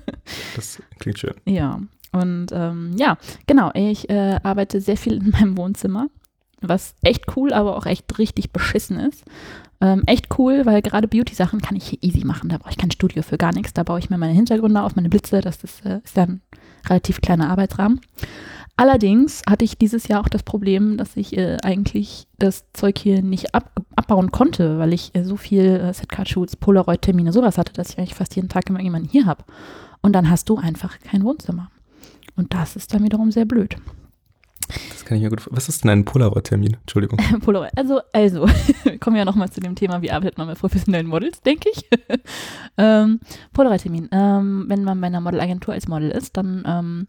Das 0.57 0.83
klingt 0.99 1.21
schön. 1.21 1.35
Ja, 1.45 1.81
und 2.11 2.47
ähm, 2.51 2.97
ja, 2.97 3.17
genau, 3.47 3.71
ich 3.75 4.11
äh, 4.11 4.41
arbeite 4.43 4.81
sehr 4.81 4.97
viel 4.97 5.13
in 5.13 5.31
meinem 5.31 5.57
Wohnzimmer, 5.57 6.09
was 6.69 6.95
echt 7.03 7.37
cool, 7.37 7.53
aber 7.53 7.77
auch 7.77 7.87
echt 7.87 8.19
richtig 8.19 8.53
beschissen 8.53 8.99
ist. 8.99 9.25
Ähm, 9.81 10.03
echt 10.07 10.39
cool, 10.39 10.65
weil 10.65 10.81
gerade 10.81 11.09
Beauty-Sachen 11.09 11.61
kann 11.61 11.77
ich 11.77 11.89
hier 11.89 11.99
easy 12.03 12.25
machen. 12.25 12.49
Da 12.49 12.59
brauche 12.59 12.71
ich 12.71 12.79
kein 12.79 12.91
Studio 12.91 13.23
für 13.23 13.37
gar 13.37 13.53
nichts. 13.53 13.75
Da 13.75 13.83
baue 13.83 13.99
ich 13.99 14.09
mir 14.09 14.19
meine 14.19 14.33
Hintergründe 14.33 14.83
auf, 14.83 14.97
meine 14.97 15.11
Blitze. 15.11 15.41
Das 15.41 15.63
ist, 15.63 15.85
äh, 15.85 16.01
ist 16.03 16.17
dann 16.17 16.31
ein 16.31 16.41
relativ 16.89 17.21
kleiner 17.21 17.51
Arbeitsrahmen. 17.51 18.01
Allerdings 18.79 19.43
hatte 19.49 19.65
ich 19.65 19.79
dieses 19.79 20.07
Jahr 20.09 20.21
auch 20.21 20.29
das 20.29 20.43
Problem, 20.43 20.99
dass 20.99 21.17
ich 21.17 21.37
äh, 21.37 21.57
eigentlich 21.63 22.27
das 22.39 22.67
Zeug 22.75 22.99
hier 22.99 23.23
nicht 23.23 23.55
ab, 23.55 23.71
abbauen 23.97 24.31
konnte, 24.31 24.79
weil 24.79 24.93
ich 24.93 25.15
äh, 25.15 25.25
so 25.25 25.37
viel 25.37 25.65
äh, 25.65 25.93
Setcard-Shoots, 25.93 26.57
Polaroid-Termine, 26.57 27.33
sowas 27.33 27.57
hatte, 27.57 27.73
dass 27.73 27.91
ich 27.91 27.99
eigentlich 27.99 28.15
fast 28.15 28.37
jeden 28.37 28.51
Tag 28.51 28.69
immer 28.69 28.83
jemanden 28.83 29.09
hier 29.09 29.25
habe. 29.25 29.45
Und 30.03 30.13
dann 30.13 30.29
hast 30.29 30.49
du 30.51 30.59
einfach 30.59 30.99
kein 31.01 31.25
Wohnzimmer. 31.25 31.71
Und 32.37 32.53
das 32.53 32.77
ist 32.77 32.93
dann 32.93 33.03
wiederum 33.03 33.33
sehr 33.33 33.47
blöd. 33.47 33.77
Das 34.91 35.05
kann 35.05 35.17
ich 35.17 35.23
mir 35.23 35.31
gut 35.31 35.41
vor- 35.41 35.55
Was 35.57 35.69
ist 35.69 35.85
denn 35.85 35.91
ein 35.91 36.05
Polaroid-Termin? 36.05 36.77
Entschuldigung. 36.81 37.19
Polaroid, 37.41 37.71
also, 37.77 38.01
also, 38.13 38.47
wir 39.15 39.21
ja 39.21 39.25
nochmal 39.25 39.51
zu 39.51 39.61
dem 39.61 39.75
Thema, 39.75 40.03
wie 40.03 40.11
arbeitet 40.11 40.39
man 40.39 40.49
mit 40.49 40.59
professionellen 40.59 41.07
Models, 41.07 41.41
denke 41.43 41.71
ich. 41.71 41.85
ähm, 42.79 43.21
Polaroid-Termin. 43.53 44.09
Ähm, 44.13 44.65
wenn 44.69 44.85
man 44.85 45.01
bei 45.01 45.07
einer 45.07 45.21
Modelagentur 45.21 45.75
als 45.75 45.89
Model 45.89 46.11
ist, 46.11 46.37
dann 46.37 46.65
ähm, 46.67 47.07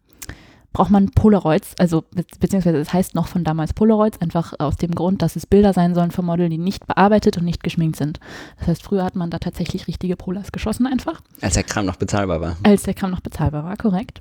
braucht 0.74 0.92
man 0.92 1.10
Polaroids, 1.10 1.74
also 1.80 2.04
be 2.14 2.24
beziehungsweise 2.40 2.78
es 2.78 2.94
heißt 2.94 3.16
noch 3.16 3.28
von 3.28 3.44
damals 3.44 3.74
Polaroids, 3.74 4.22
einfach 4.22 4.54
aus 4.60 4.78
dem 4.78 4.92
Grund, 4.92 5.22
dass 5.22 5.36
es 5.36 5.46
Bilder 5.46 5.74
sein 5.74 5.96
sollen 5.96 6.12
von 6.12 6.26
Model, 6.26 6.50
die 6.50 6.58
nicht 6.58 6.86
bearbeitet 6.86 7.38
und 7.38 7.46
nicht 7.46 7.64
geschminkt 7.64 7.98
sind. 7.98 8.20
Das 8.60 8.68
heißt, 8.68 8.84
früher 8.84 9.04
hat 9.04 9.16
man 9.16 9.30
da 9.30 9.40
tatsächlich 9.40 9.88
richtige 9.88 10.16
Polas 10.16 10.52
geschossen 10.52 10.86
einfach. 10.86 11.22
Als 11.42 11.56
der 11.56 11.64
Kram 11.64 11.86
noch 11.86 11.96
bezahlbar 11.96 12.42
war. 12.42 12.58
Als 12.64 12.84
der 12.84 12.94
Kram 12.94 13.12
noch 13.12 13.22
bezahlbar 13.22 13.64
war, 13.64 13.76
korrekt. 13.78 14.20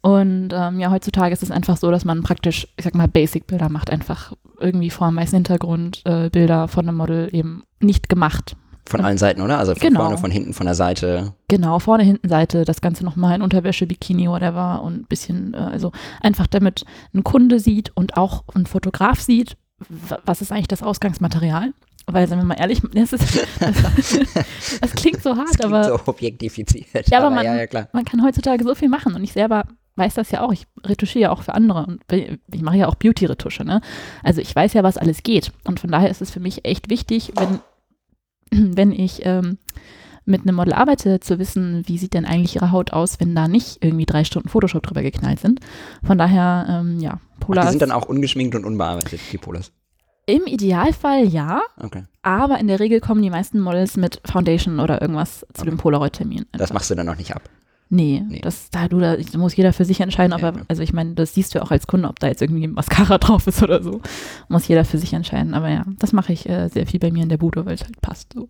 Und 0.00 0.50
ähm, 0.52 0.80
ja, 0.80 0.90
heutzutage 0.90 1.32
ist 1.32 1.42
es 1.42 1.50
einfach 1.50 1.76
so, 1.76 1.90
dass 1.90 2.04
man 2.04 2.22
praktisch, 2.22 2.68
ich 2.76 2.84
sag 2.84 2.94
mal, 2.94 3.08
Basic-Bilder 3.08 3.68
macht, 3.68 3.90
einfach 3.90 4.32
irgendwie 4.58 4.90
vor 4.90 5.06
einem 5.06 5.16
weißen 5.16 5.36
Hintergrund 5.36 6.02
äh, 6.04 6.28
Bilder 6.30 6.68
von 6.68 6.88
einem 6.88 6.96
Model 6.96 7.28
eben 7.32 7.64
nicht 7.80 8.08
gemacht. 8.08 8.56
Von 8.86 9.00
allen 9.04 9.16
Seiten, 9.18 9.40
oder? 9.40 9.58
Also 9.58 9.74
von 9.74 9.80
Genau. 9.88 10.00
vorne, 10.00 10.18
von 10.18 10.30
hinten, 10.30 10.52
von 10.52 10.66
der 10.66 10.74
Seite. 10.74 11.32
Genau, 11.48 11.78
vorne, 11.78 12.04
hinten, 12.04 12.28
Seite, 12.28 12.64
das 12.64 12.80
Ganze 12.80 13.04
nochmal 13.04 13.36
in 13.36 13.42
Unterwäsche, 13.42 13.86
Bikini, 13.86 14.28
whatever 14.28 14.82
und 14.82 14.94
ein 15.02 15.06
bisschen, 15.06 15.54
äh, 15.54 15.58
also 15.58 15.92
einfach 16.20 16.46
damit 16.46 16.84
ein 17.14 17.24
Kunde 17.24 17.60
sieht 17.60 17.92
und 17.96 18.16
auch 18.16 18.44
ein 18.54 18.66
Fotograf 18.66 19.20
sieht, 19.20 19.56
was 20.26 20.42
ist 20.42 20.52
eigentlich 20.52 20.68
das 20.68 20.82
Ausgangsmaterial. 20.82 21.72
Weil, 22.06 22.28
sagen 22.28 22.42
wir 22.42 22.46
mal 22.46 22.54
ehrlich, 22.60 22.82
das, 22.94 23.14
ist, 23.14 23.46
das, 23.60 24.20
das 24.80 24.92
klingt 24.94 25.22
so 25.22 25.30
hart, 25.36 25.48
Das 25.48 25.56
klingt 25.56 25.72
aber 25.74 25.84
so 25.84 25.98
objektifiziert. 26.06 27.08
Ja, 27.08 27.18
aber 27.20 27.30
man- 27.30 27.44
ja, 27.44 27.54
ja, 27.56 27.66
klar. 27.66 27.88
man 27.92 28.04
kann 28.04 28.22
heutzutage 28.22 28.62
so 28.64 28.74
viel 28.74 28.90
machen 28.90 29.14
und 29.14 29.24
ich 29.24 29.32
selber 29.32 29.64
weiß 29.96 30.14
das 30.14 30.30
ja 30.32 30.42
auch. 30.42 30.52
Ich 30.52 30.66
retuschiere 30.84 31.22
ja 31.22 31.30
auch 31.30 31.42
für 31.42 31.54
andere 31.54 31.86
und 31.86 32.00
ich 32.10 32.62
mache 32.62 32.76
ja 32.76 32.88
auch 32.88 32.96
Beauty-Retusche. 32.96 33.64
Ne? 33.64 33.80
Also 34.22 34.40
ich 34.40 34.54
weiß 34.54 34.72
ja, 34.74 34.82
was 34.82 34.98
alles 34.98 35.22
geht 35.22 35.52
und 35.64 35.80
von 35.80 35.90
daher 35.90 36.10
ist 36.10 36.20
es 36.20 36.30
für 36.30 36.40
mich 36.40 36.64
echt 36.66 36.90
wichtig, 36.90 37.32
wenn, 37.38 37.60
wenn 38.50 38.92
ich 38.92 39.24
ähm, 39.24 39.58
mit 40.26 40.42
einem 40.42 40.56
Model 40.56 40.72
arbeite, 40.72 41.20
zu 41.20 41.38
wissen, 41.38 41.82
wie 41.86 41.98
sieht 41.98 42.14
denn 42.14 42.24
eigentlich 42.24 42.56
ihre 42.56 42.70
Haut 42.72 42.92
aus, 42.92 43.20
wenn 43.20 43.34
da 43.34 43.46
nicht 43.46 43.84
irgendwie 43.84 44.06
drei 44.06 44.24
Stunden 44.24 44.48
Photoshop 44.48 44.82
drüber 44.82 45.02
geknallt 45.02 45.40
sind. 45.40 45.60
Von 46.02 46.16
daher, 46.16 46.66
ähm, 46.68 46.98
ja, 47.00 47.18
Ach, 47.20 47.40
Polar 47.40 47.64
die 47.66 47.70
sind 47.72 47.82
dann 47.82 47.92
auch 47.92 48.06
ungeschminkt 48.08 48.54
und 48.54 48.64
unbearbeitet, 48.64 49.20
die 49.32 49.36
Polas. 49.38 49.70
im 50.26 50.46
Idealfall 50.46 51.26
ja, 51.26 51.60
Okay. 51.78 52.04
aber 52.22 52.58
in 52.58 52.68
der 52.68 52.80
Regel 52.80 53.00
kommen 53.00 53.20
die 53.20 53.28
meisten 53.28 53.60
Models 53.60 53.98
mit 53.98 54.22
Foundation 54.24 54.80
oder 54.80 55.02
irgendwas 55.02 55.46
zu 55.52 55.66
dem 55.66 55.76
Polaroid-Termin. 55.76 56.46
Das 56.52 56.72
machst 56.72 56.90
du 56.90 56.94
dann 56.94 57.04
noch 57.06 57.16
nicht 57.18 57.36
ab. 57.36 57.42
Nee, 57.90 58.22
Nee. 58.28 58.40
das 58.40 58.70
da 58.70 58.88
du 58.88 58.98
da 58.98 59.16
muss 59.36 59.54
jeder 59.54 59.72
für 59.72 59.84
sich 59.84 60.00
entscheiden, 60.00 60.32
ob 60.32 60.40
Ja, 60.40 60.48
er, 60.48 60.56
ja. 60.56 60.62
also 60.68 60.82
ich 60.82 60.92
meine, 60.92 61.14
das 61.14 61.34
siehst 61.34 61.54
du 61.54 61.62
auch 61.62 61.70
als 61.70 61.86
Kunde, 61.86 62.08
ob 62.08 62.18
da 62.18 62.26
jetzt 62.28 62.42
irgendwie 62.42 62.66
Mascara 62.66 63.18
drauf 63.18 63.46
ist 63.46 63.62
oder 63.62 63.82
so. 63.82 64.00
Muss 64.48 64.66
jeder 64.68 64.84
für 64.84 64.98
sich 64.98 65.12
entscheiden. 65.12 65.54
Aber 65.54 65.68
ja, 65.68 65.84
das 65.98 66.12
mache 66.12 66.32
ich 66.32 66.48
äh, 66.48 66.68
sehr 66.68 66.86
viel 66.86 66.98
bei 67.00 67.10
mir 67.12 67.22
in 67.22 67.28
der 67.28 67.36
Bude, 67.36 67.64
weil 67.66 67.74
es 67.74 67.82
halt 67.84 68.00
passt. 68.00 68.32
So. 68.34 68.48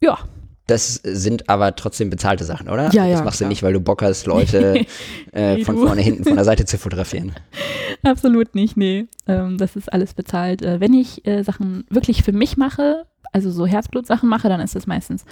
Ja, 0.00 0.18
Das 0.66 0.94
sind 1.04 1.48
aber 1.48 1.76
trotzdem 1.76 2.10
bezahlte 2.10 2.44
Sachen, 2.44 2.68
oder? 2.68 2.90
Ja, 2.92 3.06
ja, 3.06 3.12
Das 3.16 3.24
machst 3.24 3.38
klar. 3.38 3.48
du 3.48 3.52
nicht, 3.52 3.62
weil 3.62 3.72
du 3.72 3.80
Bock 3.80 4.02
hast, 4.02 4.26
Leute 4.26 4.84
äh, 5.32 5.64
von 5.64 5.78
vorne, 5.78 6.02
hinten, 6.02 6.24
von 6.24 6.34
der 6.34 6.44
Seite 6.44 6.64
zu 6.66 6.76
fotografieren. 6.76 7.32
absolut 8.02 8.54
nicht, 8.56 8.76
nee. 8.76 9.06
Ähm, 9.28 9.56
das 9.56 9.76
ist 9.76 9.90
alles 9.92 10.12
bezahlt. 10.14 10.62
Äh, 10.62 10.80
wenn 10.80 10.92
ich 10.92 11.24
äh, 11.26 11.42
Sachen 11.44 11.84
wirklich 11.88 12.22
für 12.24 12.32
mich 12.32 12.56
mache, 12.56 13.04
also 13.32 13.50
so 13.50 13.66
Herzblut-Sachen 13.66 14.28
mache, 14.28 14.48
dann 14.48 14.60
ist 14.60 14.74
es 14.76 14.86
meistens 14.86 15.24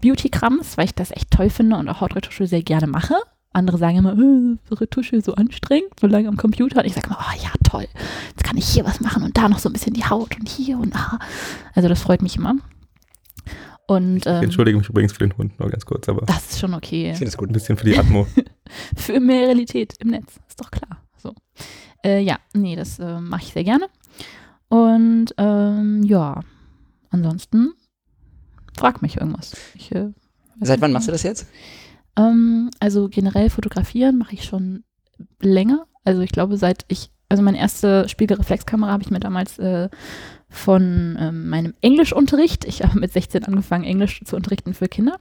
Beauty-Krams, 0.00 0.76
weil 0.76 0.86
ich 0.86 0.94
das 0.94 1.10
echt 1.10 1.30
toll 1.30 1.50
finde 1.50 1.76
und 1.76 1.88
auch 1.88 2.00
Hautretusche 2.00 2.46
sehr 2.46 2.62
gerne 2.62 2.86
mache. 2.86 3.14
Andere 3.52 3.78
sagen 3.78 3.96
immer, 3.98 4.12
äh, 4.12 4.56
so 4.68 4.74
Retusche 4.74 5.20
so 5.20 5.34
anstrengend, 5.34 5.98
so 6.00 6.06
lange 6.06 6.28
am 6.28 6.36
Computer. 6.36 6.80
Und 6.80 6.86
ich 6.86 6.94
sage 6.94 7.06
immer, 7.06 7.18
oh 7.18 7.42
ja, 7.42 7.50
toll, 7.64 7.86
jetzt 8.28 8.44
kann 8.44 8.56
ich 8.56 8.68
hier 8.68 8.84
was 8.84 9.00
machen 9.00 9.22
und 9.22 9.36
da 9.36 9.48
noch 9.48 9.58
so 9.58 9.68
ein 9.68 9.72
bisschen 9.72 9.94
die 9.94 10.04
Haut 10.04 10.38
und 10.38 10.48
hier 10.48 10.78
und 10.78 10.94
da. 10.94 11.18
Also 11.74 11.88
das 11.88 12.00
freut 12.02 12.22
mich 12.22 12.36
immer. 12.36 12.56
Und 13.86 14.18
Ich 14.18 14.26
ähm, 14.26 14.42
entschuldige 14.42 14.76
mich 14.76 14.88
übrigens 14.90 15.12
für 15.12 15.20
den 15.20 15.36
Hund, 15.38 15.58
nur 15.58 15.70
ganz 15.70 15.86
kurz, 15.86 16.08
aber 16.10 16.26
das 16.26 16.50
ist 16.50 16.60
schon 16.60 16.74
okay. 16.74 17.10
Ich 17.10 17.16
finde 17.18 17.28
es 17.28 17.36
ein 17.36 17.38
gut. 17.38 17.52
bisschen 17.52 17.78
für 17.78 17.86
die 17.86 17.98
Atmo. 17.98 18.26
Für 18.96 19.18
mehr 19.18 19.46
Realität 19.46 19.94
im 20.00 20.08
Netz, 20.08 20.38
ist 20.46 20.60
doch 20.60 20.70
klar. 20.70 21.02
So. 21.16 21.34
Äh, 22.04 22.20
ja, 22.20 22.36
nee, 22.52 22.76
das 22.76 22.98
äh, 22.98 23.18
mache 23.18 23.44
ich 23.44 23.52
sehr 23.54 23.64
gerne. 23.64 23.86
Und 24.68 25.34
ähm, 25.38 26.02
ja, 26.02 26.40
ansonsten 27.08 27.72
frag 28.78 29.02
mich 29.02 29.16
irgendwas. 29.16 29.52
Ich, 29.74 29.92
äh, 29.92 30.10
Seit 30.60 30.80
wann 30.80 30.92
machst 30.92 31.08
du 31.08 31.12
das 31.12 31.22
jetzt? 31.22 31.46
Ähm, 32.16 32.70
also 32.80 33.08
generell 33.08 33.50
fotografieren 33.50 34.18
mache 34.18 34.34
ich 34.34 34.44
schon 34.44 34.84
länger. 35.40 35.86
Also 36.04 36.22
ich 36.22 36.32
glaube, 36.32 36.56
seit 36.56 36.84
ich, 36.88 37.10
also 37.28 37.42
meine 37.42 37.58
erste 37.58 38.08
Spiegelreflexkamera 38.08 38.90
habe 38.90 39.02
ich 39.02 39.10
mir 39.10 39.20
damals 39.20 39.58
äh, 39.58 39.88
von 40.48 41.16
ähm, 41.20 41.48
meinem 41.48 41.74
Englischunterricht, 41.80 42.64
ich 42.64 42.82
habe 42.82 42.98
mit 42.98 43.12
16 43.12 43.44
angefangen, 43.44 43.84
Englisch 43.84 44.22
zu 44.24 44.34
unterrichten 44.34 44.74
für 44.74 44.88
Kinder 44.88 45.18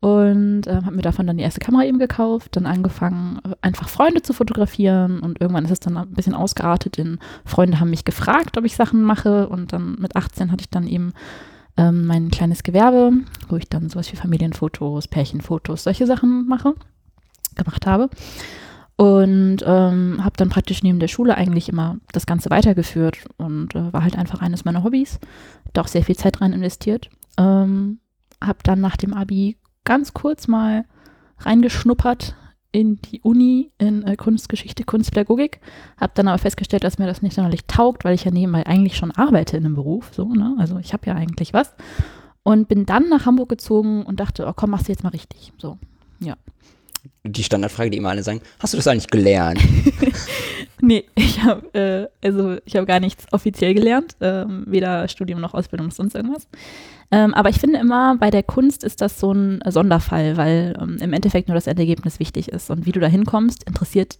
und 0.00 0.66
äh, 0.66 0.82
habe 0.84 0.96
mir 0.96 1.02
davon 1.02 1.26
dann 1.26 1.38
die 1.38 1.42
erste 1.42 1.60
Kamera 1.60 1.84
eben 1.84 1.98
gekauft, 1.98 2.56
dann 2.56 2.66
angefangen, 2.66 3.40
einfach 3.62 3.88
Freunde 3.88 4.22
zu 4.22 4.32
fotografieren 4.32 5.20
und 5.20 5.40
irgendwann 5.40 5.64
ist 5.64 5.70
es 5.70 5.80
dann 5.80 5.96
ein 5.96 6.12
bisschen 6.12 6.34
ausgeartet 6.34 6.98
in 6.98 7.18
Freunde 7.44 7.80
haben 7.80 7.90
mich 7.90 8.04
gefragt, 8.04 8.58
ob 8.58 8.64
ich 8.64 8.76
Sachen 8.76 9.02
mache 9.02 9.48
und 9.48 9.72
dann 9.72 9.96
mit 9.98 10.16
18 10.16 10.52
hatte 10.52 10.62
ich 10.62 10.70
dann 10.70 10.86
eben 10.86 11.12
ähm, 11.80 12.06
mein 12.06 12.30
kleines 12.30 12.62
Gewerbe, 12.62 13.12
wo 13.48 13.56
ich 13.56 13.68
dann 13.68 13.88
sowas 13.88 14.12
wie 14.12 14.16
Familienfotos, 14.16 15.08
Pärchenfotos, 15.08 15.84
solche 15.84 16.06
Sachen 16.06 16.46
mache, 16.46 16.74
gemacht 17.56 17.86
habe. 17.86 18.10
Und 18.96 19.64
ähm, 19.64 20.22
habe 20.22 20.36
dann 20.36 20.50
praktisch 20.50 20.82
neben 20.82 21.00
der 21.00 21.08
Schule 21.08 21.34
eigentlich 21.34 21.70
immer 21.70 21.96
das 22.12 22.26
Ganze 22.26 22.50
weitergeführt 22.50 23.16
und 23.38 23.74
äh, 23.74 23.92
war 23.94 24.02
halt 24.02 24.18
einfach 24.18 24.42
eines 24.42 24.66
meiner 24.66 24.84
Hobbys. 24.84 25.18
Da 25.72 25.80
auch 25.80 25.88
sehr 25.88 26.04
viel 26.04 26.16
Zeit 26.16 26.42
rein 26.42 26.52
investiert. 26.52 27.08
Ähm, 27.38 28.00
habe 28.44 28.58
dann 28.62 28.82
nach 28.82 28.98
dem 28.98 29.14
Abi 29.14 29.56
ganz 29.84 30.12
kurz 30.12 30.48
mal 30.48 30.84
reingeschnuppert 31.38 32.36
in 32.72 33.00
die 33.02 33.20
Uni 33.20 33.70
in 33.78 34.04
äh, 34.04 34.16
Kunstgeschichte, 34.16 34.84
Kunstpädagogik. 34.84 35.60
Habe 35.98 36.12
dann 36.14 36.28
aber 36.28 36.38
festgestellt, 36.38 36.84
dass 36.84 36.98
mir 36.98 37.06
das 37.06 37.22
nicht 37.22 37.34
sonderlich 37.34 37.64
taugt, 37.66 38.04
weil 38.04 38.14
ich 38.14 38.24
ja 38.24 38.30
nebenbei 38.30 38.66
eigentlich 38.66 38.96
schon 38.96 39.10
arbeite 39.10 39.56
in 39.56 39.64
einem 39.64 39.74
Beruf. 39.74 40.10
So, 40.14 40.28
ne? 40.32 40.56
Also 40.58 40.78
ich 40.78 40.92
habe 40.92 41.06
ja 41.06 41.14
eigentlich 41.14 41.52
was. 41.52 41.74
Und 42.42 42.68
bin 42.68 42.86
dann 42.86 43.08
nach 43.08 43.26
Hamburg 43.26 43.48
gezogen 43.48 44.04
und 44.04 44.20
dachte, 44.20 44.46
oh 44.46 44.52
komm, 44.54 44.70
machst 44.70 44.88
du 44.88 44.92
jetzt 44.92 45.02
mal 45.02 45.10
richtig. 45.10 45.52
So, 45.58 45.78
ja. 46.20 46.36
Die 47.24 47.44
Standardfrage, 47.44 47.90
die 47.90 47.98
immer 47.98 48.10
alle 48.10 48.22
sagen, 48.22 48.40
hast 48.58 48.72
du 48.72 48.78
das 48.78 48.86
eigentlich 48.86 49.08
gelernt? 49.08 49.60
nee, 50.90 51.04
ich 51.14 51.42
habe 51.42 52.10
äh, 52.22 52.26
also 52.26 52.58
ich 52.64 52.76
habe 52.76 52.86
gar 52.86 53.00
nichts 53.00 53.26
offiziell 53.32 53.74
gelernt, 53.74 54.16
ähm, 54.20 54.64
weder 54.66 55.08
Studium 55.08 55.40
noch 55.40 55.54
Ausbildung 55.54 55.86
noch 55.86 55.94
sonst 55.94 56.14
irgendwas. 56.14 56.48
Ähm, 57.12 57.34
aber 57.34 57.48
ich 57.48 57.58
finde 57.58 57.78
immer, 57.78 58.16
bei 58.18 58.30
der 58.30 58.42
Kunst 58.42 58.84
ist 58.84 59.00
das 59.00 59.18
so 59.18 59.32
ein 59.32 59.60
Sonderfall, 59.66 60.36
weil 60.36 60.76
ähm, 60.80 60.98
im 61.00 61.12
Endeffekt 61.12 61.48
nur 61.48 61.56
das 61.56 61.66
Endergebnis 61.66 62.20
wichtig 62.20 62.48
ist. 62.48 62.70
Und 62.70 62.86
wie 62.86 62.92
du 62.92 63.00
da 63.00 63.08
hinkommst, 63.08 63.64
interessiert 63.64 64.18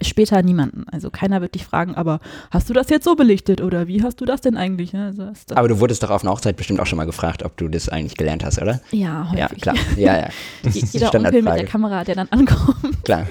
später 0.00 0.42
niemanden. 0.42 0.84
Also 0.92 1.10
keiner 1.10 1.40
wird 1.40 1.54
dich 1.54 1.64
fragen, 1.64 1.94
aber 1.94 2.20
hast 2.50 2.68
du 2.68 2.74
das 2.74 2.90
jetzt 2.90 3.04
so 3.04 3.16
belichtet 3.16 3.60
oder 3.60 3.88
wie 3.88 4.02
hast 4.02 4.20
du 4.20 4.26
das 4.26 4.42
denn 4.42 4.56
eigentlich? 4.56 4.94
Also 4.94 5.32
aber 5.54 5.68
du 5.68 5.80
wurdest 5.80 6.02
doch 6.02 6.10
auf 6.10 6.22
einer 6.22 6.32
Hochzeit 6.32 6.56
bestimmt 6.56 6.80
auch 6.80 6.86
schon 6.86 6.98
mal 6.98 7.06
gefragt, 7.06 7.42
ob 7.42 7.56
du 7.56 7.66
das 7.66 7.88
eigentlich 7.88 8.16
gelernt 8.16 8.44
hast, 8.44 8.60
oder? 8.60 8.80
Ja, 8.90 9.30
häufig. 9.30 9.38
Ja, 9.38 9.48
klar. 9.48 9.74
Ja, 9.96 10.18
ja. 10.18 10.28
Jeder 10.70 11.14
Onkel 11.14 11.42
mit 11.42 11.54
der 11.54 11.64
Kamera, 11.64 12.04
der 12.04 12.14
dann 12.14 12.28
ankommt. 12.30 13.04
Klar. 13.04 13.26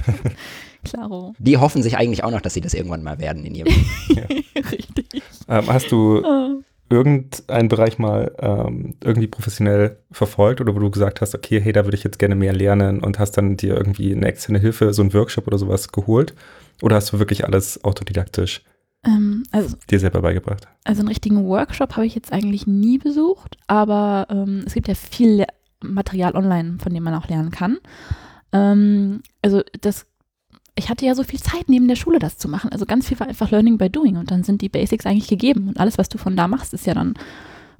Klaro. 0.83 1.33
Die 1.39 1.57
hoffen 1.57 1.83
sich 1.83 1.97
eigentlich 1.97 2.23
auch 2.23 2.31
noch, 2.31 2.41
dass 2.41 2.53
sie 2.53 2.61
das 2.61 2.73
irgendwann 2.73 3.03
mal 3.03 3.19
werden 3.19 3.45
in 3.45 3.55
ihrem 3.55 3.73
Leben. 4.07 4.43
Richtig. 4.71 5.23
Ähm, 5.47 5.67
hast 5.67 5.91
du 5.91 6.21
oh 6.23 6.61
irgendeinen 6.89 7.69
Bereich 7.69 7.99
mal 7.99 8.35
ähm, 8.39 8.95
irgendwie 9.03 9.27
professionell 9.27 9.97
verfolgt 10.11 10.59
oder 10.59 10.75
wo 10.75 10.79
du 10.79 10.89
gesagt 10.89 11.21
hast, 11.21 11.35
okay, 11.35 11.61
hey, 11.61 11.71
da 11.71 11.85
würde 11.85 11.95
ich 11.95 12.03
jetzt 12.03 12.19
gerne 12.19 12.35
mehr 12.35 12.53
lernen 12.53 12.99
und 13.01 13.19
hast 13.19 13.33
dann 13.33 13.57
dir 13.57 13.75
irgendwie 13.75 14.13
eine 14.13 14.25
externe 14.25 14.59
Hilfe, 14.59 14.91
so 14.93 15.01
einen 15.01 15.13
Workshop 15.13 15.47
oder 15.47 15.57
sowas 15.57 15.91
geholt? 15.91 16.33
Oder 16.81 16.95
hast 16.95 17.13
du 17.13 17.19
wirklich 17.19 17.45
alles 17.45 17.83
autodidaktisch 17.83 18.63
ähm, 19.05 19.43
also, 19.51 19.75
dir 19.89 19.99
selber 19.99 20.21
beigebracht? 20.21 20.67
Also 20.83 21.01
einen 21.01 21.09
richtigen 21.09 21.45
Workshop 21.45 21.95
habe 21.95 22.05
ich 22.05 22.15
jetzt 22.15 22.33
eigentlich 22.33 22.65
nie 22.65 22.97
besucht, 22.97 23.57
aber 23.67 24.27
ähm, 24.29 24.63
es 24.65 24.73
gibt 24.73 24.87
ja 24.87 24.95
viel 24.95 25.45
Material 25.81 26.35
online, 26.35 26.77
von 26.81 26.93
dem 26.93 27.03
man 27.03 27.13
auch 27.13 27.27
lernen 27.27 27.51
kann. 27.51 27.77
Ähm, 28.51 29.21
also 29.43 29.61
das 29.81 30.07
ich 30.79 30.89
hatte 30.89 31.05
ja 31.05 31.13
so 31.13 31.23
viel 31.23 31.39
Zeit 31.39 31.65
neben 31.67 31.87
der 31.87 31.95
Schule 31.95 32.19
das 32.19 32.37
zu 32.37 32.49
machen. 32.49 32.71
Also 32.71 32.85
ganz 32.85 33.07
viel 33.07 33.19
war 33.19 33.27
einfach 33.27 33.51
Learning 33.51 33.77
by 33.77 33.89
Doing 33.89 34.17
und 34.17 34.31
dann 34.31 34.43
sind 34.43 34.61
die 34.61 34.69
Basics 34.69 35.05
eigentlich 35.05 35.27
gegeben 35.27 35.67
und 35.67 35.79
alles, 35.79 35.97
was 35.97 36.09
du 36.09 36.17
von 36.17 36.35
da 36.35 36.47
machst, 36.47 36.73
ist 36.73 36.87
ja 36.87 36.93
dann 36.93 37.13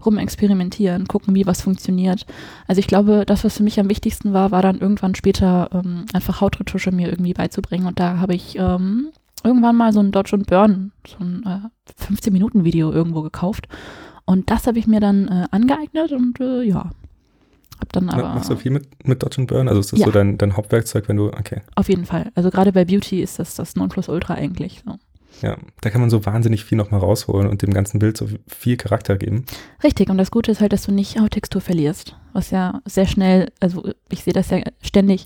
rumexperimentieren, 0.06 1.08
gucken, 1.08 1.36
wie 1.36 1.46
was 1.46 1.62
funktioniert. 1.62 2.26
Also 2.68 2.80
ich 2.80 2.88
glaube, 2.88 3.24
das, 3.26 3.44
was 3.44 3.58
für 3.58 3.64
mich 3.64 3.80
am 3.80 3.90
wichtigsten 3.90 4.34
war, 4.34 4.52
war 4.52 4.62
dann 4.62 4.80
irgendwann 4.80 5.16
später 5.16 5.70
ähm, 5.74 6.06
einfach 6.14 6.42
Hautretusche 6.42 6.92
mir 6.92 7.10
irgendwie 7.10 7.34
beizubringen 7.34 7.88
und 7.88 8.00
da 8.00 8.20
habe 8.20 8.34
ich 8.34 8.58
ähm, 8.58 9.10
irgendwann 9.44 9.76
mal 9.76 9.92
so 9.92 10.00
ein 10.00 10.12
Dodge 10.12 10.36
und 10.36 10.48
Burn, 10.48 10.92
so 11.06 11.18
ein 11.20 11.44
äh, 11.46 12.04
15-Minuten-Video 12.04 12.92
irgendwo 12.92 13.22
gekauft 13.22 13.68
und 14.26 14.50
das 14.50 14.68
habe 14.68 14.80
ich 14.80 14.88
mir 14.88 15.00
dann 15.00 15.28
äh, 15.28 15.48
angeeignet 15.52 16.12
und 16.12 16.40
äh, 16.40 16.62
ja, 16.64 16.92
hab 17.80 17.94
dann 17.94 18.10
aber, 18.10 18.34
Machst 18.34 18.50
du 18.50 18.56
viel 18.56 18.72
mit, 18.72 19.08
mit 19.08 19.24
Dodge 19.24 19.40
and 19.40 19.48
Burn? 19.48 19.68
Also 19.68 19.80
ist 19.80 19.94
das 19.94 20.00
ja. 20.00 20.06
so 20.06 20.12
dein, 20.12 20.38
dein 20.38 20.58
Hauptwerkzeug, 20.58 21.08
wenn 21.08 21.18
du, 21.18 21.28
okay. 21.28 21.62
Auf 21.76 21.90
jeden 21.90 22.06
Fall. 22.06 22.32
Also 22.36 22.50
gerade 22.50 22.72
bei 22.74 22.86
Beauty 22.86 23.22
ist 23.22 23.40
das 23.40 23.56
das 23.56 23.76
Nonplusultra 23.76 24.34
eigentlich. 24.34 24.84
So. 24.86 24.96
Ja, 25.42 25.58
da 25.82 25.90
kann 25.90 26.02
man 26.02 26.10
so 26.10 26.26
wahnsinnig 26.26 26.66
viel 26.66 26.78
nochmal 26.78 27.00
rausholen 27.00 27.48
und 27.48 27.62
dem 27.62 27.74
ganzen 27.74 28.00
Bild 28.00 28.18
so 28.18 28.28
viel 28.48 28.78
Charakter 28.78 29.18
geben. 29.18 29.46
Richtig, 29.84 30.10
und 30.10 30.18
das 30.18 30.32
Gute 30.32 30.52
ist 30.52 30.62
halt, 30.62 30.74
dass 30.74 30.84
du 30.84 30.92
nicht 30.92 31.20
Hauttextur 31.20 31.62
verlierst, 31.62 32.16
was 32.34 32.52
ja 32.52 32.82
sehr 32.86 33.08
schnell, 33.08 33.52
also 33.60 33.90
ich 34.10 34.24
sehe 34.24 34.34
das 34.34 34.50
ja 34.50 34.62
ständig, 34.82 35.26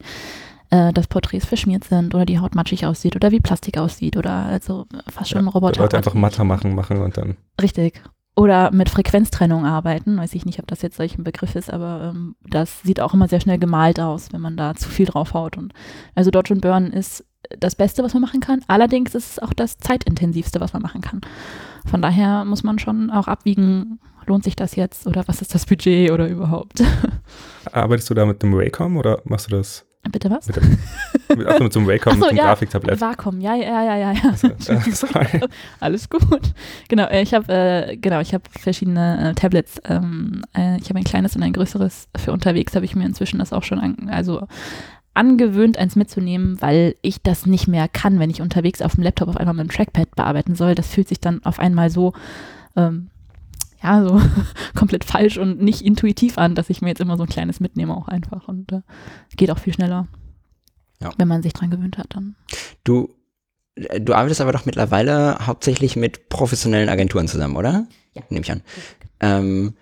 äh, 0.69 0.93
dass 0.93 1.07
Porträts 1.07 1.45
verschmiert 1.45 1.83
sind 1.85 2.13
oder 2.13 2.25
die 2.25 2.39
Haut 2.39 2.53
matschig 2.53 2.85
aussieht 2.85 3.15
oder 3.15 3.31
wie 3.31 3.39
Plastik 3.39 3.77
aussieht 3.77 4.17
oder 4.17 4.31
also 4.31 4.85
fast 5.09 5.31
schon 5.31 5.45
ja, 5.45 5.51
Roboter. 5.51 5.81
Leute 5.81 5.97
einfach 5.97 6.13
matter 6.13 6.43
machen, 6.43 6.75
machen 6.75 7.01
und 7.01 7.17
dann. 7.17 7.37
Richtig. 7.61 8.01
Oder 8.35 8.71
mit 8.71 8.89
Frequenztrennung 8.89 9.65
arbeiten. 9.65 10.17
Weiß 10.17 10.33
ich 10.33 10.45
nicht, 10.45 10.59
ob 10.59 10.67
das 10.67 10.81
jetzt 10.81 10.97
solch 10.97 11.17
ein 11.17 11.23
Begriff 11.23 11.55
ist, 11.55 11.71
aber 11.71 12.13
ähm, 12.13 12.35
das 12.41 12.81
sieht 12.81 12.99
auch 12.99 13.13
immer 13.13 13.27
sehr 13.27 13.39
schnell 13.39 13.59
gemalt 13.59 13.99
aus, 13.99 14.29
wenn 14.31 14.41
man 14.41 14.57
da 14.57 14.73
zu 14.75 14.89
viel 14.89 15.05
draufhaut. 15.05 15.57
Und 15.57 15.73
also 16.15 16.31
Dodge 16.31 16.53
und 16.53 16.61
Burn 16.61 16.91
ist 16.91 17.23
das 17.59 17.75
Beste, 17.75 18.03
was 18.03 18.13
man 18.13 18.21
machen 18.21 18.39
kann. 18.39 18.61
Allerdings 18.67 19.13
ist 19.13 19.31
es 19.33 19.39
auch 19.39 19.53
das 19.53 19.77
zeitintensivste, 19.77 20.59
was 20.59 20.73
man 20.73 20.81
machen 20.81 21.01
kann. 21.01 21.21
Von 21.85 22.01
daher 22.01 22.45
muss 22.45 22.63
man 22.63 22.79
schon 22.79 23.11
auch 23.11 23.27
abwiegen, 23.27 23.99
lohnt 24.25 24.43
sich 24.43 24.55
das 24.55 24.75
jetzt 24.75 25.05
oder 25.05 25.27
was 25.27 25.41
ist 25.41 25.53
das 25.53 25.65
Budget 25.65 26.11
oder 26.11 26.27
überhaupt. 26.27 26.81
Arbeitest 27.71 28.09
du 28.09 28.13
da 28.13 28.25
mit 28.25 28.43
einem 28.43 28.53
Raycom 28.53 28.97
oder 28.97 29.21
machst 29.25 29.51
du 29.51 29.57
das 29.57 29.85
Bitte 30.11 30.29
was? 30.29 30.47
Mit, 30.47 30.57
dem, 30.57 30.77
mit, 31.37 31.47
achso, 31.47 31.63
mit 31.63 31.73
so 31.73 31.79
einem 31.79 31.87
Wacom, 31.87 32.13
so, 32.13 32.19
mit 32.19 32.29
einem 32.29 32.37
ja, 32.37 32.43
Grafiktablett. 32.45 32.99
Wacom, 32.99 33.39
ja, 33.39 33.55
ja, 33.55 33.83
ja, 33.83 33.95
ja. 33.95 34.11
ja. 34.11 34.21
Also, 34.29 34.47
äh, 35.07 35.39
Alles 35.79 36.09
gut. 36.09 36.41
Genau, 36.89 37.05
äh, 37.05 37.21
ich 37.21 37.33
habe 37.33 37.51
äh, 37.51 37.97
genau, 37.97 38.19
ich 38.19 38.33
habe 38.33 38.43
verschiedene 38.49 39.29
äh, 39.29 39.33
Tablets. 39.33 39.81
Ähm, 39.85 40.43
äh, 40.55 40.77
ich 40.77 40.89
habe 40.89 40.99
ein 40.99 41.05
kleines 41.05 41.35
und 41.35 41.43
ein 41.43 41.53
größeres. 41.53 42.09
Für 42.17 42.33
unterwegs 42.33 42.75
habe 42.75 42.85
ich 42.85 42.95
mir 42.95 43.05
inzwischen 43.05 43.39
das 43.39 43.53
auch 43.53 43.63
schon 43.63 43.79
an, 43.79 44.09
also 44.09 44.45
angewöhnt, 45.13 45.77
eins 45.77 45.95
mitzunehmen, 45.95 46.61
weil 46.61 46.95
ich 47.01 47.21
das 47.21 47.45
nicht 47.45 47.67
mehr 47.67 47.87
kann, 47.87 48.19
wenn 48.19 48.29
ich 48.29 48.41
unterwegs 48.41 48.81
auf 48.81 48.95
dem 48.95 49.03
Laptop 49.03 49.29
auf 49.29 49.37
einmal 49.37 49.53
mit 49.55 49.67
dem 49.67 49.71
Trackpad 49.71 50.15
bearbeiten 50.15 50.55
soll. 50.55 50.75
Das 50.75 50.89
fühlt 50.89 51.07
sich 51.07 51.21
dann 51.21 51.43
auf 51.45 51.59
einmal 51.59 51.89
so 51.89 52.13
ähm, 52.75 53.09
ja, 53.83 54.03
so 54.03 54.21
komplett 54.75 55.03
falsch 55.03 55.37
und 55.37 55.61
nicht 55.61 55.81
intuitiv 55.81 56.37
an, 56.37 56.55
dass 56.55 56.69
ich 56.69 56.81
mir 56.81 56.89
jetzt 56.89 57.01
immer 57.01 57.17
so 57.17 57.23
ein 57.23 57.29
kleines 57.29 57.59
mitnehme 57.59 57.95
auch 57.95 58.07
einfach 58.07 58.47
und 58.47 58.71
äh, 58.71 58.81
geht 59.35 59.51
auch 59.51 59.59
viel 59.59 59.73
schneller. 59.73 60.07
Ja. 61.01 61.11
Wenn 61.17 61.27
man 61.27 61.43
sich 61.43 61.53
dran 61.53 61.69
gewöhnt 61.69 61.97
hat, 61.97 62.07
dann. 62.15 62.35
Du, 62.83 63.09
äh, 63.75 63.99
du 63.99 64.13
arbeitest 64.13 64.41
aber 64.41 64.53
doch 64.53 64.65
mittlerweile 64.65 65.37
hauptsächlich 65.45 65.95
mit 65.95 66.29
professionellen 66.29 66.89
Agenturen 66.89 67.27
zusammen, 67.27 67.57
oder? 67.57 67.87
Ja. 68.13 68.23
Nehme 68.29 68.43
ich 68.43 68.51
an. 68.51 68.61
Ähm, 69.19 69.73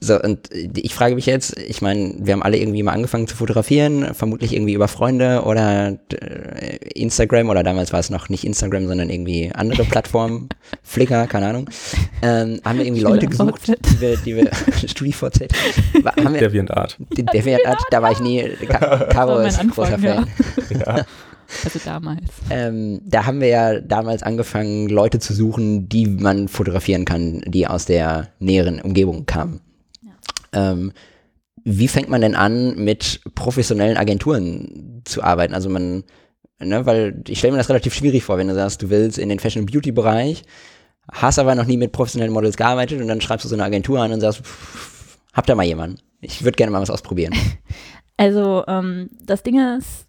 so, 0.00 0.20
und 0.20 0.48
ich 0.52 0.94
frage 0.94 1.16
mich 1.16 1.26
jetzt, 1.26 1.58
ich 1.58 1.82
meine, 1.82 2.14
wir 2.18 2.32
haben 2.32 2.42
alle 2.42 2.56
irgendwie 2.56 2.84
mal 2.84 2.92
angefangen 2.92 3.26
zu 3.26 3.34
fotografieren, 3.36 4.14
vermutlich 4.14 4.54
irgendwie 4.54 4.74
über 4.74 4.86
Freunde 4.86 5.42
oder 5.42 5.98
äh, 6.12 6.76
Instagram 6.94 7.48
oder 7.50 7.64
damals 7.64 7.92
war 7.92 7.98
es 7.98 8.08
noch 8.08 8.28
nicht 8.28 8.44
Instagram, 8.44 8.86
sondern 8.86 9.10
irgendwie 9.10 9.50
andere 9.52 9.84
Plattformen, 9.88 10.48
Flickr, 10.84 11.26
keine 11.26 11.48
Ahnung. 11.48 11.68
Ähm, 12.22 12.60
haben 12.64 12.78
wir 12.78 12.86
irgendwie 12.86 13.02
Leute 13.02 13.26
gesucht, 13.26 13.66
die 13.66 14.00
wir, 14.00 14.16
die 14.18 14.36
wir 14.36 14.50
StudiVZ, 14.88 15.48
haben 16.04 16.32
wir, 16.32 16.40
DeviantArt. 16.40 16.96
DeviantArt, 17.10 17.82
da 17.90 18.00
war 18.00 18.12
ich 18.12 18.20
nie, 18.20 18.48
Caro 19.10 19.40
ist 19.40 19.58
ein 19.58 19.70
großer 19.70 19.98
Fan. 19.98 20.26
Ja. 20.78 21.04
Also 21.64 21.80
damals. 21.82 22.24
Ähm, 22.50 23.00
da 23.06 23.24
haben 23.24 23.40
wir 23.40 23.48
ja 23.48 23.80
damals 23.80 24.22
angefangen, 24.22 24.90
Leute 24.90 25.18
zu 25.18 25.32
suchen, 25.32 25.88
die 25.88 26.06
man 26.06 26.46
fotografieren 26.46 27.06
kann, 27.06 27.40
die 27.46 27.66
aus 27.66 27.86
der 27.86 28.28
näheren 28.38 28.82
Umgebung 28.82 29.24
kamen. 29.24 29.60
Ähm, 30.52 30.92
wie 31.64 31.88
fängt 31.88 32.08
man 32.08 32.20
denn 32.20 32.34
an, 32.34 32.76
mit 32.76 33.20
professionellen 33.34 33.96
Agenturen 33.96 35.02
zu 35.04 35.22
arbeiten? 35.22 35.54
Also 35.54 35.68
man, 35.68 36.04
ne, 36.60 36.86
weil 36.86 37.22
ich 37.28 37.38
stelle 37.38 37.52
mir 37.52 37.58
das 37.58 37.68
relativ 37.68 37.94
schwierig 37.94 38.24
vor, 38.24 38.38
wenn 38.38 38.48
du 38.48 38.54
sagst, 38.54 38.82
du 38.82 38.90
willst 38.90 39.18
in 39.18 39.28
den 39.28 39.38
Fashion 39.38 39.66
Beauty 39.66 39.92
Bereich, 39.92 40.44
hast 41.12 41.38
aber 41.38 41.54
noch 41.54 41.66
nie 41.66 41.76
mit 41.76 41.92
professionellen 41.92 42.32
Models 42.32 42.56
gearbeitet 42.56 43.00
und 43.00 43.08
dann 43.08 43.20
schreibst 43.20 43.44
du 43.44 43.48
so 43.48 43.54
eine 43.54 43.64
Agentur 43.64 44.00
an 44.00 44.12
und 44.12 44.20
sagst, 44.20 44.40
pff, 44.40 45.18
habt 45.32 45.48
ihr 45.48 45.54
mal 45.54 45.64
jemanden? 45.64 45.98
Ich 46.20 46.42
würde 46.42 46.56
gerne 46.56 46.72
mal 46.72 46.80
was 46.80 46.90
ausprobieren. 46.90 47.34
Also 48.20 48.64
ähm, 48.66 49.10
das 49.24 49.44
Ding 49.44 49.60
ist, 49.78 50.08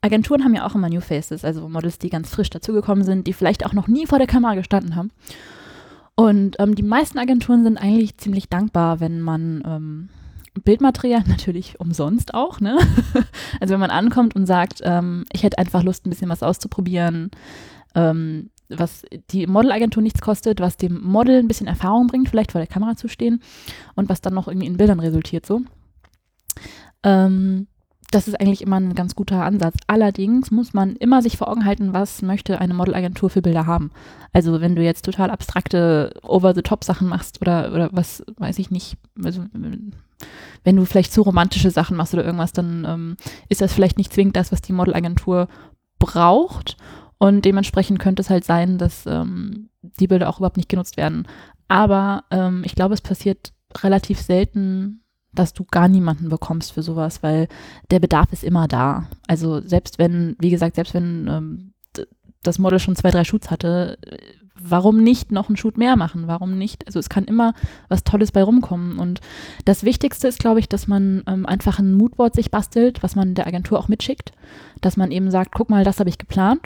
Agenturen 0.00 0.42
haben 0.42 0.54
ja 0.54 0.66
auch 0.66 0.74
immer 0.74 0.88
New 0.88 1.02
Faces, 1.02 1.44
also 1.44 1.68
Models, 1.68 1.98
die 1.98 2.08
ganz 2.08 2.30
frisch 2.30 2.48
dazugekommen 2.48 3.04
sind, 3.04 3.26
die 3.26 3.34
vielleicht 3.34 3.66
auch 3.66 3.74
noch 3.74 3.88
nie 3.88 4.06
vor 4.06 4.16
der 4.16 4.26
Kamera 4.26 4.54
gestanden 4.54 4.96
haben. 4.96 5.10
Und 6.16 6.56
ähm, 6.58 6.74
die 6.74 6.82
meisten 6.82 7.18
Agenturen 7.18 7.62
sind 7.62 7.76
eigentlich 7.76 8.16
ziemlich 8.16 8.48
dankbar, 8.48 9.00
wenn 9.00 9.20
man 9.20 9.62
ähm, 9.66 10.08
Bildmaterial 10.64 11.22
natürlich 11.26 11.78
umsonst 11.78 12.34
auch, 12.34 12.60
ne? 12.60 12.78
also 13.60 13.74
wenn 13.74 13.80
man 13.80 13.90
ankommt 13.90 14.34
und 14.34 14.46
sagt, 14.46 14.80
ähm, 14.82 15.24
ich 15.32 15.42
hätte 15.42 15.58
einfach 15.58 15.82
Lust, 15.82 16.06
ein 16.06 16.10
bisschen 16.10 16.30
was 16.30 16.42
auszuprobieren, 16.42 17.30
ähm, 17.94 18.50
was 18.68 19.02
die 19.30 19.46
Modelagentur 19.46 20.02
nichts 20.02 20.20
kostet, 20.20 20.60
was 20.60 20.76
dem 20.76 21.00
Model 21.02 21.38
ein 21.38 21.48
bisschen 21.48 21.68
Erfahrung 21.68 22.08
bringt, 22.08 22.28
vielleicht 22.28 22.52
vor 22.52 22.60
der 22.60 22.66
Kamera 22.66 22.96
zu 22.96 23.08
stehen 23.08 23.40
und 23.94 24.08
was 24.08 24.22
dann 24.22 24.34
noch 24.34 24.48
irgendwie 24.48 24.66
in 24.66 24.76
Bildern 24.76 25.00
resultiert 25.00 25.46
so. 25.46 25.60
Ähm, 27.02 27.68
das 28.10 28.28
ist 28.28 28.40
eigentlich 28.40 28.62
immer 28.62 28.78
ein 28.78 28.94
ganz 28.94 29.14
guter 29.14 29.44
Ansatz. 29.44 29.76
Allerdings 29.86 30.50
muss 30.50 30.72
man 30.72 30.94
immer 30.96 31.22
sich 31.22 31.36
vor 31.36 31.48
Augen 31.48 31.64
halten, 31.64 31.92
was 31.92 32.22
möchte 32.22 32.60
eine 32.60 32.74
Modelagentur 32.74 33.30
für 33.30 33.42
Bilder 33.42 33.66
haben. 33.66 33.90
Also 34.32 34.60
wenn 34.60 34.76
du 34.76 34.82
jetzt 34.82 35.04
total 35.04 35.30
abstrakte 35.30 36.14
Over-the-Top-Sachen 36.22 37.08
machst 37.08 37.40
oder, 37.40 37.72
oder 37.72 37.88
was, 37.92 38.24
weiß 38.36 38.58
ich 38.58 38.70
nicht, 38.70 38.96
also 39.22 39.44
wenn 40.64 40.76
du 40.76 40.84
vielleicht 40.84 41.12
zu 41.12 41.22
romantische 41.22 41.70
Sachen 41.70 41.96
machst 41.96 42.14
oder 42.14 42.24
irgendwas, 42.24 42.52
dann 42.52 42.84
ähm, 42.84 43.16
ist 43.48 43.60
das 43.60 43.72
vielleicht 43.72 43.98
nicht 43.98 44.12
zwingend 44.12 44.36
das, 44.36 44.52
was 44.52 44.62
die 44.62 44.72
Modelagentur 44.72 45.48
braucht. 45.98 46.76
Und 47.18 47.44
dementsprechend 47.44 47.98
könnte 47.98 48.22
es 48.22 48.30
halt 48.30 48.44
sein, 48.44 48.78
dass 48.78 49.06
ähm, 49.06 49.70
die 49.82 50.06
Bilder 50.06 50.28
auch 50.28 50.38
überhaupt 50.38 50.58
nicht 50.58 50.68
genutzt 50.68 50.96
werden. 50.96 51.26
Aber 51.68 52.24
ähm, 52.30 52.62
ich 52.64 52.74
glaube, 52.74 52.94
es 52.94 53.00
passiert 53.00 53.52
relativ 53.82 54.20
selten, 54.20 55.02
dass 55.36 55.52
du 55.52 55.64
gar 55.64 55.88
niemanden 55.88 56.28
bekommst 56.28 56.72
für 56.72 56.82
sowas, 56.82 57.22
weil 57.22 57.48
der 57.90 58.00
Bedarf 58.00 58.32
ist 58.32 58.44
immer 58.44 58.66
da. 58.68 59.06
Also 59.26 59.60
selbst 59.60 59.98
wenn, 59.98 60.36
wie 60.40 60.50
gesagt, 60.50 60.76
selbst 60.76 60.94
wenn 60.94 61.28
ähm, 61.28 61.72
das 62.42 62.58
Model 62.58 62.78
schon 62.78 62.96
zwei, 62.96 63.10
drei 63.10 63.24
Shoots 63.24 63.50
hatte, 63.50 63.98
warum 64.58 65.02
nicht 65.02 65.32
noch 65.32 65.48
einen 65.48 65.56
Shoot 65.56 65.76
mehr 65.76 65.96
machen? 65.96 66.26
Warum 66.26 66.58
nicht? 66.58 66.86
Also 66.86 66.98
es 66.98 67.08
kann 67.08 67.24
immer 67.24 67.54
was 67.88 68.04
Tolles 68.04 68.32
bei 68.32 68.42
rumkommen. 68.42 68.98
Und 68.98 69.20
das 69.64 69.84
Wichtigste 69.84 70.28
ist, 70.28 70.38
glaube 70.38 70.60
ich, 70.60 70.68
dass 70.68 70.86
man 70.86 71.22
ähm, 71.26 71.46
einfach 71.46 71.78
ein 71.78 71.94
Moodboard 71.94 72.34
sich 72.34 72.50
bastelt, 72.50 73.02
was 73.02 73.16
man 73.16 73.34
der 73.34 73.46
Agentur 73.46 73.78
auch 73.78 73.88
mitschickt, 73.88 74.32
dass 74.80 74.96
man 74.96 75.10
eben 75.10 75.30
sagt, 75.30 75.52
guck 75.54 75.70
mal, 75.70 75.84
das 75.84 76.00
habe 76.00 76.10
ich 76.10 76.18
geplant. 76.18 76.62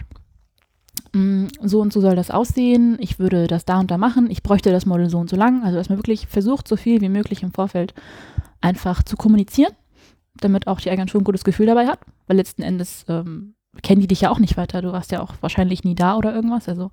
Mm, 1.12 1.46
so 1.62 1.80
und 1.80 1.92
so 1.92 2.00
soll 2.00 2.16
das 2.16 2.30
aussehen. 2.30 2.96
Ich 3.00 3.18
würde 3.18 3.46
das 3.46 3.64
da 3.64 3.80
und 3.80 3.90
da 3.90 3.98
machen. 3.98 4.30
Ich 4.30 4.42
bräuchte 4.42 4.70
das 4.70 4.86
Model 4.86 5.10
so 5.10 5.18
und 5.18 5.30
so 5.30 5.36
lang. 5.36 5.64
Also 5.64 5.76
dass 5.76 5.88
man 5.88 5.98
wirklich 5.98 6.26
versucht, 6.26 6.68
so 6.68 6.76
viel 6.76 7.00
wie 7.00 7.08
möglich 7.08 7.42
im 7.42 7.52
Vorfeld 7.52 7.94
einfach 8.60 9.02
zu 9.02 9.16
kommunizieren, 9.16 9.72
damit 10.36 10.66
auch 10.66 10.80
die 10.80 10.90
Agentur 10.90 11.20
ein 11.20 11.24
gutes 11.24 11.44
Gefühl 11.44 11.66
dabei 11.66 11.86
hat. 11.86 12.00
Weil 12.26 12.36
letzten 12.36 12.62
Endes 12.62 13.04
ähm, 13.08 13.54
kennen 13.82 14.00
die 14.00 14.06
dich 14.06 14.22
ja 14.22 14.30
auch 14.30 14.38
nicht 14.38 14.56
weiter. 14.56 14.82
Du 14.82 14.92
warst 14.92 15.12
ja 15.12 15.20
auch 15.20 15.34
wahrscheinlich 15.40 15.84
nie 15.84 15.94
da 15.94 16.16
oder 16.16 16.34
irgendwas. 16.34 16.68
Also 16.68 16.90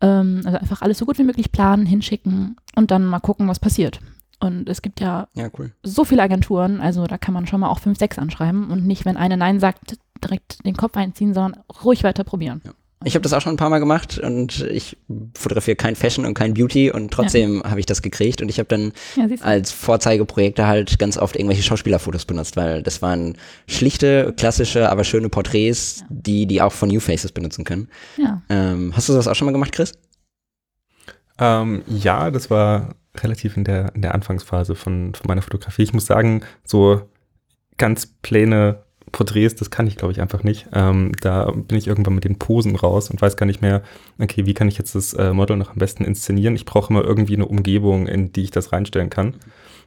ähm, 0.00 0.42
also 0.44 0.58
einfach 0.58 0.82
alles 0.82 0.98
so 0.98 1.06
gut 1.06 1.18
wie 1.18 1.24
möglich 1.24 1.52
planen, 1.52 1.86
hinschicken 1.86 2.56
und 2.74 2.90
dann 2.90 3.06
mal 3.06 3.20
gucken, 3.20 3.48
was 3.48 3.60
passiert. 3.60 4.00
Und 4.38 4.68
es 4.68 4.82
gibt 4.82 5.00
ja, 5.00 5.28
ja 5.34 5.48
cool. 5.58 5.72
so 5.82 6.04
viele 6.04 6.22
Agenturen, 6.22 6.80
also 6.80 7.06
da 7.06 7.16
kann 7.16 7.32
man 7.32 7.46
schon 7.46 7.60
mal 7.60 7.70
auch 7.70 7.78
fünf, 7.78 7.98
sechs 7.98 8.18
anschreiben 8.18 8.70
und 8.70 8.86
nicht, 8.86 9.06
wenn 9.06 9.16
eine 9.16 9.38
Nein 9.38 9.60
sagt, 9.60 9.96
direkt 10.22 10.64
den 10.66 10.76
Kopf 10.76 10.96
einziehen, 10.96 11.32
sondern 11.32 11.62
ruhig 11.82 12.04
weiter 12.04 12.22
probieren. 12.22 12.60
Ja. 12.64 12.72
Ich 13.04 13.14
habe 13.14 13.22
das 13.22 13.34
auch 13.34 13.42
schon 13.42 13.54
ein 13.54 13.58
paar 13.58 13.68
Mal 13.68 13.78
gemacht 13.78 14.18
und 14.18 14.62
ich 14.62 14.96
fotografiere 15.34 15.76
kein 15.76 15.96
Fashion 15.96 16.24
und 16.24 16.34
kein 16.34 16.54
Beauty 16.54 16.90
und 16.90 17.12
trotzdem 17.12 17.60
ja. 17.62 17.70
habe 17.70 17.78
ich 17.78 17.86
das 17.86 18.00
gekriegt 18.00 18.40
und 18.40 18.48
ich 18.48 18.58
habe 18.58 18.68
dann 18.68 18.92
ja, 19.16 19.26
als 19.42 19.70
Vorzeigeprojekte 19.70 20.66
halt 20.66 20.98
ganz 20.98 21.18
oft 21.18 21.36
irgendwelche 21.36 21.62
Schauspielerfotos 21.62 22.24
benutzt, 22.24 22.56
weil 22.56 22.82
das 22.82 23.02
waren 23.02 23.36
schlichte, 23.68 24.32
klassische, 24.36 24.90
aber 24.90 25.04
schöne 25.04 25.28
Porträts, 25.28 26.00
ja. 26.00 26.06
die 26.08 26.46
die 26.46 26.62
auch 26.62 26.72
von 26.72 26.88
New 26.88 27.00
Faces 27.00 27.32
benutzen 27.32 27.64
können. 27.64 27.88
Ähm, 28.48 28.92
hast 28.96 29.08
du 29.08 29.12
das 29.12 29.28
auch 29.28 29.34
schon 29.34 29.46
mal 29.46 29.52
gemacht, 29.52 29.72
Chris? 29.72 29.92
Ähm, 31.38 31.82
ja, 31.86 32.30
das 32.30 32.50
war 32.50 32.94
relativ 33.18 33.56
in 33.58 33.64
der, 33.64 33.94
in 33.94 34.02
der 34.02 34.14
Anfangsphase 34.14 34.74
von, 34.74 35.14
von 35.14 35.26
meiner 35.28 35.42
Fotografie. 35.42 35.82
Ich 35.82 35.92
muss 35.92 36.06
sagen, 36.06 36.42
so 36.64 37.02
ganz 37.76 38.06
Pläne 38.06 38.85
Porträts, 39.12 39.54
das 39.54 39.70
kann 39.70 39.86
ich, 39.86 39.96
glaube 39.96 40.12
ich, 40.12 40.20
einfach 40.20 40.42
nicht. 40.42 40.66
Ähm, 40.72 41.12
da 41.20 41.50
bin 41.50 41.78
ich 41.78 41.86
irgendwann 41.86 42.14
mit 42.14 42.24
den 42.24 42.38
Posen 42.38 42.76
raus 42.76 43.10
und 43.10 43.20
weiß 43.20 43.36
gar 43.36 43.46
nicht 43.46 43.62
mehr, 43.62 43.82
okay, 44.18 44.46
wie 44.46 44.54
kann 44.54 44.68
ich 44.68 44.78
jetzt 44.78 44.94
das 44.94 45.14
äh, 45.14 45.32
Model 45.32 45.56
noch 45.56 45.70
am 45.70 45.78
besten 45.78 46.04
inszenieren? 46.04 46.56
Ich 46.56 46.64
brauche 46.64 46.92
immer 46.92 47.04
irgendwie 47.04 47.34
eine 47.34 47.46
Umgebung, 47.46 48.08
in 48.08 48.32
die 48.32 48.42
ich 48.42 48.50
das 48.50 48.72
reinstellen 48.72 49.10
kann. 49.10 49.34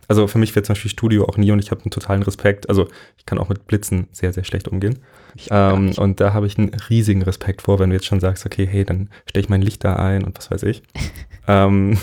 Also 0.07 0.25
für 0.25 0.39
mich 0.39 0.55
wäre 0.55 0.63
zum 0.63 0.73
Beispiel 0.73 0.89
Studio 0.89 1.25
auch 1.25 1.37
nie 1.37 1.51
und 1.51 1.59
ich 1.59 1.69
habe 1.69 1.81
einen 1.81 1.91
totalen 1.91 2.23
Respekt. 2.23 2.67
Also 2.67 2.87
ich 3.17 3.27
kann 3.27 3.37
auch 3.37 3.47
mit 3.47 3.67
Blitzen 3.67 4.07
sehr, 4.11 4.33
sehr 4.33 4.43
schlecht 4.43 4.67
umgehen. 4.67 4.99
Ähm, 5.51 5.93
und 5.97 6.19
da 6.19 6.33
habe 6.33 6.47
ich 6.47 6.57
einen 6.57 6.73
riesigen 6.89 7.21
Respekt 7.21 7.61
vor, 7.61 7.77
wenn 7.77 7.91
du 7.91 7.95
jetzt 7.95 8.07
schon 8.07 8.19
sagst, 8.19 8.43
okay, 8.45 8.67
hey, 8.67 8.83
dann 8.83 9.09
stelle 9.27 9.43
ich 9.43 9.49
mein 9.49 9.61
Licht 9.61 9.83
da 9.83 9.97
ein 9.97 10.23
und 10.23 10.35
was 10.35 10.49
weiß 10.49 10.63
ich. 10.63 10.81
ähm, 11.47 11.97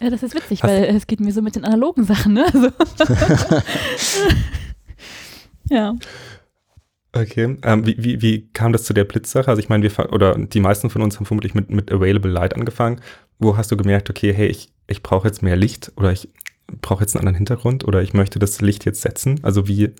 ja, 0.00 0.10
das 0.10 0.22
ist 0.22 0.34
witzig, 0.34 0.62
weil 0.62 0.84
es 0.84 1.06
geht 1.06 1.20
mir 1.20 1.32
so 1.32 1.42
mit 1.42 1.56
den 1.56 1.64
analogen 1.64 2.04
Sachen, 2.04 2.34
ne? 2.34 2.44
Also 2.44 2.68
ja. 5.70 5.94
Okay, 7.14 7.56
ähm, 7.62 7.86
wie, 7.86 7.96
wie, 7.98 8.22
wie 8.22 8.48
kam 8.52 8.72
das 8.72 8.82
zu 8.82 8.92
der 8.92 9.04
Blitzsache? 9.04 9.48
Also 9.48 9.60
ich 9.60 9.68
meine, 9.68 9.84
wir 9.84 10.12
oder 10.12 10.36
die 10.36 10.60
meisten 10.60 10.90
von 10.90 11.00
uns 11.00 11.16
haben 11.16 11.26
vermutlich 11.26 11.54
mit, 11.54 11.70
mit 11.70 11.92
Available 11.92 12.30
Light 12.30 12.54
angefangen. 12.54 13.00
Wo 13.38 13.56
hast 13.56 13.70
du 13.70 13.76
gemerkt, 13.76 14.10
okay, 14.10 14.32
hey, 14.32 14.48
ich, 14.48 14.70
ich 14.88 15.02
brauche 15.02 15.28
jetzt 15.28 15.42
mehr 15.42 15.56
Licht 15.56 15.92
oder 15.96 16.10
ich 16.10 16.28
brauche 16.80 17.02
jetzt 17.02 17.14
einen 17.14 17.20
anderen 17.20 17.36
Hintergrund 17.36 17.84
oder 17.84 18.02
ich 18.02 18.14
möchte 18.14 18.40
das 18.40 18.60
Licht 18.60 18.84
jetzt 18.84 19.02
setzen? 19.02 19.38
Also 19.42 19.68
wie, 19.68 19.90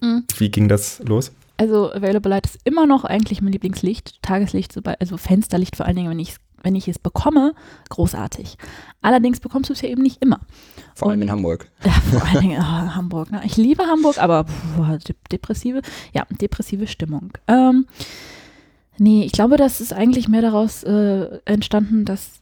mhm. 0.00 0.24
wie 0.38 0.50
ging 0.50 0.68
das 0.68 1.00
los? 1.00 1.32
Also 1.56 1.92
Available 1.92 2.30
Light 2.30 2.46
ist 2.46 2.58
immer 2.64 2.86
noch 2.86 3.04
eigentlich 3.04 3.42
mein 3.42 3.52
Lieblingslicht, 3.52 4.22
Tageslicht, 4.22 4.74
also 5.00 5.16
Fensterlicht 5.16 5.76
vor 5.76 5.86
allen 5.86 5.96
Dingen, 5.96 6.10
wenn 6.10 6.18
ich 6.20 6.30
es 6.30 6.36
wenn 6.62 6.74
ich 6.74 6.88
es 6.88 6.98
bekomme, 6.98 7.54
großartig. 7.88 8.56
Allerdings 9.00 9.40
bekommst 9.40 9.70
du 9.70 9.74
es 9.74 9.80
ja 9.80 9.88
eben 9.88 10.02
nicht 10.02 10.22
immer. 10.22 10.40
Vor 10.94 11.10
allem 11.10 11.22
in 11.22 11.30
Hamburg. 11.30 11.70
Ja, 11.84 11.92
vor 11.92 12.26
allen 12.28 12.40
Dingen 12.40 12.60
oh, 12.60 12.94
Hamburg. 12.94 13.30
Ne? 13.30 13.40
Ich 13.44 13.56
liebe 13.56 13.84
Hamburg, 13.84 14.18
aber 14.18 14.44
boah, 14.76 14.98
depressive, 15.32 15.82
ja, 16.12 16.26
depressive 16.30 16.86
Stimmung. 16.86 17.32
Ähm, 17.48 17.86
nee, 18.98 19.24
ich 19.24 19.32
glaube, 19.32 19.56
das 19.56 19.80
ist 19.80 19.92
eigentlich 19.92 20.28
mehr 20.28 20.42
daraus 20.42 20.82
äh, 20.84 21.40
entstanden, 21.44 22.04
dass 22.04 22.40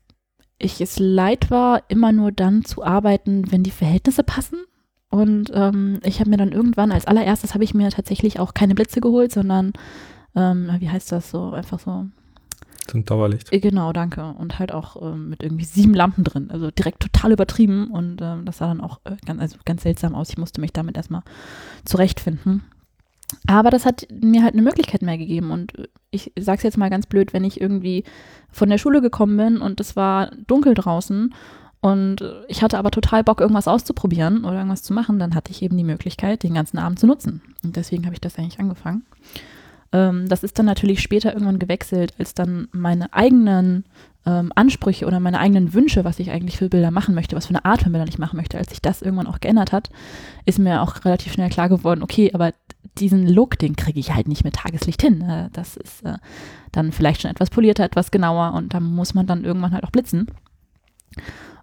ich 0.59 0.81
es 0.81 0.99
leid 0.99 1.51
war, 1.51 1.83
immer 1.89 2.13
nur 2.13 2.33
dann 2.33 2.65
zu 2.65 2.85
arbeiten, 2.85 3.51
wenn 3.51 3.63
die 3.63 3.71
Verhältnisse 3.71 4.25
passen. 4.25 4.59
Und 5.11 5.51
ähm, 5.55 6.01
ich 6.05 6.21
habe 6.21 6.31
mir 6.31 6.37
dann 6.37 6.53
irgendwann, 6.53 6.93
als 6.93 7.07
allererstes 7.07 7.55
habe 7.55 7.65
ich 7.65 7.75
mir 7.75 7.91
tatsächlich 7.91 8.41
auch 8.41 8.55
keine 8.55 8.75
Blitze 8.75 9.01
geholt, 9.01 9.33
sondern, 9.33 9.73
ähm, 10.35 10.71
wie 10.81 10.91
heißt 10.91 11.13
das 11.13 11.31
so, 11.31 11.53
einfach 11.53 11.79
so 11.79 12.07
so 12.91 12.99
ein 12.99 13.05
Dauerlicht. 13.05 13.53
Äh, 13.53 13.61
genau, 13.61 13.93
danke. 13.93 14.35
Und 14.39 14.59
halt 14.59 14.73
auch 14.73 15.01
ähm, 15.01 15.31
mit 15.31 15.43
irgendwie 15.43 15.65
sieben 15.65 15.95
Lampen 15.95 16.25
drin. 16.25 16.51
Also 16.51 16.71
direkt 16.71 17.01
total 17.01 17.33
übertrieben. 17.33 17.91
Und 17.91 18.21
ähm, 18.23 18.45
das 18.45 18.59
sah 18.59 18.69
dann 18.69 18.81
auch 18.81 19.01
äh, 19.05 19.17
ganz, 19.25 19.41
also 19.41 19.57
ganz 19.65 19.83
seltsam 19.83 20.15
aus. 20.15 20.31
Ich 20.31 20.39
musste 20.39 20.61
mich 20.61 20.73
damit 20.73 20.97
erstmal 20.97 21.23
zurechtfinden. 21.85 22.65
Aber 23.47 23.71
das 23.71 23.85
hat 23.85 24.07
mir 24.11 24.43
halt 24.43 24.55
eine 24.55 24.63
Möglichkeit 24.63 25.03
mehr 25.03 25.19
gegeben. 25.19 25.51
Und 25.51 25.73
ich 26.11 26.33
sag's 26.39 26.63
jetzt 26.63 26.79
mal 26.79 26.91
ganz 26.91 27.07
blöd, 27.07 27.33
wenn 27.33 27.45
ich 27.45 27.61
irgendwie 27.61 28.05
von 28.51 28.71
der 28.71 28.79
Schule 28.79 29.03
gekommen 29.03 29.37
bin 29.37 29.59
und 29.59 29.81
es 29.81 29.97
war 29.97 30.31
dunkel 30.47 30.75
draußen 30.75 31.35
und 31.81 32.25
ich 32.49 32.63
hatte 32.63 32.79
aber 32.79 32.91
total 32.91 33.23
Bock, 33.23 33.41
irgendwas 33.41 33.69
auszuprobieren 33.69 34.45
oder 34.45 34.57
irgendwas 34.57 34.83
zu 34.83 34.93
machen, 34.93 35.19
dann 35.19 35.35
hatte 35.35 35.53
ich 35.53 35.63
eben 35.63 35.77
die 35.77 35.85
Möglichkeit, 35.85 36.43
den 36.43 36.55
ganzen 36.55 36.79
Abend 36.79 36.99
zu 36.99 37.07
nutzen. 37.07 37.43
Und 37.63 37.77
deswegen 37.77 38.05
habe 38.05 38.15
ich 38.15 38.21
das 38.21 38.37
eigentlich 38.37 38.59
angefangen. 38.59 39.05
Ähm, 39.93 40.29
das 40.29 40.45
ist 40.45 40.59
dann 40.59 40.67
natürlich 40.67 41.01
später 41.01 41.33
irgendwann 41.33 41.59
gewechselt, 41.59 42.15
als 42.19 42.35
dann 42.35 42.69
meine 42.73 43.13
eigenen 43.13 43.85
ähm, 44.27 44.53
Ansprüche 44.55 45.07
oder 45.07 45.21
meine 45.21 45.41
eigenen 45.41 45.73
Wünsche, 45.73 46.05
was 46.05 46.19
ich 46.19 46.31
eigentlich 46.31 46.59
für 46.59 46.69
Bilder 46.69 46.91
machen 46.91 47.15
möchte, 47.15 47.37
was 47.37 47.47
für 47.47 47.55
eine 47.55 47.65
Art 47.65 47.83
von 47.83 47.93
Bildern 47.93 48.09
ich 48.09 48.19
machen 48.19 48.37
möchte, 48.37 48.59
als 48.59 48.71
sich 48.71 48.83
das 48.83 49.01
irgendwann 49.01 49.27
auch 49.27 49.41
geändert 49.41 49.73
hat, 49.73 49.91
ist 50.45 50.59
mir 50.59 50.83
auch 50.83 51.05
relativ 51.05 51.33
schnell 51.33 51.49
klar 51.49 51.69
geworden, 51.69 52.03
okay, 52.03 52.31
aber 52.35 52.53
diesen 52.99 53.27
Look, 53.27 53.59
den 53.59 53.77
kriege 53.77 54.01
ich 54.01 54.15
halt 54.15 54.29
nicht 54.29 54.45
mit 54.45 54.57
Tageslicht 54.57 55.01
hin. 55.01 55.23
Äh, 55.23 55.49
das 55.53 55.77
ist 55.77 56.05
äh, 56.05 56.19
dann 56.73 56.93
vielleicht 56.93 57.23
schon 57.23 57.31
etwas 57.31 57.51
polierter, 57.51 57.85
etwas 57.85 58.11
genauer 58.11 58.53
und 58.55 58.75
da 58.75 58.81
muss 58.81 59.15
man 59.15 59.27
dann 59.27 59.45
irgendwann 59.45 59.73
halt 59.73 59.85
auch 59.85 59.91
blitzen. 59.91 60.27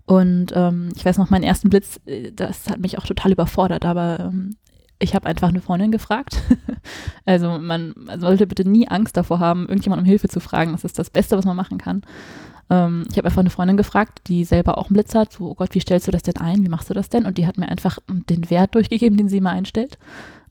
Und 0.06 0.52
ähm, 0.56 0.90
ich 0.96 1.04
weiß 1.04 1.18
noch, 1.18 1.30
meinen 1.30 1.44
ersten 1.44 1.70
Blitz, 1.70 2.00
äh, 2.06 2.32
das 2.32 2.70
hat 2.70 2.80
mich 2.80 2.98
auch 2.98 3.06
total 3.06 3.32
überfordert, 3.32 3.86
aber 3.86 4.20
ähm, 4.20 4.56
ich 5.00 5.14
habe 5.14 5.28
einfach 5.28 5.50
eine 5.50 5.62
Freundin 5.62 5.92
gefragt. 5.92 6.42
also 7.26 7.60
man, 7.60 7.94
sollte 8.18 8.48
bitte 8.48 8.68
nie 8.68 8.88
Angst 8.88 9.18
davor 9.18 9.40
haben, 9.40 9.68
irgendjemand 9.68 10.02
um 10.02 10.06
Hilfe 10.06 10.30
zu 10.30 10.40
fragen. 10.40 10.72
Das 10.72 10.84
ist 10.84 10.98
das 10.98 11.10
Beste, 11.10 11.38
was 11.38 11.46
man 11.46 11.58
machen 11.58 11.78
kann. 11.78 12.04
Ähm, 12.70 13.06
ich 13.12 13.18
habe 13.18 13.28
einfach 13.28 13.42
eine 13.42 13.50
Freundin 13.50 13.78
gefragt, 13.78 14.22
die 14.28 14.44
selber 14.44 14.78
auch 14.78 14.88
einen 14.88 14.94
Blitz 14.94 15.14
hat. 15.14 15.34
So, 15.34 15.52
oh 15.52 15.56
Gott, 15.56 15.76
wie 15.76 15.80
stellst 15.80 16.08
du 16.08 16.12
das 16.12 16.24
denn 16.24 16.38
ein? 16.38 16.64
Wie 16.64 16.70
machst 16.70 16.90
du 16.90 16.94
das 16.94 17.10
denn? 17.10 17.26
Und 17.26 17.38
die 17.38 17.46
hat 17.46 17.58
mir 17.58 17.70
einfach 17.70 18.00
den 18.08 18.50
Wert 18.50 18.76
durchgegeben, 18.76 19.18
den 19.18 19.30
sie 19.30 19.38
immer 19.38 19.52
einstellt. 19.52 19.98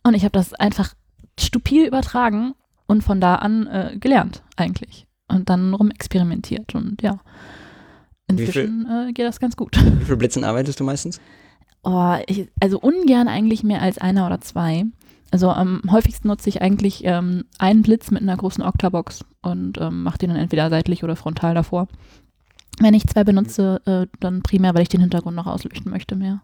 Und 0.02 0.14
ich 0.14 0.24
habe 0.24 0.32
das 0.32 0.52
einfach 0.54 0.94
stupide 1.38 1.86
übertragen 1.86 2.54
und 2.86 3.02
von 3.02 3.20
da 3.20 3.36
an 3.36 3.66
äh, 3.66 3.96
gelernt 3.98 4.42
eigentlich. 4.56 5.06
Und 5.26 5.48
dann 5.48 5.72
rumexperimentiert. 5.72 6.74
Und 6.74 7.00
ja, 7.00 7.18
inzwischen 8.26 8.86
äh, 8.90 9.12
geht 9.12 9.26
das 9.26 9.40
ganz 9.40 9.56
gut. 9.56 9.76
Wie 9.76 10.04
viele 10.04 10.18
Blitzen 10.18 10.44
arbeitest 10.44 10.78
du 10.80 10.84
meistens? 10.84 11.20
Oh, 11.84 12.16
ich, 12.26 12.48
also 12.60 12.80
ungern 12.80 13.28
eigentlich 13.28 13.62
mehr 13.62 13.82
als 13.82 13.98
einer 13.98 14.26
oder 14.26 14.40
zwei. 14.40 14.84
Also 15.30 15.50
am 15.50 15.82
häufigsten 15.90 16.28
nutze 16.28 16.48
ich 16.48 16.62
eigentlich 16.62 17.02
ähm, 17.04 17.44
einen 17.58 17.82
Blitz 17.82 18.10
mit 18.10 18.22
einer 18.22 18.36
großen 18.36 18.64
Octabox 18.64 19.24
und 19.42 19.78
ähm, 19.78 20.02
mache 20.02 20.18
den 20.18 20.30
dann 20.30 20.38
entweder 20.38 20.70
seitlich 20.70 21.04
oder 21.04 21.16
frontal 21.16 21.54
davor. 21.54 21.88
Wenn 22.80 22.94
ich 22.94 23.06
zwei 23.06 23.24
benutze, 23.24 23.80
äh, 23.84 24.06
dann 24.20 24.42
primär, 24.42 24.74
weil 24.74 24.82
ich 24.82 24.88
den 24.88 25.00
Hintergrund 25.00 25.36
noch 25.36 25.46
ausleuchten 25.46 25.90
möchte 25.90 26.16
mehr. 26.16 26.42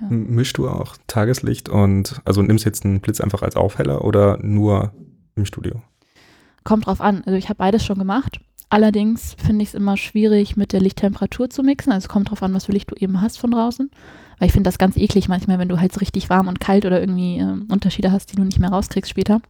Ja. 0.00 0.08
Mischst 0.08 0.58
du 0.58 0.68
auch 0.68 0.96
Tageslicht 1.06 1.68
und 1.68 2.20
also 2.24 2.42
nimmst 2.42 2.64
jetzt 2.64 2.84
einen 2.84 3.00
Blitz 3.00 3.20
einfach 3.20 3.42
als 3.42 3.56
Aufheller 3.56 4.04
oder 4.04 4.38
nur 4.42 4.92
im 5.34 5.46
Studio? 5.46 5.82
Kommt 6.62 6.86
drauf 6.86 7.00
an. 7.00 7.22
Also 7.26 7.36
ich 7.36 7.48
habe 7.48 7.58
beides 7.58 7.84
schon 7.84 7.98
gemacht. 7.98 8.40
Allerdings 8.70 9.34
finde 9.34 9.62
ich 9.62 9.68
es 9.68 9.74
immer 9.74 9.96
schwierig, 9.96 10.56
mit 10.56 10.72
der 10.72 10.80
Lichttemperatur 10.80 11.50
zu 11.50 11.62
mixen. 11.62 11.92
Also 11.92 12.06
es 12.06 12.08
kommt 12.08 12.30
drauf 12.30 12.42
an, 12.42 12.54
was 12.54 12.66
für 12.66 12.72
Licht 12.72 12.90
du 12.90 12.96
eben 12.96 13.20
hast 13.20 13.38
von 13.38 13.50
draußen. 13.50 13.90
Weil 14.38 14.46
ich 14.46 14.52
finde 14.52 14.68
das 14.68 14.78
ganz 14.78 14.96
eklig 14.96 15.28
manchmal, 15.28 15.58
wenn 15.58 15.68
du 15.68 15.80
halt 15.80 15.92
so 15.92 16.00
richtig 16.00 16.30
warm 16.30 16.48
und 16.48 16.60
kalt 16.60 16.84
oder 16.84 17.00
irgendwie 17.00 17.38
äh, 17.38 17.72
Unterschiede 17.72 18.12
hast, 18.12 18.32
die 18.32 18.36
du 18.36 18.44
nicht 18.44 18.58
mehr 18.58 18.70
rauskriegst 18.70 19.10
später. 19.10 19.40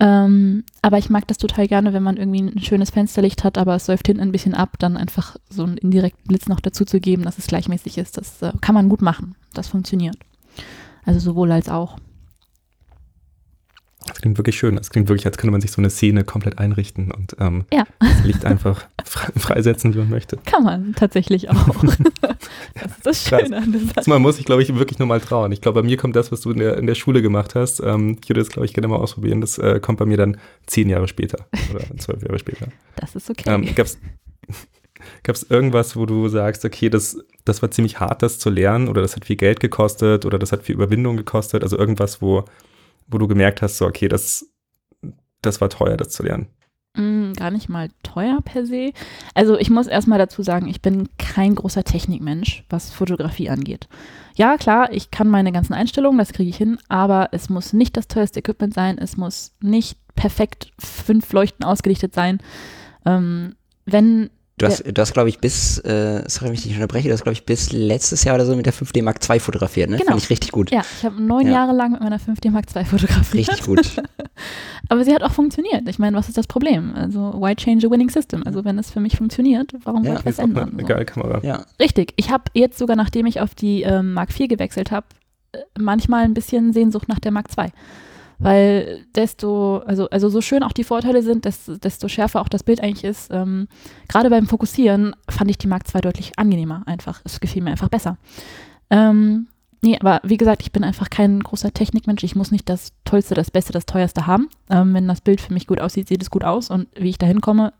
Ähm, 0.00 0.64
aber 0.82 0.98
ich 0.98 1.10
mag 1.10 1.28
das 1.28 1.38
total 1.38 1.68
gerne, 1.68 1.92
wenn 1.92 2.02
man 2.02 2.16
irgendwie 2.16 2.42
ein 2.42 2.60
schönes 2.60 2.90
Fensterlicht 2.90 3.44
hat, 3.44 3.56
aber 3.56 3.76
es 3.76 3.86
säuft 3.86 4.08
hinten 4.08 4.22
ein 4.22 4.32
bisschen 4.32 4.54
ab, 4.54 4.76
dann 4.80 4.96
einfach 4.96 5.36
so 5.48 5.62
einen 5.62 5.76
indirekten 5.76 6.26
Blitz 6.26 6.48
noch 6.48 6.58
dazu 6.58 6.84
zu 6.84 6.98
geben, 6.98 7.22
dass 7.22 7.38
es 7.38 7.46
gleichmäßig 7.46 7.98
ist. 7.98 8.16
Das 8.16 8.42
äh, 8.42 8.52
kann 8.60 8.74
man 8.74 8.88
gut 8.88 9.00
machen. 9.00 9.36
Das 9.54 9.68
funktioniert. 9.68 10.16
Also 11.04 11.20
sowohl 11.20 11.52
als 11.52 11.68
auch. 11.68 11.98
Das 14.06 14.20
klingt 14.20 14.38
wirklich 14.38 14.56
schön. 14.56 14.76
Das 14.76 14.90
klingt 14.90 15.08
wirklich, 15.08 15.26
als 15.26 15.38
könnte 15.38 15.52
man 15.52 15.60
sich 15.60 15.70
so 15.70 15.80
eine 15.80 15.90
Szene 15.90 16.24
komplett 16.24 16.58
einrichten 16.58 17.10
und 17.10 17.36
ähm, 17.38 17.64
ja. 17.72 17.84
das 18.00 18.24
Licht 18.24 18.44
einfach 18.44 18.86
freisetzen, 19.04 19.94
wie 19.94 19.98
man 19.98 20.10
möchte. 20.10 20.38
Kann 20.44 20.64
man 20.64 20.94
tatsächlich 20.94 21.50
auch. 21.50 21.84
das 22.20 22.96
ist 22.96 23.06
das 23.06 23.28
Schöne 23.28 23.56
an 23.56 23.72
der 23.72 23.80
Sache. 23.80 24.10
Man 24.10 24.22
muss 24.22 24.36
sich, 24.36 24.44
glaube 24.44 24.62
ich, 24.62 24.74
wirklich 24.74 24.98
nur 24.98 25.08
mal 25.08 25.20
trauen. 25.20 25.52
Ich 25.52 25.60
glaube, 25.60 25.82
bei 25.82 25.86
mir 25.86 25.96
kommt 25.96 26.16
das, 26.16 26.32
was 26.32 26.40
du 26.40 26.50
in 26.50 26.58
der, 26.58 26.76
in 26.78 26.86
der 26.86 26.94
Schule 26.94 27.22
gemacht 27.22 27.54
hast, 27.54 27.80
ähm, 27.80 28.18
ich 28.22 28.28
würde 28.28 28.40
das, 28.40 28.50
glaube 28.50 28.66
ich, 28.66 28.74
gerne 28.74 28.88
mal 28.88 28.96
ausprobieren. 28.96 29.40
Das 29.40 29.58
äh, 29.58 29.80
kommt 29.80 29.98
bei 29.98 30.06
mir 30.06 30.16
dann 30.16 30.38
zehn 30.66 30.88
Jahre 30.88 31.08
später 31.08 31.46
oder 31.72 31.84
zwölf 31.98 32.22
Jahre 32.22 32.38
später. 32.38 32.68
Das 32.96 33.14
ist 33.14 33.30
okay. 33.30 33.44
Ähm, 33.46 33.74
Gab 35.22 35.36
es 35.36 35.42
irgendwas, 35.44 35.96
wo 35.96 36.06
du 36.06 36.28
sagst, 36.28 36.64
okay, 36.64 36.88
das, 36.88 37.18
das 37.44 37.62
war 37.62 37.70
ziemlich 37.70 38.00
hart, 38.00 38.22
das 38.22 38.38
zu 38.38 38.50
lernen 38.50 38.88
oder 38.88 39.02
das 39.02 39.16
hat 39.16 39.24
viel 39.24 39.36
Geld 39.36 39.60
gekostet 39.60 40.24
oder 40.26 40.38
das 40.38 40.52
hat 40.52 40.62
viel 40.62 40.74
Überwindung 40.74 41.16
gekostet? 41.16 41.62
Also 41.62 41.78
irgendwas, 41.78 42.22
wo 42.22 42.44
wo 43.06 43.18
du 43.18 43.28
gemerkt 43.28 43.62
hast, 43.62 43.78
so, 43.78 43.86
okay, 43.86 44.08
das, 44.08 44.46
das 45.42 45.60
war 45.60 45.68
teuer, 45.68 45.96
das 45.96 46.10
zu 46.10 46.22
lernen? 46.22 46.48
Mm, 46.94 47.32
gar 47.32 47.50
nicht 47.50 47.70
mal 47.70 47.88
teuer 48.02 48.40
per 48.44 48.66
se. 48.66 48.92
Also 49.34 49.58
ich 49.58 49.70
muss 49.70 49.86
erstmal 49.86 50.18
dazu 50.18 50.42
sagen, 50.42 50.68
ich 50.68 50.82
bin 50.82 51.08
kein 51.18 51.54
großer 51.54 51.84
Technikmensch, 51.84 52.64
was 52.68 52.92
Fotografie 52.92 53.48
angeht. 53.48 53.88
Ja, 54.34 54.56
klar, 54.58 54.92
ich 54.92 55.10
kann 55.10 55.28
meine 55.28 55.52
ganzen 55.52 55.72
Einstellungen, 55.72 56.18
das 56.18 56.32
kriege 56.32 56.50
ich 56.50 56.56
hin, 56.56 56.78
aber 56.88 57.30
es 57.32 57.48
muss 57.48 57.72
nicht 57.72 57.96
das 57.96 58.08
teuerste 58.08 58.40
Equipment 58.40 58.74
sein, 58.74 58.98
es 58.98 59.16
muss 59.16 59.54
nicht 59.60 59.98
perfekt 60.14 60.70
fünf 60.78 61.32
Leuchten 61.32 61.64
ausgelichtet 61.64 62.14
sein. 62.14 62.38
Ähm, 63.06 63.54
wenn 63.86 64.30
Du 64.58 64.66
hast, 64.66 64.84
ja. 64.84 64.92
hast 64.96 65.14
glaube 65.14 65.28
ich, 65.28 65.38
bis, 65.38 65.78
äh, 65.78 66.22
sorry, 66.28 66.48
wenn 66.48 66.54
ich 66.54 66.62
dich 66.62 66.74
unterbreche, 66.74 67.08
du 67.08 67.14
hast, 67.14 67.22
glaube 67.22 67.32
ich, 67.32 67.44
bis 67.44 67.72
letztes 67.72 68.22
Jahr 68.24 68.34
oder 68.34 68.44
so 68.44 68.54
mit 68.54 68.66
der 68.66 68.74
5D 68.74 69.02
Mark 69.02 69.18
II 69.28 69.40
fotografiert, 69.40 69.88
ne? 69.88 69.96
Genau. 69.96 70.10
Fand 70.10 70.22
ich 70.22 70.30
richtig 70.30 70.52
gut. 70.52 70.70
Ja, 70.70 70.82
ich 70.98 71.04
habe 71.04 71.20
neun 71.20 71.46
ja. 71.46 71.54
Jahre 71.54 71.72
lang 71.72 71.92
mit 71.92 72.00
meiner 72.00 72.18
5D 72.18 72.50
Mark 72.50 72.66
II 72.74 72.84
fotografiert. 72.84 73.48
Richtig 73.48 73.66
gut. 73.66 74.02
Aber 74.88 75.04
sie 75.04 75.14
hat 75.14 75.22
auch 75.22 75.32
funktioniert. 75.32 75.88
Ich 75.88 75.98
meine, 75.98 76.16
was 76.16 76.28
ist 76.28 76.36
das 76.36 76.46
Problem? 76.46 76.94
Also, 76.94 77.32
why 77.38 77.54
change 77.56 77.86
a 77.86 77.90
winning 77.90 78.10
system? 78.10 78.42
Also, 78.46 78.64
wenn 78.64 78.78
es 78.78 78.90
für 78.90 79.00
mich 79.00 79.16
funktioniert, 79.16 79.72
warum 79.84 80.04
ja, 80.04 80.10
soll 80.10 80.18
ich 80.18 80.24
das 80.24 80.38
ändern? 80.38 80.72
Eine, 80.72 80.84
geile 80.84 81.06
Kamera. 81.06 81.40
Ja. 81.42 81.64
Richtig. 81.80 82.12
Ich 82.16 82.30
habe 82.30 82.44
jetzt 82.52 82.78
sogar, 82.78 82.96
nachdem 82.96 83.26
ich 83.26 83.40
auf 83.40 83.54
die 83.54 83.82
ähm, 83.82 84.12
Mark 84.12 84.38
IV 84.38 84.48
gewechselt 84.48 84.90
habe, 84.90 85.06
äh, 85.52 85.58
manchmal 85.78 86.24
ein 86.24 86.34
bisschen 86.34 86.72
Sehnsucht 86.72 87.08
nach 87.08 87.20
der 87.20 87.32
Mark 87.32 87.46
II 87.56 87.72
weil 88.42 89.04
desto, 89.14 89.78
also, 89.78 90.08
also 90.10 90.28
so 90.28 90.40
schön 90.40 90.62
auch 90.62 90.72
die 90.72 90.84
Vorteile 90.84 91.22
sind, 91.22 91.44
desto, 91.44 91.76
desto 91.76 92.08
schärfer 92.08 92.40
auch 92.40 92.48
das 92.48 92.64
Bild 92.64 92.82
eigentlich 92.82 93.04
ist. 93.04 93.30
Ähm, 93.32 93.68
Gerade 94.08 94.30
beim 94.30 94.46
Fokussieren 94.46 95.14
fand 95.28 95.50
ich 95.50 95.58
die 95.58 95.68
Mark 95.68 95.84
II 95.94 96.00
deutlich 96.00 96.38
angenehmer 96.38 96.82
einfach. 96.86 97.20
Es 97.24 97.40
gefiel 97.40 97.62
mir 97.62 97.70
einfach 97.70 97.88
besser. 97.88 98.18
Ähm, 98.90 99.46
nee, 99.80 99.96
aber 99.98 100.20
wie 100.24 100.36
gesagt, 100.36 100.62
ich 100.62 100.72
bin 100.72 100.82
einfach 100.82 101.08
kein 101.08 101.40
großer 101.40 101.72
Technikmensch. 101.72 102.24
Ich 102.24 102.34
muss 102.34 102.50
nicht 102.50 102.68
das 102.68 102.92
Tollste, 103.04 103.34
das 103.34 103.50
Beste, 103.50 103.72
das 103.72 103.86
Teuerste 103.86 104.26
haben. 104.26 104.48
Ähm, 104.70 104.92
wenn 104.92 105.06
das 105.06 105.20
Bild 105.20 105.40
für 105.40 105.54
mich 105.54 105.66
gut 105.66 105.80
aussieht, 105.80 106.08
sieht 106.08 106.22
es 106.22 106.30
gut 106.30 106.44
aus 106.44 106.68
und 106.68 106.88
wie 106.96 107.10
ich 107.10 107.18
da 107.18 107.26
hinkomme, 107.26 107.72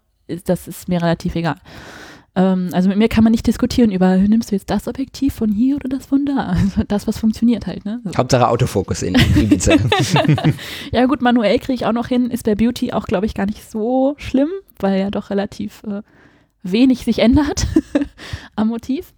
das 0.45 0.69
ist 0.69 0.89
mir 0.89 1.03
relativ 1.03 1.35
egal. 1.35 1.57
Ähm, 2.35 2.71
also 2.73 2.89
mit 2.89 2.99
mir 2.99 3.09
kann 3.09 3.25
man 3.25 3.31
nicht 3.31 3.47
diskutieren 3.47 3.91
über, 3.91 4.17
nimmst 4.17 4.51
du 4.51 4.55
jetzt 4.55 4.71
das 4.71 4.89
Objektiv 4.89 5.35
von 5.35 5.53
hier 5.53 5.77
oder 5.77 5.89
das 5.89 6.07
von 6.07 6.25
da? 6.25 6.55
Also 6.63 6.83
das, 6.89 7.07
was 7.07 7.19
funktioniert 7.19 7.67
halt. 7.67 7.85
Ne? 7.85 8.01
So. 8.05 8.17
Hauptsache 8.17 8.49
Autofokus 8.49 9.03
in 9.03 9.15
Ibiza. 9.15 9.75
ja 10.93 11.07
gut, 11.07 11.21
manuell 11.21 11.59
kriege 11.59 11.75
ich 11.75 11.87
auch 11.87 11.93
noch 11.93 12.07
hin, 12.07 12.31
ist 12.31 12.45
bei 12.45 12.55
Beauty 12.55 12.93
auch, 12.93 13.05
glaube 13.07 13.27
ich, 13.27 13.35
gar 13.35 13.47
nicht 13.47 13.71
so 13.71 14.15
schlimm, 14.19 14.49
weil 14.79 15.01
ja 15.01 15.11
doch 15.11 15.31
relativ 15.31 15.83
äh, 15.85 16.03
wenig 16.63 17.05
sich 17.05 17.19
ändert 17.19 17.67
am 18.57 18.69
Motiv. 18.69 19.13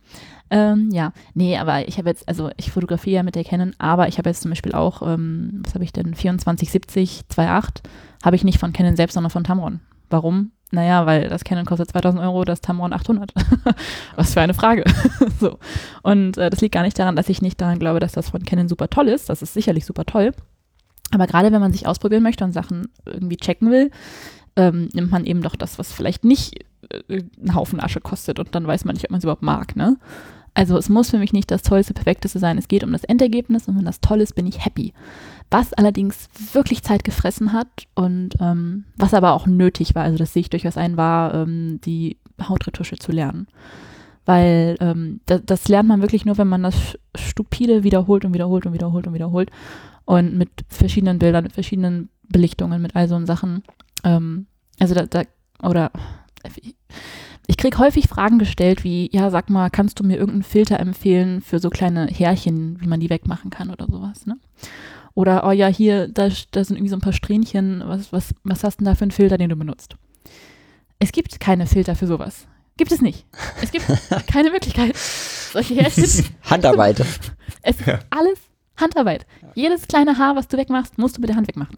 Ähm, 0.51 0.91
ja, 0.93 1.13
nee, 1.35 1.57
aber 1.57 1.89
ich 1.89 1.99
habe 1.99 2.09
jetzt, 2.09 2.29
also 2.29 2.51
ich 2.57 2.71
fotografiere 2.71 3.17
ja 3.17 3.23
mit 3.23 3.35
der 3.35 3.45
Canon, 3.45 3.75
aber 3.79 4.09
ich 4.09 4.19
habe 4.19 4.29
jetzt 4.29 4.43
zum 4.43 4.51
Beispiel 4.51 4.73
auch, 4.73 5.03
ähm, 5.03 5.63
was 5.65 5.75
habe 5.75 5.85
ich 5.85 5.93
denn, 5.93 6.15
2470 6.15 7.23
2.8 7.33 7.83
habe 8.25 8.37
ich 8.37 8.45
nicht 8.45 8.59
von 8.59 8.73
Canon 8.73 8.97
selbst, 8.97 9.15
sondern 9.15 9.31
von 9.31 9.45
Tamron. 9.45 9.81
Warum? 10.15 10.53
Naja, 10.71 11.07
weil 11.07 11.29
das 11.29 11.43
Canon 11.43 11.65
kostet 11.65 11.91
2000 11.91 12.23
Euro, 12.23 12.45
das 12.45 12.61
Tamron 12.61 12.93
800. 12.93 13.35
Was 14.15 14.33
für 14.33 14.41
eine 14.41 14.55
Frage. 14.55 14.85
so. 15.41 15.59
Und 16.05 16.39
äh, 16.39 16.51
das 16.51 16.61
liegt 16.61 16.73
gar 16.73 16.85
nicht 16.85 16.97
daran, 16.97 17.17
dass 17.17 17.29
ich 17.29 17.43
nicht 17.43 17.61
daran 17.61 17.81
glaube, 17.81 17.99
dass 17.99 18.13
das 18.13 18.31
von 18.31 18.45
Canon 18.45 18.69
super 18.69 18.89
toll 18.89 19.09
ist. 19.09 19.29
Das 19.29 19.43
ist 19.43 19.55
sicherlich 19.55 19.85
super 19.85 20.05
toll. 20.05 20.31
Aber 21.11 21.27
gerade 21.27 21.51
wenn 21.51 21.61
man 21.61 21.73
sich 21.73 21.89
ausprobieren 21.89 22.23
möchte 22.23 22.45
und 22.45 22.53
Sachen 22.53 22.87
irgendwie 23.05 23.39
checken 23.39 23.73
will, 23.73 23.91
ähm, 24.55 24.89
nimmt 24.93 25.11
man 25.11 25.25
eben 25.25 25.43
doch 25.43 25.57
das, 25.57 25.81
was 25.81 25.93
vielleicht 25.93 26.25
nicht 26.25 26.65
äh, 26.91 27.23
einen 27.41 27.57
Haufen 27.57 27.81
Asche 27.81 28.01
kostet 28.01 28.39
und 28.39 28.55
dann 28.55 28.69
weiß 28.69 28.85
man 28.85 28.95
nicht, 28.95 29.07
ob 29.07 29.11
man 29.11 29.19
es 29.19 29.25
überhaupt 29.25 29.43
mag, 29.43 29.75
ne? 29.75 29.97
Also 30.57 30.79
es 30.79 30.89
muss 30.89 31.11
für 31.11 31.19
mich 31.19 31.33
nicht 31.33 31.51
das 31.51 31.65
tollste, 31.65 31.95
perfekteste 31.95 32.39
sein. 32.39 32.57
Es 32.59 32.69
geht 32.69 32.85
um 32.85 32.93
das 32.93 33.03
Endergebnis 33.03 33.67
und 33.67 33.77
wenn 33.77 33.85
das 33.85 34.01
toll 34.01 34.21
ist, 34.21 34.37
bin 34.37 34.47
ich 34.47 34.65
happy 34.65 34.93
was 35.51 35.73
allerdings 35.73 36.29
wirklich 36.53 36.83
Zeit 36.83 37.05
gefressen 37.05 37.53
hat 37.53 37.69
und 37.95 38.35
ähm, 38.41 38.85
was 38.97 39.15
aber 39.15 39.35
auch 39.35 39.47
nötig 39.47 39.95
war, 39.95 40.03
also 40.03 40.19
das 40.19 40.33
sehe 40.33 40.41
ich 40.43 40.51
durchaus 40.51 40.77
ein, 40.77 40.97
war 40.97 41.35
ähm, 41.35 41.81
die 41.85 42.19
Hautretusche 42.43 42.97
zu 42.97 43.13
lernen. 43.13 43.47
Weil 44.27 44.77
ähm, 44.81 45.21
das, 45.27 45.43
das, 45.45 45.69
lernt 45.69 45.89
man 45.89 46.01
wirklich 46.01 46.25
nur, 46.25 46.39
wenn 46.39 46.49
man 46.49 46.63
das 46.63 46.99
stupide 47.15 47.85
wiederholt 47.85 48.25
und 48.25 48.33
wiederholt 48.33 48.65
und 48.65 48.73
wiederholt 48.73 49.07
und 49.07 49.13
wiederholt. 49.13 49.51
Und 50.07 50.37
mit 50.37 50.49
verschiedenen 50.69 51.19
Bildern, 51.19 51.45
mit 51.45 51.53
verschiedenen 51.53 52.09
Belichtungen, 52.29 52.81
mit 52.81 52.97
all 52.97 53.07
so 53.07 53.23
Sachen. 53.27 53.63
Ähm, 54.03 54.47
also 54.81 54.95
da, 54.95 55.05
da, 55.05 55.23
oder 55.63 55.91
ich 57.47 57.57
kriege 57.57 57.79
häufig 57.79 58.09
Fragen 58.09 58.39
gestellt 58.39 58.85
wie, 58.85 59.11
ja, 59.13 59.31
sag 59.31 59.51
mal, 59.51 59.71
kannst 59.71 60.01
du 60.01 60.05
mir 60.05 60.17
irgendeinen 60.17 60.43
Filter 60.43 60.81
empfehlen 60.81 61.41
für 61.41 61.59
so 61.59 61.69
kleine 61.71 62.07
Härchen, 62.07 62.81
wie 62.81 62.87
man 62.87 63.01
die 63.01 63.11
wegmachen 63.11 63.51
kann 63.51 63.71
oder 63.71 63.87
sowas, 63.87 64.27
ne? 64.27 64.39
Oder, 65.15 65.47
oh 65.47 65.53
ja, 65.53 65.69
hier, 65.69 66.09
da, 66.09 66.29
da 66.51 66.65
sind 66.65 66.77
irgendwie 66.77 66.91
so 66.91 66.97
ein 66.97 67.01
paar 67.01 67.13
Strähnchen. 67.13 67.83
Was, 67.87 68.13
was, 68.13 68.35
was 68.43 68.65
hast 68.65 68.77
du 68.77 68.85
denn 68.85 68.93
da 68.93 68.95
für 68.97 69.03
einen 69.03 69.11
Filter, 69.13 69.39
den 69.39 69.51
du 69.51 69.57
benutzt? 69.57 69.97
Es 70.99 71.13
gibt 71.13 71.39
keine 71.41 71.67
Filter 71.67 71.95
für 71.95 72.07
sowas. 72.07 72.47
Gibt 72.77 72.91
es 72.91 73.01
nicht. 73.01 73.25
Es 73.63 73.71
gibt 73.71 73.87
keine 74.27 74.51
Möglichkeit. 74.51 74.97
Solche 74.97 75.75
Härchen. 75.77 76.05
Handarbeit. 76.43 77.01
Es 77.63 77.79
ist 77.79 77.87
ja. 77.87 78.01
alles 78.11 78.39
Handarbeit. 78.77 79.27
Jedes 79.55 79.87
kleine 79.87 80.19
Haar, 80.19 80.35
was 80.35 80.49
du 80.49 80.57
wegmachst, 80.57 80.99
musst 80.99 81.17
du 81.17 81.21
mit 81.21 81.31
der 81.31 81.37
Hand 81.37 81.47
wegmachen. 81.47 81.77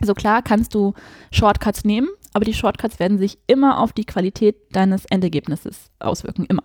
So 0.00 0.14
klar 0.14 0.42
kannst 0.42 0.74
du 0.74 0.94
Shortcuts 1.30 1.84
nehmen, 1.84 2.08
aber 2.32 2.44
die 2.44 2.54
Shortcuts 2.54 2.98
werden 2.98 3.18
sich 3.18 3.38
immer 3.46 3.78
auf 3.78 3.92
die 3.92 4.04
Qualität 4.04 4.56
deines 4.72 5.04
Endergebnisses 5.04 5.90
auswirken. 6.00 6.46
Immer. 6.46 6.64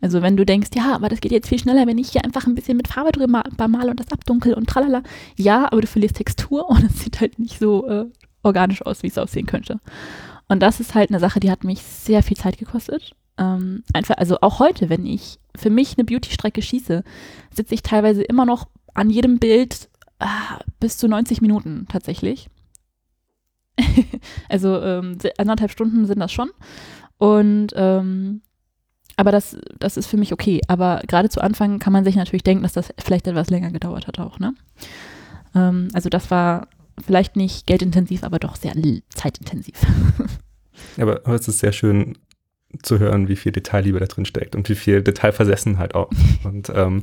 Also 0.00 0.22
wenn 0.22 0.36
du 0.36 0.46
denkst, 0.46 0.70
ja, 0.74 0.94
aber 0.94 1.08
das 1.08 1.20
geht 1.20 1.32
jetzt 1.32 1.48
viel 1.48 1.58
schneller, 1.58 1.86
wenn 1.86 1.98
ich 1.98 2.10
hier 2.10 2.24
einfach 2.24 2.46
ein 2.46 2.54
bisschen 2.54 2.76
mit 2.76 2.88
Farbe 2.88 3.12
drüber 3.12 3.42
male 3.68 3.90
und 3.90 4.00
das 4.00 4.12
abdunkel 4.12 4.54
und 4.54 4.68
tralala. 4.68 5.02
Ja, 5.36 5.66
aber 5.66 5.82
du 5.82 5.86
verlierst 5.86 6.16
Textur 6.16 6.68
und 6.68 6.84
es 6.90 7.00
sieht 7.00 7.20
halt 7.20 7.38
nicht 7.38 7.58
so 7.58 7.86
äh, 7.88 8.06
organisch 8.42 8.82
aus, 8.82 9.02
wie 9.02 9.08
es 9.08 9.18
aussehen 9.18 9.46
könnte. 9.46 9.80
Und 10.48 10.60
das 10.60 10.80
ist 10.80 10.94
halt 10.94 11.10
eine 11.10 11.20
Sache, 11.20 11.40
die 11.40 11.50
hat 11.50 11.64
mich 11.64 11.82
sehr 11.82 12.22
viel 12.22 12.36
Zeit 12.36 12.58
gekostet. 12.58 13.14
Ähm, 13.38 13.84
einfach, 13.92 14.16
also 14.16 14.38
auch 14.40 14.58
heute, 14.58 14.88
wenn 14.88 15.06
ich 15.06 15.38
für 15.56 15.70
mich 15.70 15.96
eine 15.96 16.04
Beauty-Strecke 16.04 16.62
schieße, 16.62 17.04
sitze 17.54 17.74
ich 17.74 17.82
teilweise 17.82 18.22
immer 18.22 18.46
noch 18.46 18.68
an 18.94 19.10
jedem 19.10 19.38
Bild 19.38 19.88
äh, 20.18 20.26
bis 20.80 20.98
zu 20.98 21.08
90 21.08 21.40
Minuten 21.40 21.86
tatsächlich. 21.88 22.48
also 24.48 24.80
ähm, 24.80 25.18
anderthalb 25.38 25.70
Stunden 25.70 26.06
sind 26.06 26.18
das 26.18 26.32
schon. 26.32 26.50
Und 27.18 27.72
ähm, 27.76 28.42
aber 29.20 29.32
das, 29.32 29.54
das 29.78 29.98
ist 29.98 30.06
für 30.06 30.16
mich 30.16 30.32
okay. 30.32 30.62
Aber 30.66 31.02
gerade 31.06 31.28
zu 31.28 31.42
Anfang 31.42 31.78
kann 31.78 31.92
man 31.92 32.04
sich 32.04 32.16
natürlich 32.16 32.42
denken, 32.42 32.62
dass 32.62 32.72
das 32.72 32.88
vielleicht 32.98 33.26
etwas 33.26 33.50
länger 33.50 33.70
gedauert 33.70 34.06
hat 34.06 34.18
auch. 34.18 34.38
Ne? 34.38 34.54
Ähm, 35.54 35.88
also 35.92 36.08
das 36.08 36.30
war 36.30 36.68
vielleicht 37.04 37.36
nicht 37.36 37.66
geldintensiv, 37.66 38.24
aber 38.24 38.38
doch 38.38 38.56
sehr 38.56 38.72
zeitintensiv. 39.10 39.74
aber, 40.96 41.20
aber 41.24 41.34
es 41.34 41.46
ist 41.48 41.58
sehr 41.58 41.72
schön 41.72 42.16
zu 42.82 42.98
hören, 42.98 43.28
wie 43.28 43.36
viel 43.36 43.52
Detailliebe 43.52 44.00
da 44.00 44.06
drin 44.06 44.24
steckt 44.24 44.56
und 44.56 44.70
wie 44.70 44.74
viel 44.74 45.02
Detailversessenheit 45.02 45.94
auch. 45.94 46.10
Und 46.44 46.72
ähm, 46.74 47.02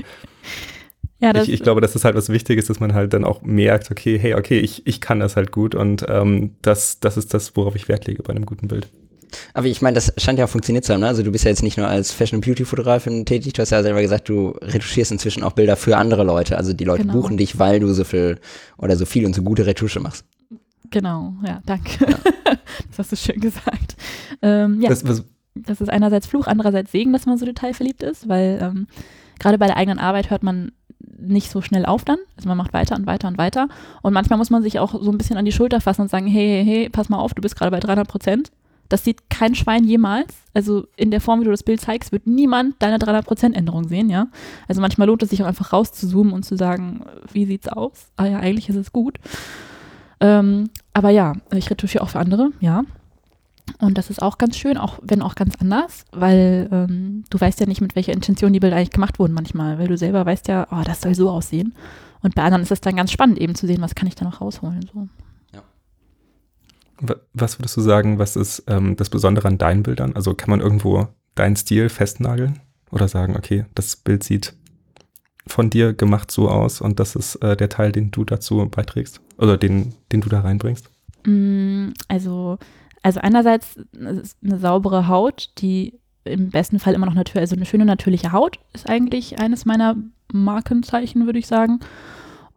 ja, 1.19 1.35
ich, 1.35 1.49
ich, 1.49 1.61
glaube, 1.61 1.81
das 1.81 1.95
ist 1.95 2.03
halt 2.03 2.15
was 2.15 2.29
Wichtiges, 2.29 2.65
dass 2.65 2.79
man 2.79 2.95
halt 2.95 3.13
dann 3.13 3.25
auch 3.25 3.43
merkt, 3.43 3.91
okay, 3.91 4.17
hey, 4.17 4.33
okay, 4.33 4.57
ich, 4.57 4.87
ich 4.87 5.01
kann 5.01 5.19
das 5.19 5.35
halt 5.35 5.51
gut 5.51 5.75
und 5.75 6.03
ähm, 6.09 6.55
das, 6.63 6.99
das 6.99 7.15
ist 7.15 7.35
das, 7.35 7.55
worauf 7.55 7.75
ich 7.75 7.87
Wert 7.87 8.07
lege 8.07 8.23
bei 8.23 8.31
einem 8.31 8.47
guten 8.47 8.67
Bild. 8.67 8.89
Aber 9.53 9.67
ich 9.67 9.81
meine, 9.81 9.95
das 9.95 10.13
scheint 10.17 10.39
ja 10.39 10.45
auch 10.45 10.49
funktioniert 10.49 10.85
zu 10.85 10.93
haben. 10.93 11.01
Ne? 11.01 11.07
Also 11.07 11.23
du 11.23 11.31
bist 11.31 11.45
ja 11.45 11.49
jetzt 11.49 11.63
nicht 11.63 11.77
nur 11.77 11.87
als 11.87 12.11
Fashion- 12.11 12.37
und 12.37 12.45
Beauty-Fotografin 12.45 13.25
tätig, 13.25 13.53
du 13.53 13.61
hast 13.61 13.71
ja 13.71 13.83
selber 13.83 14.01
gesagt, 14.01 14.29
du 14.29 14.49
retuschierst 14.61 15.11
inzwischen 15.11 15.43
auch 15.43 15.53
Bilder 15.53 15.75
für 15.75 15.97
andere 15.97 16.23
Leute. 16.23 16.57
Also 16.57 16.73
die 16.73 16.83
Leute 16.83 17.03
genau. 17.03 17.13
buchen 17.13 17.37
dich, 17.37 17.59
weil 17.59 17.79
du 17.79 17.93
so 17.93 18.03
viel 18.03 18.39
oder 18.77 18.95
so 18.95 19.05
viel 19.05 19.25
und 19.25 19.35
so 19.35 19.41
gute 19.41 19.65
Retusche 19.65 19.99
machst. 19.99 20.25
Genau, 20.89 21.33
ja, 21.45 21.61
danke. 21.65 22.05
Ja. 22.09 22.17
das 22.89 22.99
hast 22.99 23.11
du 23.11 23.15
schön 23.15 23.39
gesagt. 23.39 23.95
Ähm, 24.41 24.81
ja, 24.81 24.89
das, 24.89 25.03
das, 25.55 25.81
ist 25.81 25.89
einerseits 25.89 26.27
Fluch, 26.27 26.47
andererseits 26.47 26.91
Segen, 26.91 27.13
dass 27.13 27.25
man 27.25 27.37
so 27.37 27.45
detailverliebt 27.45 28.03
ist, 28.03 28.29
weil 28.29 28.59
ähm, 28.61 28.87
gerade 29.39 29.57
bei 29.57 29.67
der 29.67 29.77
eigenen 29.77 29.99
Arbeit 29.99 30.29
hört 30.29 30.43
man 30.43 30.71
nicht 31.19 31.51
so 31.51 31.61
schnell 31.61 31.85
auf 31.85 32.05
dann. 32.05 32.17
Also 32.35 32.47
man 32.47 32.57
macht 32.57 32.73
weiter 32.73 32.95
und 32.95 33.07
weiter 33.07 33.27
und 33.27 33.37
weiter. 33.37 33.67
Und 34.01 34.13
manchmal 34.13 34.37
muss 34.37 34.49
man 34.49 34.63
sich 34.63 34.79
auch 34.79 35.01
so 35.01 35.11
ein 35.11 35.17
bisschen 35.17 35.37
an 35.37 35.45
die 35.45 35.51
Schulter 35.51 35.81
fassen 35.81 36.01
und 36.01 36.09
sagen, 36.09 36.27
hey, 36.27 36.63
hey, 36.63 36.65
hey, 36.65 36.89
pass 36.89 37.09
mal 37.09 37.17
auf, 37.17 37.33
du 37.33 37.41
bist 37.41 37.55
gerade 37.55 37.71
bei 37.71 37.79
300 37.79 38.07
Prozent. 38.07 38.51
Das 38.89 39.03
sieht 39.03 39.29
kein 39.29 39.55
Schwein 39.55 39.83
jemals. 39.83 40.33
Also 40.53 40.87
in 40.95 41.11
der 41.11 41.21
Form, 41.21 41.41
wie 41.41 41.45
du 41.45 41.51
das 41.51 41.63
Bild 41.63 41.81
zeigst, 41.81 42.11
wird 42.11 42.27
niemand 42.27 42.75
deine 42.79 42.99
300 42.99 43.25
Prozent 43.25 43.55
Änderung 43.55 43.87
sehen, 43.87 44.09
ja. 44.09 44.27
Also 44.67 44.81
manchmal 44.81 45.07
lohnt 45.07 45.23
es 45.23 45.29
sich 45.29 45.43
auch 45.43 45.47
einfach 45.47 45.73
rauszuzoomen 45.73 46.33
und 46.33 46.43
zu 46.43 46.57
sagen, 46.57 47.05
wie 47.31 47.45
sieht's 47.45 47.67
aus? 47.67 48.07
Ah 48.15 48.25
ja, 48.25 48.39
eigentlich 48.39 48.69
ist 48.69 48.75
es 48.75 48.91
gut. 48.91 49.19
Ähm, 50.19 50.69
aber 50.93 51.09
ja, 51.09 51.33
ich 51.53 51.69
retuschiere 51.69 52.03
auch 52.03 52.09
für 52.09 52.19
andere, 52.19 52.51
ja. 52.59 52.83
Und 53.79 53.97
das 53.97 54.09
ist 54.09 54.21
auch 54.21 54.37
ganz 54.37 54.57
schön, 54.57 54.77
auch 54.77 54.97
wenn 55.01 55.21
auch 55.21 55.35
ganz 55.35 55.55
anders, 55.59 56.05
weil 56.11 56.69
ähm, 56.71 57.25
du 57.29 57.39
weißt 57.39 57.59
ja 57.59 57.65
nicht, 57.65 57.81
mit 57.81 57.95
welcher 57.95 58.13
Intention 58.13 58.53
die 58.53 58.59
Bilder 58.59 58.77
eigentlich 58.77 58.91
gemacht 58.91 59.19
wurden 59.19 59.33
manchmal, 59.33 59.77
weil 59.77 59.87
du 59.87 59.97
selber 59.97 60.25
weißt 60.25 60.47
ja, 60.47 60.67
oh, 60.71 60.81
das 60.83 61.01
soll 61.01 61.15
so 61.15 61.29
aussehen. 61.29 61.73
Und 62.21 62.33
bei 62.33 62.43
anderen 62.43 62.63
ist 62.63 62.71
es 62.71 62.81
dann 62.81 62.95
ganz 62.95 63.11
spannend, 63.11 63.37
eben 63.37 63.55
zu 63.55 63.67
sehen, 63.67 63.81
was 63.81 63.93
kann 63.93 64.07
ich 64.07 64.15
da 64.15 64.25
noch 64.25 64.41
rausholen. 64.41 64.89
So. 64.93 65.07
Was 67.33 67.59
würdest 67.59 67.77
du 67.77 67.81
sagen, 67.81 68.19
was 68.19 68.35
ist 68.35 68.63
ähm, 68.67 68.95
das 68.95 69.09
Besondere 69.09 69.47
an 69.47 69.57
deinen 69.57 69.83
Bildern? 69.83 70.15
Also 70.15 70.33
kann 70.33 70.49
man 70.49 70.61
irgendwo 70.61 71.07
deinen 71.35 71.55
Stil 71.55 71.89
festnageln 71.89 72.59
oder 72.91 73.07
sagen, 73.07 73.35
okay, 73.35 73.65
das 73.75 73.95
Bild 73.95 74.23
sieht 74.23 74.53
von 75.45 75.69
dir 75.69 75.93
gemacht 75.93 76.31
so 76.31 76.49
aus 76.49 76.81
und 76.81 76.99
das 76.99 77.15
ist 77.15 77.35
äh, 77.35 77.55
der 77.55 77.69
Teil, 77.69 77.91
den 77.91 78.11
du 78.11 78.25
dazu 78.25 78.67
beiträgst 78.69 79.21
oder 79.37 79.57
den, 79.57 79.93
den 80.11 80.21
du 80.21 80.29
da 80.29 80.41
reinbringst? 80.41 80.89
Mm, 81.25 81.89
also 82.07 82.57
also 83.07 83.21
einerseits 83.21 83.79
eine 83.95 84.59
saubere 84.59 85.07
Haut, 85.07 85.51
die 85.59 85.97
im 86.25 86.49
besten 86.49 86.77
Fall 86.77 86.93
immer 86.93 87.05
noch 87.05 87.13
natürlich, 87.13 87.39
also 87.39 87.55
eine 87.55 87.65
schöne 87.65 87.85
natürliche 87.85 88.33
Haut 88.33 88.59
ist 88.73 88.89
eigentlich 88.89 89.39
eines 89.39 89.63
meiner 89.63 89.95
Markenzeichen, 90.33 91.25
würde 91.25 91.39
ich 91.39 91.47
sagen. 91.47 91.79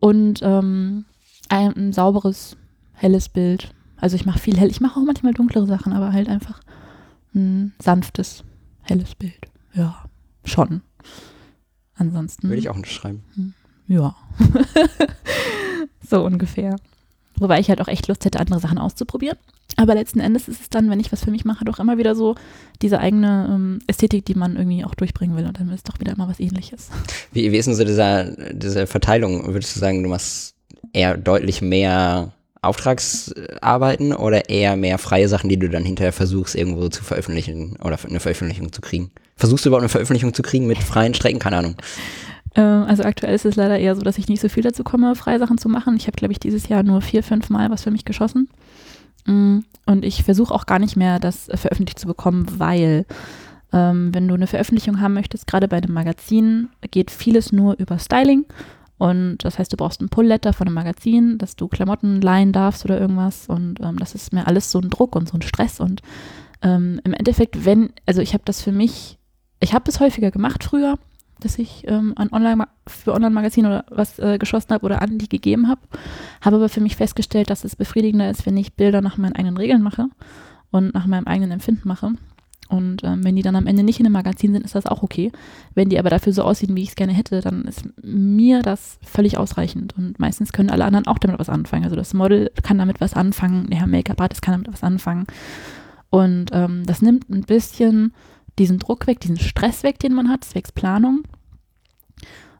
Und 0.00 0.40
ähm, 0.42 1.04
ein, 1.48 1.76
ein, 1.76 1.92
sauberes, 1.92 2.56
helles 2.94 3.28
Bild. 3.28 3.72
Also 4.00 4.16
ich 4.16 4.26
mache 4.26 4.38
viel 4.38 4.58
hell, 4.58 4.70
ich 4.70 4.80
mache 4.80 4.98
auch 4.98 5.04
manchmal 5.04 5.34
dunklere 5.34 5.66
Sachen, 5.66 5.92
aber 5.92 6.12
halt 6.12 6.28
einfach 6.28 6.60
ein 7.34 7.72
sanftes, 7.80 8.44
helles 8.82 9.14
Bild. 9.14 9.46
Ja, 9.74 10.04
schon. 10.44 10.82
Ansonsten. 11.94 12.48
Würde 12.48 12.60
ich 12.60 12.70
auch 12.70 12.76
nicht 12.76 12.92
schreiben. 12.92 13.22
Hm, 13.34 13.54
ja. 13.86 14.16
so 16.08 16.24
ungefähr. 16.24 16.76
Wobei 17.36 17.60
ich 17.60 17.68
halt 17.68 17.80
auch 17.80 17.88
echt 17.88 18.08
Lust 18.08 18.24
hätte, 18.24 18.40
andere 18.40 18.60
Sachen 18.60 18.78
auszuprobieren. 18.78 19.38
Aber 19.76 19.94
letzten 19.94 20.20
Endes 20.20 20.48
ist 20.48 20.60
es 20.60 20.70
dann, 20.70 20.90
wenn 20.90 21.00
ich 21.00 21.12
was 21.12 21.24
für 21.24 21.30
mich 21.30 21.44
mache, 21.44 21.64
doch 21.64 21.78
immer 21.78 21.96
wieder 21.96 22.14
so 22.14 22.34
diese 22.82 22.98
eigene 22.98 23.48
ähm, 23.50 23.78
Ästhetik, 23.86 24.26
die 24.26 24.34
man 24.34 24.56
irgendwie 24.56 24.84
auch 24.84 24.94
durchbringen 24.94 25.36
will. 25.36 25.46
Und 25.46 25.58
dann 25.58 25.70
ist 25.70 25.88
doch 25.88 26.00
wieder 26.00 26.12
immer 26.12 26.28
was 26.28 26.40
ähnliches. 26.40 26.90
Wie, 27.32 27.50
wie 27.52 27.56
ist 27.56 27.66
denn 27.66 27.74
so 27.74 27.84
dieser, 27.84 28.52
diese 28.52 28.86
Verteilung? 28.86 29.46
Würdest 29.46 29.76
du 29.76 29.80
sagen, 29.80 30.02
du 30.02 30.08
machst 30.08 30.54
eher 30.92 31.16
deutlich 31.16 31.62
mehr 31.62 32.32
Auftragsarbeiten 32.62 34.12
oder 34.14 34.48
eher 34.48 34.76
mehr 34.76 34.98
freie 34.98 35.28
Sachen, 35.28 35.48
die 35.48 35.58
du 35.58 35.68
dann 35.68 35.84
hinterher 35.84 36.12
versuchst, 36.12 36.54
irgendwo 36.54 36.88
zu 36.88 37.02
veröffentlichen 37.02 37.76
oder 37.82 37.98
eine 38.06 38.20
Veröffentlichung 38.20 38.72
zu 38.72 38.80
kriegen? 38.80 39.10
Versuchst 39.36 39.64
du 39.64 39.70
überhaupt 39.70 39.82
eine 39.82 39.88
Veröffentlichung 39.88 40.34
zu 40.34 40.42
kriegen 40.42 40.66
mit 40.66 40.78
freien 40.78 41.14
Strecken? 41.14 41.38
Keine 41.38 41.56
Ahnung. 41.56 41.76
Ähm, 42.54 42.84
also 42.86 43.02
aktuell 43.04 43.34
ist 43.34 43.46
es 43.46 43.56
leider 43.56 43.78
eher 43.78 43.94
so, 43.94 44.02
dass 44.02 44.18
ich 44.18 44.28
nicht 44.28 44.40
so 44.42 44.48
viel 44.48 44.62
dazu 44.62 44.84
komme, 44.84 45.14
freie 45.14 45.38
Sachen 45.38 45.58
zu 45.58 45.68
machen. 45.68 45.96
Ich 45.96 46.06
habe, 46.06 46.16
glaube 46.16 46.32
ich, 46.32 46.40
dieses 46.40 46.68
Jahr 46.68 46.82
nur 46.82 47.00
vier, 47.00 47.22
fünf 47.22 47.48
Mal 47.48 47.70
was 47.70 47.84
für 47.84 47.90
mich 47.90 48.04
geschossen. 48.04 48.48
Mm, 49.26 49.60
und 49.86 50.04
ich 50.04 50.24
versuche 50.24 50.54
auch 50.54 50.66
gar 50.66 50.78
nicht 50.78 50.96
mehr, 50.96 51.18
das 51.18 51.46
veröffentlicht 51.54 51.98
zu 51.98 52.06
bekommen, 52.06 52.46
weil 52.58 53.06
ähm, 53.72 54.12
wenn 54.12 54.28
du 54.28 54.34
eine 54.34 54.46
Veröffentlichung 54.46 55.00
haben 55.00 55.14
möchtest, 55.14 55.46
gerade 55.46 55.68
bei 55.68 55.76
einem 55.76 55.94
Magazin, 55.94 56.68
geht 56.90 57.10
vieles 57.10 57.52
nur 57.52 57.76
über 57.78 57.98
Styling. 57.98 58.44
Und 59.00 59.38
das 59.38 59.58
heißt, 59.58 59.72
du 59.72 59.78
brauchst 59.78 60.02
ein 60.02 60.10
Pull-Letter 60.10 60.52
von 60.52 60.66
einem 60.66 60.74
Magazin, 60.74 61.38
dass 61.38 61.56
du 61.56 61.68
Klamotten 61.68 62.20
leihen 62.20 62.52
darfst 62.52 62.84
oder 62.84 63.00
irgendwas. 63.00 63.48
Und 63.48 63.80
ähm, 63.80 63.98
das 63.98 64.14
ist 64.14 64.34
mir 64.34 64.46
alles 64.46 64.70
so 64.70 64.78
ein 64.78 64.90
Druck 64.90 65.16
und 65.16 65.26
so 65.26 65.38
ein 65.38 65.42
Stress. 65.42 65.80
Und 65.80 66.02
ähm, 66.60 67.00
im 67.02 67.14
Endeffekt, 67.14 67.64
wenn, 67.64 67.94
also 68.04 68.20
ich 68.20 68.34
habe 68.34 68.42
das 68.44 68.60
für 68.60 68.72
mich, 68.72 69.18
ich 69.58 69.72
habe 69.72 69.88
es 69.88 70.00
häufiger 70.00 70.30
gemacht 70.30 70.64
früher, 70.64 70.98
dass 71.38 71.58
ich 71.58 71.84
ähm, 71.88 72.12
an 72.16 72.28
Online 72.30 72.68
für 72.86 73.14
Online-Magazine 73.14 73.68
oder 73.68 73.84
was 73.88 74.18
äh, 74.18 74.36
geschossen 74.36 74.74
habe 74.74 74.84
oder 74.84 75.00
an 75.00 75.16
die 75.16 75.30
gegeben 75.30 75.68
habe. 75.68 75.80
Habe 76.42 76.56
aber 76.56 76.68
für 76.68 76.82
mich 76.82 76.96
festgestellt, 76.96 77.48
dass 77.48 77.64
es 77.64 77.76
befriedigender 77.76 78.28
ist, 78.28 78.44
wenn 78.44 78.58
ich 78.58 78.74
Bilder 78.74 79.00
nach 79.00 79.16
meinen 79.16 79.34
eigenen 79.34 79.56
Regeln 79.56 79.80
mache 79.80 80.08
und 80.72 80.92
nach 80.92 81.06
meinem 81.06 81.26
eigenen 81.26 81.52
Empfinden 81.52 81.88
mache. 81.88 82.12
Und 82.70 83.02
ähm, 83.02 83.24
wenn 83.24 83.34
die 83.34 83.42
dann 83.42 83.56
am 83.56 83.66
Ende 83.66 83.82
nicht 83.82 83.98
in 83.98 84.06
einem 84.06 84.12
Magazin 84.12 84.52
sind, 84.52 84.64
ist 84.64 84.76
das 84.76 84.86
auch 84.86 85.02
okay. 85.02 85.32
Wenn 85.74 85.88
die 85.88 85.98
aber 85.98 86.08
dafür 86.08 86.32
so 86.32 86.44
aussehen, 86.44 86.76
wie 86.76 86.82
ich 86.82 86.90
es 86.90 86.94
gerne 86.94 87.12
hätte, 87.12 87.40
dann 87.40 87.64
ist 87.64 87.82
mir 88.00 88.62
das 88.62 88.98
völlig 89.02 89.36
ausreichend. 89.38 89.96
Und 89.98 90.20
meistens 90.20 90.52
können 90.52 90.70
alle 90.70 90.84
anderen 90.84 91.08
auch 91.08 91.18
damit 91.18 91.40
was 91.40 91.48
anfangen. 91.48 91.84
Also 91.84 91.96
das 91.96 92.14
Model 92.14 92.50
kann 92.62 92.78
damit 92.78 93.00
was 93.00 93.14
anfangen, 93.14 93.68
der 93.68 93.86
Make-up-Artist 93.88 94.40
kann 94.40 94.52
damit 94.52 94.72
was 94.72 94.84
anfangen. 94.84 95.26
Und 96.10 96.50
ähm, 96.52 96.84
das 96.86 97.02
nimmt 97.02 97.28
ein 97.28 97.42
bisschen 97.42 98.12
diesen 98.58 98.78
Druck 98.78 99.08
weg, 99.08 99.18
diesen 99.20 99.38
Stress 99.38 99.82
weg, 99.82 99.98
den 99.98 100.14
man 100.14 100.28
hat, 100.28 100.44
zwecks 100.44 100.70
Planung. 100.70 101.24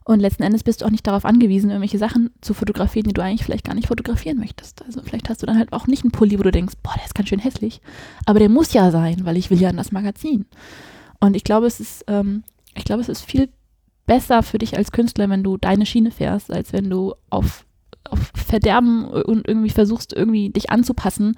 Und 0.03 0.19
letzten 0.19 0.43
Endes 0.43 0.63
bist 0.63 0.81
du 0.81 0.85
auch 0.85 0.89
nicht 0.89 1.05
darauf 1.05 1.25
angewiesen, 1.25 1.69
irgendwelche 1.69 1.99
Sachen 1.99 2.31
zu 2.41 2.53
fotografieren, 2.53 3.07
die 3.07 3.13
du 3.13 3.21
eigentlich 3.21 3.43
vielleicht 3.43 3.65
gar 3.65 3.75
nicht 3.75 3.87
fotografieren 3.87 4.39
möchtest. 4.39 4.83
Also 4.83 5.01
vielleicht 5.03 5.29
hast 5.29 5.41
du 5.41 5.45
dann 5.45 5.57
halt 5.57 5.73
auch 5.73 5.85
nicht 5.85 6.03
einen 6.03 6.11
Pulli, 6.11 6.39
wo 6.39 6.43
du 6.43 6.51
denkst, 6.51 6.75
boah, 6.81 6.93
der 6.95 7.05
ist 7.05 7.13
ganz 7.13 7.29
schön 7.29 7.39
hässlich. 7.39 7.81
Aber 8.25 8.39
der 8.39 8.49
muss 8.49 8.73
ja 8.73 8.89
sein, 8.89 9.25
weil 9.25 9.37
ich 9.37 9.51
will 9.51 9.61
ja 9.61 9.69
in 9.69 9.77
das 9.77 9.91
Magazin. 9.91 10.45
Und 11.19 11.35
ich 11.35 11.43
glaube, 11.43 11.67
es 11.67 11.79
ist, 11.79 12.03
ähm, 12.07 12.43
ich 12.75 12.83
glaube, 12.83 13.01
es 13.01 13.09
ist 13.09 13.21
viel 13.21 13.49
besser 14.07 14.41
für 14.41 14.57
dich 14.57 14.75
als 14.75 14.91
Künstler, 14.91 15.29
wenn 15.29 15.43
du 15.43 15.57
deine 15.57 15.85
Schiene 15.85 16.09
fährst, 16.09 16.51
als 16.51 16.73
wenn 16.73 16.89
du 16.89 17.13
auf, 17.29 17.65
auf 18.09 18.31
Verderben 18.33 19.05
und 19.05 19.47
irgendwie 19.47 19.69
versuchst, 19.69 20.13
irgendwie 20.13 20.49
dich 20.49 20.71
anzupassen, 20.71 21.35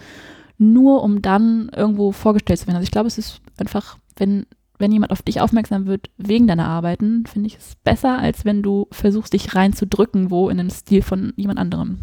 nur 0.58 1.04
um 1.04 1.22
dann 1.22 1.70
irgendwo 1.76 2.14
vorgestellt 2.14 2.60
zu 2.60 2.68
werden. 2.68 2.78
Also 2.78 2.86
ich 2.86 2.92
glaube, 2.92 3.08
es 3.08 3.18
ist 3.18 3.42
einfach 3.58 3.98
wenn, 4.16 4.46
wenn 4.84 4.92
jemand 4.92 5.14
auf 5.14 5.22
dich 5.22 5.40
aufmerksam 5.40 5.88
wird 5.88 6.10
wegen 6.18 6.46
deiner 6.46 6.68
Arbeiten, 6.68 7.24
finde 7.26 7.48
ich 7.48 7.56
es 7.56 7.76
besser, 7.86 8.20
als 8.20 8.44
wenn 8.44 8.62
du 8.62 8.88
versuchst, 8.92 9.32
dich 9.32 9.56
reinzudrücken, 9.56 10.30
wo 10.30 10.50
in 10.50 10.58
den 10.58 10.70
Stil 10.70 11.02
von 11.02 11.32
jemand 11.38 11.58
anderem. 11.58 12.00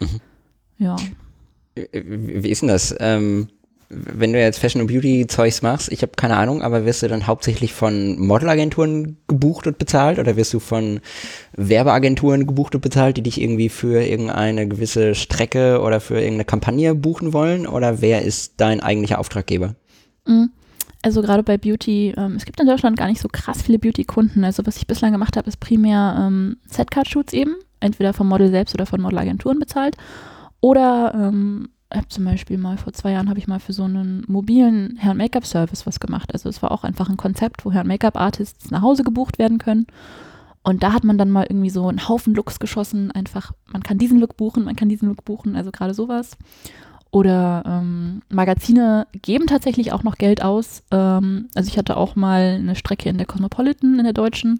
Mhm. 0.00 0.20
Ja. 0.78 0.96
Wie 1.76 2.48
ist 2.48 2.62
denn 2.62 2.70
das? 2.70 2.92
Ähm, 2.98 3.46
wenn 3.88 4.32
du 4.32 4.40
jetzt 4.40 4.58
Fashion 4.58 4.82
und 4.82 4.88
Beauty 4.88 5.28
Zeugs 5.28 5.62
machst, 5.62 5.92
ich 5.92 6.02
habe 6.02 6.10
keine 6.16 6.36
Ahnung, 6.36 6.60
aber 6.60 6.84
wirst 6.84 7.04
du 7.04 7.08
dann 7.08 7.28
hauptsächlich 7.28 7.72
von 7.72 8.18
Modelagenturen 8.18 9.18
gebucht 9.28 9.68
und 9.68 9.78
bezahlt 9.78 10.18
oder 10.18 10.34
wirst 10.34 10.52
du 10.52 10.58
von 10.58 10.98
Werbeagenturen 11.52 12.48
gebucht 12.48 12.74
und 12.74 12.80
bezahlt, 12.80 13.16
die 13.16 13.22
dich 13.22 13.40
irgendwie 13.40 13.68
für 13.68 14.02
irgendeine 14.02 14.66
gewisse 14.66 15.14
Strecke 15.14 15.80
oder 15.82 16.00
für 16.00 16.16
irgendeine 16.16 16.46
Kampagne 16.46 16.96
buchen 16.96 17.32
wollen 17.32 17.68
oder 17.68 18.00
wer 18.00 18.22
ist 18.22 18.54
dein 18.56 18.80
eigentlicher 18.80 19.20
Auftraggeber? 19.20 19.76
Mhm. 20.26 20.50
Also 21.02 21.22
gerade 21.22 21.42
bei 21.42 21.56
Beauty, 21.58 22.12
ähm, 22.16 22.34
es 22.36 22.44
gibt 22.44 22.60
in 22.60 22.66
Deutschland 22.66 22.96
gar 22.96 23.06
nicht 23.06 23.20
so 23.20 23.28
krass 23.28 23.62
viele 23.62 23.78
Beauty-Kunden. 23.78 24.44
Also 24.44 24.66
was 24.66 24.76
ich 24.76 24.86
bislang 24.86 25.12
gemacht 25.12 25.36
habe, 25.36 25.48
ist 25.48 25.60
primär 25.60 26.16
ähm, 26.18 26.56
Setcard-Shoots 26.66 27.32
eben, 27.32 27.54
entweder 27.80 28.12
vom 28.12 28.28
Model 28.28 28.50
selbst 28.50 28.74
oder 28.74 28.86
von 28.86 29.00
Modelagenturen 29.00 29.60
bezahlt. 29.60 29.96
Oder 30.60 31.14
ähm, 31.14 31.68
habe 31.94 32.08
zum 32.08 32.24
Beispiel 32.24 32.58
mal 32.58 32.76
vor 32.76 32.92
zwei 32.92 33.12
Jahren 33.12 33.28
habe 33.28 33.38
ich 33.38 33.46
mal 33.46 33.60
für 33.60 33.72
so 33.72 33.84
einen 33.84 34.24
mobilen 34.26 34.98
Hair- 35.00 35.14
Make-up-Service 35.14 35.86
was 35.86 36.00
gemacht. 36.00 36.30
Also 36.32 36.48
es 36.48 36.62
war 36.62 36.72
auch 36.72 36.82
einfach 36.84 37.08
ein 37.08 37.16
Konzept, 37.16 37.64
wo 37.64 37.72
Hair- 37.72 37.86
Make-up-Artists 37.86 38.70
nach 38.70 38.82
Hause 38.82 39.04
gebucht 39.04 39.38
werden 39.38 39.58
können. 39.58 39.86
Und 40.64 40.82
da 40.82 40.92
hat 40.92 41.04
man 41.04 41.16
dann 41.16 41.30
mal 41.30 41.46
irgendwie 41.48 41.70
so 41.70 41.88
einen 41.88 42.08
Haufen 42.08 42.34
Looks 42.34 42.58
geschossen. 42.58 43.12
Einfach, 43.12 43.52
man 43.72 43.82
kann 43.82 43.96
diesen 43.98 44.18
Look 44.18 44.36
buchen, 44.36 44.64
man 44.64 44.76
kann 44.76 44.88
diesen 44.88 45.08
Look 45.08 45.24
buchen, 45.24 45.56
also 45.56 45.70
gerade 45.70 45.94
sowas. 45.94 46.36
Oder 47.10 47.62
ähm, 47.66 48.22
Magazine 48.28 49.06
geben 49.22 49.46
tatsächlich 49.46 49.92
auch 49.92 50.02
noch 50.02 50.16
Geld 50.16 50.42
aus. 50.42 50.82
Ähm, 50.90 51.48
also 51.54 51.68
ich 51.68 51.78
hatte 51.78 51.96
auch 51.96 52.16
mal 52.16 52.58
eine 52.58 52.76
Strecke 52.76 53.08
in 53.08 53.16
der 53.16 53.26
Cosmopolitan 53.26 53.98
in 53.98 54.04
der 54.04 54.12
deutschen. 54.12 54.58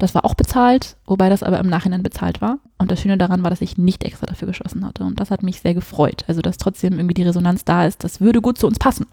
Das 0.00 0.14
war 0.14 0.24
auch 0.24 0.34
bezahlt, 0.34 0.96
wobei 1.06 1.28
das 1.28 1.42
aber 1.42 1.58
im 1.58 1.68
Nachhinein 1.68 2.02
bezahlt 2.02 2.40
war. 2.40 2.58
Und 2.78 2.90
das 2.90 3.00
Schöne 3.00 3.18
daran 3.18 3.42
war, 3.42 3.50
dass 3.50 3.60
ich 3.60 3.76
nicht 3.76 4.02
extra 4.02 4.26
dafür 4.26 4.48
geschossen 4.48 4.84
hatte. 4.84 5.04
Und 5.04 5.20
das 5.20 5.30
hat 5.30 5.42
mich 5.42 5.60
sehr 5.60 5.74
gefreut. 5.74 6.24
Also, 6.26 6.40
dass 6.40 6.56
trotzdem 6.56 6.94
irgendwie 6.94 7.14
die 7.14 7.22
Resonanz 7.22 7.64
da 7.64 7.86
ist, 7.86 8.02
das 8.02 8.20
würde 8.20 8.40
gut 8.40 8.56
zu 8.56 8.66
uns 8.66 8.78
passen. 8.78 9.06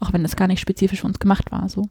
Auch 0.00 0.12
wenn 0.12 0.22
das 0.22 0.34
gar 0.34 0.48
nicht 0.48 0.60
spezifisch 0.60 1.00
für 1.00 1.06
uns 1.06 1.20
gemacht 1.20 1.52
war. 1.52 1.68
So. 1.68 1.84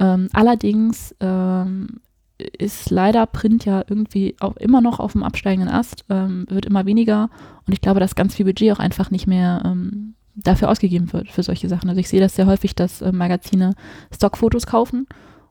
Ähm, 0.00 0.28
allerdings 0.32 1.14
ähm, 1.20 2.00
ist 2.38 2.90
leider 2.90 3.26
Print 3.26 3.64
ja 3.64 3.84
irgendwie 3.88 4.36
auch 4.40 4.56
immer 4.56 4.80
noch 4.80 5.00
auf 5.00 5.12
dem 5.12 5.24
absteigenden 5.24 5.72
Ast, 5.72 6.04
ähm, 6.08 6.46
wird 6.48 6.66
immer 6.66 6.86
weniger. 6.86 7.30
Und 7.66 7.72
ich 7.72 7.80
glaube, 7.80 8.00
dass 8.00 8.14
ganz 8.14 8.34
viel 8.34 8.46
Budget 8.46 8.72
auch 8.72 8.78
einfach 8.78 9.10
nicht 9.10 9.26
mehr 9.26 9.62
ähm, 9.64 10.14
dafür 10.36 10.70
ausgegeben 10.70 11.12
wird, 11.12 11.28
für 11.30 11.42
solche 11.42 11.68
Sachen. 11.68 11.88
Also 11.88 12.00
ich 12.00 12.08
sehe 12.08 12.20
das 12.20 12.36
sehr 12.36 12.46
häufig, 12.46 12.74
dass 12.74 13.02
äh, 13.02 13.12
Magazine 13.12 13.74
Stockfotos 14.14 14.66
kaufen 14.66 15.06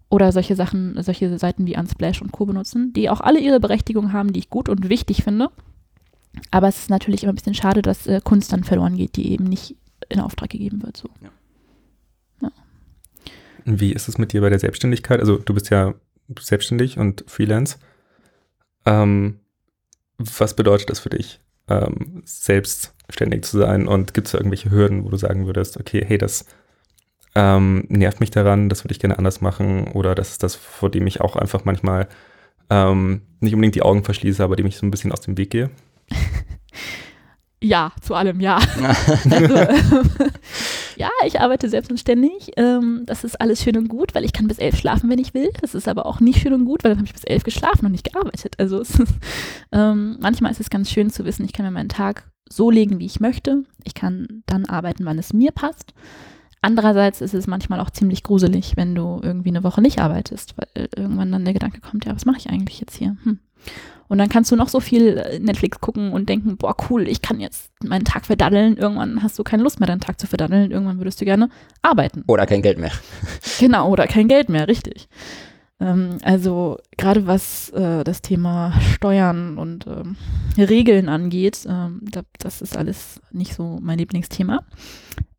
oder 0.10 0.32
solche 0.32 0.56
Sachen, 0.56 1.02
solche 1.04 1.38
Seiten 1.38 1.66
wie 1.66 1.78
Unsplash 1.78 2.22
und 2.22 2.32
Co. 2.32 2.46
benutzen, 2.46 2.94
die 2.94 3.10
auch 3.10 3.20
alle 3.20 3.40
ihre 3.40 3.60
Berechtigung 3.60 4.14
haben, 4.14 4.32
die 4.32 4.40
ich 4.40 4.50
gut 4.50 4.70
und 4.70 4.88
wichtig 4.88 5.24
finde. 5.24 5.50
Aber 6.52 6.68
es 6.68 6.78
ist 6.78 6.90
natürlich 6.90 7.24
immer 7.24 7.34
ein 7.34 7.36
bisschen 7.36 7.54
schade, 7.54 7.82
dass 7.82 8.08
äh, 8.08 8.22
Kunst 8.24 8.54
dann 8.54 8.64
verloren 8.64 8.96
geht, 8.96 9.18
die 9.18 9.32
eben 9.32 9.44
nicht 9.46 9.76
in 10.08 10.22
Auftrag 10.22 10.50
gegeben 10.50 10.84
wird. 10.84 10.96
So. 10.96 11.10
Ja. 11.22 11.30
Ja. 12.44 12.52
Wie 13.66 13.92
ist 13.92 14.08
es 14.08 14.18
mit 14.18 14.32
dir 14.32 14.42
bei 14.42 14.50
der 14.50 14.60
Selbstständigkeit? 14.60 15.20
Also 15.20 15.38
du 15.38 15.54
bist 15.54 15.70
ja 15.70 15.96
selbstständig 16.40 16.98
und 16.98 17.24
Freelance. 17.28 17.78
Ähm, 18.86 19.40
was 20.18 20.56
bedeutet 20.56 20.90
das 20.90 21.00
für 21.00 21.10
dich, 21.10 21.40
ähm, 21.68 22.24
selbstständig 22.26 23.44
zu 23.44 23.60
sein? 23.60 23.88
Und 23.88 24.14
gibt 24.14 24.28
es 24.28 24.34
irgendwelche 24.34 24.72
Hürden, 24.72 25.04
wo 25.04 25.10
du 25.10 25.18
sagen 25.18 25.46
würdest, 25.46 25.78
okay, 25.78 26.04
hey, 26.06 26.18
das 26.18 26.46
ähm, 27.36 27.86
nervt 27.90 28.20
mich 28.20 28.32
daran, 28.32 28.70
das 28.70 28.84
würde 28.84 28.94
ich 28.94 29.00
gerne 29.00 29.18
anders 29.18 29.42
machen 29.42 29.88
oder 29.90 30.16
das 30.16 30.32
ist 30.32 30.44
das, 30.44 30.56
vor 30.56 30.90
dem 30.90 31.06
ich 31.06 31.22
auch 31.22 31.36
einfach 31.36 31.66
manchmal 31.66 32.08
ähm, 32.70 33.22
nicht 33.40 33.54
unbedingt 33.54 33.76
die 33.76 33.84
Augen 33.84 34.04
verschließe, 34.04 34.44
aber 34.44 34.56
dem 34.56 34.66
ich 34.66 34.78
so 34.78 34.86
ein 34.86 34.92
bisschen 34.92 35.12
aus 35.12 35.22
dem 35.22 35.38
Weg 35.38 35.52
gehe? 35.52 35.70
Ja, 37.60 37.92
zu 38.02 38.14
allem 38.14 38.40
ja. 38.40 38.58
also, 39.30 39.56
ja, 40.98 41.10
ich 41.26 41.40
arbeite 41.40 41.70
selbstständig. 41.70 42.52
Ähm, 42.58 43.04
das 43.06 43.24
ist 43.24 43.40
alles 43.40 43.62
schön 43.62 43.78
und 43.78 43.88
gut, 43.88 44.16
weil 44.16 44.26
ich 44.26 44.34
kann 44.34 44.48
bis 44.48 44.58
elf 44.58 44.78
schlafen, 44.78 45.10
wenn 45.10 45.20
ich 45.20 45.34
will. 45.34 45.50
Das 45.62 45.76
ist 45.76 45.88
aber 45.88 46.06
auch 46.06 46.20
nicht 46.20 46.42
schön 46.42 46.54
und 46.54 46.66
gut, 46.66 46.84
weil 46.84 46.92
dann 46.92 47.00
habe 47.00 47.08
ich 47.08 47.14
bis 47.14 47.24
elf 47.24 47.44
geschlafen 47.44 47.86
und 47.86 47.92
nicht 47.92 48.12
gearbeitet. 48.12 48.56
Also 48.58 48.80
ist, 48.80 49.00
ähm, 49.72 50.18
manchmal 50.20 50.52
ist 50.52 50.60
es 50.60 50.70
ganz 50.70 50.90
schön 50.90 51.10
zu 51.10 51.26
wissen, 51.26 51.46
ich 51.46 51.54
kann 51.54 51.66
mir 51.66 51.72
meinen 51.72 51.90
Tag 51.90 52.24
so 52.50 52.72
legen, 52.72 53.00
wie 53.00 53.06
ich 53.06 53.20
möchte. 53.20 53.64
Ich 53.84 53.94
kann 53.94 54.44
dann 54.46 54.66
arbeiten, 54.66 55.06
wann 55.06 55.20
es 55.20 55.34
mir 55.34 55.52
passt. 55.52 55.94
Andererseits 56.62 57.22
ist 57.22 57.34
es 57.34 57.46
manchmal 57.46 57.80
auch 57.80 57.92
ziemlich 57.92 58.24
gruselig, 58.24 58.76
wenn 58.76 58.96
du 58.96 59.20
irgendwie 59.22 59.50
eine 59.50 59.64
Woche 59.64 59.82
nicht 59.82 60.00
arbeitest, 60.00 60.56
weil 60.58 60.90
irgendwann 60.96 61.32
dann 61.32 61.46
der 61.46 61.54
Gedanke 61.54 61.82
kommt, 61.82 62.06
ja, 62.06 62.16
was 62.16 62.26
mache 62.26 62.40
ich 62.40 62.50
eigentlich 62.50 62.80
jetzt 62.80 62.96
hier? 62.96 63.16
Hm. 63.24 63.40
Und 64.08 64.18
dann 64.18 64.30
kannst 64.30 64.52
du 64.52 64.56
noch 64.56 64.70
so 64.70 64.80
viel 64.80 65.18
äh, 65.18 65.40
Netflix 65.40 65.80
gucken 65.80 66.14
und 66.14 66.30
denken, 66.30 66.58
boah, 66.58 66.76
cool, 66.90 67.08
ich 67.08 67.22
kann 67.22 67.40
jetzt 67.40 67.72
meinen 67.84 68.06
Tag 68.06 68.26
verdaddeln. 68.26 68.78
Irgendwann 68.78 69.22
hast 69.22 69.38
du 69.38 69.44
keine 69.44 69.64
Lust 69.64 69.80
mehr, 69.80 69.88
deinen 69.88 70.00
Tag 70.00 70.20
zu 70.20 70.28
verdaddeln. 70.28 70.72
Irgendwann 70.72 71.00
würdest 71.00 71.20
du 71.20 71.26
gerne 71.26 71.50
arbeiten. 71.82 72.24
Oder 72.28 72.46
kein 72.46 72.62
Geld 72.62 72.78
mehr. 72.78 72.92
Genau, 73.60 73.90
oder 73.90 74.06
kein 74.06 74.28
Geld 74.28 74.50
mehr, 74.50 74.68
richtig. 74.68 75.10
Ähm, 75.80 76.18
also 76.22 76.78
gerade 76.98 77.28
was 77.28 77.70
äh, 77.70 78.04
das 78.04 78.22
Thema 78.22 78.74
Steuern 78.94 79.58
und 79.58 79.88
ähm, 79.88 80.16
Regeln 80.58 81.10
angeht, 81.10 81.66
ähm, 81.68 82.02
da, 82.04 82.22
das 82.40 82.62
ist 82.62 82.78
alles 82.78 83.22
nicht 83.32 83.54
so 83.54 83.80
mein 83.82 83.98
Lieblingsthema. 83.98 84.64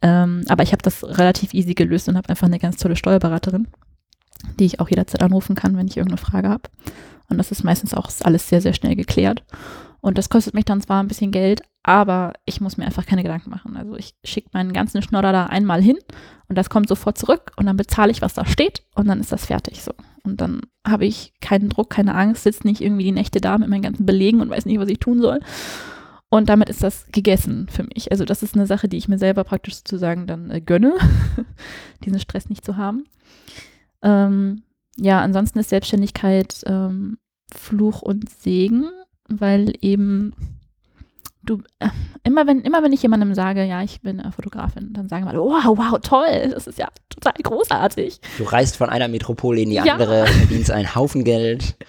Ähm, 0.00 0.44
aber 0.48 0.62
ich 0.62 0.72
habe 0.72 0.82
das 0.82 1.04
relativ 1.04 1.54
easy 1.54 1.74
gelöst 1.74 2.08
und 2.08 2.16
habe 2.16 2.28
einfach 2.28 2.46
eine 2.46 2.58
ganz 2.58 2.76
tolle 2.76 2.96
Steuerberaterin, 2.96 3.66
die 4.58 4.64
ich 4.64 4.80
auch 4.80 4.88
jederzeit 4.88 5.22
anrufen 5.22 5.56
kann, 5.56 5.76
wenn 5.76 5.88
ich 5.88 5.96
irgendeine 5.96 6.18
Frage 6.18 6.48
habe. 6.48 6.68
Und 7.28 7.38
das 7.38 7.50
ist 7.50 7.64
meistens 7.64 7.94
auch 7.94 8.10
alles 8.22 8.48
sehr, 8.48 8.60
sehr 8.60 8.72
schnell 8.72 8.96
geklärt. 8.96 9.44
Und 10.00 10.16
das 10.16 10.28
kostet 10.28 10.54
mich 10.54 10.64
dann 10.64 10.80
zwar 10.80 11.02
ein 11.02 11.08
bisschen 11.08 11.32
Geld, 11.32 11.62
aber 11.82 12.34
ich 12.44 12.60
muss 12.60 12.76
mir 12.76 12.84
einfach 12.84 13.04
keine 13.04 13.22
Gedanken 13.22 13.50
machen. 13.50 13.76
Also 13.76 13.96
ich 13.96 14.14
schicke 14.24 14.50
meinen 14.52 14.72
ganzen 14.72 15.02
Schnodder 15.02 15.32
da 15.32 15.46
einmal 15.46 15.82
hin 15.82 15.98
und 16.48 16.56
das 16.56 16.70
kommt 16.70 16.88
sofort 16.88 17.18
zurück 17.18 17.52
und 17.56 17.66
dann 17.66 17.76
bezahle 17.76 18.12
ich, 18.12 18.22
was 18.22 18.34
da 18.34 18.44
steht 18.44 18.82
und 18.94 19.08
dann 19.08 19.20
ist 19.20 19.32
das 19.32 19.46
fertig 19.46 19.82
so. 19.82 19.92
Und 20.22 20.40
dann 20.40 20.60
habe 20.86 21.06
ich 21.06 21.32
keinen 21.40 21.68
Druck, 21.68 21.90
keine 21.90 22.14
Angst, 22.14 22.44
sitze 22.44 22.66
nicht 22.66 22.80
irgendwie 22.80 23.04
die 23.04 23.12
Nächte 23.12 23.40
da 23.40 23.58
mit 23.58 23.68
meinen 23.68 23.82
ganzen 23.82 24.06
Belegen 24.06 24.40
und 24.40 24.50
weiß 24.50 24.66
nicht, 24.66 24.78
was 24.78 24.88
ich 24.88 24.98
tun 24.98 25.20
soll. 25.20 25.40
Und 26.30 26.48
damit 26.48 26.68
ist 26.68 26.82
das 26.82 27.06
gegessen 27.10 27.68
für 27.70 27.84
mich. 27.84 28.12
Also 28.12 28.24
das 28.24 28.42
ist 28.42 28.54
eine 28.54 28.66
Sache, 28.66 28.88
die 28.88 28.98
ich 28.98 29.08
mir 29.08 29.18
selber 29.18 29.44
praktisch 29.44 29.76
sozusagen 29.76 30.26
dann 30.26 30.50
äh, 30.50 30.60
gönne, 30.60 30.94
diesen 32.04 32.20
Stress 32.20 32.50
nicht 32.50 32.64
zu 32.64 32.76
haben. 32.76 33.04
Ähm, 34.02 34.62
ja, 35.00 35.20
ansonsten 35.20 35.58
ist 35.58 35.70
Selbstständigkeit 35.70 36.62
ähm, 36.66 37.18
Fluch 37.54 38.02
und 38.02 38.28
Segen, 38.28 38.90
weil 39.28 39.72
eben 39.80 40.34
du 41.42 41.62
äh, 41.78 41.88
immer 42.24 42.46
wenn 42.46 42.60
immer 42.60 42.82
wenn 42.82 42.92
ich 42.92 43.02
jemandem 43.02 43.34
sage, 43.34 43.64
ja, 43.64 43.82
ich 43.82 44.00
bin 44.02 44.18
äh, 44.18 44.30
Fotografin, 44.32 44.92
dann 44.92 45.08
sagen 45.08 45.24
wir, 45.24 45.34
wow, 45.34 45.64
wow, 45.64 45.98
toll, 46.02 46.50
das 46.52 46.66
ist 46.66 46.78
ja 46.78 46.88
total 47.08 47.34
großartig. 47.42 48.20
Du 48.36 48.44
reist 48.44 48.76
von 48.76 48.90
einer 48.90 49.08
Metropole 49.08 49.60
in 49.62 49.70
die 49.70 49.76
ja. 49.76 49.84
andere, 49.84 50.26
verdienst 50.26 50.70
einen 50.70 50.94
Haufen 50.94 51.24
Geld. 51.24 51.76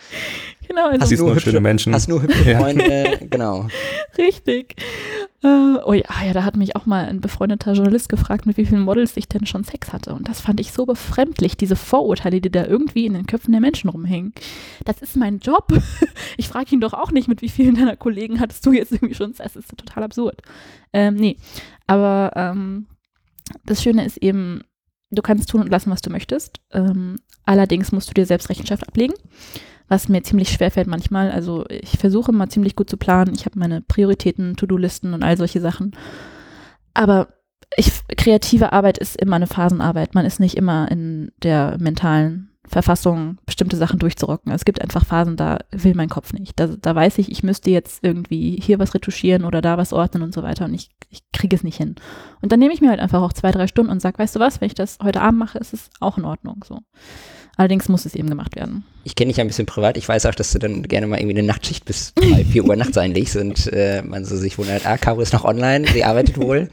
Genau. 0.69 0.87
Also 0.87 1.01
hast 1.01 1.17
nur 1.17 1.31
hübsche, 1.33 1.49
schöne 1.49 1.61
Menschen. 1.61 1.95
Hast 1.95 2.07
nur 2.07 2.21
hübsche 2.21 2.55
Freunde, 2.55 3.17
genau. 3.27 3.67
Richtig. 4.19 4.75
Uh, 5.43 5.79
oh 5.83 5.93
ja, 5.93 6.03
ja, 6.23 6.33
da 6.33 6.43
hat 6.43 6.57
mich 6.57 6.75
auch 6.75 6.85
mal 6.85 7.05
ein 7.05 7.21
befreundeter 7.21 7.73
Journalist 7.73 8.07
gefragt, 8.07 8.45
mit 8.45 8.55
wie 8.57 8.67
vielen 8.67 8.83
Models 8.83 9.17
ich 9.17 9.27
denn 9.27 9.47
schon 9.47 9.63
Sex 9.63 9.91
hatte. 9.91 10.13
Und 10.13 10.29
das 10.29 10.41
fand 10.41 10.59
ich 10.59 10.71
so 10.71 10.85
befremdlich, 10.85 11.57
diese 11.57 11.75
Vorurteile, 11.75 12.39
die 12.39 12.51
da 12.51 12.67
irgendwie 12.67 13.07
in 13.07 13.13
den 13.13 13.25
Köpfen 13.25 13.51
der 13.51 13.61
Menschen 13.61 13.89
rumhängen. 13.89 14.33
Das 14.85 15.01
ist 15.01 15.17
mein 15.17 15.39
Job. 15.39 15.67
Ich 16.37 16.47
frage 16.47 16.73
ihn 16.75 16.81
doch 16.81 16.93
auch 16.93 17.11
nicht, 17.11 17.27
mit 17.27 17.41
wie 17.41 17.49
vielen 17.49 17.75
deiner 17.75 17.97
Kollegen 17.97 18.39
hattest 18.39 18.65
du 18.65 18.71
jetzt 18.71 18.91
irgendwie 18.91 19.15
schon 19.15 19.33
Sex. 19.33 19.53
Das 19.53 19.63
ist 19.63 19.77
total 19.77 20.03
absurd. 20.03 20.41
Ähm, 20.93 21.15
nee, 21.15 21.37
aber 21.87 22.31
ähm, 22.35 22.87
das 23.65 23.81
Schöne 23.81 24.05
ist 24.05 24.17
eben, 24.17 24.61
du 25.09 25.21
kannst 25.21 25.49
tun 25.49 25.61
und 25.61 25.69
lassen, 25.69 25.91
was 25.91 26.01
du 26.01 26.09
möchtest. 26.09 26.59
Ähm, 26.71 27.17
allerdings 27.45 27.91
musst 27.91 28.09
du 28.09 28.13
dir 28.13 28.25
selbst 28.25 28.49
Rechenschaft 28.49 28.87
ablegen 28.87 29.13
was 29.89 30.07
mir 30.07 30.23
ziemlich 30.23 30.49
schwer 30.49 30.71
fällt 30.71 30.87
manchmal. 30.87 31.31
Also 31.31 31.65
ich 31.67 31.97
versuche 31.97 32.31
mal 32.31 32.47
ziemlich 32.47 32.75
gut 32.75 32.89
zu 32.89 32.97
planen. 32.97 33.33
Ich 33.35 33.45
habe 33.45 33.59
meine 33.59 33.81
Prioritäten, 33.81 34.55
To-Do-Listen 34.55 35.13
und 35.13 35.23
all 35.23 35.35
solche 35.35 35.59
Sachen. 35.59 35.95
Aber 36.93 37.27
ich, 37.75 37.91
kreative 38.17 38.71
Arbeit 38.71 38.97
ist 38.97 39.19
immer 39.19 39.35
eine 39.35 39.47
Phasenarbeit. 39.47 40.15
Man 40.15 40.25
ist 40.25 40.39
nicht 40.39 40.55
immer 40.55 40.89
in 40.89 41.31
der 41.43 41.77
mentalen 41.79 42.49
Verfassung, 42.67 43.39
bestimmte 43.45 43.77
Sachen 43.77 43.99
durchzurocken. 43.99 44.51
Es 44.51 44.63
gibt 44.63 44.81
einfach 44.81 45.05
Phasen, 45.05 45.35
da 45.35 45.59
will 45.71 45.95
mein 45.95 46.09
Kopf 46.09 46.33
nicht. 46.33 46.59
Da, 46.59 46.67
da 46.67 46.93
weiß 46.93 47.17
ich, 47.17 47.31
ich 47.31 47.41
müsste 47.41 47.71
jetzt 47.71 48.03
irgendwie 48.03 48.59
hier 48.61 48.77
was 48.77 48.93
retuschieren 48.93 49.43
oder 49.43 49.61
da 49.61 49.77
was 49.77 49.91
ordnen 49.91 50.21
und 50.21 50.33
so 50.35 50.43
weiter 50.43 50.65
und 50.65 50.75
ich, 50.75 50.89
ich 51.09 51.23
kriege 51.31 51.55
es 51.55 51.63
nicht 51.63 51.77
hin. 51.77 51.95
Und 52.41 52.51
dann 52.51 52.59
nehme 52.59 52.73
ich 52.73 52.81
mir 52.81 52.89
halt 52.89 52.99
einfach 52.99 53.23
auch 53.23 53.33
zwei, 53.33 53.51
drei 53.51 53.65
Stunden 53.65 53.91
und 53.91 54.01
sage, 54.01 54.19
weißt 54.19 54.35
du 54.35 54.39
was, 54.39 54.61
wenn 54.61 54.67
ich 54.67 54.75
das 54.75 54.99
heute 55.01 55.21
Abend 55.21 55.39
mache, 55.39 55.57
ist 55.57 55.73
es 55.73 55.89
auch 55.99 56.19
in 56.19 56.25
Ordnung. 56.25 56.63
So. 56.67 56.79
Allerdings 57.59 57.89
muss 57.89 58.05
es 58.05 58.15
eben 58.15 58.29
gemacht 58.29 58.55
werden. 58.55 58.85
Ich 59.03 59.15
kenne 59.15 59.33
dich 59.33 59.41
ein 59.41 59.47
bisschen 59.47 59.65
privat. 59.65 59.97
Ich 59.97 60.07
weiß 60.07 60.25
auch, 60.27 60.33
dass 60.33 60.53
du 60.53 60.59
dann 60.59 60.83
gerne 60.83 61.07
mal 61.07 61.19
irgendwie 61.19 61.39
eine 61.39 61.45
Nachtschicht 61.45 61.83
bis 61.83 62.13
3, 62.13 62.45
4 62.45 62.63
Uhr 62.63 62.77
nachts 62.77 62.97
einlegst 62.97 63.35
und 63.35 63.67
äh, 63.73 64.01
man 64.01 64.23
so 64.23 64.37
sich 64.37 64.57
wundert, 64.57 64.85
ah, 64.85 64.97
Caro 64.97 65.19
ist 65.19 65.33
noch 65.33 65.43
online, 65.43 65.85
sie 65.85 66.05
arbeitet 66.05 66.37
wohl. 66.37 66.69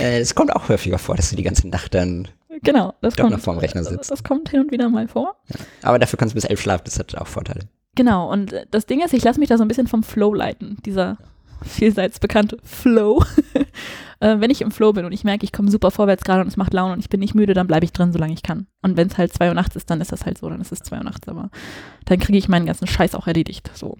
Es 0.00 0.30
äh, 0.30 0.34
kommt 0.34 0.56
auch 0.56 0.70
häufiger 0.70 0.96
vor, 0.96 1.16
dass 1.16 1.28
du 1.28 1.36
die 1.36 1.42
ganze 1.42 1.68
Nacht 1.68 1.92
dann 1.92 2.28
genau, 2.62 2.94
das 3.02 3.14
doch 3.14 3.24
kommt, 3.24 3.36
noch 3.36 3.42
vorm 3.42 3.58
Rechner 3.58 3.84
sitzt. 3.84 4.10
Das 4.10 4.24
kommt 4.24 4.48
hin 4.48 4.60
und 4.60 4.72
wieder 4.72 4.88
mal 4.88 5.06
vor. 5.06 5.36
Ja. 5.48 5.56
Aber 5.82 5.98
dafür 5.98 6.16
kannst 6.16 6.34
du 6.34 6.36
bis 6.36 6.44
elf 6.44 6.62
schlafen, 6.62 6.84
das 6.86 6.98
hat 6.98 7.14
auch 7.14 7.26
Vorteile. 7.26 7.68
Genau, 7.94 8.32
und 8.32 8.54
das 8.70 8.86
Ding 8.86 9.04
ist, 9.04 9.12
ich 9.12 9.22
lasse 9.22 9.38
mich 9.38 9.50
da 9.50 9.58
so 9.58 9.64
ein 9.64 9.68
bisschen 9.68 9.86
vom 9.86 10.02
Flow 10.02 10.32
leiten, 10.32 10.78
dieser 10.86 11.18
vielseits 11.64 12.20
bekannte 12.20 12.58
Flow. 12.62 13.24
äh, 14.20 14.40
wenn 14.40 14.50
ich 14.50 14.60
im 14.60 14.70
Flow 14.70 14.92
bin 14.92 15.04
und 15.04 15.12
ich 15.12 15.24
merke, 15.24 15.44
ich 15.44 15.52
komme 15.52 15.70
super 15.70 15.90
vorwärts 15.90 16.24
gerade 16.24 16.42
und 16.42 16.48
es 16.48 16.56
macht 16.56 16.74
Laune 16.74 16.92
und 16.92 17.00
ich 17.00 17.08
bin 17.08 17.20
nicht 17.20 17.34
müde, 17.34 17.54
dann 17.54 17.66
bleibe 17.66 17.84
ich 17.84 17.92
drin, 17.92 18.12
solange 18.12 18.34
ich 18.34 18.42
kann. 18.42 18.66
Und 18.82 18.96
wenn 18.96 19.08
es 19.08 19.18
halt 19.18 19.32
zwei 19.32 19.48
Uhr 19.48 19.54
nachts 19.54 19.76
ist, 19.76 19.90
dann 19.90 20.00
ist 20.00 20.12
das 20.12 20.24
halt 20.24 20.38
so, 20.38 20.48
dann 20.48 20.60
ist 20.60 20.72
es 20.72 20.80
zwei 20.80 20.98
Uhr 20.98 21.04
nachts, 21.04 21.28
aber 21.28 21.50
dann 22.04 22.18
kriege 22.18 22.38
ich 22.38 22.48
meinen 22.48 22.66
ganzen 22.66 22.86
Scheiß 22.86 23.14
auch 23.14 23.26
erledigt. 23.26 23.70
So. 23.74 23.98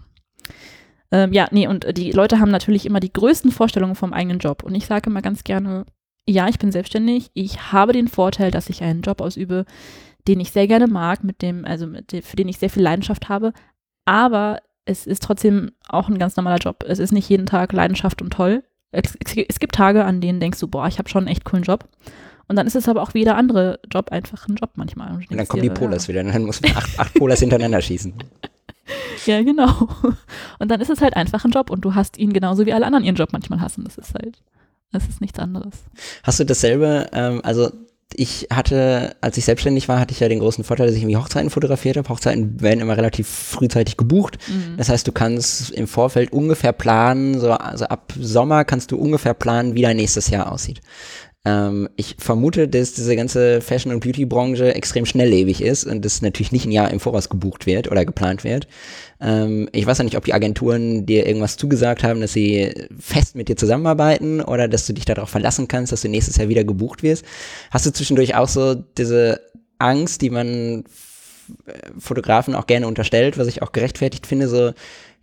Ähm, 1.10 1.32
ja, 1.32 1.48
nee, 1.50 1.66
und 1.66 1.96
die 1.96 2.12
Leute 2.12 2.40
haben 2.40 2.50
natürlich 2.50 2.86
immer 2.86 3.00
die 3.00 3.12
größten 3.12 3.50
Vorstellungen 3.50 3.94
vom 3.94 4.12
eigenen 4.12 4.38
Job. 4.38 4.62
Und 4.62 4.74
ich 4.74 4.86
sage 4.86 5.10
immer 5.10 5.22
ganz 5.22 5.44
gerne, 5.44 5.84
ja, 6.26 6.48
ich 6.48 6.58
bin 6.58 6.72
selbstständig. 6.72 7.30
Ich 7.34 7.72
habe 7.72 7.92
den 7.92 8.08
Vorteil, 8.08 8.50
dass 8.50 8.70
ich 8.70 8.82
einen 8.82 9.02
Job 9.02 9.20
ausübe, 9.20 9.66
den 10.28 10.40
ich 10.40 10.52
sehr 10.52 10.66
gerne 10.66 10.86
mag, 10.86 11.24
mit 11.24 11.42
dem, 11.42 11.64
also 11.64 11.86
mit 11.86 12.12
dem, 12.12 12.22
für 12.22 12.36
den 12.36 12.48
ich 12.48 12.58
sehr 12.58 12.70
viel 12.70 12.82
Leidenschaft 12.82 13.28
habe. 13.28 13.52
Aber 14.04 14.60
es 14.84 15.06
ist 15.06 15.22
trotzdem 15.22 15.72
auch 15.88 16.08
ein 16.08 16.18
ganz 16.18 16.36
normaler 16.36 16.58
Job. 16.58 16.84
Es 16.86 16.98
ist 16.98 17.12
nicht 17.12 17.28
jeden 17.28 17.46
Tag 17.46 17.72
Leidenschaft 17.72 18.22
und 18.22 18.30
toll. 18.30 18.64
Es, 18.90 19.16
es 19.48 19.58
gibt 19.58 19.74
Tage, 19.74 20.04
an 20.04 20.20
denen 20.20 20.40
denkst 20.40 20.60
du, 20.60 20.68
boah, 20.68 20.86
ich 20.86 20.98
habe 20.98 21.08
schon 21.08 21.20
einen 21.20 21.28
echt 21.28 21.44
coolen 21.44 21.62
Job. 21.62 21.88
Und 22.48 22.56
dann 22.56 22.66
ist 22.66 22.76
es 22.76 22.88
aber 22.88 23.02
auch 23.02 23.14
wie 23.14 23.20
jeder 23.20 23.36
andere 23.36 23.80
Job 23.90 24.10
einfach 24.10 24.46
ein 24.48 24.56
Job 24.56 24.72
manchmal. 24.74 25.12
Und, 25.12 25.30
und 25.30 25.36
dann 25.38 25.48
kommen 25.48 25.62
die 25.62 25.70
Polars 25.70 26.06
ja. 26.06 26.08
wieder. 26.08 26.20
Und 26.20 26.34
dann 26.34 26.44
muss 26.44 26.60
man 26.60 26.76
acht, 26.76 26.98
acht 26.98 27.14
Polars 27.14 27.40
hintereinander 27.40 27.80
schießen. 27.80 28.14
Ja, 29.26 29.40
genau. 29.40 29.88
Und 30.58 30.68
dann 30.70 30.80
ist 30.80 30.90
es 30.90 31.00
halt 31.00 31.16
einfach 31.16 31.44
ein 31.44 31.52
Job 31.52 31.70
und 31.70 31.82
du 31.84 31.94
hast 31.94 32.18
ihn 32.18 32.32
genauso 32.32 32.66
wie 32.66 32.72
alle 32.72 32.84
anderen 32.84 33.04
ihren 33.04 33.14
Job 33.14 33.32
manchmal 33.32 33.60
hassen. 33.60 33.84
Das 33.84 33.96
ist 33.96 34.12
halt, 34.14 34.42
das 34.90 35.08
ist 35.08 35.20
nichts 35.20 35.38
anderes. 35.38 35.84
Hast 36.24 36.40
du 36.40 36.44
dasselbe, 36.44 37.06
ähm, 37.12 37.40
also 37.44 37.70
ich 38.16 38.48
hatte, 38.52 39.16
als 39.20 39.36
ich 39.36 39.44
selbstständig 39.44 39.88
war, 39.88 39.98
hatte 39.98 40.12
ich 40.12 40.20
ja 40.20 40.28
den 40.28 40.40
großen 40.40 40.64
Vorteil, 40.64 40.86
dass 40.86 40.96
ich 40.96 41.02
irgendwie 41.02 41.16
Hochzeiten 41.16 41.50
fotografiert 41.50 41.96
habe. 41.96 42.08
Hochzeiten 42.08 42.60
werden 42.60 42.80
immer 42.80 42.96
relativ 42.96 43.28
frühzeitig 43.28 43.96
gebucht. 43.96 44.38
Mhm. 44.48 44.76
Das 44.76 44.88
heißt, 44.88 45.06
du 45.06 45.12
kannst 45.12 45.70
im 45.70 45.86
Vorfeld 45.86 46.32
ungefähr 46.32 46.72
planen, 46.72 47.38
so 47.40 47.52
also 47.52 47.86
ab 47.86 48.12
Sommer 48.18 48.64
kannst 48.64 48.90
du 48.92 48.96
ungefähr 48.96 49.34
planen, 49.34 49.74
wie 49.74 49.82
dein 49.82 49.96
nächstes 49.96 50.28
Jahr 50.30 50.50
aussieht. 50.50 50.80
Ähm, 51.44 51.88
ich 51.96 52.16
vermute, 52.18 52.68
dass 52.68 52.92
diese 52.92 53.16
ganze 53.16 53.60
Fashion- 53.60 53.92
und 53.92 54.00
Beauty-Branche 54.00 54.74
extrem 54.74 55.06
schnelllebig 55.06 55.60
ist 55.60 55.84
und 55.84 56.04
das 56.04 56.22
natürlich 56.22 56.52
nicht 56.52 56.66
ein 56.66 56.70
Jahr 56.70 56.90
im 56.90 57.00
Voraus 57.00 57.28
gebucht 57.28 57.66
wird 57.66 57.90
oder 57.90 58.04
geplant 58.04 58.44
wird. 58.44 58.68
Ähm, 59.20 59.68
ich 59.72 59.84
weiß 59.84 59.98
ja 59.98 60.04
nicht, 60.04 60.16
ob 60.16 60.24
die 60.24 60.34
Agenturen 60.34 61.04
dir 61.04 61.26
irgendwas 61.26 61.56
zugesagt 61.56 62.04
haben, 62.04 62.20
dass 62.20 62.32
sie 62.32 62.72
fest 62.98 63.34
mit 63.34 63.48
dir 63.48 63.56
zusammenarbeiten 63.56 64.40
oder 64.40 64.68
dass 64.68 64.86
du 64.86 64.92
dich 64.92 65.04
darauf 65.04 65.30
verlassen 65.30 65.66
kannst, 65.66 65.90
dass 65.90 66.02
du 66.02 66.08
nächstes 66.08 66.36
Jahr 66.36 66.48
wieder 66.48 66.64
gebucht 66.64 67.02
wirst. 67.02 67.24
Hast 67.72 67.86
du 67.86 67.92
zwischendurch 67.92 68.36
auch 68.36 68.48
so 68.48 68.74
diese 68.74 69.40
Angst, 69.78 70.22
die 70.22 70.30
man 70.30 70.84
Fotografen 71.98 72.54
auch 72.54 72.66
gerne 72.66 72.86
unterstellt, 72.86 73.36
was 73.36 73.48
ich 73.48 73.62
auch 73.62 73.72
gerechtfertigt 73.72 74.28
finde, 74.28 74.48
so 74.48 74.72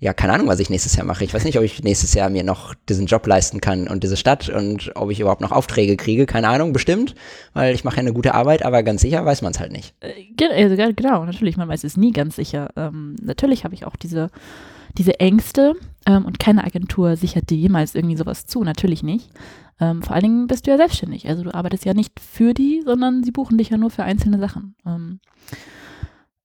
ja, 0.01 0.13
keine 0.13 0.33
Ahnung, 0.33 0.47
was 0.47 0.59
ich 0.59 0.69
nächstes 0.69 0.95
Jahr 0.95 1.05
mache. 1.05 1.25
Ich 1.25 1.33
weiß 1.33 1.43
nicht, 1.43 1.57
ob 1.57 1.63
ich 1.63 1.83
nächstes 1.83 2.13
Jahr 2.13 2.29
mir 2.29 2.43
noch 2.43 2.73
diesen 2.87 3.05
Job 3.05 3.27
leisten 3.27 3.59
kann 3.59 3.89
und 3.89 4.01
diese 4.01 4.15
Stadt 4.15 4.47
und 4.47 4.91
ob 4.95 5.11
ich 5.11 5.19
überhaupt 5.19 5.41
noch 5.41 5.51
Aufträge 5.51 5.97
kriege. 5.97 6.25
Keine 6.25 6.47
Ahnung, 6.47 6.71
bestimmt, 6.71 7.15
weil 7.53 7.75
ich 7.75 7.83
mache 7.83 7.97
ja 7.97 8.01
eine 8.01 8.13
gute 8.13 8.33
Arbeit, 8.33 8.63
aber 8.63 8.81
ganz 8.83 9.01
sicher 9.01 9.25
weiß 9.25 9.41
man 9.41 9.51
es 9.51 9.59
halt 9.59 9.73
nicht. 9.73 9.93
Äh, 9.99 10.53
also, 10.53 10.75
genau, 10.95 11.25
natürlich, 11.25 11.57
man 11.57 11.67
weiß 11.67 11.83
es 11.83 11.97
nie 11.97 12.13
ganz 12.13 12.37
sicher. 12.37 12.69
Ähm, 12.77 13.17
natürlich 13.21 13.65
habe 13.65 13.73
ich 13.73 13.85
auch 13.85 13.97
diese, 13.97 14.29
diese 14.97 15.19
Ängste 15.19 15.75
ähm, 16.05 16.25
und 16.25 16.39
keine 16.39 16.63
Agentur 16.63 17.17
sichert 17.17 17.49
dir 17.49 17.57
jemals 17.57 17.93
irgendwie 17.93 18.17
sowas 18.17 18.45
zu, 18.45 18.63
natürlich 18.63 19.03
nicht. 19.03 19.29
Ähm, 19.81 20.01
vor 20.01 20.13
allen 20.13 20.23
Dingen 20.23 20.47
bist 20.47 20.65
du 20.65 20.71
ja 20.71 20.77
selbstständig, 20.77 21.27
also 21.27 21.43
du 21.43 21.53
arbeitest 21.53 21.83
ja 21.83 21.93
nicht 21.93 22.19
für 22.21 22.53
die, 22.53 22.81
sondern 22.85 23.23
sie 23.23 23.31
buchen 23.31 23.57
dich 23.57 23.69
ja 23.69 23.77
nur 23.77 23.89
für 23.89 24.03
einzelne 24.03 24.39
Sachen. 24.39 24.75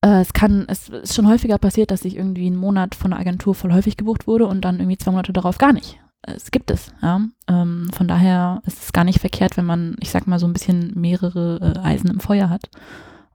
Äh, 0.05 0.21
es 0.21 0.33
kann, 0.33 0.65
es 0.67 0.89
ist 0.89 1.15
schon 1.15 1.27
häufiger 1.27 1.57
passiert, 1.57 1.89
dass 1.89 2.05
ich 2.05 2.15
irgendwie 2.15 2.45
einen 2.45 2.55
Monat 2.55 2.93
von 2.93 3.11
der 3.11 3.19
Agentur 3.19 3.55
voll 3.55 3.73
häufig 3.73 3.97
gebucht 3.97 4.27
wurde 4.27 4.45
und 4.45 4.61
dann 4.61 4.79
irgendwie 4.79 4.97
zwei 4.97 5.11
Monate 5.11 5.33
darauf 5.33 5.57
gar 5.57 5.73
nicht. 5.73 5.99
Es 6.21 6.51
gibt 6.51 6.69
es, 6.69 6.93
ja. 7.01 7.21
Ähm, 7.47 7.89
von 7.91 8.07
daher 8.07 8.61
ist 8.65 8.83
es 8.83 8.93
gar 8.93 9.03
nicht 9.03 9.19
verkehrt, 9.19 9.57
wenn 9.57 9.65
man, 9.65 9.95
ich 9.99 10.11
sag 10.11 10.27
mal, 10.27 10.39
so 10.39 10.45
ein 10.45 10.53
bisschen 10.53 10.91
mehrere 10.95 11.73
äh, 11.75 11.79
Eisen 11.79 12.09
im 12.09 12.19
Feuer 12.19 12.49
hat 12.49 12.69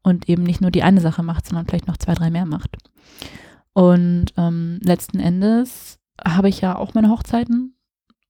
und 0.03 0.29
eben 0.29 0.45
nicht 0.45 0.61
nur 0.61 0.71
die 0.71 0.83
eine 0.85 1.01
Sache 1.01 1.23
macht, 1.25 1.47
sondern 1.47 1.66
vielleicht 1.66 1.89
noch 1.89 1.97
zwei, 1.97 2.14
drei 2.14 2.31
mehr 2.31 2.47
macht. 2.47 2.77
Und 3.73 4.27
ähm, 4.37 4.79
letzten 4.83 5.18
Endes 5.18 5.99
habe 6.25 6.49
ich 6.49 6.61
ja 6.61 6.77
auch 6.77 6.95
meine 6.95 7.11
Hochzeiten 7.11 7.75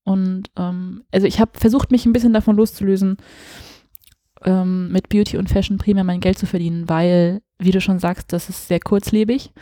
und 0.05 0.51
ähm, 0.57 1.05
also 1.13 1.27
ich 1.27 1.41
habe 1.41 1.59
versucht, 1.59 1.91
mich 1.91 2.07
ein 2.07 2.13
bisschen 2.13 2.33
davon 2.33 2.57
loszulösen, 2.57 3.19
ähm, 4.45 4.91
mit 4.91 5.09
Beauty 5.09 5.37
und 5.37 5.51
Fashion 5.51 5.79
primär 5.79 6.05
mein 6.05 6.21
Geld 6.21 6.39
zu 6.39 6.47
verdienen, 6.47 6.89
weil, 6.89 7.43
wie 7.59 7.71
du 7.71 7.81
schon 7.81 7.99
sagst, 7.99 8.33
das 8.33 8.49
ist 8.49 8.69
sehr 8.69 8.81
kurzlebig 8.81 9.53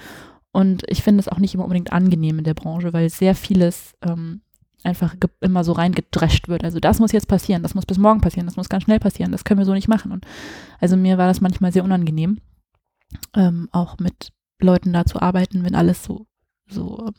und 0.53 0.83
ich 0.89 1.03
finde 1.03 1.21
es 1.21 1.29
auch 1.29 1.39
nicht 1.39 1.55
immer 1.55 1.65
unbedingt 1.65 1.93
angenehm 1.93 2.39
in 2.39 2.45
der 2.45 2.55
Branche, 2.55 2.93
weil 2.93 3.11
sehr 3.11 3.35
vieles 3.35 3.95
ähm, 4.03 4.41
einfach 4.85 5.15
immer 5.41 5.65
so 5.65 5.73
reingedrescht 5.73 6.49
wird. 6.49 6.65
Also 6.65 6.81
das 6.81 7.01
muss 7.01 7.13
jetzt 7.13 7.29
passieren, 7.29 7.63
das 7.63 7.75
muss 7.75 7.87
bis 7.87 7.99
morgen 7.99 8.21
passieren, 8.21 8.47
das 8.47 8.57
muss 8.57 8.69
ganz 8.69 8.85
schnell 8.85 9.01
passieren, 9.01 9.33
das 9.33 9.45
können 9.45 9.59
wir 9.59 9.67
so 9.67 9.75
nicht 9.75 9.89
machen. 9.89 10.13
Und 10.13 10.27
also 10.81 10.97
mir 10.97 11.19
war 11.19 11.27
das 11.27 11.41
manchmal 11.41 11.73
sehr 11.73 11.85
unangenehm, 11.85 12.39
ähm, 13.35 13.69
auch 13.73 13.99
mit 13.99 14.33
Leuten 14.61 14.93
da 14.93 15.05
zu 15.05 15.21
arbeiten, 15.21 15.65
wenn 15.65 15.75
alles 15.75 16.05
so, 16.05 16.27
so 16.69 17.11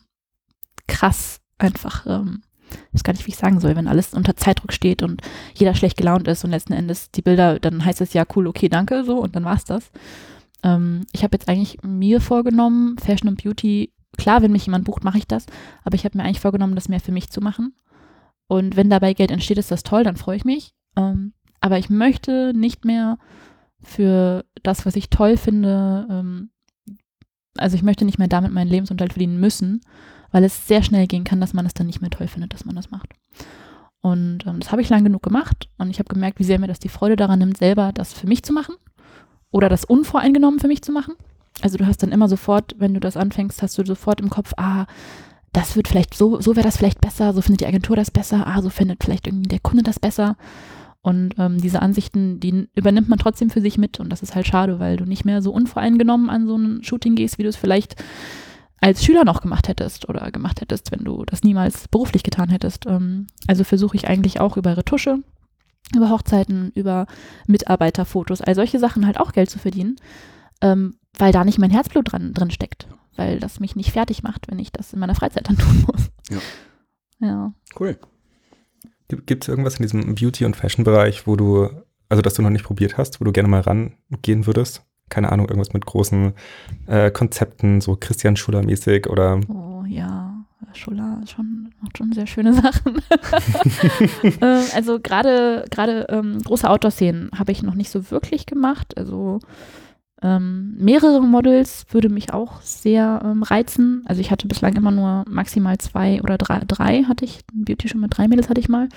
krass 0.87 1.39
einfach 1.57 2.05
ähm, 2.07 2.41
ich 2.71 2.95
weiß 2.95 3.03
gar 3.03 3.13
nicht, 3.13 3.25
wie 3.25 3.31
ich 3.31 3.37
sagen 3.37 3.59
soll, 3.59 3.75
wenn 3.75 3.87
alles 3.87 4.13
unter 4.13 4.35
Zeitdruck 4.35 4.73
steht 4.73 5.03
und 5.03 5.21
jeder 5.55 5.75
schlecht 5.75 5.97
gelaunt 5.97 6.27
ist 6.27 6.43
und 6.43 6.51
letzten 6.51 6.73
Endes 6.73 7.11
die 7.11 7.21
Bilder, 7.21 7.59
dann 7.59 7.83
heißt 7.83 8.01
es 8.01 8.13
ja 8.13 8.25
cool, 8.35 8.47
okay, 8.47 8.69
danke, 8.69 9.03
so 9.03 9.17
und 9.17 9.35
dann 9.35 9.45
war's 9.45 9.65
das. 9.65 9.91
Ähm, 10.63 11.05
ich 11.11 11.23
habe 11.23 11.35
jetzt 11.35 11.47
eigentlich 11.47 11.77
mir 11.83 12.21
vorgenommen, 12.21 12.97
Fashion 12.97 13.29
und 13.29 13.43
Beauty, 13.43 13.93
klar, 14.17 14.41
wenn 14.41 14.51
mich 14.51 14.65
jemand 14.65 14.85
bucht, 14.85 15.03
mache 15.03 15.17
ich 15.17 15.27
das, 15.27 15.45
aber 15.83 15.95
ich 15.95 16.05
habe 16.05 16.17
mir 16.17 16.23
eigentlich 16.23 16.39
vorgenommen, 16.39 16.75
das 16.75 16.89
mehr 16.89 16.99
für 16.99 17.11
mich 17.11 17.29
zu 17.29 17.41
machen. 17.41 17.73
Und 18.47 18.75
wenn 18.75 18.89
dabei 18.89 19.13
Geld 19.13 19.31
entsteht, 19.31 19.59
ist 19.59 19.71
das 19.71 19.83
toll, 19.83 20.03
dann 20.03 20.17
freue 20.17 20.37
ich 20.37 20.45
mich. 20.45 20.73
Ähm, 20.95 21.33
aber 21.61 21.77
ich 21.77 21.89
möchte 21.89 22.53
nicht 22.53 22.85
mehr 22.85 23.17
für 23.81 24.45
das, 24.63 24.85
was 24.85 24.95
ich 24.95 25.09
toll 25.09 25.37
finde, 25.37 26.07
ähm, 26.09 26.49
also 27.57 27.75
ich 27.75 27.83
möchte 27.83 28.05
nicht 28.05 28.19
mehr 28.19 28.27
damit 28.27 28.51
meinen 28.51 28.69
Lebensunterhalt 28.69 29.13
verdienen 29.13 29.39
müssen, 29.39 29.81
weil 30.31 30.43
es 30.43 30.67
sehr 30.67 30.83
schnell 30.83 31.07
gehen 31.07 31.23
kann, 31.23 31.41
dass 31.41 31.53
man 31.53 31.65
es 31.65 31.73
dann 31.73 31.87
nicht 31.87 32.01
mehr 32.01 32.09
toll 32.09 32.27
findet, 32.27 32.53
dass 32.53 32.65
man 32.65 32.75
das 32.75 32.91
macht. 32.91 33.09
Und 34.01 34.45
ähm, 34.47 34.59
das 34.59 34.71
habe 34.71 34.81
ich 34.81 34.89
lang 34.89 35.03
genug 35.03 35.23
gemacht 35.23 35.69
und 35.77 35.89
ich 35.89 35.99
habe 35.99 36.13
gemerkt, 36.13 36.39
wie 36.39 36.45
sehr 36.45 36.59
mir 36.59 36.67
das 36.67 36.79
die 36.79 36.89
Freude 36.89 37.15
daran 37.15 37.39
nimmt, 37.39 37.57
selber 37.57 37.91
das 37.93 38.13
für 38.13 38.27
mich 38.27 38.43
zu 38.43 38.53
machen 38.53 38.75
oder 39.51 39.67
das 39.69 39.83
unvoreingenommen 39.85 40.59
für 40.59 40.67
mich 40.67 40.81
zu 40.81 40.91
machen. 40.91 41.15
Also 41.61 41.77
du 41.77 41.85
hast 41.85 42.01
dann 42.01 42.11
immer 42.11 42.29
sofort, 42.29 42.75
wenn 42.77 42.93
du 42.93 42.99
das 42.99 43.17
anfängst, 43.17 43.61
hast 43.61 43.77
du 43.77 43.85
sofort 43.85 44.21
im 44.21 44.29
Kopf, 44.29 44.53
ah, 44.57 44.85
das 45.51 45.75
wird 45.75 45.87
vielleicht 45.87 46.13
so, 46.13 46.39
so 46.39 46.55
wäre 46.55 46.65
das 46.65 46.77
vielleicht 46.77 47.01
besser, 47.01 47.33
so 47.33 47.41
findet 47.41 47.61
die 47.61 47.65
Agentur 47.65 47.95
das 47.95 48.11
besser, 48.11 48.47
ah, 48.47 48.61
so 48.61 48.69
findet 48.69 49.03
vielleicht 49.03 49.27
irgendwie 49.27 49.49
der 49.49 49.59
Kunde 49.59 49.83
das 49.83 49.99
besser. 49.99 50.37
Und 51.01 51.35
ähm, 51.37 51.59
diese 51.59 51.81
Ansichten, 51.81 52.39
die 52.39 52.69
übernimmt 52.75 53.09
man 53.09 53.19
trotzdem 53.19 53.49
für 53.49 53.61
sich 53.61 53.77
mit 53.77 53.99
und 53.99 54.09
das 54.09 54.21
ist 54.21 54.35
halt 54.35 54.47
schade, 54.47 54.79
weil 54.79 54.97
du 54.97 55.05
nicht 55.05 55.25
mehr 55.25 55.41
so 55.41 55.51
unvoreingenommen 55.51 56.29
an 56.29 56.45
so 56.45 56.57
ein 56.57 56.83
Shooting 56.83 57.15
gehst, 57.15 57.37
wie 57.37 57.43
du 57.43 57.49
es 57.49 57.55
vielleicht 57.55 57.95
als 58.81 59.03
Schüler 59.03 59.25
noch 59.25 59.41
gemacht 59.41 59.67
hättest 59.67 60.07
oder 60.07 60.31
gemacht 60.31 60.61
hättest, 60.61 60.91
wenn 60.91 61.03
du 61.03 61.25
das 61.25 61.43
niemals 61.43 61.87
beruflich 61.87 62.23
getan 62.23 62.49
hättest. 62.49 62.85
Ähm, 62.85 63.27
also 63.47 63.63
versuche 63.63 63.97
ich 63.97 64.07
eigentlich 64.07 64.39
auch 64.39 64.57
über 64.57 64.77
Retusche, 64.77 65.19
über 65.95 66.09
Hochzeiten, 66.09 66.71
über 66.75 67.07
Mitarbeiterfotos, 67.47 68.41
all 68.41 68.55
solche 68.55 68.79
Sachen 68.79 69.05
halt 69.05 69.19
auch 69.19 69.31
Geld 69.31 69.49
zu 69.49 69.59
verdienen, 69.59 69.97
ähm, 70.61 70.95
weil 71.17 71.31
da 71.31 71.43
nicht 71.43 71.59
mein 71.59 71.71
Herzblut 71.71 72.11
dran, 72.11 72.33
drin 72.33 72.51
steckt, 72.51 72.87
weil 73.15 73.39
das 73.39 73.59
mich 73.59 73.75
nicht 73.75 73.91
fertig 73.91 74.23
macht, 74.23 74.49
wenn 74.49 74.59
ich 74.59 74.71
das 74.71 74.93
in 74.93 74.99
meiner 74.99 75.15
Freizeit 75.15 75.49
dann 75.49 75.57
tun 75.57 75.85
muss. 75.87 76.09
Ja. 76.29 76.39
Ja. 77.21 77.53
Cool. 77.77 77.99
Gibt 79.09 79.43
es 79.43 79.47
irgendwas 79.47 79.77
in 79.77 79.81
diesem 79.81 80.15
Beauty- 80.15 80.45
und 80.45 80.55
Fashion-Bereich, 80.55 81.25
wo 81.25 81.35
du, 81.35 81.69
also 82.09 82.21
das 82.21 82.35
du 82.35 82.43
noch 82.43 82.51
nicht 82.51 82.63
probiert 82.63 82.97
hast, 82.97 83.19
wo 83.19 83.25
du 83.25 83.31
gerne 83.31 83.49
mal 83.49 83.61
rangehen 83.61 84.45
würdest? 84.45 84.83
Keine 85.09 85.31
Ahnung, 85.31 85.47
irgendwas 85.47 85.73
mit 85.73 85.85
großen 85.85 86.33
äh, 86.87 87.11
Konzepten, 87.11 87.81
so 87.81 87.97
Christian 87.99 88.35
Schuller 88.35 88.63
mäßig 88.63 89.07
oder. 89.07 89.39
Oh 89.49 89.83
ja, 89.87 90.45
Schuller 90.73 91.21
schon, 91.25 91.73
macht 91.81 91.97
schon 91.97 92.11
sehr 92.11 92.27
schöne 92.27 92.53
Sachen. 92.53 93.01
äh, 94.41 94.63
also 94.75 94.99
gerade 94.99 95.65
gerade 95.69 96.07
ähm, 96.09 96.39
große 96.43 96.69
Outdoor-Szenen 96.69 97.31
habe 97.37 97.51
ich 97.51 97.63
noch 97.63 97.75
nicht 97.75 97.89
so 97.89 98.11
wirklich 98.11 98.45
gemacht. 98.45 98.97
Also 98.97 99.39
ähm, 100.21 100.75
mehrere 100.77 101.21
Models 101.21 101.85
würde 101.91 102.09
mich 102.09 102.33
auch 102.33 102.61
sehr 102.61 103.21
ähm, 103.23 103.43
reizen. 103.43 104.03
Also 104.05 104.21
ich 104.21 104.31
hatte 104.31 104.47
bislang 104.47 104.75
immer 104.75 104.91
nur 104.91 105.23
maximal 105.29 105.77
zwei 105.77 106.21
oder 106.21 106.37
drei, 106.37 106.61
drei 106.67 107.03
hatte 107.03 107.25
ich, 107.25 107.39
Beauty 107.53 107.87
schon 107.87 108.01
mit 108.01 108.17
drei 108.17 108.27
Mädels 108.27 108.49
hatte 108.49 108.59
ich 108.59 108.69
mal. 108.69 108.89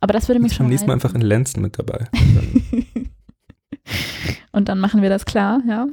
Aber 0.00 0.12
das 0.12 0.28
würde 0.28 0.40
mich 0.40 0.54
schon. 0.54 0.68
Nächstes 0.68 0.86
Mal 0.86 0.94
einfach 0.94 1.14
in 1.14 1.20
Lenzen 1.20 1.62
mit 1.62 1.78
dabei. 1.78 2.06
Und 4.52 4.68
dann 4.68 4.78
machen 4.78 5.02
wir 5.02 5.08
das 5.08 5.24
klar, 5.24 5.62
ja? 5.66 5.88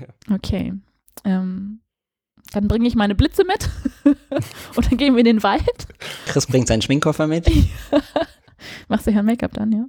ja. 0.00 0.34
Okay. 0.34 0.74
Ähm, 1.24 1.80
dann 2.52 2.68
bringe 2.68 2.88
ich 2.88 2.94
meine 2.94 3.14
Blitze 3.14 3.44
mit 3.44 3.68
und 4.76 4.90
dann 4.90 4.98
gehen 4.98 5.14
wir 5.14 5.20
in 5.20 5.26
den 5.26 5.42
Wald. 5.42 5.86
Chris 6.26 6.46
bringt 6.46 6.68
seinen 6.68 6.82
Schminkkoffer 6.82 7.26
mit. 7.26 7.50
Machst 8.88 9.06
du 9.06 9.10
ja 9.10 9.20
ein 9.20 9.26
Make-up 9.26 9.52
dann, 9.52 9.72
ja? 9.72 9.84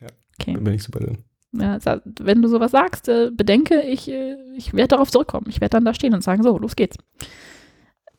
Ja. 0.00 0.08
Okay. 0.38 0.54
Dann 0.54 0.64
bin 0.64 0.74
ich 0.74 0.82
super 0.82 1.00
drin. 1.00 1.18
Ja, 1.54 1.78
wenn 2.20 2.40
du 2.40 2.48
sowas 2.48 2.70
sagst, 2.70 3.08
äh, 3.08 3.30
bedenke, 3.30 3.82
ich, 3.82 4.08
äh, 4.08 4.36
ich 4.56 4.72
werde 4.72 4.88
darauf 4.88 5.10
zurückkommen. 5.10 5.46
Ich 5.48 5.60
werde 5.60 5.76
dann 5.76 5.84
da 5.84 5.92
stehen 5.92 6.14
und 6.14 6.22
sagen, 6.22 6.42
so, 6.42 6.56
los 6.58 6.76
geht's. 6.76 6.96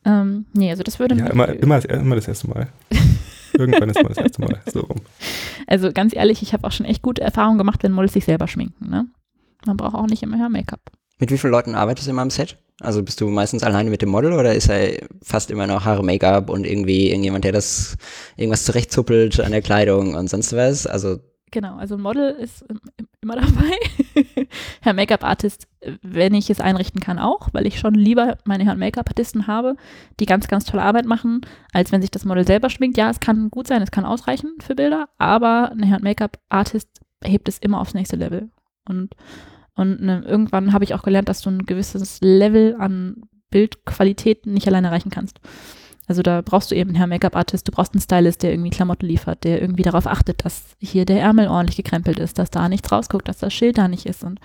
Ähm, 0.04 0.46
nee, 0.52 0.70
also 0.70 0.82
das 0.82 0.98
würde 0.98 1.16
ja, 1.16 1.26
immer, 1.26 1.48
immer, 1.48 1.84
immer 1.88 2.14
das 2.14 2.28
erste 2.28 2.48
Mal. 2.48 2.68
Irgendwann 3.56 3.90
ist 3.90 4.02
mal 4.02 4.08
das 4.08 4.18
erste 4.18 4.42
Mal 4.42 4.60
so 4.72 4.80
rum. 4.80 5.00
Also 5.66 5.92
ganz 5.92 6.14
ehrlich, 6.14 6.42
ich 6.42 6.52
habe 6.52 6.66
auch 6.66 6.72
schon 6.72 6.86
echt 6.86 7.02
gute 7.02 7.22
Erfahrungen 7.22 7.58
gemacht, 7.58 7.82
wenn 7.82 7.92
Models 7.92 8.12
sich 8.12 8.24
selber 8.24 8.48
schminken. 8.48 8.90
Ne? 8.90 9.06
Man 9.66 9.76
braucht 9.76 9.94
auch 9.94 10.06
nicht 10.06 10.22
immer 10.22 10.38
Hair 10.38 10.50
Make-up. 10.50 10.80
Mit 11.18 11.30
wie 11.30 11.38
vielen 11.38 11.52
Leuten 11.52 11.74
arbeitest 11.74 12.06
du 12.06 12.10
immer 12.10 12.22
am 12.22 12.30
Set? 12.30 12.58
Also 12.80 13.02
bist 13.02 13.20
du 13.20 13.28
meistens 13.28 13.62
alleine 13.62 13.88
mit 13.88 14.02
dem 14.02 14.08
Model 14.08 14.32
oder 14.32 14.54
ist 14.54 14.68
er 14.68 14.98
fast 15.22 15.50
immer 15.50 15.66
noch 15.66 15.84
Haare, 15.84 16.02
Make-up 16.02 16.50
und 16.50 16.66
irgendwie 16.66 17.08
irgendjemand, 17.08 17.44
der 17.44 17.52
das 17.52 17.96
irgendwas 18.36 18.64
zurechtzuppelt 18.64 19.38
an 19.40 19.52
der 19.52 19.62
Kleidung 19.62 20.14
und 20.14 20.28
sonst 20.28 20.54
was? 20.54 20.86
Also 20.86 21.18
Genau, 21.54 21.76
also 21.76 21.94
ein 21.94 22.00
Model 22.00 22.32
ist 22.32 22.64
immer 23.20 23.36
dabei. 23.40 23.70
Herr 24.82 24.92
Make-up-Artist, 24.92 25.68
wenn 26.02 26.34
ich 26.34 26.50
es 26.50 26.58
einrichten 26.58 27.00
kann, 27.00 27.20
auch, 27.20 27.50
weil 27.52 27.64
ich 27.64 27.78
schon 27.78 27.94
lieber 27.94 28.38
meine 28.44 28.64
Herren 28.64 28.80
Make-up-Artisten 28.80 29.46
habe, 29.46 29.76
die 30.18 30.26
ganz, 30.26 30.48
ganz 30.48 30.64
tolle 30.64 30.82
Arbeit 30.82 31.06
machen, 31.06 31.42
als 31.72 31.92
wenn 31.92 32.00
sich 32.00 32.10
das 32.10 32.24
Model 32.24 32.44
selber 32.44 32.70
schminkt. 32.70 32.96
Ja, 32.96 33.08
es 33.08 33.20
kann 33.20 33.50
gut 33.50 33.68
sein, 33.68 33.82
es 33.82 33.92
kann 33.92 34.04
ausreichen 34.04 34.56
für 34.60 34.74
Bilder, 34.74 35.08
aber 35.16 35.70
ein 35.70 35.84
Herren 35.84 36.02
Make-up-Artist 36.02 36.88
hebt 37.22 37.48
es 37.48 37.58
immer 37.58 37.80
aufs 37.80 37.94
nächste 37.94 38.16
Level. 38.16 38.50
Und, 38.88 39.14
und 39.76 40.02
ne, 40.02 40.24
irgendwann 40.26 40.72
habe 40.72 40.82
ich 40.82 40.92
auch 40.92 41.04
gelernt, 41.04 41.28
dass 41.28 41.40
du 41.40 41.50
ein 41.50 41.66
gewisses 41.66 42.18
Level 42.20 42.74
an 42.80 43.28
Bildqualität 43.50 44.44
nicht 44.46 44.66
alleine 44.66 44.88
erreichen 44.88 45.10
kannst. 45.10 45.38
Also 46.06 46.22
da 46.22 46.42
brauchst 46.42 46.70
du 46.70 46.74
eben 46.74 46.90
einen 46.90 46.98
Hair 46.98 47.06
Make-up 47.06 47.36
Artist, 47.36 47.66
du 47.66 47.72
brauchst 47.72 47.94
einen 47.94 48.02
Stylist, 48.02 48.42
der 48.42 48.52
irgendwie 48.52 48.70
Klamotten 48.70 49.06
liefert, 49.06 49.44
der 49.44 49.60
irgendwie 49.60 49.82
darauf 49.82 50.06
achtet, 50.06 50.44
dass 50.44 50.76
hier 50.78 51.04
der 51.04 51.20
Ärmel 51.20 51.48
ordentlich 51.48 51.76
gekrempelt 51.76 52.18
ist, 52.18 52.38
dass 52.38 52.50
da 52.50 52.68
nichts 52.68 52.90
rausguckt, 52.92 53.28
dass 53.28 53.38
das 53.38 53.54
Schild 53.54 53.78
da 53.78 53.88
nicht 53.88 54.06
ist 54.06 54.22
und 54.24 54.40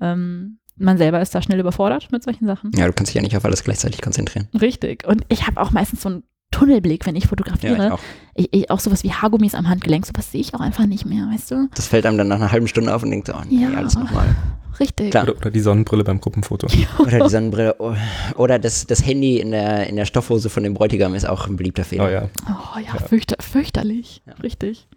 ähm, 0.00 0.58
man 0.76 0.98
selber 0.98 1.20
ist 1.20 1.34
da 1.34 1.42
schnell 1.42 1.60
überfordert 1.60 2.10
mit 2.10 2.22
solchen 2.22 2.46
Sachen. 2.46 2.72
Ja, 2.74 2.86
du 2.86 2.92
kannst 2.92 3.10
dich 3.10 3.16
ja 3.16 3.22
nicht 3.22 3.36
auf 3.36 3.44
alles 3.44 3.62
gleichzeitig 3.62 4.02
konzentrieren. 4.02 4.48
Richtig. 4.60 5.06
Und 5.06 5.24
ich 5.28 5.46
habe 5.46 5.60
auch 5.60 5.70
meistens 5.70 6.02
so 6.02 6.08
einen 6.08 6.24
Tunnelblick, 6.54 7.04
wenn 7.06 7.16
ich 7.16 7.26
fotografiere. 7.26 7.76
Ja, 7.76 7.86
ich 7.86 7.92
auch. 7.92 8.00
Ich, 8.34 8.48
ich, 8.52 8.70
auch 8.70 8.80
sowas 8.80 9.02
wie 9.04 9.12
Haargummis 9.12 9.54
am 9.54 9.68
Handgelenk, 9.68 10.06
sowas 10.06 10.30
sehe 10.30 10.40
ich 10.40 10.54
auch 10.54 10.60
einfach 10.60 10.86
nicht 10.86 11.04
mehr, 11.04 11.28
weißt 11.32 11.50
du? 11.50 11.68
Das 11.74 11.88
fällt 11.88 12.06
einem 12.06 12.18
dann 12.18 12.28
nach 12.28 12.36
einer 12.36 12.52
halben 12.52 12.68
Stunde 12.68 12.94
auf 12.94 13.02
und 13.02 13.10
denkt, 13.10 13.28
oh 13.28 13.40
nee, 13.48 13.62
ja, 13.62 13.70
alles 13.76 13.96
nochmal. 13.96 14.34
Richtig. 14.80 15.08
Oder, 15.14 15.36
oder, 15.36 15.50
die 15.50 15.60
Sonnenbrille 15.60 16.04
beim 16.04 16.20
Gruppenfoto. 16.20 16.66
oder 16.98 17.20
die 17.20 17.28
Sonnenbrille. 17.28 17.76
Oder 18.36 18.58
das, 18.58 18.86
das 18.86 19.04
Handy 19.04 19.38
in 19.38 19.50
der, 19.52 19.88
in 19.88 19.96
der 19.96 20.04
Stoffhose 20.04 20.50
von 20.50 20.62
dem 20.62 20.74
Bräutigam 20.74 21.14
ist 21.14 21.28
auch 21.28 21.46
ein 21.46 21.56
beliebter 21.56 21.84
Fehler. 21.84 22.06
Oh 22.06 22.08
ja. 22.08 22.28
Oh 22.48 22.78
ja, 22.78 22.86
ja. 22.86 23.06
Fürchter, 23.06 23.36
fürchterlich. 23.40 24.22
Ja. 24.26 24.34
Richtig. 24.34 24.88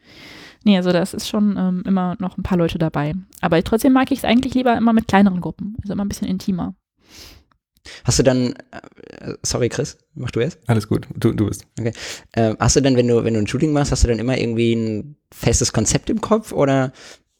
Nee, 0.63 0.77
also 0.77 0.91
das 0.91 1.13
ist 1.13 1.27
schon 1.27 1.55
ähm, 1.57 1.83
immer 1.85 2.15
noch 2.19 2.37
ein 2.37 2.43
paar 2.43 2.57
Leute 2.57 2.77
dabei. 2.79 3.13
Aber 3.41 3.63
trotzdem 3.63 3.93
mag 3.93 4.11
ich 4.11 4.19
es 4.19 4.25
eigentlich 4.25 4.53
lieber 4.53 4.75
immer 4.75 4.93
mit 4.93 5.07
kleineren 5.07 5.41
Gruppen. 5.41 5.75
Also 5.81 5.93
immer 5.93 6.05
ein 6.05 6.09
bisschen 6.09 6.27
intimer. 6.27 6.73
Hast 8.03 8.19
du 8.19 8.23
dann, 8.23 8.53
äh, 8.71 9.33
sorry 9.43 9.69
Chris, 9.69 9.97
mach 10.15 10.31
du 10.31 10.39
erst? 10.39 10.59
Alles 10.67 10.87
gut, 10.87 11.07
du, 11.15 11.31
du 11.31 11.47
bist. 11.47 11.65
Okay. 11.79 11.93
Äh, 12.33 12.55
hast 12.59 12.75
du 12.75 12.81
dann, 12.81 12.95
wenn 12.95 13.07
du, 13.07 13.23
wenn 13.23 13.33
du 13.33 13.39
ein 13.39 13.47
Shooting 13.47 13.71
machst, 13.73 13.91
hast 13.91 14.03
du 14.03 14.07
dann 14.07 14.19
immer 14.19 14.37
irgendwie 14.37 14.73
ein 14.73 15.17
festes 15.33 15.73
Konzept 15.73 16.09
im 16.09 16.21
Kopf 16.21 16.51
oder 16.51 16.93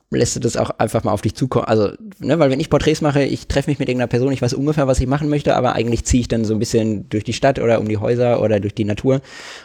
lässt 0.10 0.36
du 0.38 0.40
das 0.40 0.56
auch 0.56 0.70
einfach 0.70 1.04
mal 1.04 1.12
auf 1.12 1.22
dich 1.22 1.36
zukommen. 1.36 1.66
Also, 1.66 1.92
ne, 2.20 2.40
weil 2.40 2.50
wenn 2.50 2.62
ich 2.62 2.70
Porträts 2.70 3.02
mache, 3.02 3.24
ich 3.24 3.48
treffe 3.48 3.70
mich 3.70 3.78
mit 3.78 3.90
irgendeiner 3.90 4.08
Person, 4.08 4.32
ich 4.32 4.42
weiß 4.42 4.54
ungefähr, 4.54 4.88
was 4.88 5.02
ich 5.02 5.08
machen 5.08 5.28
möchte, 5.28 5.56
aber 5.56 5.74
eigentlich 5.74 6.06
ziehe 6.06 6.22
ich 6.22 6.30
dann 6.30 6.46
so 6.46 6.54
ein 6.54 6.60
bisschen 6.60 7.10
durch 7.10 7.26
die 7.26 7.34
Stadt 7.34 7.60
oder 7.60 7.80
um 7.82 7.90
die 7.90 7.98
Häuser 7.98 8.42
oder 8.42 8.62
durch 8.62 8.74
die 8.74 8.86
Natur 8.86 9.22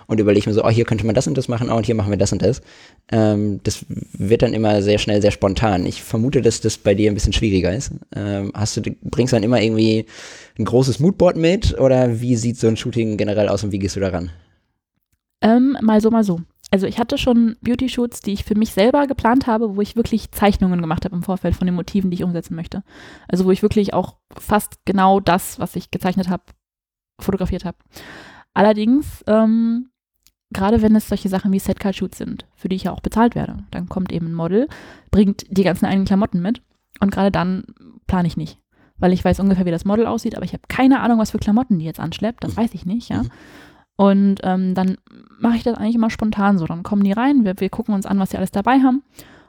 und 0.09 0.19
überlege 0.19 0.49
mir 0.49 0.55
so, 0.55 0.65
oh, 0.65 0.69
hier 0.69 0.85
könnte 0.85 1.07
man 1.07 1.15
das 1.15 1.29
und 1.29 1.39
das 1.39 1.47
machen, 1.47 1.71
oh, 1.71 1.77
und 1.77 1.87
hier 1.87 1.95
machen 1.95 2.11
wir 2.11 2.17
das 2.17 2.33
und 2.33 2.43
das. 2.43 2.61
Ähm, 3.13 3.61
das 3.63 3.87
wird 3.89 4.43
dann 4.43 4.53
immer 4.53 4.83
sehr 4.83 4.99
schnell, 4.99 5.23
sehr 5.23 5.31
spontan. 5.31 5.87
Ich 5.87 6.03
vermute, 6.03 6.43
dass 6.43 6.61
das 6.61 6.77
bei 6.77 6.95
dir 6.95 7.11
ein 7.11 7.15
bisschen 7.15 7.33
schwieriger 7.33 7.73
ist. 7.73 7.93
Ähm, 8.15 8.51
hast 8.53 8.77
du, 8.77 8.83
bringst 9.03 9.33
du 9.33 9.37
dann 9.37 9.45
immer 9.45 9.63
irgendwie 9.63 10.07
ein 10.59 10.65
großes 10.65 10.99
Moodboard 10.99 11.37
mit 11.37 11.79
oder 11.79 12.21
wie 12.21 12.35
sieht 12.35 12.59
so 12.59 12.67
ein 12.67 12.77
Shooting 12.77 13.17
generell 13.17 13.49
aus 13.49 13.63
und 13.63 13.71
wie 13.71 13.79
gehst 13.79 13.95
du 13.95 14.01
daran? 14.01 14.31
Ähm, 15.41 15.77
mal 15.83 16.01
so, 16.01 16.11
mal 16.11 16.25
so 16.25 16.41
also 16.73 16.87
ich 16.87 16.99
hatte 16.99 17.19
schon 17.19 17.57
Beauty-Shoots, 17.61 18.23
die 18.23 18.33
ich 18.33 18.45
für 18.45 18.55
mich 18.55 18.73
selber 18.73 19.07
geplant 19.07 19.47
habe, 19.47 19.77
wo 19.77 19.83
ich 19.83 19.95
wirklich 19.95 20.31
Zeichnungen 20.31 20.81
gemacht 20.81 21.05
habe 21.05 21.15
im 21.15 21.23
Vorfeld 21.23 21.55
von 21.55 21.67
den 21.67 21.75
Motiven, 21.75 22.11
die 22.11 22.15
ich 22.15 22.25
umsetzen 22.25 22.57
möchte. 22.57 22.83
Also 23.29 23.45
wo 23.45 23.51
ich 23.51 23.61
wirklich 23.61 23.93
auch 23.93 24.17
fast 24.35 24.79
genau 24.87 25.21
das, 25.21 25.61
was 25.61 25.77
ich 25.77 25.91
gezeichnet 25.91 26.31
habe, 26.31 26.45
fotografiert 27.21 27.67
habe. 27.67 27.77
Allerdings, 28.55 29.23
ähm, 29.27 29.91
gerade 30.51 30.81
wenn 30.81 30.97
es 30.97 31.09
solche 31.09 31.29
Sachen 31.29 31.53
wie 31.53 31.59
Setcard-Shoots 31.59 32.17
sind, 32.17 32.47
für 32.55 32.71
die 32.71 32.77
ich 32.77 32.85
ja 32.85 32.93
auch 32.93 33.01
bezahlt 33.01 33.35
werde, 33.35 33.59
dann 33.71 33.91
kommt 33.91 34.11
eben 34.11 34.29
ein 34.29 34.35
Model, 34.35 34.67
bringt 35.11 35.45
die 35.51 35.65
ganzen 35.65 35.85
eigenen 35.85 36.07
Klamotten 36.07 36.41
mit 36.41 36.63
und 37.01 37.11
gerade 37.11 37.31
dann 37.31 37.65
plane 38.07 38.29
ich 38.29 38.39
nicht. 38.39 38.59
Weil 38.97 39.13
ich 39.13 39.23
weiß 39.23 39.41
ungefähr, 39.41 39.67
wie 39.67 39.71
das 39.71 39.85
Model 39.85 40.07
aussieht, 40.07 40.37
aber 40.37 40.47
ich 40.47 40.55
habe 40.55 40.63
keine 40.69 41.01
Ahnung, 41.01 41.19
was 41.19 41.33
für 41.33 41.39
Klamotten 41.39 41.79
die 41.79 41.85
jetzt 41.85 42.01
anschleppt. 42.01 42.45
Das 42.45 42.57
weiß 42.57 42.73
ich 42.73 42.87
nicht, 42.87 43.11
ja. 43.11 43.25
Und 43.97 44.41
ähm, 44.43 44.75
dann 44.75 44.97
mache 45.39 45.57
ich 45.57 45.63
das 45.63 45.77
eigentlich 45.77 45.97
immer 45.97 46.11
spontan 46.11 46.59
so. 46.59 46.67
Dann 46.67 46.83
kommen 46.83 47.05
die 47.05 47.13
rein, 47.13 47.45
wir, 47.45 47.59
wir 47.59 47.71
gucken 47.71 47.95
uns 47.95 48.07
an, 48.07 48.19
was 48.19 48.31
sie 48.31 48.37
alles 48.37 48.51
dabei 48.51 48.81
haben. 48.81 49.03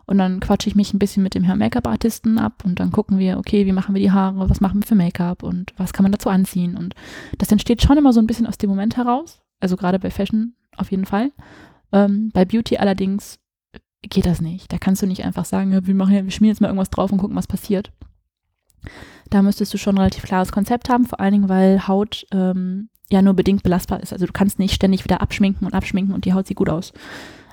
Und 0.05 0.17
dann 0.17 0.41
quatsche 0.41 0.67
ich 0.67 0.75
mich 0.75 0.93
ein 0.93 0.99
bisschen 0.99 1.23
mit 1.23 1.33
dem 1.33 1.43
Herrn 1.43 1.59
Make-up-Artisten 1.59 2.37
ab 2.37 2.63
und 2.65 2.81
dann 2.81 2.91
gucken 2.91 3.19
wir, 3.19 3.37
okay, 3.37 3.65
wie 3.65 3.71
machen 3.71 3.95
wir 3.95 4.01
die 4.01 4.11
Haare, 4.11 4.49
was 4.49 4.59
machen 4.59 4.81
wir 4.81 4.87
für 4.87 4.95
Make-up 4.95 5.43
und 5.43 5.73
was 5.77 5.93
kann 5.93 6.03
man 6.03 6.11
dazu 6.11 6.29
anziehen. 6.29 6.75
Und 6.75 6.93
das 7.37 7.51
entsteht 7.51 7.81
schon 7.81 7.97
immer 7.97 8.11
so 8.11 8.19
ein 8.19 8.27
bisschen 8.27 8.45
aus 8.45 8.57
dem 8.57 8.69
Moment 8.69 8.97
heraus. 8.97 9.41
Also 9.61 9.77
gerade 9.77 9.99
bei 9.99 10.11
Fashion 10.11 10.55
auf 10.75 10.91
jeden 10.91 11.05
Fall. 11.05 11.31
Ähm, 11.93 12.31
bei 12.33 12.43
Beauty 12.43 12.77
allerdings 12.77 13.39
geht 14.01 14.25
das 14.25 14.41
nicht. 14.41 14.73
Da 14.73 14.77
kannst 14.77 15.01
du 15.01 15.07
nicht 15.07 15.23
einfach 15.23 15.45
sagen, 15.45 15.71
wir, 15.71 15.95
machen, 15.95 16.13
wir 16.13 16.31
schmieren 16.31 16.53
jetzt 16.53 16.59
mal 16.59 16.67
irgendwas 16.67 16.89
drauf 16.89 17.11
und 17.13 17.19
gucken, 17.19 17.37
was 17.37 17.47
passiert. 17.47 17.93
Da 19.29 19.41
müsstest 19.41 19.73
du 19.73 19.77
schon 19.77 19.95
ein 19.95 19.99
relativ 19.99 20.23
klares 20.23 20.51
Konzept 20.51 20.89
haben, 20.89 21.05
vor 21.05 21.21
allen 21.21 21.31
Dingen, 21.31 21.49
weil 21.49 21.87
Haut 21.87 22.25
ähm, 22.31 22.89
ja 23.11 23.21
nur 23.21 23.33
bedingt 23.33 23.63
belastbar 23.63 24.01
ist. 24.01 24.13
Also 24.13 24.25
du 24.25 24.33
kannst 24.33 24.59
nicht 24.59 24.73
ständig 24.73 25.03
wieder 25.03 25.21
abschminken 25.21 25.65
und 25.65 25.73
abschminken 25.73 26.13
und 26.13 26.25
die 26.25 26.33
Haut 26.33 26.47
sieht 26.47 26.57
gut 26.57 26.69
aus. 26.69 26.93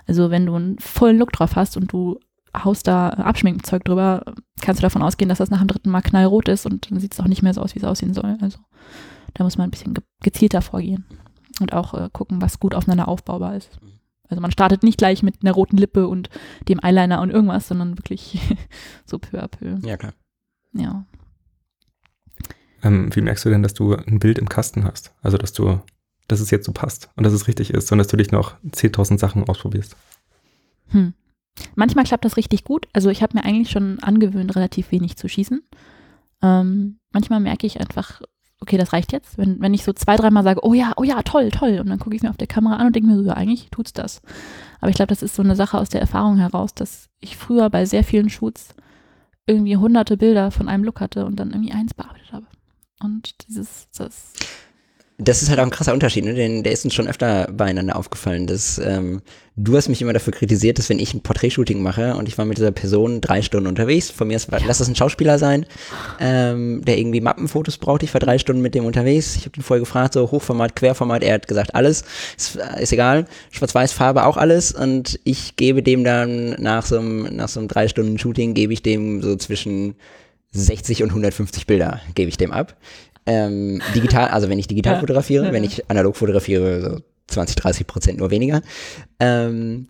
Also 0.07 0.31
wenn 0.31 0.47
du 0.47 0.55
einen 0.55 0.79
vollen 0.79 1.19
Look 1.19 1.33
drauf 1.33 1.57
hast 1.57 1.77
und 1.77 1.93
du 1.93 2.19
haust 2.57 2.87
da 2.87 3.11
Abschminkzeug 3.11 3.85
drüber, 3.85 4.25
kannst 4.61 4.81
du 4.81 4.83
davon 4.83 5.03
ausgehen, 5.03 5.29
dass 5.29 5.39
das 5.39 5.51
nach 5.51 5.61
dem 5.61 5.69
dritten 5.69 5.91
Mal 5.91 6.03
knallrot 6.03 6.49
ist 6.49 6.67
und 6.67 6.91
dann 6.91 6.99
sieht 6.99 7.13
es 7.13 7.21
auch 7.21 7.29
nicht 7.29 7.43
mehr 7.43 7.55
so 7.55 7.61
aus, 7.61 7.75
wie 7.75 7.79
es 7.79 7.85
aussehen 7.85 8.15
soll. 8.15 8.37
Also 8.41 8.59
da 9.35 9.45
muss 9.45 9.57
man 9.57 9.69
ein 9.69 9.71
bisschen 9.71 9.95
gezielter 10.23 10.63
vorgehen 10.63 11.05
und 11.61 11.73
auch 11.73 11.95
äh, 11.95 12.09
gucken, 12.13 12.43
was 12.43 12.59
gut 12.59 12.75
aufeinander 12.75 13.09
aufbaubar 13.09 13.57
ist. 13.57 13.79
Also 14.29 14.41
man 14.41 14.53
startet 14.53 14.83
nicht 14.83 14.99
gleich 14.99 15.23
mit 15.23 15.37
einer 15.43 15.53
roten 15.53 15.77
Lippe 15.77 16.07
und 16.07 16.31
dem 16.69 16.81
Eyeliner 16.83 17.21
und 17.21 17.31
irgendwas, 17.31 17.69
sondern 17.69 17.99
wirklich 17.99 18.41
so 19.05 19.19
peu 19.19 19.43
à 19.43 19.49
peu. 19.49 19.79
Ja, 19.87 19.97
klar. 19.97 20.13
Ja. 20.73 21.05
Ähm, 22.83 23.15
wie 23.15 23.21
merkst 23.21 23.45
du 23.45 23.51
denn, 23.51 23.63
dass 23.63 23.75
du 23.75 23.95
ein 23.95 24.19
Bild 24.19 24.39
im 24.39 24.49
Kasten 24.49 24.85
hast? 24.85 25.13
Also, 25.23 25.37
dass 25.37 25.53
du, 25.53 25.81
dass 26.29 26.41
es 26.41 26.51
jetzt 26.51 26.67
so 26.67 26.73
passt 26.73 27.11
und 27.17 27.25
dass 27.25 27.33
es 27.33 27.49
richtig 27.49 27.71
ist 27.71 27.91
und 27.93 27.99
dass 27.99 28.09
du 28.09 28.17
dich 28.17 28.33
noch 28.33 28.55
10.000 28.65 29.19
Sachen 29.19 29.49
ausprobierst? 29.49 29.97
Hm. 30.89 31.15
Manchmal 31.75 32.05
klappt 32.05 32.25
das 32.25 32.37
richtig 32.37 32.65
gut. 32.65 32.89
Also, 32.93 33.11
ich 33.11 33.23
habe 33.23 33.37
mir 33.37 33.45
eigentlich 33.45 33.71
schon 33.71 33.99
angewöhnt, 34.01 34.55
relativ 34.57 34.93
wenig 34.93 35.17
zu 35.17 35.29
schießen. 35.29 35.63
Ähm, 36.43 36.99
manchmal 37.13 37.41
merke 37.41 37.67
ich 37.67 37.81
einfach, 37.81 38.23
okay, 38.61 38.77
das 38.77 38.93
reicht 38.93 39.13
jetzt. 39.13 39.39
Wenn, 39.39 39.61
wenn 39.61 39.75
ich 39.75 39.85
so 39.85 39.93
zwei, 39.93 40.17
dreimal 40.17 40.45
sage, 40.45 40.61
oh 40.63 40.75
ja, 40.75 40.93
oh 40.97 41.05
ja, 41.05 41.23
toll, 41.23 41.51
toll. 41.51 41.81
Und 41.81 41.89
dann 41.89 41.99
gucke 41.99 42.15
ich 42.15 42.23
mir 42.23 42.31
auf 42.31 42.37
der 42.37 42.47
Kamera 42.47 42.77
an 42.77 42.87
und 42.87 42.97
denke 42.97 43.09
mir 43.09 43.17
so, 43.17 43.25
ja, 43.25 43.35
eigentlich 43.35 43.69
tut's 43.71 43.93
das. 43.93 44.23
Aber 44.81 44.91
ich 44.91 44.97
glaube, 44.97 45.09
das 45.09 45.23
ist 45.23 45.35
so 45.35 45.43
eine 45.43 45.57
Sache 45.57 45.79
aus 45.79 45.89
der 45.89 46.01
Erfahrung 46.01 46.37
heraus, 46.37 46.75
dass 46.75 47.09
ich 47.21 47.37
früher 47.37 47.69
bei 47.71 47.85
sehr 47.85 48.05
vielen 48.05 48.31
Shoots 48.31 48.75
irgendwie 49.47 49.77
hunderte 49.77 50.17
Bilder 50.17 50.51
von 50.51 50.69
einem 50.69 50.85
Look 50.85 51.01
hatte 51.01 51.27
und 51.27 51.37
dann 51.37 51.51
irgendwie 51.51 51.73
eins 51.73 51.95
bearbeitet 51.95 52.33
habe. 52.33 52.47
Und 53.03 53.35
dieses, 53.49 53.89
das. 53.97 54.15
Das 55.23 55.43
ist 55.43 55.51
halt 55.51 55.59
auch 55.61 55.65
ein 55.65 55.71
krasser 55.71 55.93
Unterschied, 55.93 56.25
ne? 56.25 56.33
Den, 56.33 56.63
der 56.63 56.73
ist 56.73 56.85
uns 56.85 56.95
schon 56.95 57.07
öfter 57.07 57.47
beieinander 57.53 57.97
aufgefallen. 57.97 58.47
Dass, 58.47 58.79
ähm, 58.79 59.21
du 59.57 59.77
hast 59.77 59.89
mich 59.89 60.01
immer 60.01 60.15
dafür 60.15 60.33
kritisiert, 60.33 60.79
dass 60.79 60.89
wenn 60.89 60.99
ich 60.99 61.13
ein 61.13 61.21
Porträtshooting 61.21 61.83
mache 61.83 62.15
und 62.15 62.27
ich 62.27 62.39
war 62.39 62.47
mit 62.47 62.57
dieser 62.57 62.71
Person 62.71 63.21
drei 63.21 63.43
Stunden 63.43 63.67
unterwegs, 63.67 64.11
von 64.11 64.29
mir 64.29 64.37
ist, 64.37 64.49
lass 64.51 64.79
das 64.79 64.89
ein 64.89 64.97
Schauspieler 64.97 65.39
sein, 65.39 65.67
ähm, 66.19 66.83
der 66.87 66.97
irgendwie 66.99 67.21
Mappenfotos 67.21 67.77
braucht, 67.77 68.03
ich 68.03 68.15
war 68.15 68.21
drei 68.21 68.39
Stunden 68.39 68.63
mit 68.63 68.75
dem 68.75 68.87
unterwegs. 68.87 69.37
Ich 69.37 69.45
habe 69.45 69.59
ihn 69.59 69.63
vorher 69.63 69.81
gefragt, 69.81 70.15
so 70.15 70.31
Hochformat, 70.31 70.75
Querformat, 70.75 71.23
er 71.23 71.35
hat 71.35 71.49
gesagt, 71.49 71.75
alles, 71.75 72.05
ist, 72.39 72.57
ist 72.57 72.93
egal, 72.93 73.27
Schwarz-Weiß, 73.51 73.93
Farbe 73.93 74.25
auch 74.25 74.39
alles 74.39 74.73
und 74.73 75.21
ich 75.25 75.57
gebe 75.57 75.83
dem 75.83 76.03
dann 76.03 76.51
nach 76.63 76.87
so 76.87 76.99
einem, 76.99 77.37
nach 77.37 77.49
so 77.49 77.61
einem 77.61 77.69
drei 77.69 77.89
Stunden 77.89 78.19
Shooting, 78.19 78.55
gebe 78.55 78.73
ich 78.73 78.83
dem 78.83 79.21
so 79.21 79.37
zwischen 79.37 79.97
60 80.53 81.03
und 81.03 81.11
150 81.11 81.67
Bilder 81.67 82.01
gebe 82.15 82.29
ich 82.29 82.37
dem 82.37 82.53
ab. 82.53 82.77
Ähm, 83.27 83.81
digital, 83.95 84.29
also 84.29 84.49
wenn 84.49 84.59
ich 84.59 84.67
digital 84.67 84.95
ja. 84.95 85.01
fotografiere, 85.01 85.47
ja. 85.47 85.53
wenn 85.53 85.65
ich 85.65 85.89
analog 85.91 86.17
fotografiere, 86.17 86.81
so 86.81 86.99
20, 87.29 87.57
30 87.57 87.87
Prozent 87.87 88.19
nur 88.19 88.31
weniger. 88.31 88.63
Ähm, 89.19 89.89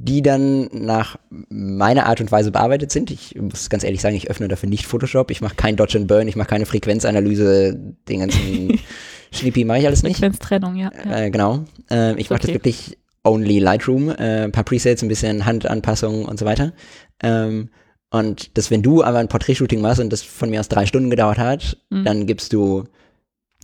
die 0.00 0.22
dann 0.22 0.68
nach 0.72 1.18
meiner 1.48 2.06
Art 2.06 2.20
und 2.20 2.30
Weise 2.30 2.52
bearbeitet 2.52 2.92
sind. 2.92 3.10
Ich 3.10 3.34
muss 3.34 3.68
ganz 3.68 3.82
ehrlich 3.82 4.00
sagen, 4.00 4.14
ich 4.14 4.30
öffne 4.30 4.46
dafür 4.46 4.68
nicht 4.68 4.86
Photoshop. 4.86 5.32
Ich 5.32 5.40
mache 5.40 5.56
kein 5.56 5.74
Dodge 5.74 5.98
and 5.98 6.06
Burn, 6.06 6.28
ich 6.28 6.36
mache 6.36 6.48
keine 6.48 6.66
Frequenzanalyse, 6.66 7.76
den 8.08 8.20
ganzen 8.20 8.78
Schlippi 9.32 9.64
mache 9.64 9.80
ich 9.80 9.86
alles 9.86 10.04
nicht. 10.04 10.18
Frequenztrennung, 10.18 10.76
ja. 10.76 10.92
ja. 11.04 11.22
Äh, 11.22 11.30
genau. 11.30 11.64
Äh, 11.90 12.14
ich 12.14 12.30
mache 12.30 12.38
okay. 12.38 12.46
das 12.46 12.54
wirklich 12.54 12.98
only 13.24 13.58
Lightroom, 13.58 14.10
äh, 14.10 14.44
ein 14.44 14.52
paar 14.52 14.64
Presets, 14.64 15.02
ein 15.02 15.08
bisschen 15.08 15.44
Handanpassungen 15.44 16.26
und 16.26 16.38
so 16.38 16.46
weiter. 16.46 16.72
Ähm, 17.20 17.70
und 18.10 18.56
dass 18.56 18.70
wenn 18.70 18.82
du 18.82 19.02
aber 19.02 19.18
ein 19.18 19.28
Porträtshooting 19.28 19.80
machst 19.80 20.00
und 20.00 20.12
das 20.12 20.22
von 20.22 20.50
mir 20.50 20.60
aus 20.60 20.68
drei 20.68 20.86
Stunden 20.86 21.10
gedauert 21.10 21.38
hat, 21.38 21.76
mhm. 21.90 22.04
dann 22.04 22.26
gibst 22.26 22.52
du 22.52 22.84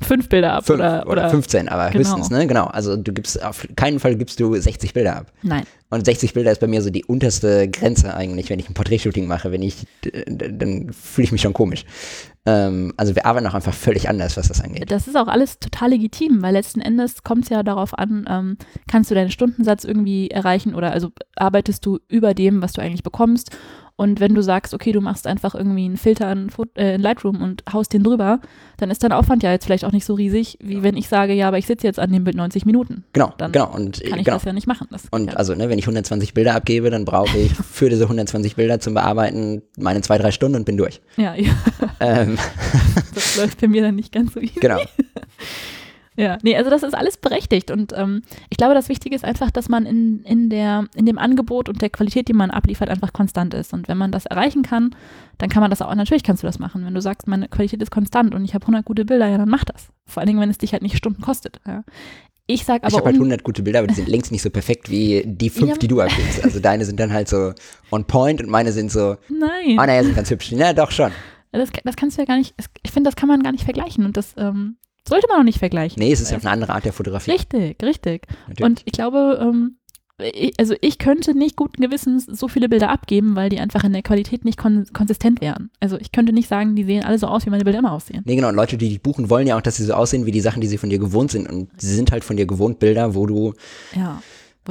fünf 0.03 0.29
Bilder 0.29 0.55
ab 0.55 0.67
fünf 0.67 0.81
oder, 0.81 1.07
oder 1.09 1.31
15, 1.31 1.69
aber 1.69 1.91
genau. 1.91 2.01
höchstens, 2.01 2.31
ne? 2.31 2.47
Genau. 2.47 2.67
Also 2.67 2.97
du 2.97 3.13
gibst 3.13 3.43
auf 3.43 3.67
keinen 3.77 4.01
Fall 4.01 4.17
gibst 4.17 4.41
du 4.41 4.55
60 4.55 4.93
Bilder 4.93 5.17
ab. 5.17 5.33
Nein. 5.43 5.65
Und 5.91 6.05
60 6.05 6.35
Bilder 6.35 6.51
ist 6.51 6.61
bei 6.61 6.67
mir 6.67 6.83
so 6.83 6.91
die 6.91 7.05
unterste 7.05 7.69
Grenze 7.71 8.15
eigentlich, 8.15 8.51
wenn 8.51 8.59
ich 8.59 8.69
ein 8.69 8.75
Porträtshooting 8.75 9.29
mache. 9.29 9.53
Wenn 9.53 9.63
ich, 9.63 9.87
dann 10.27 10.93
fühle 10.93 11.25
ich 11.25 11.33
mich 11.33 11.43
schon 11.43 11.53
komisch. 11.53 11.85
Ähm, 12.45 12.93
also 12.97 13.15
wir 13.15 13.25
arbeiten 13.25 13.47
auch 13.47 13.55
einfach 13.55 13.73
völlig 13.73 14.09
anders, 14.09 14.37
was 14.37 14.49
das 14.49 14.61
angeht. 14.61 14.91
Das 14.91 15.07
ist 15.07 15.17
auch 15.17 15.29
alles 15.29 15.61
total 15.61 15.91
legitim, 15.91 16.43
weil 16.43 16.53
letzten 16.53 16.81
Endes 16.81 17.23
kommt 17.23 17.45
es 17.45 17.51
ja 17.51 17.63
darauf 17.63 17.97
an, 17.97 18.27
ähm, 18.29 18.57
kannst 18.89 19.11
du 19.11 19.15
deinen 19.15 19.31
Stundensatz 19.31 19.85
irgendwie 19.85 20.29
erreichen 20.29 20.75
oder 20.75 20.91
also 20.91 21.11
arbeitest 21.37 21.87
du 21.87 22.01
über 22.09 22.35
dem, 22.35 22.61
was 22.61 22.73
du 22.73 22.83
eigentlich 22.83 23.05
bekommst 23.05 23.57
und 23.97 24.19
wenn 24.19 24.35
du 24.35 24.43
sagst, 24.43 24.75
okay, 24.75 24.91
du 24.91 25.01
machst 25.01 25.27
einfach 25.27 25.55
irgendwie 25.55 25.85
einen 25.85 25.97
Filter 25.97 26.33
in, 26.33 26.51
äh, 26.77 26.97
in, 26.97 27.01
Lightroom 27.01 27.41
und 27.41 27.63
haust 27.73 27.93
den 27.93 28.03
drüber, 28.03 28.41
dann 28.77 28.91
ist 28.91 29.05
dein 29.05 29.13
Aufwand 29.13 29.45
ja 29.45 29.53
jetzt 29.53 29.67
vielleicht 29.67 29.85
auch 29.85 29.93
nicht 29.93 30.05
so 30.05 30.15
riesig, 30.15 30.59
wie 30.61 30.83
wenn 30.83 30.97
ich 30.97 31.09
sage, 31.09 31.33
ja, 31.33 31.47
aber 31.47 31.59
ich 31.59 31.67
sitze 31.67 31.87
jetzt 31.87 32.01
an 32.01 32.11
dem 32.11 32.25
Bild 32.25 32.37
90 32.37 32.67
Minuten. 32.67 33.05
Genau, 33.13 33.33
dann 33.39 33.53
genau. 33.53 33.73
Und 33.73 34.03
kann 34.03 34.19
ich 34.19 34.25
genau. 34.25 34.37
das 34.37 34.45
ja 34.45 34.53
nicht 34.53 34.67
machen. 34.67 34.89
Das, 34.91 35.05
und 35.13 35.29
ja. 35.29 35.35
also, 35.35 35.55
ne, 35.55 35.69
wenn 35.69 35.79
ich 35.79 35.85
120 35.85 36.35
Bilder 36.35 36.57
abgebe, 36.57 36.91
dann 36.91 37.05
brauche 37.05 37.39
ich 37.39 37.53
für 37.71 37.89
diese 37.89 38.05
120 38.05 38.57
Bilder 38.57 38.81
zum 38.81 38.95
Bearbeiten 38.95 39.63
meine 39.79 40.01
zwei, 40.01 40.19
drei 40.19 40.33
Stunden 40.33 40.57
und 40.57 40.65
bin 40.65 40.77
durch. 40.77 41.01
Ja, 41.17 41.35
ja. 41.35 41.53
Ähm. 42.01 42.37
Das 43.15 43.37
läuft 43.37 43.61
bei 43.61 43.69
mir 43.69 43.81
dann 43.81 43.95
nicht 43.95 44.13
ganz 44.13 44.35
so 44.35 44.41
easy. 44.41 44.59
Genau. 44.59 44.81
Ja, 46.17 46.39
nee, 46.43 46.57
also 46.57 46.71
das 46.71 46.83
ist 46.85 46.95
alles 46.95 47.17
berechtigt 47.17 47.71
und 47.73 47.93
ähm, 47.97 48.23
ich 48.49 48.57
glaube, 48.57 48.75
das 48.75 48.89
Wichtige 48.89 49.17
ist 49.17 49.25
einfach, 49.25 49.51
dass 49.51 49.69
man 49.69 49.85
in, 49.85 50.23
in, 50.23 50.49
der, 50.49 50.87
in 50.95 51.07
dem 51.07 51.19
Angebot 51.19 51.69
und 51.69 51.83
der 51.83 51.91
Qualität, 51.91 52.29
die 52.29 52.33
man 52.33 52.51
abliefert, 52.51 52.89
einfach 52.89 53.13
konstant 53.13 53.53
ist. 53.53 53.73
Und 53.73 53.89
wenn 53.89 53.99
man 53.99 54.13
das 54.13 54.27
erreichen 54.27 54.63
kann, 54.63 54.95
dann 55.39 55.49
kann 55.49 55.61
man 55.61 55.71
das 55.71 55.83
auch, 55.83 55.93
natürlich 55.95 56.23
kannst 56.23 56.45
du 56.45 56.47
das 56.47 56.61
machen. 56.61 56.85
Wenn 56.87 56.95
du 56.95 57.01
sagst, 57.01 57.27
meine 57.27 57.49
Qualität 57.49 57.83
ist 57.83 57.91
konstant 57.91 58.35
und 58.35 58.45
ich 58.45 58.55
habe 58.55 58.63
100 58.63 58.85
gute 58.85 59.05
Bilder, 59.05 59.27
ja, 59.29 59.39
dann 59.39 59.49
mach 59.49 59.65
das. 59.65 59.89
Vor 60.07 60.21
allen 60.21 60.29
Dingen, 60.29 60.41
wenn 60.41 60.51
es 60.51 60.59
dich 60.59 60.73
halt 60.73 60.83
nicht 60.83 60.97
Stunden 60.97 61.21
kostet. 61.21 61.61
Ja. 61.67 61.83
Ich 62.47 62.65
sag 62.65 62.83
aber. 62.83 62.89
Ich 62.89 62.97
habe 62.97 63.07
halt 63.07 63.17
100 63.17 63.43
gute 63.43 63.63
Bilder, 63.63 63.81
aber 63.81 63.89
die 63.89 63.95
sind 63.95 64.09
längst 64.09 64.31
nicht 64.31 64.43
so 64.43 64.51
perfekt 64.51 64.91
wie 64.91 65.23
die 65.27 65.51
fünf, 65.51 65.71
ja. 65.71 65.77
die 65.77 65.89
du 65.89 66.01
abgibst. 66.01 66.45
Also 66.45 66.61
deine 66.61 66.85
sind 66.85 67.01
dann 67.01 67.13
halt 67.13 67.29
so 67.29 67.55
on 67.91 68.05
point 68.05 68.41
und 68.41 68.51
meine 68.51 68.71
sind 68.71 68.93
so. 68.93 69.17
Nein. 69.29 69.79
Oh, 69.79 69.85
naja, 69.85 70.05
sind 70.05 70.15
ganz 70.15 70.31
hübsch. 70.31 70.53
Na, 70.53 70.73
doch 70.75 70.91
schon. 70.91 71.11
Das, 71.53 71.71
das 71.85 71.97
kannst 71.97 72.19
du 72.19 72.23
ja 72.23 72.27
gar 72.27 72.37
nicht. 72.37 72.55
Ich 72.83 72.93
finde, 72.93 73.09
das 73.09 73.17
kann 73.17 73.29
man 73.29 73.43
gar 73.43 73.53
nicht 73.53 73.65
vergleichen 73.65 74.05
und 74.05 74.17
das 74.17 74.35
ähm, 74.37 74.77
sollte 75.09 75.27
man 75.29 75.41
auch 75.41 75.45
nicht 75.45 75.59
vergleichen. 75.59 76.03
Nee, 76.03 76.13
es 76.13 76.21
ist 76.21 76.31
ja 76.31 76.39
eine 76.39 76.51
andere 76.51 76.73
Art 76.73 76.85
der 76.85 76.93
Fotografie. 76.93 77.33
Richtig, 77.33 77.83
richtig. 77.83 78.27
Natürlich. 78.49 78.65
Und 78.65 78.83
ich 78.85 78.93
glaube, 78.93 79.39
ähm, 79.41 79.77
also 80.59 80.75
ich 80.81 80.99
könnte 80.99 81.37
nicht 81.37 81.57
guten 81.57 81.83
Gewissens 81.83 82.27
so 82.27 82.47
viele 82.47 82.69
Bilder 82.69 82.91
abgeben, 82.91 83.35
weil 83.35 83.51
die 83.51 83.59
einfach 83.59 83.83
in 83.83 83.93
der 83.93 84.03
Qualität 84.03 84.45
nicht 84.45 84.59
kon 84.59 84.87
konsistent 84.93 85.41
wären. 85.41 85.71
Also 85.81 85.99
ich 85.99 86.13
könnte 86.13 86.33
nicht 86.33 86.49
sagen, 86.49 86.77
die 86.77 86.85
sehen 86.85 87.05
alle 87.05 87.19
so 87.19 87.27
aus, 87.27 87.45
wie 87.47 87.51
meine 87.51 87.65
Bilder 87.65 87.81
immer 87.81 87.93
aussehen. 87.93 88.23
Nee, 88.25 88.37
genau. 88.37 88.49
Und 88.49 88.55
Leute, 88.55 88.77
die 88.77 88.89
dich 88.89 89.03
buchen, 89.03 89.29
wollen 89.29 89.47
ja 89.47 89.57
auch, 89.57 89.63
dass 89.63 89.77
sie 89.77 89.85
so 89.85 89.95
aussehen 89.95 90.25
wie 90.25 90.31
die 90.31 90.41
Sachen, 90.41 90.61
die 90.61 90.69
sie 90.69 90.79
von 90.79 90.89
dir 90.89 90.99
gewohnt 90.99 91.33
sind. 91.33 91.49
Und 91.49 91.69
sie 91.81 91.95
sind 91.95 92.13
halt 92.13 92.23
von 92.23 92.37
dir 92.37 92.47
gewohnt 92.47 92.79
Bilder, 92.79 93.15
wo 93.17 93.27
du 93.27 93.55
ja, 93.97 94.21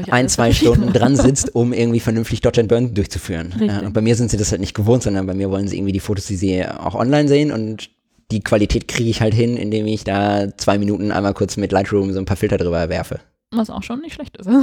ein, 0.10 0.30
zwei 0.30 0.54
Stunden 0.54 0.94
dran 0.94 1.18
sitzt, 1.18 1.54
um 1.54 1.74
irgendwie 1.74 2.00
vernünftig 2.00 2.40
Dodge 2.40 2.62
and 2.62 2.70
Burn 2.70 2.94
durchzuführen. 2.94 3.54
Ja, 3.60 3.80
und 3.80 3.94
bei 3.94 4.02
mir 4.02 4.16
sind 4.16 4.32
sie 4.32 4.38
das 4.38 4.52
halt 4.52 4.62
nicht 4.62 4.74
gewohnt, 4.74 5.04
sondern 5.04 5.28
bei 5.28 5.34
mir 5.34 5.52
wollen 5.52 5.68
sie 5.68 5.78
irgendwie 5.78 5.94
die 5.94 6.00
Fotos, 6.00 6.26
die 6.26 6.38
sie 6.38 6.66
auch 6.66 6.96
online 6.96 7.28
sehen 7.28 7.52
und 7.52 7.90
die 8.32 8.42
Qualität 8.42 8.88
kriege 8.88 9.10
ich 9.10 9.22
halt 9.22 9.34
hin, 9.34 9.58
indem 9.58 9.86
ich 9.86 10.04
da 10.04 10.56
zwei 10.58 10.78
Minuten 10.78 11.12
einmal 11.12 11.34
kurz 11.34 11.58
mit 11.58 11.72
Lightroom 11.72 12.12
so 12.14 12.20
ein 12.20 12.26
paar 12.26 12.38
Filter 12.38 12.58
drüber 12.58 12.90
werfe. 12.90 13.20
Was 13.52 13.70
auch 13.70 13.84
schon 13.84 14.02
nicht 14.02 14.14
schlecht 14.14 14.38
ist. 14.38 14.50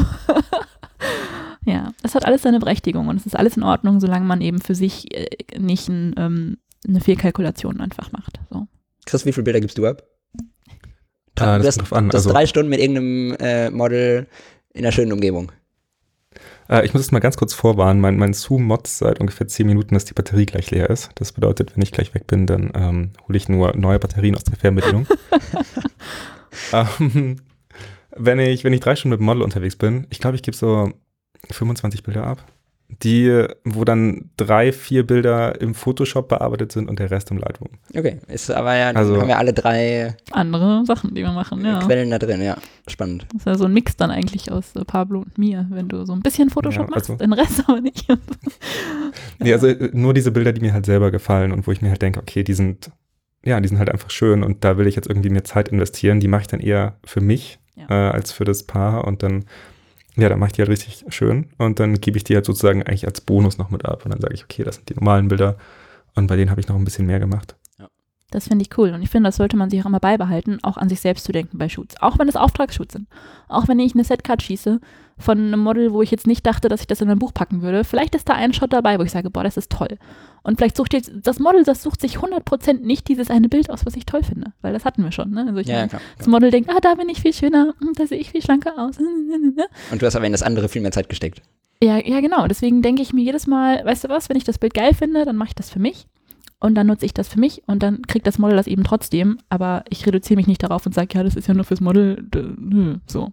Ja, 1.66 1.93
das 2.03 2.15
hat 2.15 2.24
alles 2.24 2.43
seine 2.43 2.59
Berechtigung 2.59 3.09
und 3.09 3.16
es 3.16 3.27
ist 3.27 3.37
alles 3.37 3.57
in 3.57 3.62
Ordnung, 3.62 4.01
solange 4.01 4.24
man 4.24 4.41
eben 4.41 4.61
für 4.61 4.74
sich 4.74 5.15
äh, 5.15 5.28
nicht 5.59 5.89
ein, 5.89 6.15
ähm, 6.16 6.59
eine 6.89 7.01
Fehlkalkulation 7.01 7.81
einfach 7.81 8.12
macht. 8.12 8.41
So. 8.51 8.66
Chris, 9.05 9.27
wie 9.27 9.32
viele 9.32 9.45
Bilder 9.45 9.61
gibst 9.61 9.77
du 9.77 9.87
ab? 9.87 10.03
Ah, 11.39 11.59
das 11.59 11.77
du 11.77 11.82
hast, 11.82 11.93
an. 11.93 12.11
Also, 12.11 12.31
drei 12.31 12.47
Stunden 12.47 12.70
mit 12.70 12.81
irgendeinem 12.81 13.37
äh, 13.39 13.70
Model 13.70 14.27
in 14.73 14.85
einer 14.85 14.93
schönen 14.93 15.12
Umgebung. 15.12 15.53
Äh, 16.70 16.86
ich 16.86 16.94
muss 16.94 17.02
es 17.02 17.12
mal 17.12 17.18
ganz 17.18 17.36
kurz 17.36 17.52
vorwarnen. 17.52 18.01
Mein, 18.01 18.16
mein 18.16 18.32
Zoom-Mod 18.32 18.86
seit 18.86 19.20
ungefähr 19.20 19.48
zehn 19.48 19.66
Minuten, 19.66 19.94
dass 19.94 20.05
die 20.05 20.14
Batterie 20.14 20.47
gleich 20.47 20.70
leer 20.70 20.88
ist. 20.88 21.10
Das 21.16 21.32
bedeutet, 21.32 21.74
wenn 21.74 21.82
ich 21.82 21.92
gleich 21.92 22.14
weg 22.14 22.26
bin, 22.26 22.47
dann 22.47 22.70
ähm, 22.74 23.10
hole 23.26 23.36
ich 23.36 23.48
nur 23.48 23.76
neue 23.76 23.98
Batterien 23.98 24.36
aus 24.36 24.44
der 24.44 24.56
Fernbedienung. 24.56 25.06
ähm, 26.72 27.36
wenn, 28.16 28.38
ich, 28.38 28.64
wenn 28.64 28.72
ich 28.72 28.80
drei 28.80 28.97
Stunden 28.97 29.10
mit 29.10 29.20
dem 29.20 29.26
Model 29.26 29.42
unterwegs 29.42 29.76
bin, 29.76 30.06
ich 30.10 30.20
glaube, 30.20 30.36
ich 30.36 30.42
gebe 30.42 30.56
so 30.56 30.92
25 31.51 32.02
Bilder 32.02 32.24
ab, 32.24 32.44
die, 33.03 33.47
wo 33.65 33.85
dann 33.85 34.31
drei, 34.37 34.73
vier 34.73 35.07
Bilder 35.07 35.61
im 35.61 35.75
Photoshop 35.75 36.29
bearbeitet 36.29 36.73
sind 36.73 36.89
und 36.89 36.99
der 36.99 37.11
Rest 37.11 37.31
im 37.31 37.39
Lightroom. 37.39 37.71
Okay, 37.95 38.19
ist 38.29 38.51
aber 38.51 38.77
ja, 38.77 38.91
also, 38.91 39.21
haben 39.21 39.29
wir 39.29 39.39
alle 39.39 39.53
drei 39.53 40.17
andere 40.33 40.85
Sachen, 40.87 41.15
die 41.15 41.23
wir 41.23 41.33
machen, 41.33 41.65
ja. 41.65 41.81
Quellen 41.81 42.11
da 42.11 42.19
drin, 42.19 42.43
ja. 42.43 42.57
Spannend. 42.89 43.27
Das 43.33 43.43
ist 43.43 43.47
ja 43.47 43.55
so 43.57 43.65
ein 43.65 43.73
Mix 43.73 43.97
dann 43.97 44.11
eigentlich 44.11 44.51
aus 44.51 44.75
äh, 44.75 44.85
Pablo 44.85 45.21
und 45.21 45.39
mir, 45.39 45.67
wenn 45.71 45.89
du 45.89 46.05
so 46.05 46.12
ein 46.12 46.21
bisschen 46.21 46.51
Photoshop 46.51 46.91
ja, 46.91 46.97
also, 46.97 47.12
machst, 47.12 47.23
den 47.23 47.33
Rest 47.33 47.65
aber 47.67 47.81
nicht. 47.81 48.09
ja. 48.09 48.17
Nee, 49.39 49.53
also 49.53 49.69
äh, 49.69 49.91
nur 49.93 50.15
diese 50.15 50.31
Bilder, 50.31 50.53
die 50.53 50.61
mir 50.61 50.73
halt 50.73 50.87
selber 50.87 51.11
gefallen 51.11 51.53
und 51.53 51.67
wo 51.67 51.73
ich 51.73 51.83
mir 51.83 51.91
halt 51.91 52.03
denke, 52.03 52.21
okay, 52.21 52.43
die 52.43 52.55
sind, 52.55 52.91
ja, 53.45 53.61
die 53.61 53.69
sind 53.69 53.79
halt 53.79 53.91
einfach 53.91 54.11
schön 54.11 54.43
und 54.43 54.65
da 54.65 54.77
will 54.77 54.87
ich 54.87 54.97
jetzt 54.97 55.09
irgendwie 55.09 55.31
mehr 55.31 55.45
Zeit 55.45 55.69
investieren. 55.69 56.21
Die 56.21 56.29
mache 56.29 56.43
ich 56.43 56.49
dann 56.49 56.61
eher 56.61 56.99
für 57.05 57.21
mich 57.21 57.59
ja. 57.77 57.87
äh, 57.89 58.11
als 58.12 58.33
für 58.33 58.45
das 58.45 58.65
Paar 58.65 59.07
und 59.07 59.23
dann 59.23 59.45
ja, 60.16 60.28
dann 60.28 60.39
mache 60.39 60.49
ich 60.49 60.53
die 60.55 60.62
halt 60.62 60.70
richtig 60.70 61.05
schön 61.09 61.51
und 61.59 61.81
dann 61.81 62.01
gebe 62.01 62.16
ich 62.16 62.24
die 62.24 62.35
halt 62.35 62.45
sozusagen 62.45 62.82
eigentlich 62.82 63.07
als 63.07 63.20
Bonus 63.20 63.59
noch 63.59 63.70
mit 63.70 63.85
ab 63.85 64.05
und 64.05 64.12
dann 64.12 64.20
sage 64.20 64.35
ich, 64.35 64.45
okay, 64.45 64.65
das 64.65 64.77
sind 64.77 64.89
die 64.89 64.95
normalen 64.95 65.28
Bilder 65.28 65.57
und 66.15 66.27
bei 66.27 66.37
denen 66.37 66.51
habe 66.51 66.61
ich 66.61 66.69
noch 66.69 66.77
ein 66.77 66.85
bisschen 66.85 67.07
mehr 67.07 67.20
gemacht. 67.20 67.57
Ja. 67.78 67.89
Das 68.31 68.49
finde 68.49 68.65
ich 68.65 68.77
cool 68.78 68.91
und 68.91 69.03
ich 69.03 69.11
finde, 69.11 69.28
das 69.28 69.37
sollte 69.37 69.57
man 69.57 69.70
sich 69.70 69.81
auch 69.81 69.87
immer 69.87 70.01
beibehalten, 70.01 70.59
auch 70.62 70.77
an 70.77 70.89
sich 70.89 71.01
selbst 71.01 71.24
zu 71.24 71.32
denken 71.32 71.59
bei 71.59 71.69
Shoots. 71.69 72.01
Auch 72.01 72.19
wenn 72.19 72.28
es 72.28 72.37
Auftragsshoots 72.37 72.95
sind. 72.95 73.09
Auch 73.49 73.69
wenn 73.69 73.78
ich 73.78 73.95
eine 73.95 74.05
Setcard 74.05 74.43
schieße 74.43 74.81
von 75.20 75.38
einem 75.38 75.60
Model, 75.60 75.92
wo 75.92 76.02
ich 76.02 76.10
jetzt 76.10 76.26
nicht 76.26 76.44
dachte, 76.47 76.68
dass 76.68 76.80
ich 76.80 76.86
das 76.86 77.01
in 77.01 77.10
ein 77.10 77.18
Buch 77.18 77.32
packen 77.32 77.62
würde. 77.62 77.84
Vielleicht 77.84 78.14
ist 78.14 78.28
da 78.28 78.34
ein 78.34 78.52
Shot 78.52 78.72
dabei, 78.72 78.98
wo 78.98 79.02
ich 79.02 79.10
sage, 79.10 79.30
boah, 79.30 79.44
das 79.44 79.56
ist 79.56 79.70
toll. 79.70 79.98
Und 80.42 80.56
vielleicht 80.56 80.76
sucht 80.76 80.94
jetzt 80.94 81.12
das 81.22 81.38
Model, 81.38 81.64
das 81.64 81.82
sucht 81.82 82.01
sich 82.01 82.16
100% 82.16 82.80
nicht 82.80 83.09
dieses 83.09 83.30
eine 83.30 83.48
Bild 83.48 83.70
aus, 83.70 83.84
was 83.84 83.94
ich 83.97 84.06
toll 84.06 84.22
finde. 84.22 84.52
Weil 84.62 84.72
das 84.72 84.84
hatten 84.84 85.05
wir 85.05 85.12
schon. 85.12 85.30
Ne? 85.30 85.44
Also 85.47 85.59
ich 85.60 85.68
ja, 85.68 85.86
klar, 85.86 86.01
das 86.16 86.26
Model 86.26 86.51
denkt, 86.51 86.70
ah, 86.70 86.80
da 86.80 86.94
bin 86.94 87.09
ich 87.09 87.20
viel 87.20 87.34
schöner, 87.34 87.74
hm, 87.78 87.92
da 87.94 88.06
sehe 88.06 88.18
ich 88.18 88.30
viel 88.30 88.42
schlanker 88.42 88.72
aus. 88.78 88.98
Und 89.90 90.02
du 90.02 90.06
hast 90.06 90.16
aber 90.16 90.26
in 90.26 90.32
das 90.32 90.42
andere 90.42 90.68
viel 90.68 90.82
mehr 90.82 90.92
Zeit 90.92 91.09
gesteckt. 91.09 91.42
Ja, 91.82 91.98
ja, 91.98 92.20
genau. 92.20 92.47
Deswegen 92.47 92.82
denke 92.82 93.02
ich 93.02 93.12
mir 93.12 93.22
jedes 93.22 93.47
Mal, 93.47 93.84
weißt 93.84 94.05
du 94.05 94.09
was, 94.09 94.28
wenn 94.28 94.36
ich 94.36 94.44
das 94.44 94.59
Bild 94.59 94.74
geil 94.74 94.94
finde, 94.94 95.24
dann 95.24 95.36
mache 95.36 95.48
ich 95.48 95.55
das 95.55 95.70
für 95.70 95.78
mich 95.78 96.06
und 96.61 96.74
dann 96.74 96.87
nutze 96.87 97.07
ich 97.07 97.15
das 97.15 97.28
für 97.28 97.41
mich 97.41 97.62
und 97.66 97.82
dann 97.82 98.03
kriegt 98.03 98.27
das 98.27 98.39
Model 98.39 98.57
das 98.57 98.66
eben 98.66 98.85
trotzdem, 98.85 99.39
aber 99.49 99.85
ich 99.89 100.07
reduziere 100.07 100.37
mich 100.37 100.47
nicht 100.47 100.62
darauf 100.62 100.85
und 100.87 100.95
sage, 100.95 101.09
ja, 101.15 101.24
das 101.24 101.35
ist 101.35 101.49
ja 101.49 101.55
nur 101.55 101.65
fürs 101.65 101.81
Model, 101.81 102.24
nö, 102.59 102.99
so. 103.07 103.32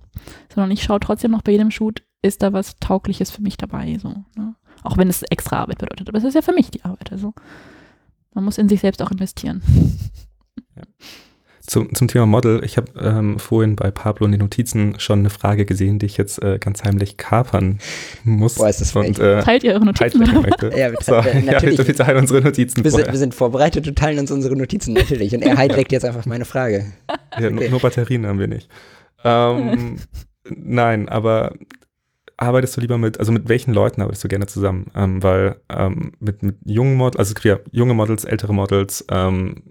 Sondern 0.53 0.71
ich 0.71 0.83
schaue 0.83 0.99
trotzdem 0.99 1.31
noch 1.31 1.41
bei 1.41 1.51
jedem 1.51 1.69
Shoot, 1.69 2.03
ist 2.21 2.41
da 2.41 2.53
was 2.53 2.77
Taugliches 2.77 3.29
für 3.29 3.41
mich 3.41 3.57
dabei, 3.57 3.97
so. 3.97 4.23
Ne? 4.35 4.55
Auch 4.83 4.97
wenn 4.97 5.09
es 5.09 5.23
extra 5.23 5.57
Arbeit 5.57 5.79
bedeutet, 5.79 6.07
aber 6.07 6.17
es 6.17 6.23
ist 6.23 6.35
ja 6.35 6.41
für 6.41 6.53
mich 6.53 6.71
die 6.71 6.83
Arbeit, 6.85 7.11
also 7.11 7.33
man 8.33 8.45
muss 8.45 8.57
in 8.57 8.69
sich 8.69 8.79
selbst 8.79 9.01
auch 9.01 9.11
investieren. 9.11 9.61
Ja. 10.75 10.83
Zum, 11.67 11.93
zum 11.93 12.07
Thema 12.07 12.25
Model, 12.25 12.63
ich 12.63 12.77
habe 12.77 12.87
ähm, 12.97 13.39
vorhin 13.39 13.75
bei 13.75 13.91
Pablo 13.91 14.25
in 14.25 14.31
den 14.31 14.39
Notizen 14.39 14.97
schon 14.99 15.19
eine 15.19 15.29
Frage 15.29 15.65
gesehen, 15.65 15.99
die 15.99 16.05
ich 16.05 16.15
jetzt 16.15 16.41
äh, 16.41 16.59
ganz 16.59 16.85
heimlich 16.85 17.17
kapern 17.17 17.79
muss. 18.23 18.55
Boah, 18.55 18.69
ist 18.69 18.79
das 18.79 18.95
und, 18.95 19.19
äh, 19.19 19.41
Teilt 19.41 19.65
ihr 19.65 19.73
eure 19.73 19.83
Notizen? 19.83 20.21
ja, 20.23 20.91
wir, 20.91 20.97
so, 21.01 21.15
natürlich. 21.15 21.77
Ja, 21.77 21.87
wir 21.87 21.95
teilen 21.95 22.17
unsere 22.19 22.41
Notizen 22.41 22.85
wir 22.85 22.91
sind, 22.91 23.11
wir 23.11 23.17
sind, 23.17 23.35
vorbereitet 23.35 23.85
und 23.85 23.97
teilen 23.97 24.17
uns 24.19 24.31
unsere 24.31 24.55
Notizen, 24.55 24.93
natürlich. 24.93 25.35
Und 25.35 25.41
er 25.41 25.57
hijackt 25.59 25.91
jetzt 25.91 26.05
einfach 26.05 26.25
meine 26.25 26.45
Frage. 26.45 26.85
Ja, 27.09 27.15
okay. 27.35 27.51
nur, 27.51 27.69
nur 27.69 27.79
Batterien 27.81 28.25
haben 28.25 28.39
wir 28.39 28.47
nicht. 28.47 28.69
Ähm, 29.25 29.97
nein, 30.49 31.09
aber 31.09 31.53
arbeitest 32.37 32.77
du 32.77 32.81
lieber 32.81 32.97
mit, 32.97 33.19
also 33.19 33.31
mit 33.31 33.49
welchen 33.49 33.73
Leuten 33.73 34.01
arbeitest 34.01 34.23
du 34.23 34.27
gerne 34.27 34.45
zusammen? 34.45 34.91
Ähm, 34.95 35.21
weil 35.23 35.59
ähm, 35.69 36.13
mit, 36.19 36.43
mit 36.43 36.57
jungen 36.65 36.95
Models, 36.95 37.17
also 37.17 37.33
ja, 37.47 37.59
junge 37.71 37.95
Models, 37.95 38.23
ältere 38.23 38.53
Models, 38.53 39.05
ähm, 39.09 39.63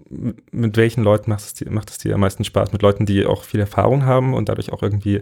mit 0.51 0.75
welchen 0.75 1.03
Leuten 1.03 1.29
macht 1.29 1.39
es, 1.39 1.53
dir, 1.53 1.71
macht 1.71 1.89
es 1.89 1.97
dir 1.97 2.13
am 2.13 2.21
meisten 2.21 2.43
Spaß? 2.43 2.73
Mit 2.73 2.81
Leuten, 2.81 3.05
die 3.05 3.25
auch 3.25 3.43
viel 3.43 3.61
Erfahrung 3.61 4.05
haben 4.05 4.33
und 4.33 4.49
dadurch 4.49 4.73
auch 4.73 4.83
irgendwie 4.83 5.21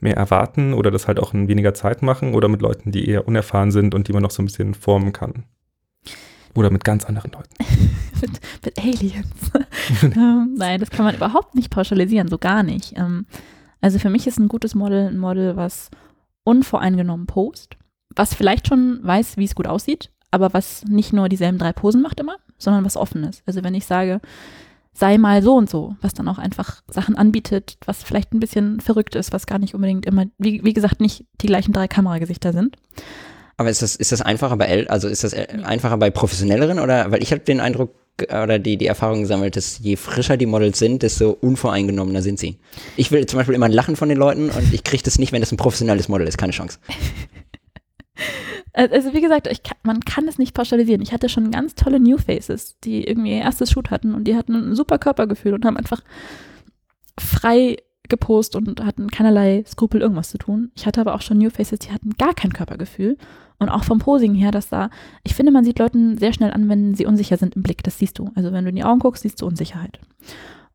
mehr 0.00 0.16
erwarten 0.16 0.72
oder 0.72 0.90
das 0.90 1.06
halt 1.06 1.20
auch 1.20 1.34
in 1.34 1.48
weniger 1.48 1.74
Zeit 1.74 2.00
machen 2.02 2.34
oder 2.34 2.48
mit 2.48 2.62
Leuten, 2.62 2.90
die 2.90 3.06
eher 3.08 3.28
unerfahren 3.28 3.70
sind 3.70 3.94
und 3.94 4.08
die 4.08 4.14
man 4.14 4.22
noch 4.22 4.30
so 4.30 4.42
ein 4.42 4.46
bisschen 4.46 4.72
formen 4.72 5.12
kann? 5.12 5.44
Oder 6.54 6.70
mit 6.70 6.82
ganz 6.82 7.04
anderen 7.04 7.30
Leuten. 7.32 7.54
mit, 8.22 8.40
mit, 8.64 8.78
Aliens. 8.78 9.50
ähm, 10.02 10.54
nein, 10.56 10.80
das 10.80 10.90
kann 10.90 11.04
man 11.04 11.14
überhaupt 11.14 11.54
nicht 11.54 11.70
pauschalisieren, 11.70 12.28
so 12.28 12.38
gar 12.38 12.62
nicht. 12.62 12.96
Ähm, 12.96 13.26
also 13.82 13.98
für 13.98 14.10
mich 14.10 14.26
ist 14.26 14.38
ein 14.38 14.48
gutes 14.48 14.74
Model 14.74 15.08
ein 15.08 15.18
Model, 15.18 15.56
was 15.56 15.90
unvoreingenommen 16.50 17.26
post, 17.26 17.76
was 18.14 18.34
vielleicht 18.34 18.66
schon 18.66 18.98
weiß, 19.02 19.36
wie 19.36 19.44
es 19.44 19.54
gut 19.54 19.68
aussieht, 19.68 20.10
aber 20.32 20.52
was 20.52 20.84
nicht 20.84 21.12
nur 21.12 21.28
dieselben 21.28 21.58
drei 21.58 21.72
Posen 21.72 22.02
macht 22.02 22.18
immer, 22.18 22.36
sondern 22.58 22.84
was 22.84 22.96
offen 22.96 23.22
ist. 23.24 23.42
Also 23.46 23.62
wenn 23.62 23.74
ich 23.74 23.86
sage, 23.86 24.20
sei 24.92 25.16
mal 25.16 25.42
so 25.42 25.54
und 25.56 25.70
so, 25.70 25.94
was 26.00 26.14
dann 26.14 26.28
auch 26.28 26.38
einfach 26.38 26.82
Sachen 26.88 27.16
anbietet, 27.16 27.78
was 27.86 28.02
vielleicht 28.02 28.34
ein 28.34 28.40
bisschen 28.40 28.80
verrückt 28.80 29.14
ist, 29.14 29.32
was 29.32 29.46
gar 29.46 29.58
nicht 29.58 29.74
unbedingt 29.74 30.06
immer, 30.06 30.26
wie, 30.38 30.64
wie 30.64 30.74
gesagt, 30.74 31.00
nicht 31.00 31.24
die 31.40 31.46
gleichen 31.46 31.72
drei 31.72 31.86
Kameragesichter 31.86 32.52
sind. 32.52 32.76
Aber 33.56 33.70
ist 33.70 33.82
das, 33.82 33.94
ist 33.94 34.10
das 34.10 34.22
einfacher 34.22 34.56
bei, 34.56 34.88
also 34.88 35.06
ist 35.08 35.22
das 35.22 35.34
einfacher 35.34 35.98
bei 35.98 36.10
professionelleren 36.10 36.78
oder, 36.78 37.10
weil 37.12 37.22
ich 37.22 37.30
habe 37.30 37.42
den 37.42 37.60
Eindruck, 37.60 37.94
oder 38.22 38.58
die, 38.58 38.76
die 38.76 38.86
Erfahrung 38.86 39.20
gesammelt, 39.22 39.56
dass 39.56 39.78
je 39.78 39.96
frischer 39.96 40.36
die 40.36 40.46
Models 40.46 40.78
sind, 40.78 41.02
desto 41.02 41.30
unvoreingenommener 41.30 42.22
sind 42.22 42.38
sie. 42.38 42.58
Ich 42.96 43.10
will 43.10 43.24
zum 43.26 43.38
Beispiel 43.38 43.54
immer 43.54 43.66
ein 43.66 43.72
Lachen 43.72 43.96
von 43.96 44.08
den 44.08 44.18
Leuten 44.18 44.50
und 44.50 44.74
ich 44.74 44.84
kriege 44.84 45.02
das 45.02 45.18
nicht, 45.18 45.32
wenn 45.32 45.40
das 45.40 45.52
ein 45.52 45.56
professionelles 45.56 46.08
Model 46.08 46.26
ist. 46.26 46.38
Keine 46.38 46.52
Chance. 46.52 46.78
Also 48.72 49.12
wie 49.12 49.20
gesagt, 49.20 49.46
kann, 49.64 49.78
man 49.82 50.00
kann 50.00 50.28
es 50.28 50.38
nicht 50.38 50.54
pauschalisieren. 50.54 51.02
Ich 51.02 51.12
hatte 51.12 51.28
schon 51.28 51.50
ganz 51.50 51.74
tolle 51.74 51.98
New 51.98 52.18
Faces, 52.18 52.76
die 52.84 53.02
irgendwie 53.02 53.32
ihr 53.32 53.42
erstes 53.42 53.72
Shoot 53.72 53.90
hatten 53.90 54.14
und 54.14 54.24
die 54.24 54.36
hatten 54.36 54.54
ein 54.54 54.74
super 54.76 54.98
Körpergefühl 54.98 55.54
und 55.54 55.64
haben 55.64 55.76
einfach 55.76 56.02
frei 57.18 57.78
gepostet 58.10 58.56
und 58.56 58.84
hatten 58.84 59.08
keinerlei 59.08 59.64
Skrupel, 59.66 60.00
irgendwas 60.00 60.30
zu 60.30 60.38
tun. 60.38 60.70
Ich 60.74 60.86
hatte 60.86 61.00
aber 61.00 61.14
auch 61.14 61.22
schon 61.22 61.38
New 61.38 61.50
Faces, 61.50 61.78
die 61.78 61.92
hatten 61.92 62.10
gar 62.18 62.34
kein 62.34 62.52
Körpergefühl 62.52 63.16
und 63.58 63.68
auch 63.68 63.84
vom 63.84 63.98
Posing 63.98 64.34
her, 64.34 64.50
dass 64.50 64.68
da, 64.68 64.90
ich 65.22 65.34
finde, 65.34 65.52
man 65.52 65.64
sieht 65.64 65.78
Leuten 65.78 66.18
sehr 66.18 66.32
schnell 66.32 66.52
an, 66.52 66.68
wenn 66.68 66.94
sie 66.94 67.06
unsicher 67.06 67.36
sind 67.36 67.56
im 67.56 67.62
Blick. 67.62 67.82
Das 67.82 67.98
siehst 67.98 68.18
du. 68.18 68.30
Also 68.34 68.52
wenn 68.52 68.64
du 68.64 68.70
in 68.70 68.76
die 68.76 68.84
Augen 68.84 69.00
guckst, 69.00 69.22
siehst 69.22 69.40
du 69.40 69.46
Unsicherheit. 69.46 70.00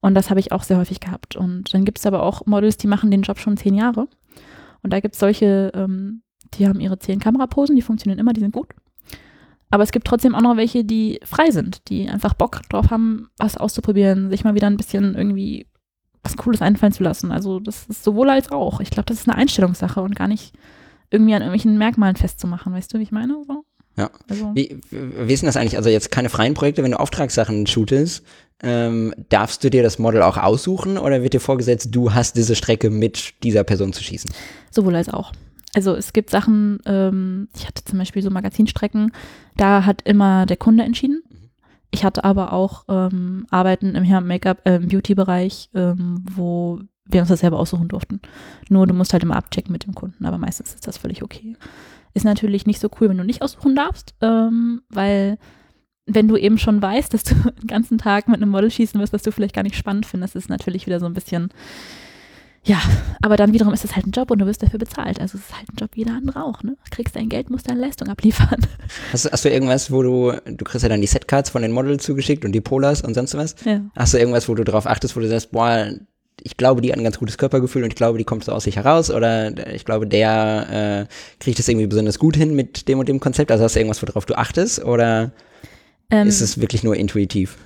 Und 0.02 0.14
das 0.14 0.30
habe 0.30 0.40
ich 0.40 0.52
auch 0.52 0.64
sehr 0.64 0.78
häufig 0.78 1.00
gehabt. 1.00 1.36
Und 1.36 1.74
dann 1.74 1.84
gibt 1.84 1.98
es 1.98 2.06
aber 2.06 2.22
auch 2.22 2.46
Models, 2.46 2.78
die 2.78 2.88
machen 2.88 3.10
den 3.10 3.24
Job 3.24 3.40
schon 3.40 3.58
zehn 3.58 3.74
Jahre. 3.74 4.08
Und 4.84 4.94
da 4.94 5.00
gibt 5.00 5.16
es 5.16 5.20
solche, 5.20 5.72
ähm, 5.74 6.22
die 6.54 6.68
haben 6.68 6.80
ihre 6.80 7.00
zehn 7.00 7.20
Kameraposen, 7.20 7.76
die 7.76 7.82
funktionieren 7.82 8.20
immer, 8.20 8.34
die 8.34 8.42
sind 8.42 8.54
gut. 8.54 8.68
Aber 9.72 9.82
es 9.82 9.92
gibt 9.92 10.06
trotzdem 10.06 10.36
auch 10.36 10.42
noch 10.42 10.58
welche, 10.58 10.84
die 10.84 11.20
frei 11.24 11.50
sind, 11.50 11.90
die 11.90 12.08
einfach 12.08 12.36
Bock 12.36 12.62
drauf 12.70 12.92
haben, 12.92 13.30
was 13.40 13.58
auszuprobieren, 13.58 14.30
sich 14.30 14.44
mal 14.44 14.54
wieder 14.54 14.68
ein 14.68 14.78
bisschen 14.78 15.16
irgendwie 15.16 15.66
was 16.26 16.38
Cooles 16.38 16.62
einfallen 16.62 16.92
zu 16.92 17.04
lassen. 17.04 17.32
Also 17.32 17.60
das 17.60 17.86
ist 17.86 18.04
sowohl 18.04 18.30
als 18.30 18.52
auch. 18.52 18.80
Ich 18.80 18.90
glaube, 18.90 19.06
das 19.06 19.20
ist 19.20 19.30
eine 19.30 19.38
Einstellungssache 19.38 20.02
und 20.02 20.16
gar 20.16 20.28
nicht 20.28 20.54
irgendwie 21.12 21.34
an 21.34 21.42
irgendwelchen 21.42 21.78
Merkmalen 21.78 22.16
festzumachen. 22.16 22.74
Weißt 22.74 22.94
du, 22.94 23.00
wie 23.00 23.04
ich 23.04 23.12
meine? 23.12 23.38
So? 23.48 23.64
Ja. 23.98 24.10
Also. 24.30 24.52
Wie, 24.54 24.80
wie 24.92 25.34
ist 25.34 25.42
denn 25.42 25.48
das 25.48 25.56
eigentlich? 25.56 25.78
Also 25.78 25.90
jetzt 25.90 26.12
keine 26.12 26.30
freien 26.30 26.54
Projekte, 26.54 26.84
wenn 26.84 26.92
du 26.92 27.00
Auftragssachen 27.00 27.68
shootest, 27.68 28.26
ähm, 28.64 29.14
darfst 29.30 29.64
du 29.64 29.70
dir 29.70 29.84
das 29.84 30.00
Model 30.00 30.22
auch 30.22 30.38
aussuchen 30.38 30.98
oder 30.98 31.22
wird 31.22 31.34
dir 31.34 31.40
vorgesetzt, 31.40 31.90
du 31.92 32.14
hast 32.14 32.36
diese 32.36 32.56
Strecke 32.56 32.90
mit 32.90 33.44
dieser 33.44 33.64
Person 33.64 33.94
zu 33.94 34.04
schießen? 34.04 34.32
Sowohl 34.72 34.96
als 34.96 35.10
auch. 35.10 35.32
Also 35.74 35.94
es 35.94 36.14
gibt 36.14 36.30
Sachen, 36.30 36.80
ähm, 36.86 37.50
ich 37.56 37.68
hatte 37.68 37.84
zum 37.84 38.00
Beispiel 38.00 38.22
so 38.22 38.30
Magazinstrecken, 38.30 39.12
da 39.58 39.86
hat 39.86 40.02
immer 40.04 40.46
der 40.46 40.58
Kunde 40.58 40.84
entschieden. 40.84 41.22
Ich 41.92 42.04
hatte 42.04 42.24
aber 42.24 42.54
auch 42.54 42.86
ähm, 42.90 43.46
Arbeiten 43.50 43.96
im 43.96 44.28
Make-up, 44.28 44.62
äh, 44.66 44.80
Beauty-Bereich, 44.80 45.70
ähm, 45.74 46.24
wo 46.30 46.80
wir 47.06 47.22
uns 47.22 47.30
das 47.30 47.42
selber 47.42 47.60
aussuchen 47.60 47.88
durften. 47.88 48.20
Nur 48.70 48.88
du 48.88 48.94
musst 48.94 49.14
halt 49.14 49.24
immer 49.24 49.36
abchecken 49.36 49.72
mit 49.72 49.86
dem 49.86 49.94
Kunden, 49.94 50.26
aber 50.26 50.38
meistens 50.38 50.74
ist 50.74 50.88
das 50.88 50.98
völlig 50.98 51.24
okay. 51.24 51.56
Ist 52.14 52.26
natürlich 52.26 52.66
nicht 52.66 52.80
so 52.80 52.90
cool, 53.00 53.10
wenn 53.10 53.18
du 53.18 53.24
nicht 53.24 53.42
aussuchen 53.42 53.76
darfst, 53.76 54.16
ähm, 54.22 54.82
weil 54.90 55.38
wenn 56.08 56.28
du 56.28 56.38
eben 56.38 56.58
schon 56.58 56.82
weißt, 56.82 57.14
dass 57.14 57.24
du 57.24 57.36
den 57.62 57.68
ganzen 57.68 57.98
Tag 57.98 58.28
mit 58.28 58.42
einem 58.42 58.52
Model 58.52 58.72
schießen 58.72 59.00
wirst, 59.00 59.14
was 59.14 59.24
du 59.24 59.32
vielleicht 59.32 59.56
gar 59.56 59.64
nicht 59.64 59.76
spannend 59.76 60.06
findest, 60.06 60.36
ist 60.36 60.50
natürlich 60.50 60.86
wieder 60.86 61.00
so 61.00 61.06
ein 61.06 61.14
bisschen, 61.14 61.50
ja, 62.66 62.82
aber 63.22 63.38
dann 63.38 63.54
wiederum 63.54 63.74
ist 63.74 63.86
es 63.86 63.96
halt 63.96 64.08
ein 64.08 64.12
Job 64.12 64.32
und 64.32 64.40
du 64.40 64.46
wirst 64.48 64.64
dafür 64.64 64.80
bezahlt. 64.80 65.22
Also 65.22 65.38
es 65.38 65.46
ist 65.46 65.56
halt 65.56 65.70
ein 65.72 65.76
Job 65.78 65.92
wie 65.94 66.00
jeder 66.00 66.14
andere 66.14 66.44
auch, 66.44 66.64
ne? 66.64 66.76
Du 66.84 66.96
kriegst 66.96 67.16
dein 67.16 67.30
Geld, 67.30 67.52
musst 67.52 67.70
deine 67.70 67.80
Leistung 67.80 68.08
abliefern. 68.08 68.58
Hast, 69.12 69.32
hast 69.32 69.46
du 69.46 69.50
irgendwas, 69.50 69.92
wo 69.92 70.02
du, 70.02 70.34
du 70.46 70.66
kriegst 70.66 70.82
ja 70.84 70.90
dann 70.90 71.02
die 71.02 71.08
Setcards 71.08 71.52
von 71.52 71.62
den 71.62 71.72
Models 71.72 72.04
zugeschickt 72.04 72.44
und 72.44 72.54
die 72.54 72.62
Polars 72.62 73.02
und 73.02 73.14
sonst 73.14 73.36
was? 73.36 73.56
Ja. 73.66 73.82
Hast 73.96 74.14
du 74.14 74.18
irgendwas, 74.18 74.50
wo 74.50 74.56
du 74.56 74.64
drauf 74.64 74.88
achtest, 74.88 75.16
wo 75.16 75.20
du 75.20 75.28
sagst, 75.28 75.52
boah, 75.52 75.92
ich 76.42 76.58
glaube, 76.58 76.82
die 76.82 76.92
hat 76.92 76.98
ein 76.98 77.04
ganz 77.04 77.20
gutes 77.20 77.38
Körpergefühl 77.38 77.84
und 77.84 77.90
ich 77.90 77.96
glaube, 77.96 78.18
die 78.18 78.24
kommt 78.24 78.44
so 78.44 78.52
aus 78.52 78.64
sich 78.64 78.76
heraus 78.78 79.12
oder 79.12 79.74
ich 79.74 79.86
glaube, 79.86 80.08
der 80.08 81.08
äh, 81.08 81.14
kriegt 81.40 81.60
es 81.60 81.68
irgendwie 81.68 81.88
besonders 81.88 82.20
gut 82.20 82.36
hin 82.36 82.56
mit 82.56 82.88
dem 82.88 83.00
und 83.00 83.08
dem 83.08 83.20
Konzept. 83.20 83.52
Also 83.52 83.64
hast 83.64 83.76
du 83.76 83.80
irgendwas, 83.80 84.02
worauf 84.02 84.26
du 84.26 84.36
achtest 84.36 84.84
oder 84.84 85.32
ähm, 86.10 86.28
ist 86.28 86.42
es 86.42 86.60
wirklich 86.60 86.84
nur 86.84 86.96
intuitiv? 86.96 87.58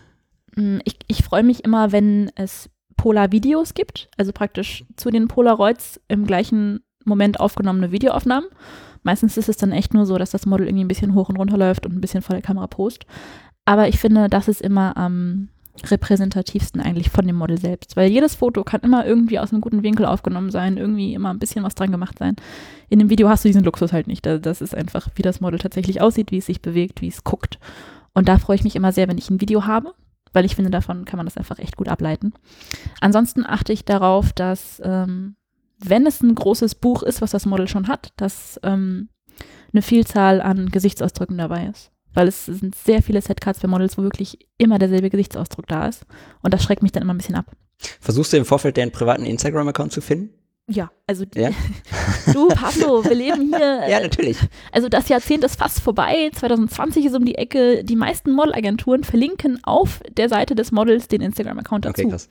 Mm, 0.55 0.79
ich, 0.83 0.97
ich 1.07 1.23
freue 1.23 1.43
mich 1.43 1.63
immer, 1.63 1.91
wenn 1.91 2.31
es 2.35 2.69
Polar-Videos 2.99 3.75
gibt, 3.75 4.09
also 4.17 4.33
praktisch 4.33 4.83
zu 4.97 5.09
den 5.09 5.29
Polaroids 5.29 6.01
im 6.09 6.25
gleichen 6.25 6.81
Moment 7.05 7.39
aufgenommene 7.39 7.93
Videoaufnahmen. 7.93 8.49
Meistens 9.03 9.37
ist 9.37 9.47
es 9.47 9.55
dann 9.55 9.71
echt 9.71 9.93
nur 9.93 10.05
so, 10.05 10.17
dass 10.17 10.31
das 10.31 10.45
Model 10.45 10.67
irgendwie 10.67 10.83
ein 10.83 10.89
bisschen 10.89 11.15
hoch 11.15 11.29
und 11.29 11.37
runter 11.37 11.57
läuft 11.57 11.85
und 11.85 11.93
ein 11.93 12.01
bisschen 12.01 12.21
vor 12.21 12.35
der 12.35 12.43
Kamera 12.43 12.67
post. 12.67 13.05
Aber 13.63 13.87
ich 13.87 13.97
finde, 13.99 14.27
das 14.27 14.49
ist 14.49 14.61
immer 14.61 14.97
am 14.97 15.47
repräsentativsten 15.81 16.81
eigentlich 16.81 17.09
von 17.09 17.25
dem 17.25 17.37
Model 17.37 17.57
selbst, 17.57 17.95
weil 17.95 18.11
jedes 18.11 18.35
Foto 18.35 18.65
kann 18.65 18.81
immer 18.81 19.05
irgendwie 19.05 19.39
aus 19.39 19.53
einem 19.53 19.61
guten 19.61 19.81
Winkel 19.81 20.05
aufgenommen 20.05 20.51
sein, 20.51 20.75
irgendwie 20.75 21.13
immer 21.13 21.29
ein 21.29 21.39
bisschen 21.39 21.63
was 21.63 21.75
dran 21.75 21.91
gemacht 21.91 22.19
sein. 22.19 22.35
In 22.89 22.99
dem 22.99 23.09
Video 23.09 23.29
hast 23.29 23.45
du 23.45 23.47
diesen 23.47 23.63
Luxus 23.63 23.93
halt 23.93 24.07
nicht. 24.07 24.25
Das 24.25 24.59
ist 24.59 24.75
einfach, 24.75 25.07
wie 25.15 25.21
das 25.21 25.39
Model 25.39 25.57
tatsächlich 25.57 26.01
aussieht, 26.01 26.33
wie 26.33 26.39
es 26.39 26.47
sich 26.47 26.61
bewegt, 26.61 27.01
wie 27.01 27.07
es 27.07 27.23
guckt. 27.23 27.59
Und 28.13 28.27
da 28.27 28.39
freue 28.39 28.57
ich 28.57 28.65
mich 28.65 28.75
immer 28.75 28.91
sehr, 28.91 29.07
wenn 29.07 29.17
ich 29.17 29.29
ein 29.29 29.39
Video 29.39 29.65
habe, 29.65 29.93
weil 30.33 30.45
ich 30.45 30.55
finde, 30.55 30.71
davon 30.71 31.05
kann 31.05 31.17
man 31.17 31.25
das 31.25 31.37
einfach 31.37 31.59
echt 31.59 31.77
gut 31.77 31.87
ableiten. 31.87 32.33
Ansonsten 33.01 33.45
achte 33.45 33.73
ich 33.73 33.85
darauf, 33.85 34.33
dass, 34.33 34.81
ähm, 34.83 35.35
wenn 35.79 36.05
es 36.05 36.21
ein 36.21 36.35
großes 36.35 36.75
Buch 36.75 37.03
ist, 37.03 37.21
was 37.21 37.31
das 37.31 37.45
Model 37.45 37.67
schon 37.67 37.87
hat, 37.87 38.13
dass 38.17 38.59
ähm, 38.63 39.09
eine 39.71 39.81
Vielzahl 39.81 40.41
an 40.41 40.69
Gesichtsausdrücken 40.69 41.37
dabei 41.37 41.67
ist. 41.67 41.91
Weil 42.13 42.27
es 42.27 42.45
sind 42.45 42.75
sehr 42.75 43.03
viele 43.03 43.21
Setcards 43.21 43.59
für 43.59 43.67
Models, 43.67 43.97
wo 43.97 44.01
wirklich 44.01 44.47
immer 44.57 44.79
derselbe 44.79 45.09
Gesichtsausdruck 45.09 45.67
da 45.67 45.87
ist. 45.87 46.05
Und 46.41 46.53
das 46.53 46.63
schreckt 46.63 46.81
mich 46.81 46.91
dann 46.91 47.03
immer 47.03 47.13
ein 47.13 47.17
bisschen 47.17 47.35
ab. 47.35 47.51
Versuchst 47.77 48.33
du 48.33 48.37
im 48.37 48.45
Vorfeld 48.45 48.77
deinen 48.77 48.91
privaten 48.91 49.25
Instagram-Account 49.25 49.91
zu 49.91 50.01
finden? 50.01 50.33
Ja, 50.69 50.91
also 51.07 51.25
ja? 51.35 51.49
du, 52.33 52.47
Pablo, 52.49 53.03
wir 53.03 53.15
leben 53.15 53.53
hier. 53.55 53.89
ja, 53.89 53.99
natürlich. 53.99 54.37
Also 54.71 54.87
das 54.87 55.09
Jahrzehnt 55.09 55.43
ist 55.43 55.57
fast 55.57 55.81
vorbei. 55.81 56.29
2020 56.33 57.05
ist 57.05 57.15
um 57.15 57.25
die 57.25 57.35
Ecke. 57.35 57.83
Die 57.83 57.95
meisten 57.95 58.31
Modelagenturen 58.31 59.03
verlinken 59.03 59.59
auf 59.63 59.99
der 60.15 60.29
Seite 60.29 60.53
des 60.53 60.71
Models 60.71 61.07
den 61.07 61.21
Instagram-Account 61.21 61.85
dazu. 61.85 62.01
Okay, 62.01 62.11
krass. 62.11 62.29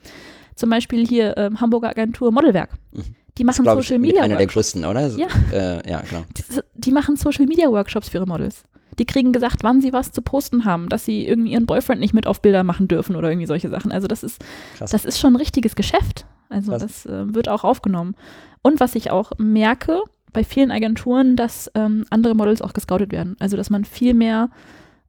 Zum 0.55 0.69
Beispiel 0.69 1.05
hier 1.05 1.37
ähm, 1.37 1.59
Hamburger 1.61 1.89
Agentur 1.89 2.31
Modelwerk. 2.31 2.71
Mhm. 2.91 3.15
Die 3.37 3.43
machen 3.43 3.63
das 3.63 3.75
Social 3.75 3.99
Media. 3.99 4.23
Einer 4.23 4.37
der 4.37 4.47
größten, 4.47 4.83
oder? 4.83 5.07
Ja. 5.07 5.27
Äh, 5.51 5.89
ja, 5.89 6.01
genau. 6.01 6.23
Die, 6.37 6.43
die 6.75 6.91
machen 6.91 7.15
Social 7.15 7.45
Media 7.45 7.69
Workshops 7.69 8.09
für 8.09 8.17
ihre 8.17 8.27
Models. 8.27 8.63
Die 8.97 9.05
kriegen 9.05 9.31
gesagt, 9.31 9.63
wann 9.63 9.79
sie 9.79 9.93
was 9.93 10.11
zu 10.11 10.21
posten 10.21 10.65
haben, 10.65 10.89
dass 10.89 11.05
sie 11.05 11.25
irgendwie 11.25 11.53
ihren 11.53 11.65
Boyfriend 11.65 12.01
nicht 12.01 12.13
mit 12.13 12.27
auf 12.27 12.41
Bilder 12.41 12.65
machen 12.65 12.89
dürfen 12.89 13.15
oder 13.15 13.29
irgendwie 13.29 13.47
solche 13.47 13.69
Sachen. 13.69 13.93
Also 13.93 14.07
das 14.07 14.23
ist, 14.23 14.43
Krass. 14.77 14.91
das 14.91 15.05
ist 15.05 15.19
schon 15.19 15.33
ein 15.33 15.37
richtiges 15.37 15.75
Geschäft. 15.75 16.25
Also 16.49 16.71
Was? 16.71 16.81
das 16.81 17.05
äh, 17.05 17.33
wird 17.33 17.47
auch 17.47 17.63
aufgenommen. 17.63 18.15
Und 18.61 18.79
was 18.79 18.95
ich 18.95 19.11
auch 19.11 19.31
merke 19.37 20.01
bei 20.33 20.43
vielen 20.43 20.71
Agenturen, 20.71 21.35
dass 21.35 21.71
ähm, 21.75 22.05
andere 22.09 22.35
Models 22.35 22.61
auch 22.61 22.73
gescoutet 22.73 23.11
werden. 23.11 23.35
Also 23.39 23.57
dass 23.57 23.69
man 23.69 23.85
viel 23.85 24.13
mehr 24.13 24.49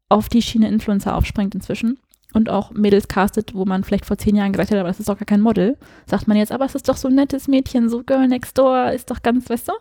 auf 0.09 0.29
die 0.29 0.43
Schiene 0.43 0.69
Influencer 0.69 1.17
aufspringt 1.17 1.55
inzwischen 1.55 1.99
und 2.33 2.49
auch 2.49 2.73
Mädels 2.73 3.09
castet, 3.09 3.55
wo 3.55 3.65
man 3.65 3.85
vielleicht 3.85 4.07
vor 4.07 4.19
zehn 4.19 4.37
Jahren 4.37 4.53
gesagt 4.53 4.71
hat, 4.71 4.79
aber 4.79 4.89
das 4.89 5.01
ist 5.01 5.09
doch 5.09 5.19
gar 5.19 5.27
kein 5.27 5.41
Model, 5.41 5.77
sagt 6.07 6.29
man 6.29 6.37
jetzt, 6.37 6.53
aber 6.53 6.65
es 6.65 6.75
ist 6.75 6.89
doch 6.89 6.97
so 6.97 7.09
ein 7.09 7.15
nettes 7.15 7.49
Mädchen, 7.49 7.89
so 7.89 8.03
Girl 8.03 8.29
Next 8.29 8.57
Door, 8.57 8.93
ist 8.93 9.11
doch 9.11 9.23
ganz, 9.23 9.51
weißt 9.51 9.69
du? 9.69 9.73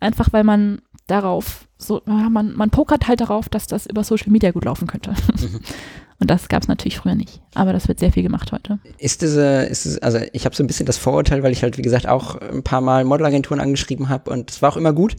Einfach 0.00 0.32
weil 0.32 0.44
man 0.44 0.80
darauf, 1.06 1.68
so, 1.76 2.02
man, 2.06 2.54
man 2.54 2.70
pokert 2.70 3.08
halt 3.08 3.20
darauf, 3.20 3.48
dass 3.48 3.66
das 3.66 3.86
über 3.86 4.04
Social 4.04 4.30
Media 4.30 4.50
gut 4.52 4.64
laufen 4.64 4.86
könnte. 4.86 5.14
Und 6.20 6.30
das 6.30 6.48
gab 6.48 6.62
es 6.62 6.68
natürlich 6.68 6.98
früher 6.98 7.14
nicht. 7.14 7.40
Aber 7.54 7.72
das 7.72 7.86
wird 7.86 8.00
sehr 8.00 8.12
viel 8.12 8.24
gemacht 8.24 8.50
heute. 8.50 8.80
Ist 8.98 9.22
diese, 9.22 9.62
ist 9.64 9.86
es, 9.86 9.98
also 9.98 10.18
ich 10.32 10.44
habe 10.44 10.56
so 10.56 10.64
ein 10.64 10.66
bisschen 10.66 10.86
das 10.86 10.98
Vorurteil, 10.98 11.42
weil 11.42 11.52
ich 11.52 11.62
halt, 11.62 11.78
wie 11.78 11.82
gesagt, 11.82 12.08
auch 12.08 12.34
ein 12.36 12.64
paar 12.64 12.80
Mal 12.80 13.04
Modelagenturen 13.04 13.60
angeschrieben 13.60 14.08
habe 14.08 14.30
und 14.30 14.50
es 14.50 14.60
war 14.60 14.72
auch 14.72 14.76
immer 14.76 14.92
gut. 14.92 15.16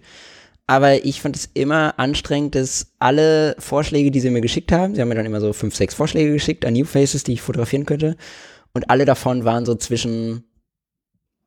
Aber 0.67 1.03
ich 1.03 1.21
fand 1.21 1.35
es 1.35 1.49
immer 1.53 1.97
anstrengend, 1.97 2.53
dass 2.53 2.93
alle 2.99 3.55
Vorschläge, 3.57 4.11
die 4.11 4.19
sie 4.19 4.29
mir 4.29 4.41
geschickt 4.41 4.71
haben, 4.71 4.93
sie 4.93 5.01
haben 5.01 5.07
mir 5.07 5.15
dann 5.15 5.25
immer 5.25 5.41
so 5.41 5.51
fünf, 5.53 5.75
sechs 5.75 5.95
Vorschläge 5.95 6.31
geschickt 6.31 6.63
an 6.65 6.73
New 6.73 6.85
Faces, 6.85 7.23
die 7.23 7.33
ich 7.33 7.41
fotografieren 7.41 7.87
könnte. 7.87 8.17
Und 8.73 8.89
alle 8.89 9.05
davon 9.05 9.45
waren 9.45 9.65
so 9.65 9.73
zwischen 9.75 10.43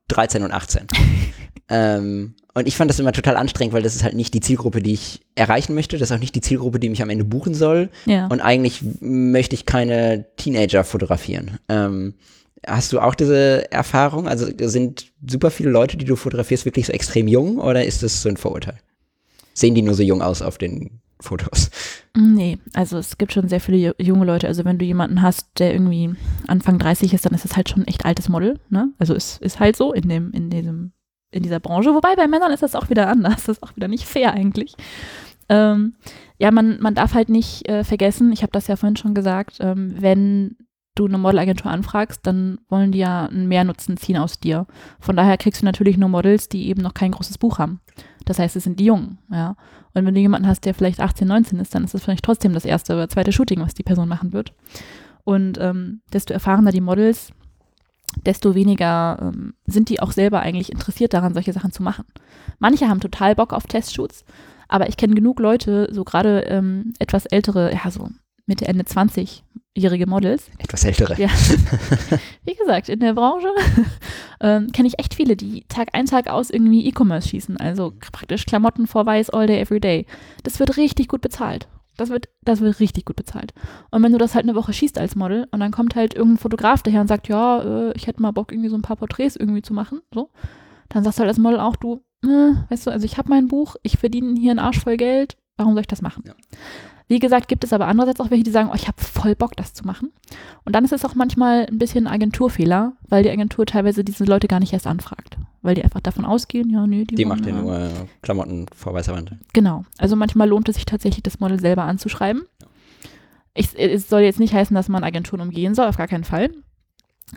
13 0.09 0.43
und 0.43 0.51
18. 0.51 0.87
ähm, 1.69 2.35
und 2.55 2.67
ich 2.67 2.75
fand 2.75 2.89
das 2.89 2.99
immer 2.99 3.11
total 3.11 3.35
anstrengend, 3.35 3.73
weil 3.73 3.81
das 3.81 3.95
ist 3.95 4.03
halt 4.03 4.13
nicht 4.13 4.33
die 4.33 4.39
Zielgruppe, 4.39 4.81
die 4.81 4.93
ich 4.93 5.21
erreichen 5.35 5.73
möchte. 5.73 5.97
Das 5.97 6.09
ist 6.09 6.15
auch 6.15 6.19
nicht 6.19 6.35
die 6.35 6.41
Zielgruppe, 6.41 6.79
die 6.79 6.89
mich 6.89 7.01
am 7.01 7.09
Ende 7.09 7.25
buchen 7.25 7.55
soll. 7.55 7.89
Ja. 8.05 8.27
Und 8.27 8.41
eigentlich 8.41 8.81
möchte 8.99 9.55
ich 9.55 9.65
keine 9.65 10.25
Teenager 10.37 10.83
fotografieren. 10.83 11.57
Ähm, 11.67 12.13
hast 12.65 12.93
du 12.93 12.99
auch 12.99 13.15
diese 13.15 13.71
Erfahrung? 13.71 14.27
Also 14.27 14.47
sind 14.67 15.11
super 15.27 15.49
viele 15.49 15.71
Leute, 15.71 15.97
die 15.97 16.05
du 16.05 16.15
fotografierst, 16.15 16.65
wirklich 16.65 16.85
so 16.85 16.93
extrem 16.93 17.27
jung 17.27 17.57
oder 17.57 17.85
ist 17.85 18.03
das 18.03 18.21
so 18.21 18.29
ein 18.29 18.37
Vorurteil? 18.37 18.77
Sehen 19.55 19.73
die 19.73 19.81
nur 19.81 19.95
so 19.95 20.03
jung 20.03 20.21
aus 20.21 20.43
auf 20.43 20.59
den 20.59 21.01
Fotos? 21.19 21.71
Nee, 22.15 22.59
also 22.73 22.99
es 22.99 23.17
gibt 23.17 23.33
schon 23.33 23.49
sehr 23.49 23.61
viele 23.61 23.95
junge 23.97 24.25
Leute. 24.25 24.47
Also 24.47 24.63
wenn 24.63 24.77
du 24.77 24.85
jemanden 24.85 25.23
hast, 25.23 25.47
der 25.57 25.73
irgendwie 25.73 26.11
Anfang 26.47 26.77
30 26.77 27.13
ist, 27.15 27.25
dann 27.25 27.33
ist 27.33 27.45
es 27.45 27.55
halt 27.55 27.69
schon 27.69 27.81
ein 27.83 27.87
echt 27.87 28.05
altes 28.05 28.29
Model. 28.29 28.59
Ne? 28.69 28.93
Also 28.99 29.15
es 29.15 29.37
ist 29.39 29.59
halt 29.59 29.75
so 29.75 29.93
in 29.93 30.07
dem, 30.09 30.31
in 30.31 30.51
diesem 30.51 30.91
in 31.33 31.43
dieser 31.43 31.59
Branche. 31.59 31.93
Wobei 31.93 32.15
bei 32.15 32.27
Männern 32.27 32.51
ist 32.51 32.63
das 32.63 32.75
auch 32.75 32.89
wieder 32.89 33.07
anders. 33.07 33.45
Das 33.45 33.57
ist 33.57 33.63
auch 33.63 33.75
wieder 33.75 33.87
nicht 33.87 34.05
fair 34.05 34.33
eigentlich. 34.33 34.75
Ähm, 35.49 35.95
ja, 36.37 36.51
man, 36.51 36.79
man 36.81 36.95
darf 36.95 37.13
halt 37.13 37.29
nicht 37.29 37.67
äh, 37.67 37.83
vergessen, 37.83 38.31
ich 38.31 38.41
habe 38.41 38.51
das 38.51 38.67
ja 38.67 38.75
vorhin 38.75 38.95
schon 38.95 39.13
gesagt, 39.13 39.57
ähm, 39.59 39.93
wenn 39.99 40.55
du 40.95 41.05
eine 41.05 41.17
Modelagentur 41.17 41.71
anfragst, 41.71 42.25
dann 42.25 42.59
wollen 42.69 42.91
die 42.91 42.99
ja 42.99 43.25
einen 43.25 43.47
Mehrnutzen 43.47 43.97
ziehen 43.97 44.17
aus 44.17 44.39
dir. 44.39 44.67
Von 44.99 45.15
daher 45.15 45.37
kriegst 45.37 45.61
du 45.61 45.65
natürlich 45.65 45.97
nur 45.97 46.09
Models, 46.09 46.49
die 46.49 46.67
eben 46.67 46.81
noch 46.81 46.93
kein 46.93 47.11
großes 47.11 47.39
Buch 47.39 47.57
haben. 47.57 47.81
Das 48.25 48.39
heißt, 48.39 48.55
es 48.55 48.63
sind 48.63 48.79
die 48.79 48.85
Jungen, 48.85 49.17
ja. 49.31 49.55
Und 49.95 50.05
wenn 50.05 50.13
du 50.13 50.21
jemanden 50.21 50.47
hast, 50.47 50.65
der 50.65 50.73
vielleicht 50.73 50.99
18, 50.99 51.27
19 51.27 51.59
ist, 51.59 51.75
dann 51.75 51.83
ist 51.83 51.93
das 51.93 52.03
vielleicht 52.03 52.23
trotzdem 52.23 52.53
das 52.53 52.65
erste 52.65 52.93
oder 52.93 53.09
zweite 53.09 53.31
Shooting, 53.31 53.59
was 53.61 53.73
die 53.73 53.83
Person 53.83 54.07
machen 54.07 54.33
wird. 54.33 54.53
Und 55.23 55.57
ähm, 55.59 56.01
desto 56.11 56.33
erfahrener 56.33 56.71
die 56.71 56.81
Models, 56.81 57.31
desto 58.25 58.55
weniger 58.55 59.19
ähm, 59.21 59.53
sind 59.65 59.89
die 59.89 59.99
auch 59.99 60.11
selber 60.11 60.41
eigentlich 60.41 60.71
interessiert 60.71 61.13
daran, 61.13 61.33
solche 61.33 61.53
Sachen 61.53 61.71
zu 61.71 61.83
machen. 61.83 62.05
Manche 62.59 62.87
haben 62.87 62.99
total 62.99 63.35
Bock 63.35 63.53
auf 63.53 63.67
Testshoots, 63.67 64.25
aber 64.67 64.89
ich 64.89 64.97
kenne 64.97 65.15
genug 65.15 65.39
Leute, 65.39 65.89
so 65.91 66.03
gerade 66.03 66.41
ähm, 66.41 66.93
etwas 66.99 67.25
ältere, 67.25 67.73
ja, 67.73 67.91
so 67.91 68.09
Mitte, 68.45 68.67
Ende 68.67 68.83
20-jährige 68.83 70.05
Models. 70.05 70.49
Etwas 70.57 70.83
ältere. 70.83 71.19
Ja. 71.19 71.29
Wie 72.45 72.55
gesagt, 72.55 72.89
in 72.89 72.99
der 72.99 73.13
Branche 73.13 73.47
ähm, 74.41 74.71
kenne 74.71 74.87
ich 74.89 74.99
echt 74.99 75.13
viele, 75.13 75.37
die 75.37 75.63
Tag 75.69 75.89
ein, 75.93 76.05
Tag 76.05 76.27
aus 76.27 76.49
irgendwie 76.49 76.85
E-Commerce 76.87 77.29
schießen. 77.29 77.57
Also 77.57 77.93
praktisch 78.11 78.45
Klamotten 78.45 78.85
vor 78.87 79.05
Weiß 79.05 79.29
all 79.29 79.47
day, 79.47 79.61
every 79.61 79.79
day. 79.79 80.05
Das 80.43 80.59
wird 80.59 80.75
richtig 80.75 81.07
gut 81.07 81.21
bezahlt. 81.21 81.67
Das 81.97 82.09
wird, 82.09 82.29
das 82.41 82.61
wird 82.61 82.79
richtig 82.79 83.05
gut 83.05 83.15
bezahlt. 83.15 83.53
Und 83.91 84.01
wenn 84.03 84.11
du 84.11 84.17
das 84.17 84.33
halt 84.33 84.45
eine 84.45 84.55
Woche 84.55 84.73
schießt 84.73 84.97
als 84.97 85.15
Model 85.15 85.47
und 85.51 85.59
dann 85.59 85.71
kommt 85.71 85.95
halt 85.95 86.15
irgendein 86.15 86.39
Fotograf 86.39 86.81
daher 86.81 87.01
und 87.01 87.07
sagt, 87.07 87.27
ja, 87.27 87.61
äh, 87.61 87.93
ich 87.95 88.07
hätte 88.07 88.21
mal 88.21 88.31
Bock, 88.31 88.51
irgendwie 88.51 88.69
so 88.69 88.75
ein 88.75 88.81
paar 88.81 88.95
Porträts 88.95 89.35
irgendwie 89.35 89.61
zu 89.61 89.73
machen, 89.73 90.01
so, 90.13 90.29
dann 90.89 91.03
sagst 91.03 91.19
du 91.19 91.21
halt 91.21 91.29
als 91.29 91.37
Model 91.37 91.59
auch, 91.59 91.75
du, 91.75 92.03
äh, 92.23 92.53
weißt 92.69 92.87
du, 92.87 92.91
also 92.91 93.05
ich 93.05 93.17
habe 93.17 93.29
mein 93.29 93.47
Buch, 93.47 93.75
ich 93.83 93.97
verdiene 93.97 94.39
hier 94.39 94.51
einen 94.51 94.59
Arsch 94.59 94.79
voll 94.79 94.97
Geld, 94.97 95.37
warum 95.57 95.73
soll 95.73 95.81
ich 95.81 95.87
das 95.87 96.01
machen? 96.01 96.23
Ja. 96.25 96.33
Wie 97.13 97.19
gesagt, 97.19 97.47
gibt 97.47 97.63
es 97.63 97.71
aber 97.73 97.85
andererseits 97.85 98.19
auch 98.21 98.31
welche, 98.31 98.43
die 98.43 98.49
sagen, 98.49 98.69
oh, 98.71 98.75
ich 98.75 98.87
habe 98.87 98.99
voll 98.99 99.35
Bock, 99.35 99.55
das 99.55 99.75
zu 99.75 99.85
machen. 99.85 100.11
Und 100.65 100.73
dann 100.73 100.83
ist 100.83 100.93
es 100.93 101.05
auch 101.05 101.13
manchmal 101.13 101.67
ein 101.67 101.77
bisschen 101.77 102.07
ein 102.07 102.13
Agenturfehler, 102.15 102.93
weil 103.07 103.21
die 103.21 103.29
Agentur 103.29 103.67
teilweise 103.67 104.03
diese 104.03 104.23
Leute 104.23 104.47
gar 104.47 104.59
nicht 104.59 104.73
erst 104.73 104.87
anfragt. 104.87 105.37
Weil 105.61 105.75
die 105.75 105.83
einfach 105.83 105.99
davon 105.99 106.25
ausgehen, 106.25 106.71
ja, 106.71 106.87
nee, 106.87 107.03
die, 107.03 107.13
die 107.13 107.25
macht 107.25 107.45
ja 107.45 107.51
nur 107.51 107.91
Klamotten 108.23 108.65
vor 108.75 108.95
weißer 108.95 109.13
Wand. 109.13 109.35
Genau. 109.53 109.85
Also 109.99 110.15
manchmal 110.15 110.49
lohnt 110.49 110.67
es 110.69 110.73
sich 110.73 110.85
tatsächlich, 110.85 111.21
das 111.21 111.39
Model 111.39 111.59
selber 111.59 111.83
anzuschreiben. 111.83 112.47
ich, 113.53 113.77
es 113.77 114.09
soll 114.09 114.21
jetzt 114.21 114.39
nicht 114.39 114.55
heißen, 114.55 114.73
dass 114.73 114.89
man 114.89 115.03
Agenturen 115.03 115.41
umgehen 115.41 115.75
soll, 115.75 115.85
auf 115.85 115.97
gar 115.97 116.07
keinen 116.07 116.23
Fall. 116.23 116.49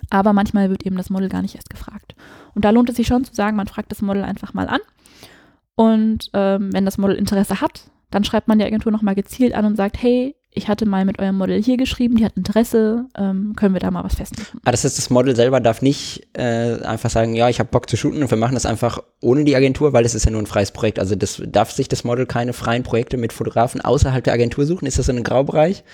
Aber 0.09 0.33
manchmal 0.33 0.71
wird 0.71 0.87
eben 0.87 0.97
das 0.97 1.11
Model 1.11 1.29
gar 1.29 1.43
nicht 1.43 1.55
erst 1.55 1.69
gefragt. 1.69 2.15
Und 2.55 2.65
da 2.65 2.71
lohnt 2.71 2.89
es 2.89 2.97
sich 2.97 3.07
schon 3.07 3.25
zu 3.25 3.35
sagen, 3.35 3.59
man 3.59 3.67
fragt 3.67 3.93
das 3.93 4.01
Model 4.01 4.25
einfach 4.25 4.55
mal 4.55 4.69
an. 4.69 4.81
Und 5.75 6.31
ähm, 6.33 6.73
wenn 6.73 6.87
das 6.87 6.97
Model 6.97 7.17
Interesse 7.17 7.61
hat, 7.61 7.91
dann 8.11 8.25
schreibt 8.25 8.49
man 8.49 8.59
die 8.59 8.65
Agentur 8.65 8.93
nochmal 8.93 9.15
gezielt 9.15 9.55
an 9.55 9.65
und 9.65 9.77
sagt, 9.77 10.01
hey, 10.03 10.35
ich 10.57 10.69
hatte 10.69 10.87
mal 10.87 11.05
mit 11.05 11.19
eurem 11.19 11.37
Model 11.37 11.63
hier 11.63 11.77
geschrieben, 11.77 12.17
die 12.17 12.25
hat 12.25 12.37
Interesse, 12.37 13.07
ähm, 13.17 13.53
können 13.57 13.75
wir 13.75 13.81
da 13.81 13.91
mal 13.91 14.05
was 14.05 14.15
festmachen. 14.15 14.59
Ah, 14.65 14.71
das 14.71 14.85
heißt, 14.85 14.97
das 14.97 15.11
Model 15.11 15.37
selber 15.37 15.61
darf 15.61 15.83
nicht 15.83 16.29
äh, 16.33 16.81
einfach 16.83 17.11
sagen, 17.11 17.35
ja, 17.35 17.51
ich 17.51 17.59
habe 17.59 17.69
Bock 17.69 17.91
zu 17.91 17.97
shooten 17.99 18.23
und 18.23 18.31
wir 18.31 18.39
machen 18.39 18.55
das 18.55 18.65
einfach 18.65 19.03
ohne 19.21 19.45
die 19.45 19.55
Agentur, 19.55 19.93
weil 19.93 20.07
es 20.07 20.15
ist 20.15 20.25
ja 20.25 20.31
nur 20.31 20.41
ein 20.41 20.47
freies 20.47 20.73
Projekt. 20.73 20.99
Also 20.99 21.15
das 21.15 21.43
darf 21.47 21.73
sich 21.73 21.89
das 21.89 22.05
Model 22.05 22.25
keine 22.25 22.55
freien 22.55 22.85
Projekte 22.85 23.19
mit 23.19 23.35
Fotografen 23.35 23.83
außerhalb 23.83 24.25
der 24.25 24.33
Agentur 24.33 24.65
suchen? 24.65 24.87
Ist 24.87 24.99
das 24.99 25.09
in 25.09 25.17
einem 25.17 25.25
Graubereich? 25.25 25.85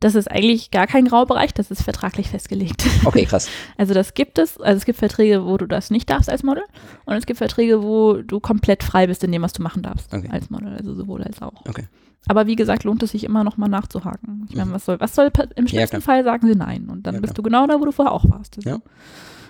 Das 0.00 0.14
ist 0.14 0.30
eigentlich 0.30 0.70
gar 0.70 0.86
kein 0.86 1.04
Graubereich, 1.04 1.52
das 1.52 1.70
ist 1.70 1.82
vertraglich 1.82 2.30
festgelegt. 2.30 2.84
Okay, 3.04 3.24
krass. 3.26 3.48
Also 3.76 3.92
das 3.94 4.14
gibt 4.14 4.38
es. 4.38 4.58
Also 4.60 4.78
es 4.78 4.84
gibt 4.86 4.98
Verträge, 4.98 5.44
wo 5.44 5.56
du 5.58 5.66
das 5.66 5.90
nicht 5.90 6.08
darfst 6.10 6.28
als 6.30 6.42
Model 6.42 6.64
und 7.04 7.14
es 7.16 7.26
gibt 7.26 7.36
Verträge, 7.38 7.82
wo 7.82 8.14
du 8.14 8.40
komplett 8.40 8.82
frei 8.82 9.06
bist 9.06 9.22
in 9.24 9.32
dem, 9.32 9.42
was 9.42 9.52
du 9.52 9.62
machen 9.62 9.82
darfst 9.82 10.12
Okay. 10.12 10.28
als 10.30 10.48
Model. 10.50 10.74
Also 10.74 10.94
sowohl 10.94 11.22
als 11.22 11.40
auch. 11.42 11.64
Okay. 11.68 11.86
Aber 12.28 12.46
wie 12.46 12.56
gesagt, 12.56 12.84
lohnt 12.84 13.02
es 13.02 13.12
sich 13.12 13.24
immer 13.24 13.44
noch 13.44 13.56
mal 13.56 13.68
nachzuhaken. 13.68 14.46
Ich 14.50 14.56
meine, 14.56 14.72
was 14.72 14.84
soll, 14.84 15.00
was 15.00 15.14
soll 15.14 15.30
im 15.56 15.66
schlimmsten 15.68 16.00
klar. 16.00 16.02
Fall 16.02 16.24
sagen 16.24 16.46
sie 16.46 16.54
nein 16.54 16.88
und 16.90 17.06
dann 17.06 17.14
Ja, 17.16 17.20
bist 17.20 17.36
du 17.38 17.42
genau 17.42 17.66
da, 17.66 17.80
wo 17.80 17.84
du 17.86 17.92
vorher 17.92 18.12
auch 18.12 18.28
warst. 18.28 18.56
Also 18.58 18.68
Ja. 18.70 18.78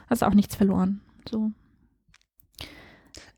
Hast 0.08 0.22
auch 0.24 0.34
nichts 0.34 0.54
verloren. 0.56 1.00
So. 1.30 1.50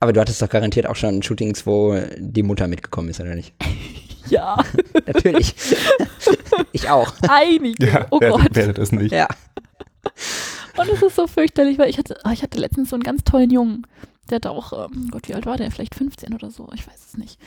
Aber 0.01 0.13
du 0.13 0.21
hattest 0.21 0.43
doch 0.43 0.49
garantiert 0.49 0.87
auch 0.87 0.97
schon 0.97 1.23
Shootings, 1.23 1.67
wo 1.67 1.97
die 2.19 2.43
Mutter 2.43 2.67
mitgekommen 2.69 3.09
ist, 3.09 3.21
oder 3.21 3.35
nicht? 3.35 3.55
Ja, 4.33 4.57
Natürlich. 5.07 5.55
ich 6.73 6.89
auch. 6.89 7.13
einige. 7.29 7.87
Ja, 7.87 8.07
oh 8.11 8.19
wer, 8.19 8.31
Gott. 8.31 8.49
wer 8.53 8.73
das 8.73 8.91
nicht. 8.91 9.13
Ja. 9.13 9.29
Und 10.79 10.89
es 10.89 11.03
ist 11.03 11.17
so 11.17 11.27
fürchterlich, 11.27 11.79
weil 11.79 11.91
ich 11.91 11.99
hatte, 11.99 12.17
ah, 12.25 12.33
ich 12.33 12.43
hatte 12.43 12.59
letztens 12.59 12.91
so 12.91 12.97
einen 12.97 13.03
ganz 13.03 13.25
tollen 13.25 13.51
Jungen. 13.51 13.87
Der 14.31 14.37
hatte 14.37 14.51
auch, 14.51 14.73
ähm, 14.73 15.11
Gott, 15.11 15.29
wie 15.29 15.35
alt 15.35 15.45
war 15.45 15.59
der? 15.59 15.71
Vielleicht 15.71 15.95
15 15.95 16.33
oder 16.33 16.51
so, 16.51 16.69
ich 16.75 16.87
weiß 16.87 17.07
es 17.09 17.19
nicht. 17.19 17.39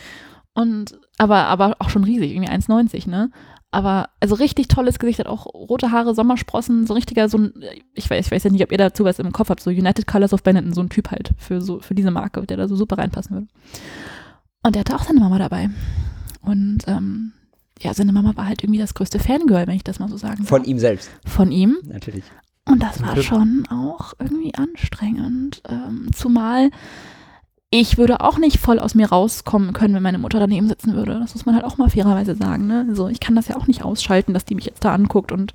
Und, 0.54 1.00
aber, 1.18 1.46
aber 1.46 1.76
auch 1.80 1.90
schon 1.90 2.04
riesig, 2.04 2.32
irgendwie 2.32 2.52
1,90, 2.52 3.10
ne? 3.10 3.32
Aber, 3.72 4.10
also 4.22 4.36
richtig 4.36 4.68
tolles 4.68 5.00
Gesicht, 5.00 5.20
hat 5.20 5.28
auch 5.28 5.48
rote 5.48 5.92
Haare, 5.92 6.14
Sommersprossen, 6.14 6.86
so 6.86 6.94
ein 6.94 6.98
richtiger, 6.98 7.28
so 7.28 7.40
ein, 7.40 7.54
ich 7.94 8.10
weiß, 8.10 8.28
ich 8.28 8.32
weiß 8.32 8.44
ja 8.44 8.52
nicht, 8.52 8.64
ob 8.64 8.72
ihr 8.72 8.78
dazu 8.78 9.04
was 9.04 9.20
im 9.20 9.34
Kopf 9.34 9.50
habt, 9.50 9.62
so 9.62 9.70
United 9.72 10.08
Colors 10.08 10.34
of 10.34 10.44
Benetton, 10.44 10.74
so 10.74 10.82
ein 10.82 10.90
Typ 10.90 11.12
halt 11.12 11.32
für 11.38 11.62
so, 11.62 11.80
für 11.80 11.96
diese 11.96 12.12
Marke, 12.12 12.46
der 12.46 12.58
da 12.58 12.68
so 12.68 12.76
super 12.76 13.00
reinpassen 13.00 13.36
würde. 13.36 13.48
Und 14.64 14.76
der 14.76 14.82
hatte 14.82 14.96
auch 14.96 15.04
seine 15.04 15.20
Mama 15.20 15.40
dabei. 15.40 15.70
Und, 16.46 16.80
ähm, 16.88 17.34
ja, 17.80 17.94
seine 17.94 18.14
Mama 18.14 18.36
war 18.36 18.48
halt 18.48 18.64
irgendwie 18.64 18.80
das 18.80 18.94
größte 18.94 19.20
Fangirl, 19.20 19.68
wenn 19.68 19.76
ich 19.76 19.84
das 19.84 20.00
mal 20.00 20.10
so 20.10 20.18
sagen 20.18 20.46
Von 20.46 20.62
darf. 20.62 20.68
ihm 20.68 20.80
selbst. 20.80 21.10
Von 21.26 21.52
ihm. 21.52 21.78
Natürlich. 21.84 22.24
Und 22.68 22.82
das 22.82 23.02
war 23.02 23.22
schon 23.22 23.68
auch 23.70 24.14
irgendwie 24.20 24.56
anstrengend. 24.56 25.62
Ähm, 25.70 26.10
zumal 26.16 26.72
ich 27.70 27.98
würde 27.98 28.22
auch 28.22 28.38
nicht 28.38 28.58
voll 28.58 28.80
aus 28.80 28.96
mir 28.96 29.08
rauskommen 29.10 29.74
können, 29.74 29.94
wenn 29.96 30.04
meine 30.04 30.18
Mutter 30.18 30.40
daneben 30.40 30.68
sitzen 30.68 30.94
würde. 30.94 31.20
Das 31.20 31.36
muss 31.36 31.46
man 31.46 31.56
halt 31.56 31.66
auch 31.66 31.78
mal 31.78 31.90
fairerweise 31.90 32.36
sagen. 32.36 32.68
Ne? 32.68 32.86
Also 32.88 33.10
ich 33.10 33.20
kann 33.20 33.36
das 33.36 33.48
ja 33.48 33.58
auch 33.58 33.68
nicht 33.68 33.84
ausschalten, 33.84 34.34
dass 34.34 34.46
die 34.46 34.56
mich 34.56 34.66
jetzt 34.66 34.86
da 34.86 34.94
anguckt 34.94 35.32
und 35.32 35.52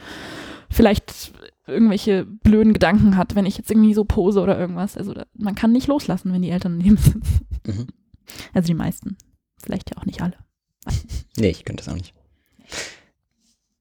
vielleicht 0.69 1.33
irgendwelche 1.67 2.25
blöden 2.27 2.73
Gedanken 2.73 3.17
hat, 3.17 3.37
wenn 3.37 3.47
ich 3.47 3.57
jetzt 3.57 3.71
irgendwie 3.71 3.95
so 3.95 4.05
pose 4.05 4.41
oder 4.41 4.59
irgendwas. 4.59 4.97
Also 4.97 5.15
da, 5.15 5.25
man 5.35 5.55
kann 5.55 5.73
nicht 5.73 5.87
loslassen, 5.87 6.33
wenn 6.33 6.43
die 6.43 6.51
Eltern 6.51 6.79
daneben 6.79 6.97
sitzen. 6.99 7.23
Mhm. 7.67 7.87
Also 8.53 8.67
die 8.67 8.75
meisten. 8.75 9.17
Vielleicht 9.63 9.91
ja 9.91 9.99
auch 9.99 10.07
nicht 10.07 10.23
alle. 10.23 10.35
Nee, 11.37 11.49
ich 11.51 11.65
könnte 11.65 11.83
das 11.85 11.93
auch 11.93 11.97
nicht. 11.97 12.13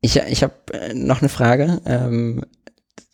Ich, 0.01 0.15
ich 0.15 0.43
habe 0.43 0.53
äh, 0.73 0.93
noch 0.93 1.21
eine 1.21 1.29
Frage. 1.29 1.81
Ähm, 1.85 2.45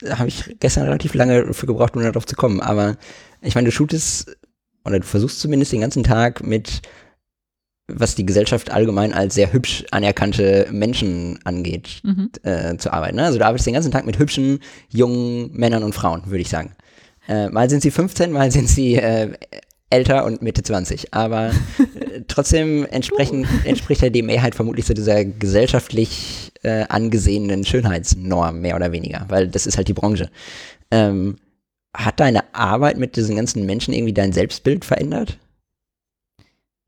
da 0.02 0.20
habe 0.20 0.28
ich 0.28 0.56
gestern 0.60 0.84
relativ 0.86 1.14
lange 1.14 1.54
für 1.54 1.66
gebraucht, 1.66 1.96
um 1.96 2.04
darauf 2.04 2.26
zu 2.26 2.36
kommen. 2.36 2.62
Aber 2.62 2.98
ich 3.42 3.56
meine, 3.56 3.66
du 3.66 3.72
shootest, 3.72 4.36
oder 4.84 5.00
du 5.00 5.06
versuchst 5.06 5.40
zumindest 5.40 5.72
den 5.72 5.82
ganzen 5.82 6.04
Tag 6.04 6.44
mit, 6.44 6.82
was 7.88 8.16
die 8.16 8.26
Gesellschaft 8.26 8.72
allgemein 8.72 9.14
als 9.14 9.34
sehr 9.36 9.52
hübsch 9.54 9.84
anerkannte 9.92 10.68
Menschen 10.72 11.40
angeht, 11.44 12.02
Mhm. 12.04 12.30
äh, 12.44 12.78
zu 12.78 12.92
arbeiten. 12.92 13.16
Ne? 13.16 13.24
Also 13.26 13.40
du 13.40 13.46
arbeitest 13.46 13.68
den 13.68 13.74
ganzen 13.74 13.92
Tag 13.92 14.06
mit 14.06 14.20
hübschen, 14.20 14.60
jungen 14.90 15.52
Männern 15.54 15.84
und 15.84 15.94
Frauen, 15.96 16.24
würde 16.26 16.42
ich 16.42 16.50
sagen. 16.50 16.76
Äh, 17.28 17.50
mal 17.50 17.70
sind 17.70 17.82
sie 17.82 17.90
15, 17.92 18.32
mal 18.32 18.52
sind 18.52 18.70
sie 18.70 18.96
äh, 18.96 19.34
älter 19.90 20.26
und 20.26 20.42
Mitte 20.42 20.64
20. 20.64 21.14
Aber 21.14 21.50
äh, 21.50 22.22
trotzdem 22.28 22.86
entsprechen, 22.86 23.48
entspricht 23.64 24.02
ja 24.02 24.10
die 24.10 24.22
Mehrheit 24.22 24.56
vermutlich 24.56 24.86
so 24.86 24.94
dieser 24.94 25.26
gesellschaftlich 25.26 26.52
äh, 26.64 26.86
angesehenen 26.90 27.64
Schönheitsnorm, 27.64 28.62
mehr 28.62 28.76
oder 28.76 28.92
weniger, 28.92 29.26
weil 29.30 29.48
das 29.48 29.68
ist 29.68 29.78
halt 29.78 29.88
die 29.88 29.94
Branche. 29.94 30.30
Ähm, 30.92 31.38
hat 31.96 32.20
deine 32.20 32.54
Arbeit 32.54 32.98
mit 32.98 33.16
diesen 33.16 33.36
ganzen 33.36 33.66
Menschen 33.66 33.94
irgendwie 33.94 34.14
dein 34.14 34.34
Selbstbild 34.34 34.84
verändert? 34.84 35.38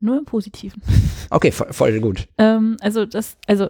Nur 0.00 0.18
im 0.18 0.24
Positiven. 0.24 0.82
Okay, 1.30 1.50
voll, 1.50 1.72
voll 1.72 2.00
gut. 2.00 2.28
Ähm, 2.38 2.76
also 2.80 3.04
das, 3.04 3.36
also 3.46 3.68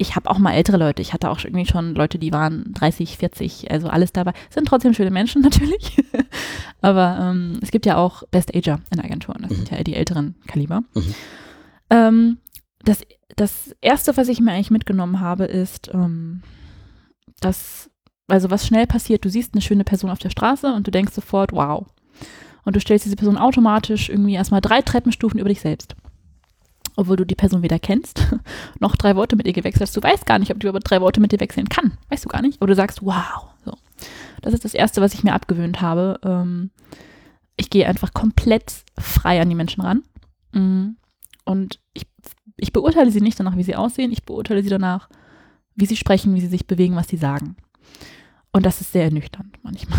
ich 0.00 0.16
habe 0.16 0.30
auch 0.30 0.38
mal 0.38 0.54
ältere 0.54 0.78
Leute. 0.78 1.02
Ich 1.02 1.12
hatte 1.12 1.30
auch 1.30 1.44
irgendwie 1.44 1.66
schon 1.66 1.94
Leute, 1.94 2.18
die 2.18 2.32
waren 2.32 2.72
30, 2.72 3.18
40, 3.18 3.70
also 3.70 3.88
alles 3.88 4.12
dabei. 4.12 4.32
Sind 4.48 4.66
trotzdem 4.66 4.94
schöne 4.94 5.10
Menschen 5.10 5.42
natürlich. 5.42 5.98
Aber 6.80 7.18
ähm, 7.20 7.58
es 7.60 7.70
gibt 7.70 7.84
ja 7.84 7.98
auch 7.98 8.22
Best 8.30 8.54
Ager 8.56 8.80
in 8.90 9.00
Agenturen. 9.00 9.42
Das 9.42 9.52
sind 9.52 9.70
ja 9.70 9.82
die 9.84 9.94
älteren 9.94 10.36
Kaliber. 10.46 10.82
Mhm. 10.94 11.14
Ähm, 11.90 12.38
das, 12.82 13.02
das 13.36 13.76
erste, 13.82 14.16
was 14.16 14.28
ich 14.28 14.40
mir 14.40 14.52
eigentlich 14.52 14.70
mitgenommen 14.70 15.20
habe, 15.20 15.44
ist, 15.44 15.90
ähm, 15.92 16.42
dass, 17.40 17.90
also 18.26 18.50
was 18.50 18.66
schnell 18.66 18.86
passiert, 18.86 19.26
du 19.26 19.28
siehst 19.28 19.52
eine 19.52 19.60
schöne 19.60 19.84
Person 19.84 20.08
auf 20.08 20.18
der 20.18 20.30
Straße 20.30 20.72
und 20.72 20.86
du 20.86 20.90
denkst 20.90 21.12
sofort, 21.12 21.52
wow. 21.52 21.86
Und 22.64 22.74
du 22.74 22.80
stellst 22.80 23.04
diese 23.04 23.16
Person 23.16 23.36
automatisch 23.36 24.08
irgendwie 24.08 24.34
erstmal 24.34 24.62
drei 24.62 24.80
Treppenstufen 24.80 25.38
über 25.38 25.50
dich 25.50 25.60
selbst 25.60 25.94
obwohl 27.00 27.16
du 27.16 27.24
die 27.24 27.34
Person 27.34 27.62
weder 27.62 27.78
kennst, 27.78 28.26
noch 28.78 28.94
drei 28.94 29.16
Worte 29.16 29.34
mit 29.34 29.46
ihr 29.46 29.54
gewechselt 29.54 29.80
hast. 29.80 29.96
Du 29.96 30.02
weißt 30.02 30.26
gar 30.26 30.38
nicht, 30.38 30.52
ob 30.52 30.60
die 30.60 30.66
über 30.66 30.80
drei 30.80 31.00
Worte 31.00 31.20
mit 31.20 31.32
dir 31.32 31.40
wechseln 31.40 31.70
kann. 31.70 31.92
Weißt 32.10 32.26
du 32.26 32.28
gar 32.28 32.42
nicht. 32.42 32.60
Oder 32.60 32.72
du 32.72 32.76
sagst, 32.76 33.02
wow. 33.02 33.48
So. 33.64 33.72
Das 34.42 34.52
ist 34.52 34.66
das 34.66 34.74
Erste, 34.74 35.00
was 35.00 35.14
ich 35.14 35.24
mir 35.24 35.32
abgewöhnt 35.32 35.80
habe. 35.80 36.20
Ähm, 36.22 36.70
ich 37.56 37.70
gehe 37.70 37.86
einfach 37.86 38.12
komplett 38.12 38.84
frei 38.98 39.40
an 39.40 39.48
die 39.48 39.54
Menschen 39.54 39.80
ran. 39.80 40.02
Mm. 40.52 40.96
Und 41.46 41.80
ich, 41.94 42.06
ich 42.58 42.72
beurteile 42.74 43.10
sie 43.10 43.22
nicht 43.22 43.40
danach, 43.40 43.56
wie 43.56 43.62
sie 43.62 43.76
aussehen. 43.76 44.12
Ich 44.12 44.24
beurteile 44.24 44.62
sie 44.62 44.68
danach, 44.68 45.08
wie 45.74 45.86
sie 45.86 45.96
sprechen, 45.96 46.34
wie 46.34 46.40
sie 46.40 46.48
sich 46.48 46.66
bewegen, 46.66 46.96
was 46.96 47.08
sie 47.08 47.16
sagen. 47.16 47.56
Und 48.52 48.66
das 48.66 48.82
ist 48.82 48.92
sehr 48.92 49.04
ernüchternd 49.04 49.56
manchmal. 49.62 49.98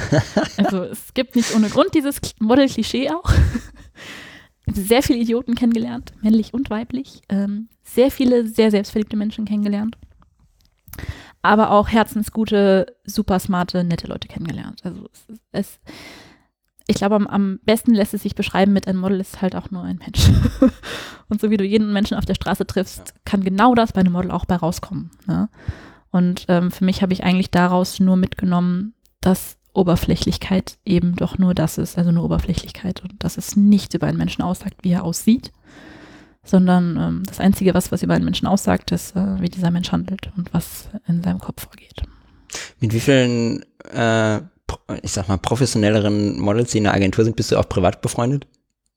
also 0.56 0.84
es 0.84 1.12
gibt 1.12 1.36
nicht 1.36 1.54
ohne 1.54 1.68
Grund 1.68 1.92
dieses 1.92 2.18
Model-Klischee 2.38 3.10
auch 3.10 3.30
sehr 4.74 5.02
viele 5.02 5.18
Idioten 5.18 5.54
kennengelernt, 5.54 6.12
männlich 6.22 6.54
und 6.54 6.70
weiblich. 6.70 7.22
Ähm, 7.28 7.68
sehr 7.82 8.10
viele 8.10 8.46
sehr 8.46 8.70
selbstverliebte 8.70 9.16
Menschen 9.16 9.44
kennengelernt. 9.44 9.96
Aber 11.42 11.70
auch 11.70 11.88
herzensgute, 11.88 12.96
super 13.04 13.38
smarte, 13.38 13.84
nette 13.84 14.06
Leute 14.06 14.28
kennengelernt. 14.28 14.80
Also 14.84 15.08
es, 15.12 15.38
es 15.52 15.80
ich 16.90 16.96
glaube, 16.96 17.14
am, 17.14 17.28
am 17.28 17.60
besten 17.64 17.94
lässt 17.94 18.14
es 18.14 18.22
sich 18.22 18.34
beschreiben 18.34 18.72
mit 18.72 18.88
ein 18.88 18.96
Model 18.96 19.20
ist 19.20 19.40
halt 19.40 19.54
auch 19.54 19.70
nur 19.70 19.84
ein 19.84 19.98
Mensch. 19.98 20.28
und 21.28 21.40
so 21.40 21.48
wie 21.50 21.56
du 21.56 21.64
jeden 21.64 21.92
Menschen 21.92 22.16
auf 22.16 22.24
der 22.24 22.34
Straße 22.34 22.66
triffst, 22.66 23.14
kann 23.24 23.44
genau 23.44 23.76
das 23.76 23.92
bei 23.92 24.00
einem 24.00 24.12
Model 24.12 24.32
auch 24.32 24.44
bei 24.44 24.56
rauskommen. 24.56 25.10
Ne? 25.28 25.48
Und 26.10 26.46
ähm, 26.48 26.72
für 26.72 26.84
mich 26.84 27.00
habe 27.00 27.12
ich 27.12 27.22
eigentlich 27.22 27.52
daraus 27.52 28.00
nur 28.00 28.16
mitgenommen, 28.16 28.94
dass 29.20 29.56
Oberflächlichkeit 29.72 30.78
eben 30.84 31.16
doch 31.16 31.38
nur 31.38 31.54
das 31.54 31.78
ist, 31.78 31.98
also 31.98 32.12
nur 32.12 32.24
Oberflächlichkeit 32.24 33.02
und 33.02 33.22
dass 33.22 33.36
es 33.36 33.56
nicht 33.56 33.94
über 33.94 34.06
einen 34.06 34.18
Menschen 34.18 34.42
aussagt, 34.42 34.76
wie 34.82 34.92
er 34.92 35.04
aussieht, 35.04 35.52
sondern 36.44 36.96
ähm, 36.96 37.22
das 37.26 37.40
Einzige, 37.40 37.74
was, 37.74 37.92
was 37.92 38.02
über 38.02 38.14
einen 38.14 38.24
Menschen 38.24 38.46
aussagt, 38.46 38.92
ist, 38.92 39.14
äh, 39.16 39.40
wie 39.40 39.48
dieser 39.48 39.70
Mensch 39.70 39.92
handelt 39.92 40.30
und 40.36 40.52
was 40.52 40.88
in 41.06 41.22
seinem 41.22 41.38
Kopf 41.38 41.64
vorgeht. 41.64 42.02
Mit 42.80 42.92
wie 42.92 43.00
vielen, 43.00 43.64
äh, 43.92 44.38
ich 45.02 45.12
sag 45.12 45.28
mal, 45.28 45.36
professionelleren 45.38 46.40
Models, 46.40 46.72
die 46.72 46.78
in 46.78 46.84
der 46.84 46.94
Agentur 46.94 47.24
sind, 47.24 47.36
bist 47.36 47.52
du 47.52 47.58
auch 47.58 47.68
privat 47.68 48.02
befreundet? 48.02 48.46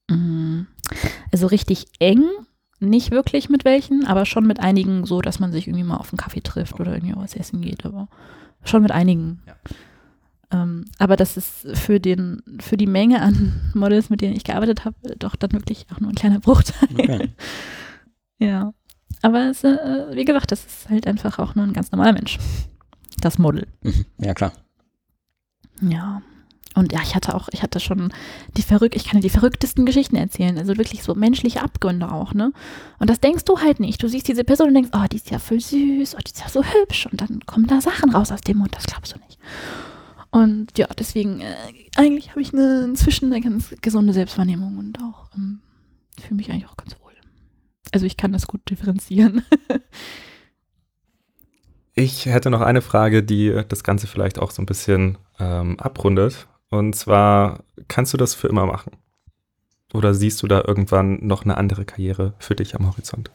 Mm, 0.10 0.62
Also 1.32 1.48
richtig 1.48 1.86
eng, 2.00 2.24
nicht 2.80 3.12
wirklich 3.12 3.50
mit 3.50 3.66
welchen, 3.66 4.06
aber 4.06 4.26
schon 4.26 4.46
mit 4.46 4.60
einigen 4.60 5.06
so, 5.06 5.22
dass 5.22 5.40
man 5.40 5.52
sich 5.52 5.68
irgendwie 5.68 5.86
mal 5.86 5.98
auf 5.98 6.12
einen 6.12 6.18
Kaffee 6.18 6.42
trifft 6.42 6.80
oder 6.80 6.94
irgendwie 6.94 7.16
was 7.16 7.36
essen 7.36 7.62
geht, 7.62 7.86
aber 7.86 8.08
schon 8.64 8.82
mit 8.82 8.92
einigen. 8.92 9.42
Ja. 9.48 9.56
Ähm, 10.54 10.86
aber 11.00 11.16
das 11.16 11.36
ist 11.36 11.68
für 11.74 12.00
den, 12.00 12.42
für 12.60 12.78
die 12.78 12.88
Menge 12.88 13.22
an 13.22 13.60
Models, 13.74 14.10
mit 14.10 14.22
denen 14.22 14.36
ich 14.36 14.44
gearbeitet 14.44 14.86
habe, 14.86 14.96
doch 15.18 15.36
dann 15.36 15.52
wirklich 15.54 15.88
auch 15.94 16.00
nur 16.00 16.12
ein 16.12 16.16
kleiner 16.16 16.40
Bruchteil. 16.40 16.90
Okay. 16.94 17.30
Ja. 18.40 18.74
Aber 19.22 19.50
es, 19.52 19.64
äh, 19.64 19.78
wie 20.12 20.26
gesagt, 20.26 20.52
das 20.52 20.66
ist 20.66 20.90
halt 20.90 21.08
einfach 21.08 21.40
auch 21.40 21.56
nur 21.56 21.64
ein 21.64 21.72
ganz 21.72 21.92
normaler 21.92 22.12
Mensch. 22.12 22.40
Das 23.22 23.40
Model. 23.40 23.68
Mhm. 23.82 24.06
Ja, 24.18 24.34
klar. 24.34 24.52
Ja. 25.80 26.22
Und 26.76 26.92
ja, 26.92 27.00
ich 27.04 27.16
hatte 27.16 27.36
auch, 27.36 27.48
ich 27.54 27.62
hatte 27.64 27.80
schon 27.80 28.12
die 28.58 28.64
verrückt, 28.64 28.96
ich 28.96 29.06
kann 29.06 29.22
dir 29.22 29.28
die 29.28 29.30
verrücktesten 29.30 29.86
Geschichten 29.86 30.18
erzählen, 30.18 30.58
also 30.58 30.76
wirklich 30.76 31.04
so 31.04 31.14
menschliche 31.14 31.62
Abgründe 31.62 32.12
auch, 32.12 32.34
ne? 32.34 32.52
Und 33.00 33.10
das 33.10 33.22
denkst 33.22 33.46
du 33.46 33.60
halt 33.60 33.80
nicht. 33.80 34.02
Du 34.02 34.10
siehst 34.10 34.28
diese 34.28 34.44
Person 34.44 34.70
und 34.70 34.74
denkst, 34.74 34.90
oh, 34.94 35.06
die 35.10 35.18
ist 35.18 35.30
ja 35.30 35.40
voll 35.40 35.62
süß, 35.62 36.16
oh, 36.16 36.20
die 36.20 36.32
ist 36.32 36.42
ja 36.42 36.50
so 36.50 36.64
hübsch 36.64 37.06
und 37.10 37.22
dann 37.22 37.42
kommen 37.46 37.68
da 37.68 37.80
Sachen 37.80 38.10
raus 38.10 38.32
aus 38.32 38.42
dem 38.42 38.58
Mund, 38.58 38.76
das 38.76 38.88
glaubst 38.88 39.14
du 39.14 39.20
nicht. 39.20 39.40
Und 40.34 40.80
ja, 40.80 40.88
deswegen, 40.98 41.42
äh, 41.42 41.56
eigentlich 41.96 42.32
habe 42.32 42.42
ich 42.42 42.54
eine, 42.54 42.86
inzwischen 42.86 43.32
eine 43.32 43.40
ganz 43.40 43.76
gesunde 43.82 44.14
Selbstwahrnehmung 44.14 44.80
und 44.80 44.98
auch 45.00 45.30
ähm, 45.36 45.60
fühle 46.20 46.38
mich 46.38 46.50
eigentlich 46.50 46.66
auch 46.66 46.76
ganz 46.76 47.00
wohl. 47.04 47.12
Also 47.92 48.08
ich 48.08 48.18
kann 48.18 48.34
das 48.34 48.48
gut 48.48 48.68
differenzieren. 48.68 49.46
ich 51.94 52.26
hätte 52.26 52.50
noch 52.50 52.62
eine 52.62 52.82
Frage, 52.82 53.22
die 53.22 53.62
das 53.70 53.84
Ganze 53.84 54.08
vielleicht 54.08 54.40
auch 54.40 54.50
so 54.50 54.64
ein 54.64 54.66
bisschen 54.66 55.20
ähm, 55.38 55.80
abrundet. 55.80 56.48
Und 56.72 56.96
zwar, 56.96 57.64
kannst 57.88 58.12
du 58.14 58.18
das 58.18 58.34
für 58.34 58.48
immer 58.48 58.66
machen? 58.66 58.94
Oder 59.94 60.16
siehst 60.16 60.42
du 60.42 60.48
da 60.48 60.64
irgendwann 60.66 61.20
noch 61.22 61.44
eine 61.44 61.58
andere 61.58 61.86
Karriere 61.86 62.34
für 62.40 62.56
dich 62.56 62.74
am 62.74 62.88
Horizont? 62.88 63.30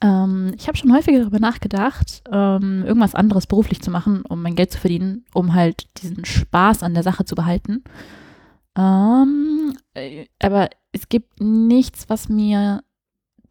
Ähm, 0.00 0.52
ich 0.56 0.68
habe 0.68 0.78
schon 0.78 0.92
häufiger 0.92 1.20
darüber 1.20 1.40
nachgedacht, 1.40 2.22
ähm, 2.30 2.84
irgendwas 2.84 3.14
anderes 3.14 3.46
beruflich 3.46 3.82
zu 3.82 3.90
machen, 3.90 4.22
um 4.22 4.42
mein 4.42 4.54
Geld 4.54 4.70
zu 4.70 4.78
verdienen, 4.78 5.24
um 5.34 5.54
halt 5.54 5.86
diesen 6.02 6.24
Spaß 6.24 6.82
an 6.82 6.94
der 6.94 7.02
Sache 7.02 7.24
zu 7.24 7.34
behalten. 7.34 7.82
Ähm, 8.76 9.76
äh, 9.94 10.26
aber 10.40 10.70
es 10.92 11.08
gibt 11.08 11.40
nichts, 11.40 12.08
was 12.08 12.28
mir 12.28 12.82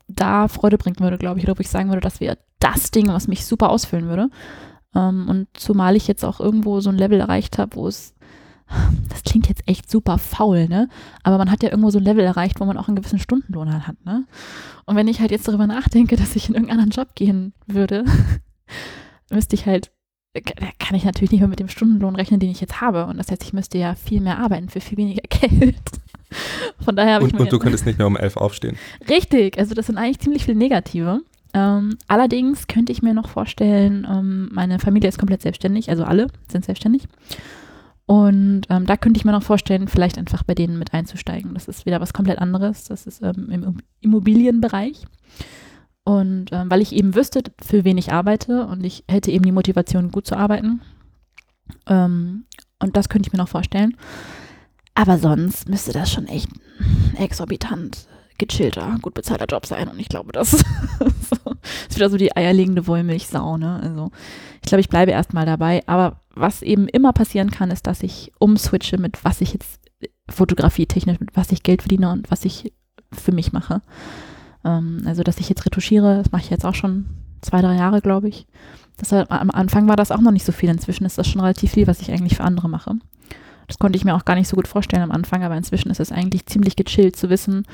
da 0.08 0.48
Freude 0.48 0.78
bringen 0.78 1.00
würde, 1.00 1.18
glaube 1.18 1.40
ich, 1.40 1.46
oder 1.46 1.58
wo 1.58 1.62
ich 1.62 1.70
sagen 1.70 1.90
würde, 1.90 2.02
das 2.02 2.22
wäre 2.22 2.38
das 2.60 2.92
Ding, 2.92 3.08
was 3.08 3.28
mich 3.28 3.46
super 3.46 3.70
ausfüllen 3.70 4.08
würde. 4.08 4.30
Ähm, 4.96 5.28
und 5.30 5.48
zumal 5.54 5.96
ich 5.98 6.08
jetzt 6.08 6.24
auch 6.24 6.40
irgendwo 6.40 6.80
so 6.80 6.90
ein 6.90 6.98
Level 6.98 7.20
erreicht 7.20 7.58
habe, 7.58 7.76
wo 7.76 7.88
es 7.88 8.16
das 9.10 9.24
klingt 9.24 9.48
jetzt 9.48 9.64
echt 9.68 9.90
super 9.90 10.18
faul, 10.18 10.68
ne? 10.68 10.90
Aber 11.24 11.38
man 11.38 11.52
hat 11.52 11.64
ja 11.64 11.70
irgendwo 11.70 11.90
so 11.90 12.00
ein 12.00 12.04
Level 12.04 12.24
erreicht, 12.24 12.60
wo 12.60 12.66
man 12.66 12.78
auch 12.78 12.88
einen 12.88 12.98
gewissen 12.98 13.20
Stundenlohn 13.20 13.88
hat, 13.88 13.96
ne? 14.06 14.26
Und 14.86 14.96
wenn 14.96 15.08
ich 15.08 15.20
halt 15.20 15.32
jetzt 15.32 15.48
darüber 15.48 15.68
nachdenke, 15.68 16.16
dass 16.18 16.36
ich 16.36 16.50
in 16.50 16.56
irgendeinen 16.56 16.82
anderen 16.82 17.02
Job 17.02 17.16
gehen 17.16 17.54
würde, 17.66 18.06
müsste 19.32 19.56
ich 19.56 19.66
halt, 19.66 19.92
da 20.34 20.42
kann 20.80 20.96
ich 20.96 21.06
natürlich 21.06 21.32
nicht 21.32 21.40
mehr 21.40 21.50
mit 21.50 21.60
dem 21.60 21.70
Stundenlohn 21.70 22.16
rechnen, 22.16 22.40
den 22.40 22.52
ich 22.52 22.62
jetzt 22.62 22.82
habe. 22.82 23.06
Und 23.06 23.18
das 23.18 23.32
heißt, 23.32 23.44
ich 23.44 23.54
müsste 23.54 23.78
ja 23.78 23.96
viel 23.96 24.22
mehr 24.22 24.40
arbeiten 24.40 24.70
für 24.70 24.82
viel 24.82 24.98
weniger 24.98 25.24
Geld. 25.30 25.76
Von 26.84 26.96
daher 26.96 27.16
habe 27.16 27.28
ich 27.28 27.34
Und, 27.34 27.40
und 27.40 27.52
du 27.52 27.60
könntest 27.60 27.86
nicht 27.86 27.98
mehr 27.98 28.08
um 28.08 28.18
elf 28.18 28.36
aufstehen. 28.36 28.78
Richtig, 29.10 29.58
also 29.58 29.74
das 29.74 29.88
sind 29.88 29.98
eigentlich 29.98 30.20
ziemlich 30.20 30.44
viele 30.46 30.58
Negative. 30.58 31.22
Ähm, 31.54 31.98
allerdings 32.08 32.68
könnte 32.68 32.92
ich 32.92 33.02
mir 33.02 33.14
noch 33.14 33.30
vorstellen, 33.30 34.06
ähm, 34.10 34.50
meine 34.52 34.80
Familie 34.80 35.08
ist 35.08 35.18
komplett 35.18 35.42
selbstständig, 35.42 35.90
also 35.90 36.04
alle 36.04 36.28
sind 36.52 36.66
selbstständig. 36.66 37.08
Und 38.08 38.64
ähm, 38.70 38.86
da 38.86 38.96
könnte 38.96 39.18
ich 39.18 39.26
mir 39.26 39.34
noch 39.34 39.44
vorstellen, 39.44 39.90
vielleicht 39.90 40.18
einfach 40.18 40.42
bei 40.44 40.56
denen 40.56 40.80
mit 40.80 40.94
einzusteigen. 40.94 41.54
Das 41.54 41.68
ist 41.68 41.86
wieder 41.86 42.00
was 42.00 42.14
komplett 42.14 42.40
anderes. 42.40 42.86
Das 42.86 43.06
ist 43.06 43.22
ähm, 43.22 43.50
im 43.52 43.78
Immobilienbereich. 44.00 45.06
Und 46.06 46.54
ähm, 46.54 46.72
weil 46.72 46.82
ich 46.82 46.96
eben 46.96 47.16
wüsste, 47.16 47.44
für 47.62 47.84
wen 47.84 47.98
ich 47.98 48.14
arbeite 48.14 48.66
und 48.66 48.86
ich 48.86 49.04
hätte 49.10 49.30
eben 49.30 49.44
die 49.44 49.52
Motivation, 49.52 50.10
gut 50.10 50.26
zu 50.26 50.38
arbeiten. 50.38 50.82
Ähm, 51.86 52.46
und 52.80 52.96
das 52.96 53.10
könnte 53.10 53.28
ich 53.28 53.34
mir 53.34 53.40
noch 53.40 53.50
vorstellen. 53.50 53.98
Aber 54.96 55.18
sonst 55.18 55.68
müsste 55.68 55.92
das 55.92 56.10
schon 56.10 56.28
echt 56.28 56.50
exorbitant 57.18 58.08
gechillter, 58.38 58.98
gut 59.02 59.16
bezahlter 59.16 59.48
Job 59.48 59.66
sein. 59.66 59.90
Und 59.90 60.00
ich 60.00 60.08
glaube, 60.08 60.32
das 60.32 60.54
ist 61.90 61.96
wieder 61.96 62.10
so 62.10 62.16
die 62.16 62.34
eierlegende 62.38 62.88
Wollmilchsau. 62.88 63.58
Ne? 63.58 63.82
Also 63.84 64.12
ich 64.64 64.70
glaube, 64.70 64.80
ich 64.80 64.90
bleibe 64.90 65.12
erstmal 65.12 65.46
dabei. 65.46 65.84
Aber 65.88 66.22
was 66.40 66.62
eben 66.62 66.88
immer 66.88 67.14
passieren 67.14 67.52
kann, 67.52 67.72
ist, 67.72 67.88
dass 67.88 68.04
ich 68.04 68.32
umswitche 68.40 68.98
mit 68.98 69.24
was 69.24 69.42
ich 69.42 69.54
jetzt 69.54 69.80
fotografietechnisch, 70.30 71.20
mit 71.20 71.36
was 71.36 71.52
ich 71.52 71.64
Geld 71.64 71.82
verdiene 71.82 72.12
und 72.12 72.30
was 72.30 72.46
ich 72.46 72.74
für 73.12 73.32
mich 73.32 73.54
mache. 73.54 73.82
Ähm, 74.66 75.04
also, 75.06 75.24
dass 75.24 75.40
ich 75.40 75.50
jetzt 75.50 75.66
retuschiere, 75.66 76.18
das 76.18 76.32
mache 76.32 76.44
ich 76.44 76.50
jetzt 76.50 76.66
auch 76.66 76.76
schon 76.76 77.06
zwei, 77.42 77.62
drei 77.62 77.76
Jahre, 77.76 78.02
glaube 78.02 78.28
ich. 78.28 78.48
Das, 78.98 79.14
am 79.14 79.52
Anfang 79.52 79.88
war 79.88 79.96
das 79.96 80.12
auch 80.12 80.22
noch 80.22 80.32
nicht 80.32 80.46
so 80.46 80.52
viel. 80.52 80.70
Inzwischen 80.70 81.06
ist 81.06 81.18
das 81.18 81.28
schon 81.28 81.42
relativ 81.42 81.72
viel, 81.72 81.88
was 81.88 82.02
ich 82.02 82.12
eigentlich 82.12 82.36
für 82.36 82.44
andere 82.44 82.68
mache. 82.68 82.96
Das 83.68 83.80
konnte 83.80 83.98
ich 83.98 84.06
mir 84.06 84.16
auch 84.16 84.26
gar 84.26 84.36
nicht 84.36 84.48
so 84.48 84.56
gut 84.56 84.68
vorstellen 84.68 85.04
am 85.04 85.12
Anfang, 85.12 85.44
aber 85.44 85.56
inzwischen 85.56 85.92
ist 85.92 86.00
es 86.00 86.12
eigentlich 86.12 86.46
ziemlich 86.46 86.76
gechillt 86.76 87.16
zu 87.16 87.30
wissen, 87.30 87.66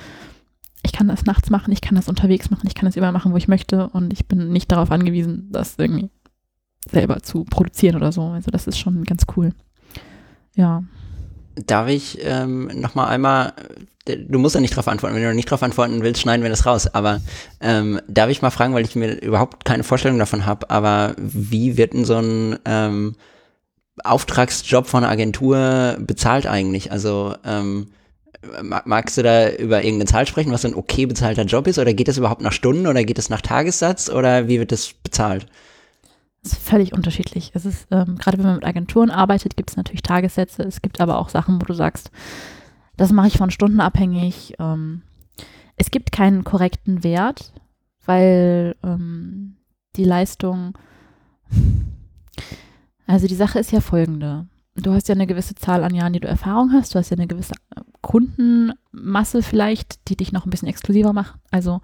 ich 0.85 0.91
kann 0.91 1.07
das 1.07 1.23
nachts 1.25 1.49
machen, 1.49 1.71
ich 1.71 1.81
kann 1.81 1.95
das 1.95 2.09
unterwegs 2.09 2.49
machen, 2.49 2.67
ich 2.67 2.75
kann 2.75 2.87
das 2.87 2.97
überall 2.97 3.13
machen, 3.13 3.31
wo 3.31 3.37
ich 3.37 3.47
möchte 3.47 3.87
und 3.89 4.11
ich 4.11 4.27
bin 4.27 4.49
nicht 4.51 4.71
darauf 4.71 4.91
angewiesen, 4.91 5.47
das 5.51 5.75
irgendwie 5.77 6.09
selber 6.89 7.21
zu 7.21 7.43
produzieren 7.43 7.95
oder 7.95 8.11
so. 8.11 8.23
Also 8.23 8.51
das 8.51 8.67
ist 8.67 8.77
schon 8.77 9.03
ganz 9.03 9.23
cool. 9.35 9.51
Ja. 10.55 10.83
Darf 11.55 11.87
ich 11.87 12.19
ähm, 12.23 12.69
noch 12.73 12.95
einmal, 12.95 13.53
du 14.05 14.39
musst 14.39 14.55
ja 14.55 14.61
nicht 14.61 14.73
darauf 14.73 14.87
antworten, 14.87 15.15
wenn 15.15 15.23
du 15.23 15.35
nicht 15.35 15.49
darauf 15.49 15.63
antworten 15.63 16.01
willst, 16.01 16.21
schneiden 16.21 16.41
wir 16.41 16.49
das 16.49 16.65
raus, 16.65 16.87
aber 16.87 17.21
ähm, 17.61 18.01
darf 18.07 18.29
ich 18.29 18.41
mal 18.41 18.49
fragen, 18.49 18.73
weil 18.73 18.85
ich 18.85 18.95
mir 18.95 19.21
überhaupt 19.21 19.63
keine 19.63 19.83
Vorstellung 19.83 20.17
davon 20.17 20.45
habe, 20.45 20.69
aber 20.71 21.13
wie 21.17 21.77
wird 21.77 21.93
denn 21.93 22.05
so 22.05 22.15
ein 22.15 22.57
ähm, 22.65 23.15
Auftragsjob 24.03 24.87
von 24.87 25.03
einer 25.03 25.13
Agentur 25.13 25.97
bezahlt 25.99 26.47
eigentlich? 26.47 26.91
Also 26.91 27.35
ähm, 27.45 27.87
magst 28.63 29.17
du 29.17 29.23
da 29.23 29.49
über 29.51 29.83
irgendeine 29.83 30.09
Zahl 30.09 30.27
sprechen, 30.27 30.51
was 30.51 30.65
ein 30.65 30.75
okay 30.75 31.05
bezahlter 31.05 31.43
Job 31.43 31.67
ist 31.67 31.79
oder 31.79 31.93
geht 31.93 32.07
das 32.07 32.17
überhaupt 32.17 32.41
nach 32.41 32.51
Stunden 32.51 32.87
oder 32.87 33.03
geht 33.03 33.17
das 33.17 33.29
nach 33.29 33.41
Tagessatz 33.41 34.09
oder 34.09 34.47
wie 34.47 34.59
wird 34.59 34.71
das 34.71 34.93
bezahlt? 34.93 35.45
Ist 36.43 36.57
völlig 36.57 36.93
unterschiedlich. 36.93 37.51
Es 37.53 37.65
ist, 37.65 37.87
ähm, 37.91 38.17
gerade 38.17 38.37
wenn 38.37 38.45
man 38.45 38.55
mit 38.55 38.65
Agenturen 38.65 39.09
arbeitet, 39.09 39.55
gibt 39.55 39.69
es 39.69 39.77
natürlich 39.77 40.01
Tagessätze. 40.01 40.63
Es 40.63 40.81
gibt 40.81 40.99
aber 40.99 41.17
auch 41.17 41.29
Sachen, 41.29 41.61
wo 41.61 41.65
du 41.65 41.73
sagst, 41.73 42.11
das 42.97 43.11
mache 43.11 43.27
ich 43.27 43.37
von 43.37 43.49
Stunden 43.49 43.79
abhängig. 43.79 44.53
Ähm, 44.59 45.01
es 45.77 45.89
gibt 45.89 46.11
keinen 46.11 46.43
korrekten 46.43 47.03
Wert, 47.03 47.53
weil 48.05 48.75
ähm, 48.83 49.55
die 49.95 50.03
Leistung, 50.03 50.77
also 53.07 53.27
die 53.27 53.35
Sache 53.35 53.59
ist 53.59 53.71
ja 53.71 53.81
folgende. 53.81 54.47
Du 54.75 54.91
hast 54.91 55.07
ja 55.07 55.15
eine 55.15 55.27
gewisse 55.27 55.55
Zahl 55.55 55.83
an 55.83 55.93
Jahren, 55.93 56.13
die 56.13 56.19
du 56.19 56.27
Erfahrung 56.27 56.73
hast. 56.73 56.93
Du 56.93 56.99
hast 56.99 57.09
ja 57.09 57.17
eine 57.17 57.27
gewisse 57.27 57.53
Kundenmasse 58.01 59.43
vielleicht, 59.43 60.09
die 60.09 60.15
dich 60.15 60.31
noch 60.31 60.45
ein 60.45 60.49
bisschen 60.49 60.67
exklusiver 60.67 61.13
macht. 61.13 61.35
Also 61.51 61.81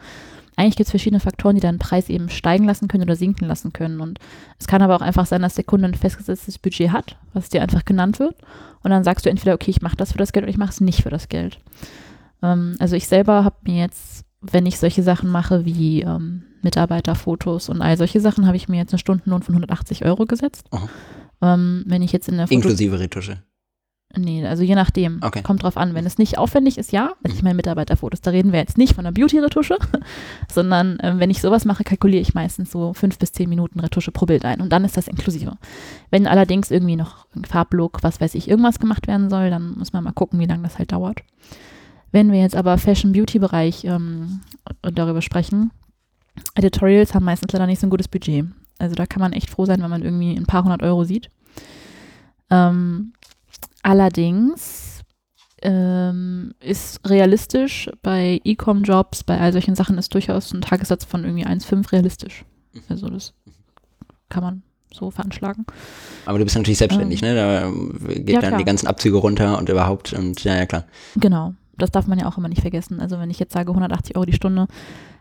eigentlich 0.60 0.76
gibt 0.76 0.88
es 0.88 0.92
verschiedene 0.92 1.22
Faktoren, 1.22 1.56
die 1.56 1.62
deinen 1.62 1.80
Preis 1.80 2.10
eben 2.10 2.28
steigen 2.28 2.66
lassen 2.66 2.90
können 2.90 3.04
oder 3.04 3.16
sinken 3.16 3.48
lassen 3.48 3.72
können. 3.72 4.02
Und 4.02 4.20
es 4.60 4.68
kann 4.68 4.82
aber 4.82 4.98
auch 4.98 5.02
einfach 5.02 5.26
sein, 5.26 5.42
dass 5.42 5.56
der 5.56 5.64
Kunde 5.64 5.88
ein 5.88 5.96
festgesetztes 5.96 6.60
Budget 6.60 6.92
hat, 6.92 7.18
was 7.34 7.48
dir 7.48 7.62
einfach 7.62 7.86
genannt 7.86 8.20
wird. 8.20 8.36
Und 8.84 8.92
dann 8.92 9.06
sagst 9.06 9.26
du 9.26 9.30
entweder, 9.30 9.54
okay, 9.54 9.72
ich 9.72 9.82
mache 9.82 9.96
das 9.96 10.12
für 10.12 10.18
das 10.18 10.34
Geld 10.34 10.44
oder 10.44 10.52
ich 10.52 10.58
mache 10.58 10.72
es 10.72 10.82
nicht 10.82 11.04
für 11.04 11.10
das 11.10 11.30
Geld. 11.30 11.62
Ähm, 12.44 12.76
also 12.80 12.98
ich 12.98 13.08
selber 13.08 13.46
habe 13.46 13.56
mir 13.64 13.78
jetzt, 13.78 14.26
wenn 14.42 14.66
ich 14.66 14.80
solche 14.80 15.02
Sachen 15.02 15.30
mache 15.30 15.64
wie 15.64 16.02
ähm, 16.02 16.44
Mitarbeiterfotos 16.62 17.70
und 17.70 17.82
all 17.82 17.96
solche 17.96 18.20
Sachen, 18.20 18.46
habe 18.46 18.58
ich 18.58 18.68
mir 18.68 18.78
jetzt 18.78 18.92
eine 18.92 19.00
Stundenlohn 19.00 19.42
von 19.42 19.56
180 19.56 20.04
Euro 20.04 20.26
gesetzt. 20.26 20.68
Ähm, 21.42 21.86
wenn 21.88 22.02
ich 22.02 22.12
jetzt 22.12 22.28
in 22.28 22.36
der 22.36 22.48
Foto 22.48 22.56
Inklusive 22.56 23.00
Retusche. 23.00 23.44
Nee, 24.18 24.46
also 24.46 24.64
je 24.64 24.74
nachdem. 24.74 25.20
Okay. 25.22 25.44
Kommt 25.44 25.62
drauf 25.62 25.78
an. 25.78 25.94
Wenn 25.94 26.06
es 26.06 26.18
nicht 26.18 26.40
aufwendig 26.40 26.80
ist, 26.80 26.92
ja. 26.92 27.14
Also 27.24 27.38
ich 27.38 27.44
meine 27.44 27.56
Mitarbeiterfotos, 27.56 28.22
da 28.22 28.32
reden 28.32 28.52
wir 28.52 28.60
jetzt 28.60 28.78
nicht 28.78 28.96
von 28.96 29.06
einer 29.06 29.14
Beauty-Retusche, 29.14 29.78
sondern 30.52 31.00
äh, 31.00 31.14
wenn 31.18 31.30
ich 31.30 31.42
sowas 31.42 31.64
mache, 31.64 31.84
kalkuliere 31.84 32.22
ich 32.22 32.34
meistens 32.34 32.72
so 32.72 32.94
fünf 32.94 33.20
bis 33.20 33.34
zehn 33.34 33.48
Minuten 33.48 33.80
Retusche 33.80 34.12
pro 34.12 34.26
Bild 34.26 34.46
ein 34.46 34.62
und 34.62 34.72
dann 34.72 34.84
ist 34.84 34.98
das 34.98 35.08
inklusive. 35.08 35.58
Wenn 36.10 36.26
allerdings 36.26 36.72
irgendwie 36.72 36.96
noch 36.96 37.28
ein 37.36 37.46
Farblook, 37.46 38.02
was 38.02 38.20
weiß 38.20 38.34
ich, 38.34 38.48
irgendwas 38.50 38.80
gemacht 38.80 39.08
werden 39.08 39.30
soll, 39.30 39.52
dann 39.52 39.78
muss 39.78 39.94
man 39.94 40.04
mal 40.04 40.12
gucken, 40.12 40.40
wie 40.40 40.48
lange 40.48 40.64
das 40.64 40.80
halt 40.80 40.92
dauert. 40.92 41.22
Wenn 42.12 42.32
wir 42.32 42.40
jetzt 42.40 42.56
aber 42.56 42.80
Fashion-Beauty-Bereich 42.80 43.86
ähm, 43.86 44.42
darüber 44.82 45.22
sprechen, 45.22 45.70
Editorials 46.56 47.14
haben 47.14 47.26
meistens 47.26 47.52
leider 47.52 47.68
nicht 47.68 47.80
so 47.80 47.86
ein 47.86 47.92
gutes 47.92 48.08
Budget. 48.08 48.46
Also 48.80 48.96
da 48.96 49.06
kann 49.06 49.20
man 49.22 49.34
echt 49.34 49.52
froh 49.52 49.66
sein, 49.66 49.84
wenn 49.84 49.90
man 49.90 50.04
irgendwie 50.04 50.36
ein 50.36 50.48
paar 50.48 50.64
hundert 50.64 50.82
Euro 50.82 51.04
sieht. 51.04 51.30
Ähm, 52.50 53.14
Allerdings 53.84 55.02
ähm, 55.62 56.54
ist 56.60 57.08
realistisch 57.10 57.90
bei 58.02 58.40
E-Com-Jobs, 58.44 59.24
bei 59.24 59.40
all 59.40 59.54
solchen 59.54 59.76
Sachen 59.76 59.98
ist 59.98 60.14
durchaus 60.14 60.54
ein 60.54 60.62
Tagessatz 60.62 61.06
von 61.06 61.24
irgendwie 61.24 61.46
1,5 61.46 61.92
realistisch. 61.92 62.46
Mhm. 62.74 62.82
Also 62.90 63.10
das 63.10 63.34
kann 64.30 64.44
man 64.44 64.64
so 64.94 65.12
veranschlagen. 65.12 65.66
Aber 66.26 66.40
du 66.40 66.44
bist 66.44 66.56
natürlich 66.56 66.78
selbstständig, 66.78 67.22
ähm, 67.24 67.30
ne? 67.30 67.36
Da 67.36 68.14
geht 68.14 68.30
ja, 68.30 68.42
dann 68.42 68.50
klar. 68.50 68.58
die 68.60 68.66
ganzen 68.66 68.88
Abzüge 68.88 69.18
runter 69.18 69.58
und 69.58 69.70
überhaupt 69.70 70.14
und 70.14 70.44
ja, 70.44 70.56
ja, 70.56 70.66
klar. 70.66 70.86
Genau. 71.16 71.54
Das 71.78 71.92
darf 71.92 72.08
man 72.08 72.20
ja 72.20 72.28
auch 72.28 72.38
immer 72.38 72.50
nicht 72.50 72.62
vergessen. 72.62 73.00
Also 73.00 73.20
wenn 73.20 73.30
ich 73.30 73.40
jetzt 73.40 73.54
sage 73.54 73.70
180 73.70 74.16
Euro 74.16 74.26
die 74.26 74.34
Stunde, 74.34 74.68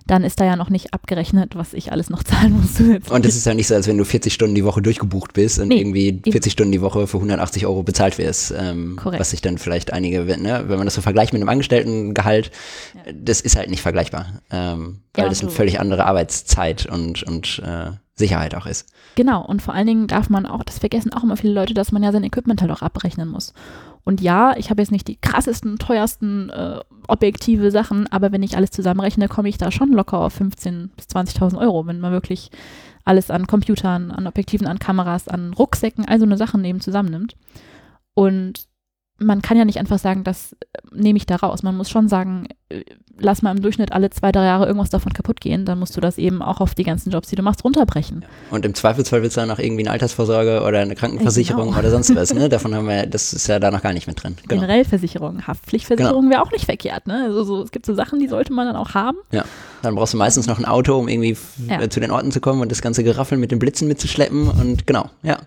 dann 0.09 0.25
ist 0.25 0.41
da 0.41 0.45
ja 0.45 0.57
noch 0.57 0.71
nicht 0.71 0.93
abgerechnet, 0.95 1.55
was 1.55 1.75
ich 1.75 1.93
alles 1.93 2.11
noch 2.11 2.23
zahlen 2.25 2.61
muss. 2.61 2.81
Und 3.11 3.25
es 3.25 3.37
ist 3.37 3.47
ja 3.47 3.55
nicht 3.55 3.69
so, 3.69 3.75
als 3.75 3.87
wenn 3.87 3.99
du 3.99 4.05
40 4.05 4.33
Stunden 4.33 4.55
die 4.55 4.65
Woche 4.65 4.83
durchgebucht 4.83 5.35
bist 5.35 5.61
und 5.61 5.69
nee, 5.69 5.81
irgendwie 5.81 6.21
40 6.25 6.35
eben. 6.35 6.51
Stunden 6.51 6.73
die 6.73 6.81
Woche 6.81 7.07
für 7.07 7.19
180 7.19 7.67
Euro 7.67 7.83
bezahlt 7.83 8.19
wirst. 8.19 8.53
Ähm, 8.59 8.97
Korrekt. 8.97 9.21
Was 9.21 9.31
sich 9.31 9.43
dann 9.43 9.59
vielleicht 9.59 9.93
einige, 9.93 10.25
ne, 10.25 10.65
wenn 10.67 10.79
man 10.79 10.87
das 10.87 10.95
so 10.95 11.03
vergleicht 11.03 11.33
mit 11.33 11.43
einem 11.43 11.49
Angestelltengehalt, 11.49 12.51
ja. 12.95 13.13
das 13.13 13.41
ist 13.41 13.57
halt 13.57 13.71
nicht 13.71 13.83
vergleichbar. 13.83 14.41
Ähm, 14.51 15.01
weil 15.15 15.25
ja, 15.25 15.29
das 15.29 15.43
eine 15.43 15.51
völlig 15.51 15.79
andere 15.79 16.07
Arbeitszeit 16.07 16.87
und, 16.87 17.23
und 17.25 17.63
äh, 17.65 17.91
Sicherheit 18.19 18.55
auch 18.55 18.67
ist. 18.67 18.93
Genau, 19.15 19.45
und 19.45 19.63
vor 19.63 19.75
allen 19.75 19.87
Dingen 19.87 20.07
darf 20.07 20.29
man 20.29 20.47
auch, 20.47 20.63
das 20.65 20.79
vergessen 20.79 21.13
auch 21.13 21.23
immer 21.23 21.37
viele 21.37 21.53
Leute, 21.53 21.75
dass 21.75 21.93
man 21.93 22.03
ja 22.03 22.13
sein 22.13 22.25
Equipment 22.25 22.61
halt 22.61 22.71
auch 22.71 22.83
abrechnen 22.83 23.29
muss. 23.29 23.53
Und 24.09 24.23
ja, 24.23 24.57
ich 24.57 24.71
habe 24.71 24.81
jetzt 24.81 24.91
nicht 24.91 25.07
die 25.07 25.17
krassesten, 25.21 25.79
teuersten 25.79 26.49
äh, 26.49 26.81
objektive 27.09 27.71
Sachen, 27.71 28.07
aber 28.07 28.33
wenn 28.33 28.43
ich 28.43 28.57
alles 28.57 28.71
zusammenrechne, 28.71 29.29
komme 29.29 29.51
ich 29.51 29.59
da 29.59 29.71
schon 29.71 29.93
locker 29.93 30.21
auf 30.21 30.41
15.000 30.41 30.89
bis 30.97 31.09
20.000 31.09 31.59
Euro, 31.59 31.87
wenn 31.87 32.01
man 32.01 32.13
wirklich 32.13 32.51
alles 33.05 33.31
an 33.31 33.47
Computern, 33.47 34.11
an 34.11 34.27
Objektiven, 34.27 34.67
an 34.67 34.79
Kameras, 34.79 35.29
an 35.29 35.53
Rucksäcken, 35.53 36.07
all 36.07 36.19
so 36.19 36.25
eine 36.25 36.39
Sachen 36.39 36.65
eben 36.65 36.81
zusammennimmt. 36.81 37.37
Und 38.15 38.69
man 39.19 39.43
kann 39.43 39.57
ja 39.57 39.65
nicht 39.65 39.79
einfach 39.79 39.99
sagen, 39.99 40.25
das 40.25 40.53
äh, 40.53 40.79
nehme 40.93 41.17
ich 41.17 41.27
da 41.27 41.37
raus. 41.37 41.63
Man 41.63 41.77
muss 41.77 41.91
schon 41.91 42.09
sagen, 42.09 42.47
äh, 42.69 42.83
lass 43.19 43.43
mal 43.43 43.55
im 43.57 43.63
Durchschnitt 43.63 43.93
alle 43.93 44.11
zwei, 44.11 44.31
drei 44.31 44.45
Jahre 44.45 44.67
irgendwas 44.67 44.91
davon 44.91 45.13
kaputt 45.13 45.41
gehen. 45.41 45.65
Dann 45.65 45.79
musst 45.79 45.97
du 45.97 46.01
das 46.01 46.19
eben 46.19 46.41
auch 46.41 46.61
auf 46.61 46.75
die 46.75 46.85
ganzen 46.85 47.11
Jobs, 47.11 47.29
die 47.29 47.37
du 47.37 47.43
machst, 47.43 47.65
runterbrechen. 47.65 48.25
Und 48.51 48.65
im 48.65 48.75
Zweifelsfall 48.75 49.23
willst 49.23 49.37
du 49.37 49.41
dann 49.41 49.49
noch 49.49 49.59
irgendwie 49.59 49.83
eine 49.83 49.91
Altersvorsorge 49.91 50.63
oder 50.63 50.81
eine 50.81 50.95
Krankenversicherung 50.95 51.69
genau. 51.69 51.79
oder 51.79 51.91
sonst 51.91 52.15
was. 52.15 52.33
Ne? 52.33 52.49
Davon 52.49 52.75
haben 52.75 52.87
wir, 52.87 53.07
das 53.07 53.33
ist 53.33 53.49
ja 53.49 53.59
da 53.59 53.71
noch 53.71 53.83
gar 53.83 53.93
nicht 53.93 54.07
mit 54.07 54.23
drin. 54.23 54.37
Genau. 54.47 54.61
Generell 54.61 54.85
Versicherung, 54.85 55.47
Haftpflichtversicherung 55.47 56.23
genau. 56.23 56.33
wäre 56.33 56.43
auch 56.43 56.53
nicht 56.53 56.65
verkehrt. 56.65 57.07
Ne? 57.07 57.25
Also 57.25 57.43
so, 57.43 57.63
es 57.63 57.73
gibt 57.73 57.87
so 57.87 57.95
Sachen, 57.95 58.21
die 58.21 58.29
sollte 58.29 58.53
man 58.53 58.67
dann 58.67 58.77
auch 58.77 58.95
haben. 58.95 59.19
Ja, 59.33 59.45
dann 59.83 59.95
brauchst 59.95 60.15
du 60.15 60.19
meistens 60.19 60.47
noch 60.47 60.59
ein 60.59 60.65
Auto, 60.65 60.97
um 60.97 61.09
irgendwie 61.09 61.37
ja. 61.69 61.91
zu 61.91 62.01
den 62.01 62.11
Orten 62.13 62.31
zu 62.31 62.41
kommen 62.41 62.61
und 62.61 62.71
das 62.71 62.83
ganze 62.83 63.03
Geraffel 63.03 63.37
mit 63.39 63.51
den 63.51 63.59
Blitzen 63.59 63.89
mitzuschleppen. 63.89 64.49
Und 64.49 64.87
genau, 64.87 65.11
ja. 65.23 65.39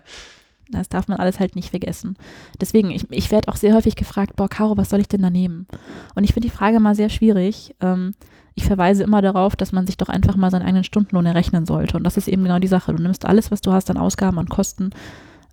Das 0.72 0.88
darf 0.88 1.08
man 1.08 1.18
alles 1.18 1.40
halt 1.40 1.56
nicht 1.56 1.70
vergessen. 1.70 2.16
Deswegen, 2.60 2.90
ich, 2.90 3.10
ich 3.10 3.30
werde 3.30 3.48
auch 3.48 3.56
sehr 3.56 3.74
häufig 3.74 3.96
gefragt, 3.96 4.36
boah, 4.36 4.48
Caro, 4.48 4.76
was 4.76 4.90
soll 4.90 5.00
ich 5.00 5.08
denn 5.08 5.22
da 5.22 5.30
nehmen? 5.30 5.66
Und 6.14 6.24
ich 6.24 6.32
finde 6.32 6.48
die 6.48 6.54
Frage 6.54 6.80
mal 6.80 6.94
sehr 6.94 7.08
schwierig. 7.08 7.74
Ähm, 7.80 8.14
ich 8.54 8.64
verweise 8.64 9.02
immer 9.02 9.22
darauf, 9.22 9.56
dass 9.56 9.72
man 9.72 9.86
sich 9.86 9.96
doch 9.96 10.08
einfach 10.08 10.36
mal 10.36 10.50
seinen 10.50 10.66
eigenen 10.66 10.84
Stundenlohn 10.84 11.26
errechnen 11.26 11.66
sollte. 11.66 11.96
Und 11.96 12.04
das 12.04 12.16
ist 12.16 12.28
eben 12.28 12.42
genau 12.42 12.58
die 12.58 12.68
Sache. 12.68 12.92
Du 12.92 13.02
nimmst 13.02 13.24
alles, 13.24 13.50
was 13.50 13.60
du 13.60 13.72
hast 13.72 13.90
an 13.90 13.96
Ausgaben, 13.96 14.38
an 14.38 14.48
Kosten, 14.48 14.90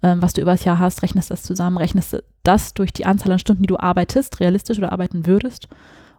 ähm, 0.04 0.22
was 0.22 0.34
du 0.34 0.42
übers 0.42 0.66
Jahr 0.66 0.80
hast, 0.80 1.04
rechnest 1.04 1.32
das 1.32 1.44
zusammen, 1.44 1.78
rechnest 1.78 2.24
das 2.44 2.74
durch 2.74 2.92
die 2.92 3.06
Anzahl 3.06 3.32
an 3.32 3.40
Stunden, 3.40 3.64
die 3.64 3.68
du 3.68 3.78
arbeitest, 3.78 4.40
realistisch 4.40 4.78
oder 4.78 4.92
arbeiten 4.92 5.26
würdest 5.26 5.68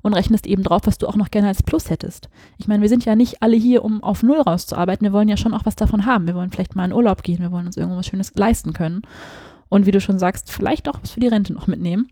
und 0.03 0.15
rechnest 0.15 0.47
eben 0.47 0.63
drauf, 0.63 0.83
was 0.85 0.99
du 0.99 1.07
auch 1.07 1.17
noch 1.17 1.31
gerne 1.31 1.49
als 1.49 1.63
Plus 1.63 1.91
hättest. 1.91 2.29
Ich 2.59 2.69
meine, 2.69 2.83
wir 2.83 2.89
sind 2.89 3.05
ja 3.05 3.15
nicht 3.15 3.43
alle 3.43 3.57
hier, 3.57 3.85
um 3.85 4.03
auf 4.03 4.23
Null 4.23 4.41
rauszuarbeiten. 4.41 5.05
Wir 5.05 5.13
wollen 5.13 5.29
ja 5.29 5.37
schon 5.37 5.55
auch 5.55 5.67
was 5.67 5.77
davon 5.77 6.07
haben. 6.07 6.27
Wir 6.27 6.35
wollen 6.35 6.51
vielleicht 6.51 6.77
mal 6.77 6.87
in 6.87 6.93
Urlaub 6.93 7.23
gehen. 7.23 7.41
Wir 7.41 7.53
wollen 7.53 7.67
uns 7.67 7.77
irgendwas 7.77 8.07
Schönes 8.07 8.33
leisten 8.35 8.73
können. 8.73 9.03
Und 9.69 9.87
wie 9.87 9.93
du 9.93 10.01
schon 10.01 10.19
sagst, 10.19 10.51
vielleicht 10.51 10.89
auch 10.89 10.99
was 11.03 11.13
für 11.13 11.21
die 11.21 11.29
Rente 11.29 11.53
noch 11.53 11.67
mitnehmen. 11.67 12.09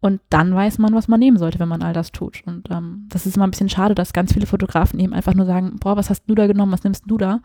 Und 0.00 0.20
dann 0.30 0.54
weiß 0.54 0.78
man, 0.78 0.94
was 0.94 1.08
man 1.08 1.20
nehmen 1.20 1.36
sollte, 1.36 1.58
wenn 1.58 1.68
man 1.68 1.82
all 1.82 1.92
das 1.92 2.10
tut. 2.10 2.42
Und 2.46 2.70
ähm, 2.70 3.06
das 3.10 3.26
ist 3.26 3.36
immer 3.36 3.46
ein 3.46 3.50
bisschen 3.50 3.68
schade, 3.68 3.94
dass 3.94 4.14
ganz 4.14 4.32
viele 4.32 4.46
Fotografen 4.46 4.98
eben 4.98 5.12
einfach 5.12 5.34
nur 5.34 5.44
sagen, 5.44 5.76
boah, 5.78 5.96
was 5.96 6.08
hast 6.08 6.24
du 6.26 6.34
da 6.34 6.46
genommen, 6.46 6.72
was 6.72 6.84
nimmst 6.84 7.04
du 7.06 7.18
da? 7.18 7.40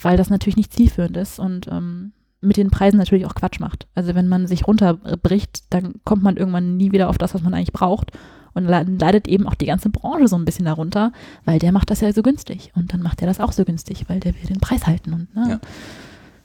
Weil 0.00 0.16
das 0.16 0.30
natürlich 0.30 0.56
nicht 0.56 0.72
zielführend 0.72 1.16
ist 1.18 1.38
und 1.38 1.68
ähm, 1.68 2.12
mit 2.40 2.56
den 2.56 2.70
Preisen 2.70 2.96
natürlich 2.96 3.26
auch 3.26 3.34
Quatsch 3.34 3.60
macht. 3.60 3.86
Also 3.94 4.14
wenn 4.14 4.28
man 4.28 4.46
sich 4.46 4.66
runterbricht, 4.66 5.64
dann 5.70 5.94
kommt 6.04 6.22
man 6.22 6.36
irgendwann 6.36 6.76
nie 6.76 6.92
wieder 6.92 7.10
auf 7.10 7.18
das, 7.18 7.34
was 7.34 7.42
man 7.42 7.52
eigentlich 7.52 7.72
braucht. 7.72 8.12
Und 8.56 8.66
dann 8.68 8.98
leidet 8.98 9.28
eben 9.28 9.46
auch 9.46 9.54
die 9.54 9.66
ganze 9.66 9.90
Branche 9.90 10.28
so 10.28 10.36
ein 10.36 10.46
bisschen 10.46 10.64
darunter, 10.64 11.12
weil 11.44 11.58
der 11.58 11.72
macht 11.72 11.90
das 11.90 12.00
ja 12.00 12.10
so 12.14 12.22
günstig. 12.22 12.72
Und 12.74 12.90
dann 12.90 13.02
macht 13.02 13.20
er 13.20 13.26
das 13.26 13.38
auch 13.38 13.52
so 13.52 13.66
günstig, 13.66 14.06
weil 14.08 14.18
der 14.18 14.32
will 14.34 14.48
den 14.48 14.60
Preis 14.60 14.86
halten. 14.86 15.12
Und, 15.12 15.36
ne? 15.36 15.50
ja. 15.50 15.60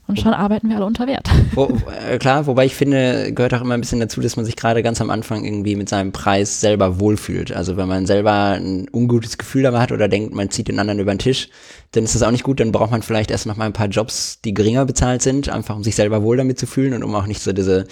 und 0.07 0.19
schon 0.19 0.33
arbeiten 0.33 0.67
wir 0.67 0.75
alle 0.75 0.85
unter 0.85 1.07
Wert. 1.07 1.29
Wo, 1.55 1.71
äh, 2.09 2.17
klar, 2.17 2.47
wobei 2.47 2.65
ich 2.65 2.75
finde, 2.75 3.31
gehört 3.31 3.53
auch 3.53 3.61
immer 3.61 3.75
ein 3.75 3.79
bisschen 3.79 4.01
dazu, 4.01 4.19
dass 4.19 4.35
man 4.35 4.43
sich 4.43 4.57
gerade 4.57 4.83
ganz 4.83 4.99
am 4.99 5.09
Anfang 5.09 5.45
irgendwie 5.45 5.77
mit 5.77 5.87
seinem 5.87 6.11
Preis 6.11 6.59
selber 6.59 6.99
wohlfühlt. 6.99 7.53
Also 7.53 7.77
wenn 7.77 7.87
man 7.87 8.05
selber 8.05 8.57
ein 8.57 8.87
ungutes 8.91 9.37
Gefühl 9.37 9.63
dabei 9.63 9.79
hat 9.79 9.93
oder 9.93 10.09
denkt, 10.09 10.35
man 10.35 10.49
zieht 10.49 10.67
den 10.67 10.79
anderen 10.79 10.99
über 10.99 11.13
den 11.13 11.19
Tisch, 11.19 11.47
dann 11.91 12.03
ist 12.03 12.13
das 12.13 12.23
auch 12.23 12.31
nicht 12.31 12.43
gut. 12.43 12.59
Dann 12.59 12.73
braucht 12.73 12.91
man 12.91 13.03
vielleicht 13.03 13.31
erst 13.31 13.45
noch 13.45 13.55
mal 13.55 13.67
ein 13.67 13.73
paar 13.73 13.87
Jobs, 13.87 14.41
die 14.43 14.53
geringer 14.53 14.83
bezahlt 14.83 15.21
sind, 15.21 15.47
einfach 15.47 15.77
um 15.77 15.83
sich 15.85 15.95
selber 15.95 16.23
wohl 16.23 16.35
damit 16.35 16.59
zu 16.59 16.67
fühlen 16.67 16.93
und 16.93 17.03
um 17.03 17.15
auch 17.15 17.25
nicht 17.25 17.41
so 17.41 17.53
diese 17.53 17.87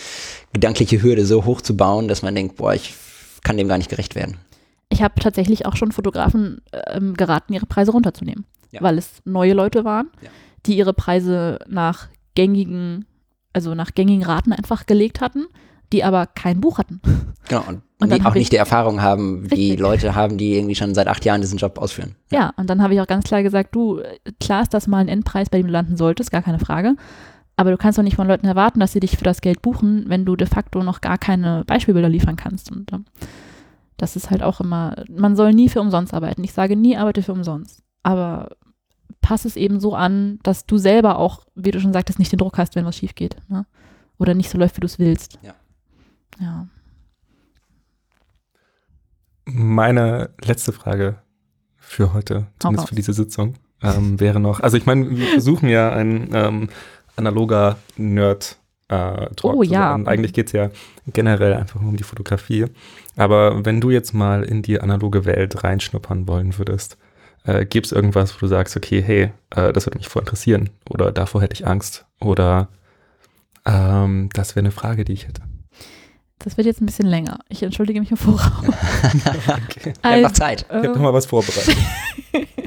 gedankliche 0.52 1.02
Hürde 1.02 1.26
so 1.26 1.46
hoch 1.46 1.62
zu 1.62 1.78
bauen, 1.78 2.10
dass 2.10 2.22
man 2.22 2.36
denkt, 2.36 2.58
boah, 2.58 2.74
ich 2.74 2.96
kann 3.44 3.58
dem 3.58 3.68
gar 3.68 3.78
nicht 3.78 3.90
gerecht 3.90 4.16
werden. 4.16 4.38
Ich 4.90 5.04
habe 5.04 5.16
tatsächlich 5.20 5.66
auch 5.66 5.76
schon 5.76 5.92
Fotografen 5.92 6.62
ähm, 6.92 7.14
geraten, 7.14 7.54
ihre 7.54 7.66
Preise 7.66 7.92
runterzunehmen, 7.92 8.46
ja. 8.72 8.82
weil 8.82 8.98
es 8.98 9.22
neue 9.24 9.54
Leute 9.54 9.86
waren, 9.86 10.10
ja. 10.22 10.30
die 10.66 10.78
ihre 10.78 10.94
Preise 10.94 11.60
nach 11.68 12.08
gängigen, 12.36 13.06
also 13.54 13.76
nach 13.76 13.94
gängigen 13.94 14.24
Raten 14.24 14.52
einfach 14.52 14.86
gelegt 14.86 15.22
hatten, 15.22 15.46
die 15.94 16.04
aber 16.04 16.26
kein 16.28 16.62
Buch 16.62 16.78
hatten. 16.78 17.02
Genau, 17.48 17.64
und, 17.68 17.82
und 18.00 18.14
die 18.14 18.24
auch 18.24 18.36
nicht 18.36 18.52
die 18.52 18.58
Erfahrung 18.58 19.02
haben, 19.02 19.48
die 19.48 19.76
Leute 19.76 20.14
haben, 20.14 20.38
die 20.38 20.54
irgendwie 20.54 20.76
schon 20.76 20.94
seit 20.94 21.08
acht 21.08 21.26
Jahren 21.26 21.42
diesen 21.42 21.58
Job 21.58 21.80
ausführen. 21.80 22.16
Ja, 22.32 22.40
ja 22.40 22.54
und 22.58 22.70
dann 22.70 22.84
habe 22.84 22.94
ich 22.94 23.02
auch 23.02 23.08
ganz 23.08 23.26
klar 23.26 23.42
gesagt, 23.42 23.74
du, 23.74 24.04
klar 24.40 24.62
ist 24.62 24.72
das 24.76 24.86
mal 24.86 25.00
ein 25.00 25.08
Endpreis, 25.08 25.50
bei 25.50 25.58
dem 25.58 25.66
du 25.66 25.74
landen 25.74 25.98
solltest, 25.98 26.30
gar 26.30 26.44
keine 26.44 26.60
Frage. 26.60 26.96
Aber 27.60 27.72
du 27.72 27.78
kannst 27.78 27.98
doch 27.98 28.04
nicht 28.04 28.16
von 28.16 28.26
Leuten 28.26 28.48
erwarten, 28.48 28.80
dass 28.80 28.94
sie 28.94 29.02
dich 29.02 29.18
für 29.18 29.26
das 29.26 29.42
Geld 29.42 29.62
buchen, 29.62 30.06
wenn 30.08 30.24
du 30.24 30.38
de 30.38 30.48
facto 30.48 30.82
noch 30.82 31.02
gar 31.02 31.18
keine 31.18 31.66
Beispielbilder 31.66 32.08
liefern 32.08 32.38
kannst. 32.38 32.72
Und 32.72 32.94
äh, 32.94 33.00
das 33.98 34.16
ist 34.16 34.32
halt 34.32 34.44
auch 34.44 34.62
immer, 34.62 35.04
man 35.10 35.36
soll 35.36 35.52
nie 35.54 35.68
für 35.68 35.82
umsonst 35.82 36.14
arbeiten. 36.14 36.42
Ich 36.46 36.54
sage 36.54 36.78
nie, 36.78 36.96
arbeite 36.96 37.22
für 37.22 37.34
umsonst. 37.34 37.84
Aber 38.02 38.56
pass 39.20 39.44
es 39.44 39.58
eben 39.58 39.82
so 39.82 39.94
an, 39.94 40.40
dass 40.42 40.68
du 40.68 40.78
selber 40.78 41.20
auch, 41.20 41.48
wie 41.54 41.72
du 41.72 41.82
schon 41.82 41.92
sagtest, 41.92 42.18
nicht 42.18 42.32
den 42.32 42.40
Druck 42.40 42.58
hast, 42.58 42.78
wenn 42.78 42.86
was 42.86 42.96
schief 42.96 43.14
geht. 43.14 43.36
Ne? 43.50 43.66
Oder 44.18 44.36
nicht 44.36 44.50
so 44.50 44.58
läuft, 44.58 44.78
wie 44.78 44.82
du 44.82 44.88
es 44.88 44.98
willst. 44.98 45.38
Ja. 45.42 45.54
ja. 46.40 46.68
Meine 49.44 50.30
letzte 50.42 50.72
Frage 50.72 51.18
für 51.76 52.14
heute, 52.14 52.48
zumindest 52.58 52.88
für 52.88 52.96
diese 52.96 53.12
Sitzung, 53.12 53.56
ähm, 53.82 54.18
wäre 54.22 54.40
noch, 54.40 54.62
also 54.62 54.78
ich 54.78 54.86
meine, 54.86 55.10
wir 55.10 55.28
versuchen 55.28 55.68
ja 55.68 55.92
ein 55.92 56.30
ähm, 56.34 56.70
analoger 57.20 57.78
Nerd 57.98 58.58
äh, 58.90 59.28
Talk 59.36 59.56
oh, 59.56 59.64
ja. 59.64 59.94
Und 59.94 60.08
eigentlich 60.08 60.34
geht 60.34 60.48
es 60.48 60.54
ja 60.54 60.72
generell 61.08 61.54
einfach 61.54 61.80
nur 61.80 61.90
um 61.90 61.98
die 61.98 62.04
Fotografie. 62.04 62.66
Aber 63.16 63.66
wenn 63.66 63.82
du 63.82 63.92
jetzt 63.92 64.14
mal 64.14 64.44
in 64.44 64.62
die 64.62 64.82
analoge 64.82 65.26
Welt 65.26 65.64
reinschnuppern 65.64 66.28
wollen 66.28 66.58
würdest, 66.58 66.98
äh, 67.46 67.66
gibt 67.66 67.86
es 67.86 67.92
irgendwas, 67.92 68.36
wo 68.36 68.40
du 68.40 68.48
sagst, 68.48 68.76
okay, 68.76 69.02
hey, 69.02 69.32
äh, 69.52 69.72
das 69.74 69.86
würde 69.86 69.98
mich 69.98 70.08
voll 70.08 70.24
interessieren 70.24 70.72
oder 70.90 71.12
davor 71.12 71.42
hätte 71.42 71.54
ich 71.54 71.68
Angst 71.68 72.06
oder 72.20 72.68
ähm, 73.66 74.30
das 74.34 74.56
wäre 74.56 74.62
eine 74.62 74.72
Frage, 74.72 75.06
die 75.06 75.14
ich 75.14 75.28
hätte. 75.28 75.44
Das 76.40 76.56
wird 76.56 76.68
jetzt 76.68 76.82
ein 76.82 76.86
bisschen 76.86 77.06
länger. 77.06 77.40
Ich 77.50 77.62
entschuldige 77.62 78.00
mich 78.00 78.12
im 78.12 78.18
Voraus. 78.18 78.64
okay. 78.64 79.94
Also, 80.02 80.02
Einfach 80.02 80.32
Zeit. 80.32 80.66
Ich 80.70 80.76
habe 80.76 80.88
noch 80.88 81.00
mal 81.00 81.14
was 81.14 81.26
vorbereitet. 81.26 81.76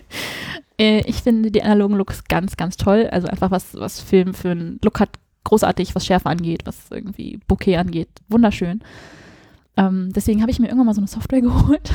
Äh, 0.83 1.03
ich 1.07 1.23
finde 1.23 1.53
die 1.53 1.63
analogen 1.63 1.97
Looks 1.97 2.25
ganz, 2.25 2.57
ganz 2.57 2.77
toll. 2.77 3.09
Also 3.13 3.29
einfach 3.29 3.53
was, 3.53 3.75
was 3.75 4.01
Film 4.01 4.35
für 4.35 4.51
einen 4.51 4.81
Look 4.83 4.99
hat, 4.99 5.11
großartig, 5.45 5.95
was 5.95 6.05
Schärfe 6.05 6.29
angeht, 6.29 6.63
was 6.65 6.77
irgendwie 6.91 7.39
Bouquet 7.47 7.77
angeht. 7.77 8.09
Wunderschön. 8.29 8.81
Ähm, 9.77 10.11
deswegen 10.13 10.43
habe 10.43 10.51
ich 10.51 10.59
mir 10.59 10.67
irgendwann 10.67 10.87
mal 10.87 10.95
so 10.95 11.01
eine 11.01 11.07
Software 11.07 11.41
geholt. 11.41 11.93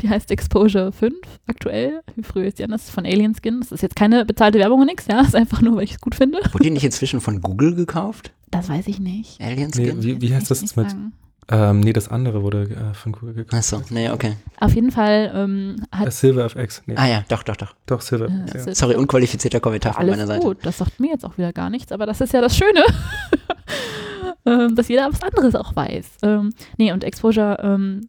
Die 0.00 0.08
heißt 0.08 0.30
Exposure 0.30 0.92
5 0.92 1.14
aktuell. 1.48 2.00
Wie 2.14 2.22
früher 2.22 2.46
ist 2.46 2.60
die 2.60 2.64
anders? 2.64 2.90
Von 2.90 3.04
Alien 3.06 3.34
Skin. 3.34 3.58
Das 3.58 3.72
ist 3.72 3.82
jetzt 3.82 3.96
keine 3.96 4.24
bezahlte 4.24 4.60
Werbung 4.60 4.78
oder 4.78 4.86
nichts, 4.86 5.08
ja. 5.08 5.18
Das 5.18 5.28
ist 5.28 5.36
einfach 5.36 5.60
nur, 5.60 5.76
weil 5.76 5.84
ich 5.84 5.92
es 5.92 6.00
gut 6.00 6.14
finde. 6.14 6.38
Wurde 6.52 6.62
die 6.64 6.70
nicht 6.70 6.84
inzwischen 6.84 7.20
von 7.20 7.40
Google 7.40 7.74
gekauft? 7.74 8.32
Das 8.52 8.68
weiß 8.68 8.86
ich 8.86 9.00
nicht. 9.00 9.40
Alien 9.40 9.72
Skin? 9.72 9.98
Nee, 9.98 10.04
wie, 10.04 10.20
wie 10.20 10.34
heißt 10.34 10.48
das 10.48 10.62
mit? 10.76 10.90
Sagen. 10.90 11.12
Ähm, 11.50 11.80
nee, 11.80 11.92
das 11.92 12.08
andere 12.08 12.42
wurde 12.42 12.62
äh, 12.62 12.94
von 12.94 13.12
Google 13.12 13.34
gekauft. 13.34 13.54
Achso, 13.54 13.82
nee, 13.90 14.08
okay. 14.10 14.36
Auf 14.60 14.74
jeden 14.74 14.92
Fall 14.92 15.32
ähm, 15.34 15.76
hat. 15.90 16.06
Äh, 16.06 16.10
Silver 16.10 16.44
FX. 16.44 16.82
Nee. 16.86 16.94
Ah 16.96 17.06
ja, 17.06 17.24
doch, 17.28 17.42
doch, 17.42 17.56
doch. 17.56 17.74
Doch, 17.86 18.00
Silver 18.00 18.28
FX. 18.46 18.66
Ja. 18.66 18.74
Sorry, 18.74 18.94
unqualifizierter 18.94 19.60
Kommentar 19.60 19.94
von 19.94 20.06
meiner 20.06 20.26
Seite. 20.26 20.44
gut, 20.44 20.58
das 20.62 20.78
sagt 20.78 21.00
mir 21.00 21.10
jetzt 21.10 21.24
auch 21.24 21.36
wieder 21.38 21.52
gar 21.52 21.68
nichts, 21.68 21.90
aber 21.90 22.06
das 22.06 22.20
ist 22.20 22.32
ja 22.32 22.40
das 22.40 22.56
Schöne. 22.56 22.84
ähm, 24.46 24.76
dass 24.76 24.88
jeder 24.88 25.08
was 25.10 25.22
anderes 25.22 25.54
auch 25.56 25.74
weiß. 25.74 26.18
Ähm, 26.22 26.52
nee, 26.78 26.92
und 26.92 27.02
Exposure 27.02 27.58
ähm, 27.62 28.08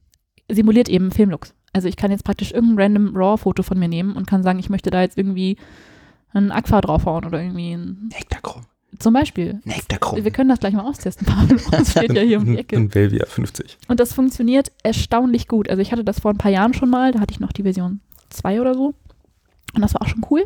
simuliert 0.50 0.88
eben 0.88 1.12
Filmlooks. 1.12 1.56
Also 1.74 1.88
ich 1.88 1.96
kann 1.96 2.12
jetzt 2.12 2.24
praktisch 2.24 2.52
irgendein 2.52 2.94
random 2.94 3.18
RAW-Foto 3.18 3.64
von 3.64 3.80
mir 3.80 3.88
nehmen 3.88 4.16
und 4.16 4.28
kann 4.28 4.44
sagen, 4.44 4.60
ich 4.60 4.70
möchte 4.70 4.92
da 4.92 5.02
jetzt 5.02 5.18
irgendwie 5.18 5.58
einen 6.34 6.52
Aqua 6.52 6.82
draufhauen 6.82 7.26
oder 7.26 7.42
irgendwie 7.42 7.74
ein. 7.74 8.10
Hektachrom. 8.14 8.64
Zum 9.00 9.14
Beispiel. 9.14 9.60
Nektarkrumm. 9.64 10.24
Wir 10.24 10.32
können 10.32 10.50
das 10.50 10.60
gleich 10.60 10.74
mal 10.74 10.88
austesten, 10.88 11.26
Pablo. 11.28 11.58
Das 11.72 11.92
steht 11.92 12.14
ja 12.14 12.22
hier 12.22 12.40
um 12.40 12.46
die 12.46 12.58
Ecke. 12.58 12.76
Ein 12.76 12.94
Velvia 12.94 13.26
50. 13.26 13.78
Und 13.88 14.00
das 14.00 14.14
funktioniert 14.14 14.72
erstaunlich 14.84 15.48
gut. 15.48 15.70
Also 15.70 15.82
ich 15.82 15.92
hatte 15.92 16.04
das 16.04 16.20
vor 16.20 16.32
ein 16.32 16.38
paar 16.38 16.52
Jahren 16.52 16.74
schon 16.74 16.90
mal, 16.90 17.12
da 17.12 17.20
hatte 17.20 17.34
ich 17.34 17.40
noch 17.40 17.52
die 17.52 17.64
Version 17.64 18.02
2 18.30 18.62
oder 18.62 18.74
so. 18.74 18.94
Und 19.76 19.82
das 19.82 19.94
war 19.94 20.04
auch 20.04 20.08
schon 20.08 20.26
cool. 20.30 20.44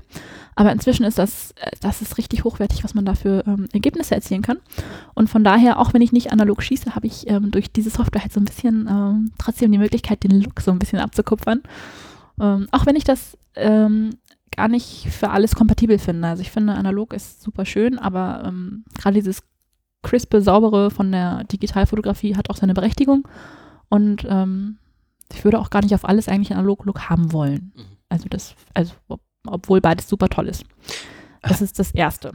Aber 0.55 0.71
inzwischen 0.71 1.03
ist 1.03 1.17
das, 1.17 1.51
äh, 1.61 1.71
das 1.81 2.01
ist 2.01 2.17
richtig 2.17 2.43
hochwertig, 2.43 2.83
was 2.83 2.93
man 2.93 3.05
da 3.05 3.13
für 3.13 3.43
ähm, 3.45 3.67
Ergebnisse 3.73 4.15
erzielen 4.15 4.41
kann. 4.41 4.57
Und 5.13 5.29
von 5.29 5.43
daher, 5.43 5.79
auch 5.79 5.93
wenn 5.93 6.01
ich 6.01 6.13
nicht 6.13 6.31
analog 6.31 6.63
schieße, 6.63 6.95
habe 6.95 7.07
ich 7.07 7.29
ähm, 7.29 7.51
durch 7.51 7.71
diese 7.71 7.89
Software 7.89 8.21
halt 8.21 8.33
so 8.33 8.39
ein 8.39 8.45
bisschen 8.45 8.87
ähm, 8.89 9.31
trotzdem 9.37 9.71
die 9.71 9.77
Möglichkeit, 9.77 10.23
den 10.23 10.41
Look 10.41 10.61
so 10.61 10.71
ein 10.71 10.79
bisschen 10.79 10.99
abzukupfern. 10.99 11.61
Ähm, 12.39 12.67
auch 12.71 12.85
wenn 12.85 12.95
ich 12.95 13.03
das 13.03 13.37
ähm, 13.55 14.11
gar 14.55 14.67
nicht 14.67 15.07
für 15.09 15.29
alles 15.29 15.55
kompatibel 15.55 15.99
finde. 15.99 16.27
Also 16.27 16.41
ich 16.41 16.51
finde, 16.51 16.73
analog 16.73 17.13
ist 17.13 17.41
super 17.41 17.65
schön, 17.65 17.99
aber 17.99 18.43
ähm, 18.45 18.85
gerade 18.97 19.15
dieses 19.15 19.43
crispe, 20.03 20.41
saubere 20.41 20.91
von 20.91 21.11
der 21.11 21.43
Digitalfotografie 21.45 22.35
hat 22.35 22.49
auch 22.49 22.57
seine 22.57 22.73
Berechtigung. 22.73 23.27
Und 23.89 24.25
ähm, 24.29 24.77
ich 25.33 25.43
würde 25.43 25.59
auch 25.59 25.69
gar 25.69 25.81
nicht 25.81 25.93
auf 25.93 26.05
alles 26.05 26.27
eigentlich 26.27 26.53
analog 26.53 26.85
Look 26.85 27.09
haben 27.09 27.33
wollen. 27.33 27.73
Mhm. 27.75 27.83
Also 28.09 28.27
das, 28.29 28.55
also 28.73 28.93
ob, 29.07 29.21
obwohl 29.45 29.81
beides 29.81 30.07
super 30.07 30.29
toll 30.29 30.47
ist. 30.47 30.65
Das 31.47 31.61
ist 31.61 31.79
das 31.79 31.91
Erste. 31.91 32.31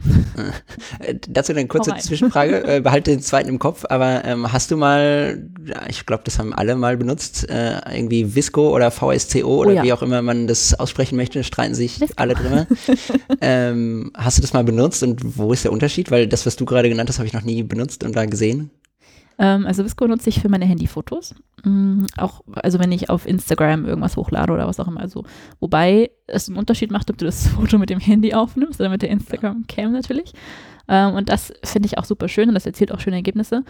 Äh, 0.99 1.15
dazu 1.27 1.51
eine 1.51 1.67
kurze 1.67 1.95
Zwischenfrage. 1.97 2.63
Äh, 2.73 2.81
behalte 2.81 3.11
den 3.11 3.21
zweiten 3.21 3.49
im 3.49 3.59
Kopf, 3.59 3.83
aber 3.89 4.23
ähm, 4.25 4.51
hast 4.51 4.71
du 4.71 4.77
mal, 4.77 5.43
ich 5.89 6.05
glaube, 6.05 6.23
das 6.23 6.39
haben 6.39 6.53
alle 6.53 6.75
mal 6.75 6.97
benutzt, 6.97 7.49
äh, 7.49 7.79
irgendwie 7.93 8.35
Visco 8.35 8.73
oder 8.73 8.89
VSCO 8.89 9.57
oder 9.57 9.71
oh, 9.71 9.73
ja. 9.73 9.83
wie 9.83 9.93
auch 9.93 10.01
immer 10.01 10.21
man 10.21 10.47
das 10.47 10.73
aussprechen 10.73 11.15
möchte, 11.15 11.43
streiten 11.43 11.75
sich 11.75 11.99
Visco. 11.99 12.13
alle 12.17 12.35
drüber. 12.35 12.67
ähm, 13.41 14.11
hast 14.15 14.37
du 14.37 14.41
das 14.41 14.53
mal 14.53 14.63
benutzt 14.63 15.03
und 15.03 15.37
wo 15.37 15.51
ist 15.51 15.63
der 15.65 15.71
Unterschied? 15.71 16.11
Weil 16.11 16.27
das, 16.27 16.45
was 16.45 16.55
du 16.55 16.65
gerade 16.65 16.89
genannt 16.89 17.09
hast, 17.09 17.19
habe 17.19 17.27
ich 17.27 17.33
noch 17.33 17.43
nie 17.43 17.63
benutzt 17.63 18.03
und 18.03 18.15
da 18.15 18.25
gesehen. 18.25 18.71
Ähm, 19.39 19.65
also 19.65 19.83
Visco 19.83 20.07
nutze 20.07 20.29
ich 20.29 20.39
für 20.39 20.49
meine 20.49 20.65
Handyfotos. 20.65 21.35
Mhm, 21.63 22.07
auch, 22.17 22.41
also 22.55 22.79
wenn 22.79 22.91
ich 22.91 23.09
auf 23.09 23.27
Instagram 23.27 23.85
irgendwas 23.85 24.17
hochlade 24.17 24.53
oder 24.53 24.67
was 24.67 24.79
auch 24.79 24.87
immer. 24.87 25.01
Also, 25.01 25.23
wobei 25.59 26.11
es 26.27 26.47
einen 26.47 26.57
Unterschied 26.57 26.91
macht, 26.91 27.09
ob 27.09 27.17
du 27.17 27.25
das 27.25 27.47
Foto 27.55 27.77
mit 27.77 27.89
dem 27.89 27.99
Handy 27.99 28.33
aufnimmst 28.33 28.79
oder 28.79 28.89
mit 28.89 29.01
der 29.01 29.09
Instagram-Cam 29.09 29.91
natürlich. 29.91 30.33
Ähm, 30.87 31.15
und 31.15 31.29
das 31.29 31.53
finde 31.63 31.87
ich 31.87 31.97
auch 31.97 32.05
super 32.05 32.27
schön 32.27 32.49
und 32.49 32.55
das 32.55 32.65
erzielt 32.65 32.91
auch 32.91 32.99
schöne 32.99 33.15
Ergebnisse. 33.15 33.63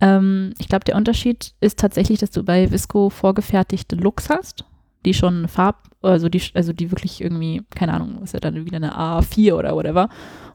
Ähm, 0.00 0.52
ich 0.58 0.68
glaube, 0.68 0.84
der 0.84 0.96
Unterschied 0.96 1.54
ist 1.60 1.78
tatsächlich, 1.78 2.18
dass 2.18 2.30
du 2.30 2.44
bei 2.44 2.70
Visco 2.70 3.10
vorgefertigte 3.10 3.96
Looks 3.96 4.28
hast, 4.28 4.64
die 5.08 5.14
schon 5.14 5.48
Farb, 5.48 5.88
also 6.02 6.28
die, 6.28 6.42
also 6.54 6.72
die 6.72 6.90
wirklich 6.90 7.20
irgendwie, 7.20 7.62
keine 7.74 7.94
Ahnung, 7.94 8.22
ist 8.22 8.34
ja 8.34 8.40
dann 8.40 8.64
wieder 8.64 8.76
eine 8.76 8.96
A4 8.96 9.54
oder 9.54 9.74
whatever. 9.74 10.08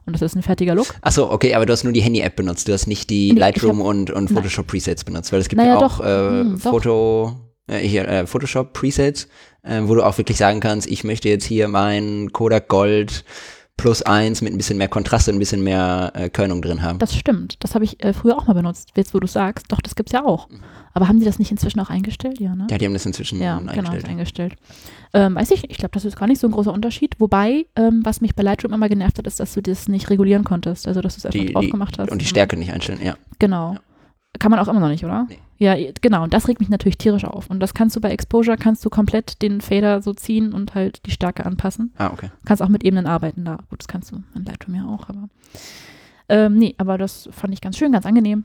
Und 0.06 0.12
das 0.12 0.22
ist 0.22 0.36
ein 0.36 0.42
fertiger 0.42 0.74
Look. 0.74 0.94
Achso, 1.00 1.30
okay, 1.30 1.54
aber 1.54 1.66
du 1.66 1.72
hast 1.72 1.84
nur 1.84 1.92
die 1.92 2.02
Handy-App 2.02 2.36
benutzt. 2.36 2.68
Du 2.68 2.72
hast 2.72 2.86
nicht 2.86 3.10
die 3.10 3.32
nee, 3.32 3.40
Lightroom 3.40 3.78
hab, 3.78 3.86
und, 3.86 4.10
und 4.10 4.28
Photoshop-Presets 4.28 5.04
benutzt, 5.04 5.32
weil 5.32 5.40
es 5.40 5.48
gibt 5.48 5.60
naja, 5.60 5.78
ja 5.78 5.86
auch 5.86 5.98
doch, 5.98 6.04
äh, 6.04 6.28
hm, 6.28 6.58
Foto, 6.58 7.32
äh, 7.66 7.78
hier, 7.78 8.06
äh, 8.06 8.26
Photoshop-Presets, 8.26 9.28
äh, 9.62 9.80
wo 9.84 9.94
du 9.94 10.02
auch 10.02 10.18
wirklich 10.18 10.36
sagen 10.36 10.60
kannst, 10.60 10.86
ich 10.86 11.04
möchte 11.04 11.28
jetzt 11.28 11.44
hier 11.44 11.68
mein 11.68 12.32
Kodak 12.32 12.68
Gold 12.68 13.24
plus 13.76 14.02
eins 14.02 14.40
mit 14.40 14.52
ein 14.52 14.56
bisschen 14.56 14.78
mehr 14.78 14.88
Kontrast 14.88 15.28
und 15.28 15.36
ein 15.36 15.38
bisschen 15.38 15.62
mehr 15.62 16.12
äh, 16.14 16.28
Körnung 16.28 16.62
drin 16.62 16.82
haben. 16.82 16.98
Das 16.98 17.16
stimmt. 17.16 17.56
Das 17.60 17.74
habe 17.74 17.84
ich 17.84 18.02
äh, 18.04 18.12
früher 18.12 18.36
auch 18.38 18.46
mal 18.46 18.52
benutzt, 18.52 18.90
jetzt 18.96 19.14
wo 19.14 19.20
du 19.20 19.26
sagst. 19.26 19.66
Doch, 19.70 19.80
das 19.80 19.94
gibt 19.94 20.10
es 20.10 20.12
ja 20.12 20.24
auch. 20.24 20.48
Mhm. 20.48 20.60
Aber 20.92 21.08
haben 21.08 21.18
die 21.18 21.24
das 21.24 21.38
nicht 21.40 21.50
inzwischen 21.50 21.80
auch 21.80 21.90
eingestellt? 21.90 22.38
Ja, 22.40 22.54
ne? 22.54 22.68
Ja, 22.70 22.78
die 22.78 22.86
haben 22.86 22.92
das 22.92 23.04
inzwischen 23.04 23.40
ja, 23.40 23.58
genau, 23.58 23.72
eingestellt. 23.72 24.02
Genau, 24.02 24.12
eingestellt. 24.12 24.54
Ähm, 25.12 25.34
weiß 25.34 25.50
ich, 25.50 25.68
ich 25.68 25.76
glaube, 25.76 25.90
das 25.92 26.04
ist 26.04 26.16
gar 26.16 26.26
nicht 26.28 26.40
so 26.40 26.46
ein 26.46 26.52
großer 26.52 26.72
Unterschied. 26.72 27.16
Wobei, 27.18 27.66
ähm, 27.74 28.00
was 28.04 28.20
mich 28.20 28.34
bei 28.34 28.44
Lightroom 28.44 28.72
immer 28.72 28.88
genervt 28.88 29.18
hat, 29.18 29.26
ist, 29.26 29.40
dass 29.40 29.54
du 29.54 29.60
das 29.60 29.88
nicht 29.88 30.08
regulieren 30.08 30.44
konntest. 30.44 30.86
Also, 30.86 31.00
dass 31.00 31.14
du 31.14 31.18
es 31.18 31.26
einfach 31.26 31.40
die, 31.40 31.52
drauf 31.52 31.68
gemacht 31.68 31.98
hast. 31.98 32.10
Und 32.10 32.22
die 32.22 32.26
Stärke 32.26 32.56
nicht 32.56 32.72
einstellen, 32.72 33.00
ja. 33.02 33.16
Genau. 33.40 33.74
Ja. 33.74 33.80
Kann 34.38 34.50
man 34.50 34.60
auch 34.60 34.68
immer 34.68 34.80
noch 34.80 34.88
nicht, 34.88 35.04
oder? 35.04 35.26
Nee. 35.28 35.38
Ja, 35.56 35.76
genau. 36.00 36.24
Und 36.24 36.34
das 36.34 36.48
regt 36.48 36.60
mich 36.60 36.68
natürlich 36.68 36.98
tierisch 36.98 37.24
auf. 37.24 37.48
Und 37.48 37.60
das 37.60 37.74
kannst 37.74 37.94
du 37.94 38.00
bei 38.00 38.10
Exposure, 38.10 38.56
kannst 38.56 38.84
du 38.84 38.90
komplett 38.90 39.40
den 39.40 39.60
Fader 39.60 40.02
so 40.02 40.12
ziehen 40.12 40.52
und 40.52 40.74
halt 40.74 41.06
die 41.06 41.10
Stärke 41.10 41.46
anpassen. 41.46 41.92
Ah, 41.96 42.10
okay. 42.12 42.30
Kannst 42.44 42.62
auch 42.62 42.68
mit 42.68 42.84
Ebenen 42.84 43.06
arbeiten 43.06 43.44
da. 43.44 43.58
Gut, 43.70 43.80
das 43.80 43.88
kannst 43.88 44.10
du 44.10 44.22
in 44.34 44.44
Lightroom 44.44 44.74
ja 44.74 44.86
auch, 44.86 45.08
aber. 45.08 45.28
Ähm, 46.28 46.56
nee, 46.56 46.74
aber 46.78 46.98
das 46.98 47.28
fand 47.32 47.52
ich 47.52 47.60
ganz 47.60 47.76
schön, 47.76 47.92
ganz 47.92 48.06
angenehm 48.06 48.44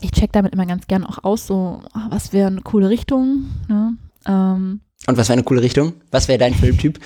ich 0.00 0.10
check 0.12 0.32
damit 0.32 0.52
immer 0.52 0.66
ganz 0.66 0.86
gern 0.86 1.04
auch 1.04 1.24
aus, 1.24 1.46
so, 1.46 1.80
oh, 1.94 2.00
was 2.10 2.32
wäre 2.32 2.48
eine 2.48 2.60
coole 2.60 2.88
Richtung. 2.88 3.46
Ne? 3.68 3.96
Ähm, 4.26 4.80
Und 5.06 5.16
was 5.16 5.28
wäre 5.28 5.34
eine 5.34 5.44
coole 5.44 5.62
Richtung? 5.62 5.94
Was 6.10 6.28
wäre 6.28 6.38
dein 6.38 6.54
Filmtyp? 6.54 6.98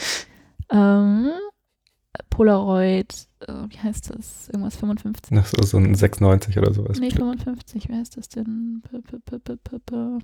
Ähm, 0.70 1.30
Polaroid, 2.30 3.28
wie 3.46 3.78
heißt 3.78 4.14
das? 4.14 4.48
Irgendwas 4.48 4.76
55? 4.76 5.36
Ach 5.38 5.46
so, 5.46 5.62
so 5.62 5.78
ein 5.78 5.94
96 5.94 6.58
oder 6.58 6.74
sowas. 6.74 6.98
Nee, 7.00 7.10
55, 7.10 7.88
wie 7.88 7.94
heißt 7.94 8.16
das 8.16 8.28
denn? 8.28 8.82
P 8.88 8.98
-p 8.98 9.48
-p 9.86 10.20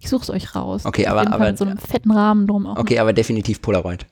ich 0.00 0.08
suche 0.08 0.22
es 0.22 0.30
euch 0.30 0.54
raus. 0.54 0.84
Okay, 0.84 1.06
aber, 1.06 1.32
aber 1.32 1.46
mit 1.46 1.58
so 1.58 1.64
einem 1.64 1.78
fetten 1.78 2.10
Rahmen 2.10 2.46
drum 2.46 2.66
auch. 2.66 2.76
Okay, 2.76 2.98
aber 2.98 3.12
definitiv 3.12 3.62
Polaroid. 3.62 4.06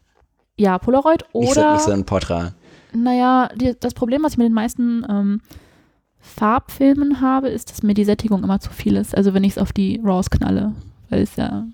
Ja, 0.56 0.78
Polaroid 0.78 1.24
oder. 1.32 1.44
Nicht 1.44 1.54
so, 1.54 1.72
nicht 1.72 1.82
so 1.82 1.90
ein 1.90 2.04
Portrait. 2.04 2.52
Naja, 2.94 3.48
die, 3.54 3.74
das 3.78 3.94
Problem, 3.94 4.22
was 4.22 4.32
ich 4.32 4.38
mit 4.38 4.46
den 4.46 4.54
meisten 4.54 5.04
ähm, 5.08 5.40
Farbfilmen 6.20 7.20
habe, 7.20 7.48
ist, 7.48 7.70
dass 7.70 7.82
mir 7.82 7.94
die 7.94 8.04
Sättigung 8.04 8.42
immer 8.42 8.60
zu 8.60 8.70
viel 8.70 8.96
ist. 8.96 9.16
Also 9.16 9.34
wenn 9.34 9.44
ich 9.44 9.52
es 9.52 9.58
auf 9.58 9.72
die 9.72 10.00
RAWs 10.02 10.30
knalle, 10.30 10.72
weil 11.10 11.22
es 11.22 11.36
ja 11.36 11.66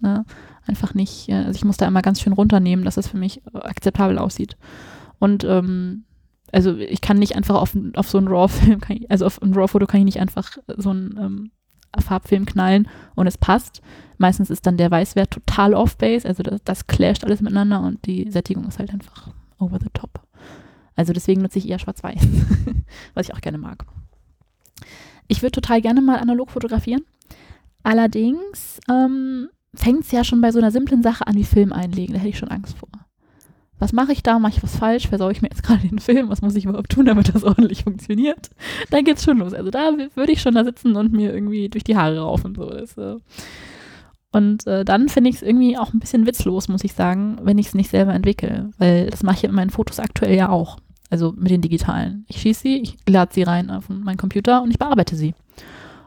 ne, 0.00 0.24
einfach 0.66 0.94
nicht, 0.94 1.28
äh, 1.28 1.34
also 1.34 1.56
ich 1.56 1.64
muss 1.64 1.78
da 1.78 1.86
immer 1.86 2.02
ganz 2.02 2.20
schön 2.20 2.32
runternehmen, 2.32 2.84
dass 2.84 2.96
es 2.98 3.08
für 3.08 3.16
mich 3.16 3.42
äh, 3.54 3.58
akzeptabel 3.58 4.18
aussieht. 4.18 4.56
Und 5.20 5.44
ähm, 5.44 6.04
also 6.50 6.76
ich 6.76 7.00
kann 7.00 7.18
nicht 7.18 7.36
einfach 7.36 7.54
auf, 7.54 7.76
auf 7.94 8.10
so 8.10 8.18
einen 8.18 8.26
RAW-Film, 8.26 8.80
also 9.08 9.26
auf 9.26 9.40
ein 9.40 9.54
RAW-Foto 9.54 9.86
kann 9.86 10.00
ich 10.00 10.06
nicht 10.06 10.20
einfach 10.20 10.58
so 10.76 10.90
einen 10.90 11.16
ähm, 11.20 11.50
Farbfilm 11.98 12.46
knallen 12.46 12.88
und 13.14 13.26
es 13.26 13.38
passt. 13.38 13.82
Meistens 14.18 14.50
ist 14.50 14.66
dann 14.66 14.76
der 14.76 14.90
Weißwert 14.90 15.30
total 15.30 15.74
off-base, 15.74 16.26
also 16.26 16.42
das, 16.42 16.60
das 16.64 16.86
clasht 16.86 17.24
alles 17.24 17.40
miteinander 17.40 17.80
und 17.80 18.04
die 18.06 18.30
Sättigung 18.30 18.66
ist 18.66 18.78
halt 18.78 18.92
einfach 18.92 19.32
over 19.58 19.78
the 19.78 19.90
top. 19.92 20.20
Also 20.96 21.12
deswegen 21.12 21.42
nutze 21.42 21.58
ich 21.58 21.68
eher 21.68 21.78
schwarz-weiß, 21.78 22.20
was 23.14 23.28
ich 23.28 23.34
auch 23.34 23.40
gerne 23.40 23.58
mag. 23.58 23.86
Ich 25.28 25.42
würde 25.42 25.52
total 25.52 25.80
gerne 25.80 26.00
mal 26.00 26.18
analog 26.18 26.50
fotografieren. 26.50 27.02
Allerdings 27.82 28.80
ähm, 28.90 29.48
fängt 29.74 30.02
es 30.02 30.10
ja 30.10 30.24
schon 30.24 30.40
bei 30.40 30.50
so 30.50 30.58
einer 30.58 30.72
simplen 30.72 31.02
Sache 31.02 31.26
an 31.26 31.36
wie 31.36 31.44
Film 31.44 31.72
einlegen. 31.72 32.14
Da 32.14 32.18
hätte 32.18 32.30
ich 32.30 32.38
schon 32.38 32.50
Angst 32.50 32.76
vor. 32.76 32.88
Was 33.80 33.92
mache 33.92 34.12
ich 34.12 34.22
da? 34.22 34.38
Mache 34.38 34.52
ich 34.56 34.62
was 34.62 34.76
falsch? 34.76 35.08
Versaue 35.08 35.32
ich 35.32 35.42
mir 35.42 35.48
jetzt 35.48 35.62
gerade 35.64 35.88
den 35.88 35.98
Film? 35.98 36.28
Was 36.28 36.42
muss 36.42 36.54
ich 36.54 36.66
überhaupt 36.66 36.92
tun, 36.92 37.06
damit 37.06 37.34
das 37.34 37.42
ordentlich 37.44 37.82
funktioniert? 37.82 38.50
Dann 38.90 39.04
geht's 39.04 39.24
schon 39.24 39.38
los. 39.38 39.54
Also 39.54 39.70
da 39.70 39.90
würde 40.14 40.32
ich 40.32 40.40
schon 40.40 40.54
da 40.54 40.62
sitzen 40.62 40.94
und 40.94 41.12
mir 41.12 41.34
irgendwie 41.34 41.68
durch 41.68 41.82
die 41.82 41.96
Haare 41.96 42.20
raufen. 42.20 42.54
So. 42.54 42.70
Das, 42.70 42.96
äh, 42.96 43.16
und 44.32 44.66
äh, 44.66 44.84
dann 44.84 45.08
finde 45.08 45.30
ich 45.30 45.36
es 45.36 45.42
irgendwie 45.42 45.76
auch 45.76 45.92
ein 45.92 45.98
bisschen 45.98 46.26
witzlos, 46.26 46.68
muss 46.68 46.84
ich 46.84 46.92
sagen, 46.92 47.38
wenn 47.42 47.58
ich 47.58 47.68
es 47.68 47.74
nicht 47.74 47.90
selber 47.90 48.14
entwickle. 48.14 48.70
Weil 48.78 49.10
das 49.10 49.22
mache 49.22 49.36
ich 49.36 49.44
in 49.44 49.52
meinen 49.52 49.70
Fotos 49.70 49.98
aktuell 49.98 50.36
ja 50.36 50.50
auch. 50.50 50.78
Also 51.08 51.32
mit 51.36 51.50
den 51.50 51.60
digitalen. 51.60 52.24
Ich 52.28 52.40
schieße 52.40 52.60
sie, 52.60 52.76
ich 52.82 52.96
lade 53.08 53.34
sie 53.34 53.42
rein 53.42 53.70
auf 53.70 53.88
meinen 53.88 54.16
Computer 54.16 54.62
und 54.62 54.70
ich 54.70 54.78
bearbeite 54.78 55.16
sie. 55.16 55.34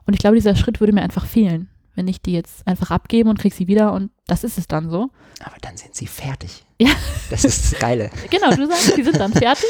Und 0.06 0.14
ich 0.14 0.20
glaube, 0.20 0.36
dieser 0.36 0.56
Schritt 0.56 0.80
würde 0.80 0.94
mir 0.94 1.02
einfach 1.02 1.26
fehlen, 1.26 1.70
wenn 1.96 2.08
ich 2.08 2.22
die 2.22 2.32
jetzt 2.32 2.66
einfach 2.66 2.92
abgebe 2.92 3.30
und 3.30 3.40
kriege 3.40 3.54
sie 3.54 3.68
wieder 3.68 3.92
und 3.92 4.12
das 4.28 4.46
ist 4.46 4.58
es 4.58 4.68
dann 4.68 4.90
so. 4.90 5.10
Aber 5.44 5.56
dann 5.62 5.76
sind 5.76 5.96
sie 5.96 6.08
fertig. 6.08 6.64
Ja. 6.84 6.92
Das 7.30 7.46
ist 7.46 7.74
das 7.74 7.80
Geile. 7.80 8.10
genau, 8.30 8.52
du 8.56 8.68
sagst, 8.68 8.96
die 8.98 9.04
sind 9.04 9.18
dann 9.18 9.34
fertig. 9.34 9.66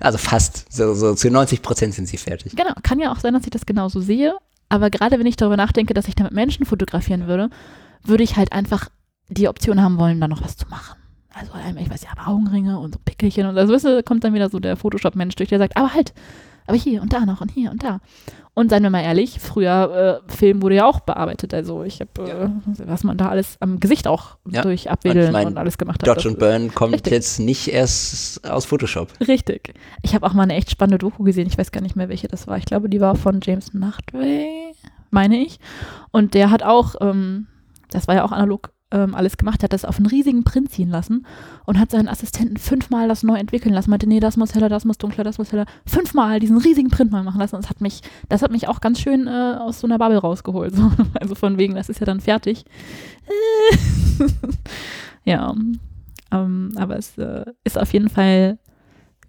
Also 0.00 0.18
fast. 0.18 0.72
So, 0.72 0.94
so 0.94 1.14
zu 1.14 1.30
90 1.30 1.62
Prozent 1.62 1.94
sind 1.94 2.06
sie 2.06 2.16
fertig. 2.16 2.54
Genau. 2.54 2.72
Kann 2.82 3.00
ja 3.00 3.10
auch 3.12 3.18
sein, 3.18 3.34
dass 3.34 3.44
ich 3.44 3.50
das 3.50 3.66
genauso 3.66 4.00
sehe. 4.00 4.36
Aber 4.68 4.90
gerade 4.90 5.18
wenn 5.18 5.26
ich 5.26 5.36
darüber 5.36 5.56
nachdenke, 5.56 5.94
dass 5.94 6.08
ich 6.08 6.14
damit 6.14 6.32
Menschen 6.32 6.66
fotografieren 6.66 7.26
würde, 7.26 7.50
würde 8.04 8.22
ich 8.22 8.36
halt 8.36 8.52
einfach 8.52 8.88
die 9.28 9.48
Option 9.48 9.82
haben 9.82 9.98
wollen, 9.98 10.20
da 10.20 10.28
noch 10.28 10.42
was 10.42 10.56
zu 10.56 10.68
machen 10.68 10.98
also 11.38 11.52
ich 11.78 11.90
weiß 11.90 12.02
ja, 12.02 12.10
aber 12.16 12.28
Augenringe 12.28 12.78
und 12.78 12.94
so 12.94 13.00
Pickelchen 13.04 13.46
und 13.46 13.54
so, 13.54 13.72
weißt 13.72 13.84
du, 13.84 14.02
kommt 14.02 14.24
dann 14.24 14.34
wieder 14.34 14.50
so 14.50 14.58
der 14.58 14.76
Photoshop-Mensch 14.76 15.36
durch, 15.36 15.48
der 15.48 15.58
sagt, 15.58 15.76
aber 15.76 15.94
halt, 15.94 16.12
aber 16.68 16.76
hier 16.76 17.02
und 17.02 17.12
da 17.12 17.24
noch 17.24 17.40
und 17.40 17.50
hier 17.50 17.70
und 17.70 17.82
da. 17.82 18.00
Und 18.54 18.70
seien 18.70 18.82
wir 18.82 18.90
mal 18.90 19.02
ehrlich, 19.02 19.38
früher 19.38 20.20
äh, 20.28 20.32
Film 20.32 20.62
wurde 20.62 20.74
ja 20.74 20.84
auch 20.84 21.00
bearbeitet. 21.00 21.54
Also 21.54 21.84
ich 21.84 22.00
habe, 22.00 22.10
äh, 22.24 22.28
ja. 22.28 22.52
was 22.86 23.04
man 23.04 23.16
da 23.16 23.28
alles 23.28 23.56
am 23.60 23.78
Gesicht 23.80 24.08
auch 24.08 24.36
ja. 24.50 24.62
durch 24.62 24.90
Abwedeln 24.90 25.26
und, 25.26 25.30
ich 25.30 25.32
mein, 25.32 25.46
und, 25.46 25.58
alles 25.58 25.78
gemacht 25.78 26.02
hat. 26.02 26.08
Dodge 26.08 26.28
und 26.28 26.38
Burn 26.38 26.74
kommt 26.74 26.94
richtig. 26.94 27.12
jetzt 27.12 27.38
nicht 27.38 27.68
erst 27.68 28.48
aus 28.50 28.66
Photoshop. 28.66 29.08
Richtig. 29.26 29.74
Ich 30.02 30.14
habe 30.14 30.26
auch 30.26 30.34
mal 30.34 30.42
eine 30.42 30.54
echt 30.54 30.70
spannende 30.70 30.98
Doku 30.98 31.22
gesehen. 31.22 31.46
Ich 31.46 31.56
weiß 31.56 31.70
gar 31.70 31.80
nicht 31.80 31.96
mehr, 31.96 32.08
welche 32.08 32.28
das 32.28 32.46
war. 32.48 32.58
Ich 32.58 32.64
glaube, 32.64 32.88
die 32.88 33.00
war 33.00 33.14
von 33.14 33.40
James 33.42 33.72
Nachtwey, 33.74 34.72
meine 35.10 35.36
ich. 35.38 35.60
Und 36.10 36.34
der 36.34 36.50
hat 36.50 36.62
auch, 36.62 36.96
ähm, 37.00 37.46
das 37.90 38.08
war 38.08 38.16
ja 38.16 38.24
auch 38.24 38.32
analog 38.32 38.72
ähm, 38.90 39.14
alles 39.14 39.36
gemacht 39.36 39.62
hat, 39.62 39.72
das 39.72 39.84
auf 39.84 39.96
einen 39.96 40.06
riesigen 40.06 40.44
Print 40.44 40.70
ziehen 40.70 40.88
lassen 40.88 41.26
und 41.66 41.78
hat 41.78 41.90
seinen 41.90 42.08
Assistenten 42.08 42.56
fünfmal 42.56 43.08
das 43.08 43.22
neu 43.22 43.36
entwickeln 43.36 43.74
lassen. 43.74 43.90
Meinte, 43.90 44.06
nee, 44.06 44.20
das 44.20 44.36
muss 44.36 44.54
heller, 44.54 44.68
das 44.68 44.84
muss 44.84 44.98
dunkler, 44.98 45.24
das 45.24 45.38
muss 45.38 45.52
heller. 45.52 45.66
Fünfmal 45.86 46.40
diesen 46.40 46.58
riesigen 46.58 46.88
Print 46.88 47.12
mal 47.12 47.22
machen 47.22 47.40
lassen. 47.40 47.56
Und 47.56 47.64
das 47.64 47.70
hat 47.70 47.80
mich, 47.80 48.00
das 48.28 48.42
hat 48.42 48.50
mich 48.50 48.68
auch 48.68 48.80
ganz 48.80 49.00
schön 49.00 49.26
äh, 49.26 49.56
aus 49.58 49.80
so 49.80 49.86
einer 49.86 49.98
Bubble 49.98 50.18
rausgeholt. 50.18 50.74
So. 50.74 50.90
Also 51.20 51.34
von 51.34 51.58
wegen, 51.58 51.74
das 51.74 51.88
ist 51.88 52.00
ja 52.00 52.06
dann 52.06 52.20
fertig. 52.20 52.64
ja. 55.24 55.54
Ähm, 56.30 56.72
aber 56.76 56.96
es 56.96 57.18
äh, 57.18 57.44
ist 57.64 57.78
auf 57.78 57.92
jeden 57.92 58.08
Fall, 58.08 58.58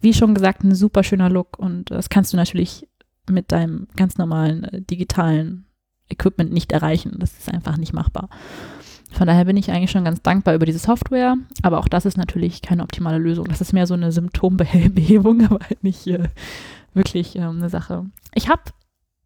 wie 0.02 0.14
schon 0.14 0.34
gesagt, 0.34 0.64
ein 0.64 0.76
super 0.76 1.04
schöner 1.04 1.30
Look 1.30 1.58
und 1.58 1.92
das 1.92 2.10
kannst 2.10 2.34
du 2.34 2.38
natürlich 2.38 2.88
mit 3.30 3.52
deinem 3.52 3.88
ganz 3.96 4.18
normalen 4.18 4.64
äh, 4.66 4.82
digitalen 4.82 5.66
Equipment 6.10 6.52
nicht 6.52 6.72
erreichen. 6.72 7.16
Das 7.18 7.38
ist 7.38 7.52
einfach 7.52 7.78
nicht 7.78 7.94
machbar. 7.94 8.30
Von 9.12 9.28
daher 9.28 9.46
bin 9.46 9.58
ich 9.58 9.72
eigentlich 9.72 9.92
schon 9.92 10.06
ganz 10.06 10.22
dankbar 10.22 10.56
über 10.56 10.66
diese 10.66 10.80
Software, 10.80 11.36
aber 11.64 11.80
auch 11.80 11.88
das 11.88 12.06
ist 12.06 12.18
natürlich 12.18 12.62
keine 12.62 12.84
optimale 12.84 13.18
Lösung. 13.18 13.46
Das 13.46 13.62
ist 13.62 13.74
mehr 13.74 13.88
so 13.88 13.96
eine 13.96 14.12
Symptombehebung, 14.12 15.46
aber 15.46 15.60
halt 15.66 15.84
nicht 15.84 16.06
äh, 16.08 16.28
wirklich 16.94 17.36
äh, 17.36 17.42
eine 17.42 17.70
Sache. 17.70 18.06
Ich 18.34 18.50
habe 18.50 18.62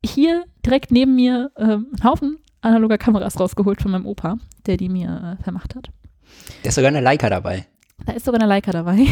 hier 0.05 0.45
direkt 0.65 0.91
neben 0.91 1.15
mir 1.15 1.51
äh, 1.55 1.63
einen 1.63 2.03
Haufen 2.03 2.37
analoger 2.61 2.97
Kameras 2.97 3.39
rausgeholt 3.39 3.81
von 3.81 3.91
meinem 3.91 4.05
Opa, 4.05 4.37
der 4.65 4.77
die 4.77 4.89
mir 4.89 5.37
äh, 5.39 5.43
vermacht 5.43 5.75
hat. 5.75 5.89
Da 6.63 6.69
ist 6.69 6.75
sogar 6.75 6.89
eine 6.89 7.01
Leica 7.01 7.29
dabei. 7.29 7.67
Da 8.05 8.13
ist 8.13 8.25
sogar 8.25 8.39
eine 8.39 8.49
Leica 8.49 8.71
dabei. 8.71 9.05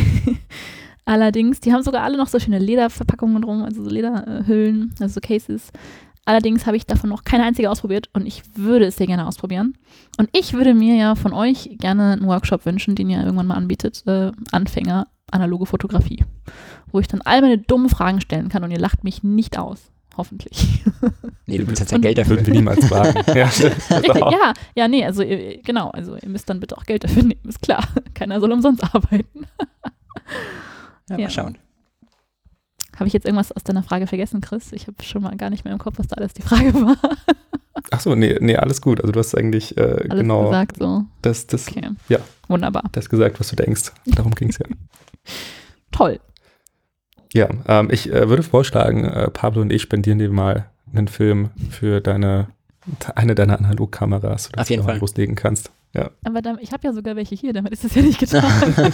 Allerdings, 1.06 1.60
die 1.60 1.74
haben 1.74 1.84
sogar 1.84 2.04
alle 2.04 2.18
noch 2.18 2.28
so 2.28 2.40
schöne 2.40 2.60
Lederverpackungen 2.60 3.42
drum, 3.42 3.64
also 3.64 3.84
so 3.84 3.90
Lederhüllen, 3.90 4.94
also 5.00 5.16
so 5.16 5.20
Cases. 5.20 5.72
Allerdings 6.26 6.68
habe 6.68 6.78
ich 6.78 6.86
davon 6.86 7.10
noch 7.10 7.24
keine 7.24 7.44
einzige 7.44 7.70
ausprobiert 7.70 8.10
und 8.14 8.28
ich 8.28 8.44
würde 8.56 8.86
es 8.86 8.98
sehr 8.98 9.08
gerne 9.08 9.28
ausprobieren. 9.28 9.78
Und 10.18 10.30
ich 10.34 10.54
würde 10.54 10.74
mir 10.74 10.96
ja 10.96 11.16
von 11.16 11.34
euch 11.34 11.78
gerne 11.80 12.14
einen 12.14 12.28
Workshop 12.28 12.66
wünschen, 12.66 12.96
den 12.96 13.10
ihr 13.10 13.24
irgendwann 13.24 13.48
mal 13.48 13.56
anbietet, 13.56 14.04
äh, 14.06 14.32
Anfänger 14.52 15.08
analoge 15.32 15.66
Fotografie, 15.66 16.24
wo 16.92 17.00
ich 17.00 17.08
dann 17.08 17.22
all 17.22 17.42
meine 17.42 17.58
dummen 17.58 17.90
Fragen 17.90 18.22
stellen 18.22 18.50
kann 18.50 18.64
und 18.64 18.72
ihr 18.72 18.80
lacht 18.80 19.04
mich 19.04 19.24
nicht 19.24 19.58
aus. 19.58 19.92
Hoffentlich. 20.18 20.84
Nee, 21.48 21.58
du 21.58 21.66
bezahlst 21.66 21.92
ja 21.92 21.98
Geld 21.98 22.18
dafür. 22.18 22.38
Würden 22.38 22.46
wir 22.48 22.54
niemals 22.54 22.86
fragen. 22.86 23.20
ja, 23.38 23.50
ja, 24.32 24.54
ja, 24.74 24.88
nee, 24.88 25.04
also 25.04 25.22
ihr, 25.22 25.62
genau, 25.62 25.90
also 25.90 26.16
ihr 26.16 26.30
müsst 26.30 26.50
dann 26.50 26.62
bitte 26.62 26.78
auch 26.78 26.86
Geld 26.86 27.04
dafür 27.04 27.24
nehmen, 27.24 27.42
ist 27.46 27.62
klar. 27.62 27.86
Keiner 28.14 28.40
soll 28.40 28.54
umsonst 28.54 28.82
arbeiten. 28.84 29.48
ja, 31.10 31.18
mal 31.18 31.30
schauen. 31.30 31.58
Habe 33.02 33.08
ich 33.08 33.14
jetzt 33.14 33.26
irgendwas 33.26 33.52
aus 33.52 33.64
deiner 33.64 33.82
Frage 33.82 34.06
vergessen, 34.06 34.42
Chris? 34.42 34.72
Ich 34.74 34.86
habe 34.86 35.02
schon 35.02 35.24
mal 35.24 35.36
gar 35.36 35.50
nicht 35.50 35.66
mehr 35.66 35.74
im 35.74 35.80
Kopf, 35.80 35.98
was 35.98 36.06
da 36.06 36.18
alles 36.18 36.36
die 36.36 36.44
Frage 36.44 36.72
war. 36.76 36.96
Ach 37.90 38.00
so, 38.00 38.14
nee, 38.14 38.38
nee, 38.40 38.56
alles 38.58 38.80
gut. 38.80 39.02
Also 39.02 39.12
du 39.12 39.20
hast 39.20 39.34
eigentlich 39.34 39.76
äh, 39.76 39.82
alles 39.82 40.22
genau 40.22 40.44
gesagt 40.46 40.78
so. 40.78 41.06
Das, 41.24 41.48
das, 41.48 41.68
okay. 41.68 41.90
ja. 42.10 42.20
Wunderbar. 42.48 42.84
Du 42.92 43.00
hast 43.00 43.10
gesagt, 43.10 43.40
was 43.40 43.50
du 43.50 43.56
denkst. 43.56 43.92
Darum 44.06 44.36
ging 44.36 44.50
es 44.50 44.60
ja. 44.60 44.68
Toll. 45.92 46.20
Ja, 47.34 47.50
ähm, 47.68 47.90
ich 47.90 48.14
äh, 48.14 48.30
würde 48.30 48.44
vorschlagen, 48.44 49.04
äh, 49.04 49.32
Pablo 49.32 49.64
und 49.64 49.74
ich 49.74 49.82
spendieren 49.82 50.20
dir 50.20 50.30
mal 50.30 50.70
einen 50.94 51.08
Film 51.08 51.50
für 51.72 52.02
deine 52.02 52.50
eine 53.16 53.34
deiner 53.34 53.58
Analogkameras, 53.58 54.44
sodass 54.44 54.66
Auf 54.66 54.70
jeden 54.70 54.84
du 54.84 54.90
Fall. 54.90 55.00
loslegen 55.00 55.34
kannst. 55.34 55.72
Ja. 55.94 56.12
Aber 56.24 56.42
dann, 56.42 56.58
ich 56.62 56.72
habe 56.72 56.88
ja 56.88 56.94
sogar 56.94 57.18
welche 57.18 57.36
hier, 57.36 57.52
damit 57.52 57.74
ist 57.74 57.84
es 57.84 57.94
ja 57.96 58.02
nicht 58.02 58.18
getan. 58.18 58.44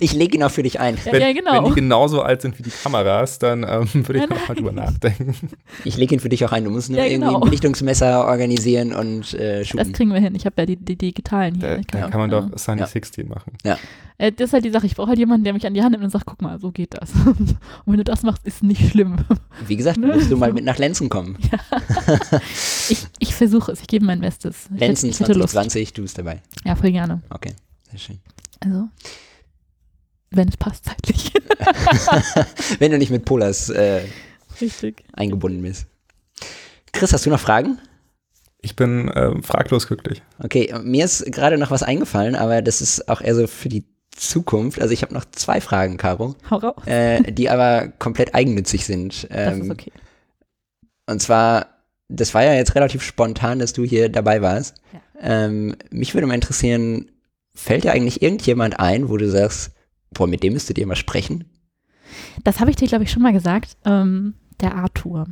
ich 0.00 0.12
lege 0.12 0.36
ihn 0.36 0.42
auch 0.42 0.50
für 0.50 0.64
dich 0.64 0.80
ein. 0.80 0.98
Wenn, 1.04 1.20
ja, 1.20 1.32
genau. 1.32 1.52
wenn 1.52 1.64
die 1.66 1.80
genauso 1.80 2.22
alt 2.22 2.42
sind 2.42 2.58
wie 2.58 2.64
die 2.64 2.70
Kameras, 2.70 3.38
dann 3.38 3.62
ähm, 3.62 3.88
würde 3.92 4.14
ich 4.16 4.22
ja, 4.22 4.26
noch 4.26 4.48
mal 4.48 4.54
drüber 4.54 4.72
nachdenken. 4.72 5.34
Ich 5.84 5.96
lege 5.96 6.14
ihn 6.14 6.20
für 6.20 6.28
dich 6.28 6.44
auch 6.44 6.52
ein. 6.52 6.64
Du 6.64 6.70
musst 6.70 6.90
nur 6.90 6.98
ja, 6.98 7.08
genau. 7.08 7.26
irgendwie 7.26 7.36
ein 7.36 7.48
Belichtungsmesser 7.48 8.26
organisieren 8.26 8.92
und 8.92 9.32
äh, 9.34 9.64
shooten. 9.64 9.78
Das 9.78 9.92
kriegen 9.92 10.12
wir 10.12 10.20
hin. 10.20 10.34
Ich 10.34 10.44
habe 10.44 10.54
ja 10.58 10.66
die, 10.66 10.76
die, 10.76 10.96
digitalen 10.96 11.54
hier. 11.54 11.80
Da, 11.86 12.00
da 12.00 12.08
kann 12.08 12.20
man 12.20 12.30
doch 12.30 12.58
Sunny 12.58 12.84
16 12.84 13.28
machen. 13.28 13.52
Ja. 13.64 13.78
Äh, 14.18 14.32
das 14.32 14.48
ist 14.48 14.52
halt 14.52 14.64
die 14.64 14.70
Sache. 14.70 14.86
Ich 14.86 14.96
brauche 14.96 15.08
halt 15.08 15.18
jemanden, 15.18 15.44
der 15.44 15.52
mich 15.52 15.64
an 15.64 15.74
die 15.74 15.82
Hand 15.82 15.92
nimmt 15.92 16.04
und 16.04 16.10
sagt, 16.10 16.26
guck 16.26 16.42
mal, 16.42 16.58
so 16.58 16.72
geht 16.72 16.94
das. 17.00 17.12
und 17.24 17.56
wenn 17.86 17.96
du 17.96 18.04
das 18.04 18.22
machst, 18.24 18.44
ist 18.44 18.62
nicht 18.62 18.90
schlimm. 18.90 19.16
Wie 19.66 19.76
gesagt, 19.76 19.96
ne? 19.98 20.08
musst 20.08 20.30
du 20.30 20.36
mal 20.36 20.52
mit 20.52 20.64
nach 20.64 20.78
Lenzen 20.78 21.08
kommen. 21.08 21.38
Ja. 21.50 22.40
ich, 22.88 23.06
ich 23.18 23.34
versuche 23.34 23.72
es. 23.72 23.80
Ich 23.80 23.86
gebe 23.86 24.04
mein 24.04 24.20
Bestes. 24.20 24.68
Ich 24.74 24.80
Lenzen 24.80 25.12
2020, 25.12 25.92
du 25.92 26.02
bist 26.02 26.18
dabei. 26.18 26.42
Ja, 26.64 26.74
voll 26.74 26.90
gerne. 26.90 27.22
Okay, 27.30 27.54
sehr 27.90 27.98
schön. 27.98 28.18
Also, 28.60 28.88
wenn 30.30 30.48
es 30.48 30.56
passt 30.56 30.84
zeitlich. 30.84 31.32
wenn 32.78 32.90
du 32.90 32.98
nicht 32.98 33.10
mit 33.10 33.24
Polas 33.24 33.70
äh, 33.70 34.02
Richtig. 34.60 35.04
eingebunden 35.12 35.62
bist. 35.62 35.86
Chris, 36.92 37.12
hast 37.12 37.24
du 37.24 37.30
noch 37.30 37.40
Fragen? 37.40 37.78
Ich 38.60 38.74
bin 38.76 39.08
äh, 39.08 39.40
fraglos 39.42 39.86
glücklich. 39.86 40.22
Okay, 40.38 40.74
mir 40.82 41.04
ist 41.04 41.24
gerade 41.32 41.56
noch 41.56 41.70
was 41.70 41.82
eingefallen, 41.82 42.34
aber 42.34 42.60
das 42.60 42.80
ist 42.80 43.08
auch 43.08 43.20
eher 43.20 43.34
so 43.34 43.46
für 43.46 43.68
die 43.68 43.84
Zukunft. 44.18 44.80
Also 44.80 44.92
ich 44.92 45.02
habe 45.02 45.14
noch 45.14 45.24
zwei 45.32 45.60
Fragen, 45.60 45.96
Caro. 45.96 46.34
Hau 46.50 46.56
raus. 46.56 46.86
Äh, 46.86 47.32
die 47.32 47.50
aber 47.50 47.88
komplett 47.98 48.34
eigennützig 48.34 48.84
sind. 48.84 49.26
Ähm, 49.30 49.58
das 49.58 49.58
ist 49.66 49.70
okay. 49.70 49.92
Und 51.06 51.22
zwar, 51.22 51.66
das 52.08 52.34
war 52.34 52.44
ja 52.44 52.54
jetzt 52.54 52.74
relativ 52.74 53.02
spontan, 53.02 53.58
dass 53.58 53.72
du 53.72 53.84
hier 53.84 54.08
dabei 54.08 54.42
warst. 54.42 54.76
Ja. 54.92 55.00
Ähm, 55.20 55.76
mich 55.90 56.14
würde 56.14 56.26
mal 56.26 56.34
interessieren, 56.34 57.10
fällt 57.54 57.84
dir 57.84 57.92
eigentlich 57.92 58.22
irgendjemand 58.22 58.78
ein, 58.78 59.08
wo 59.08 59.16
du 59.16 59.28
sagst, 59.28 59.72
boah, 60.10 60.26
mit 60.26 60.42
dem 60.42 60.52
müsstet 60.52 60.78
ihr 60.78 60.86
mal 60.86 60.96
sprechen? 60.96 61.44
Das 62.44 62.60
habe 62.60 62.70
ich 62.70 62.76
dir, 62.76 62.88
glaube 62.88 63.04
ich, 63.04 63.10
schon 63.10 63.22
mal 63.22 63.32
gesagt. 63.32 63.76
Ähm, 63.84 64.34
der 64.60 64.74
Arthur. 64.74 65.26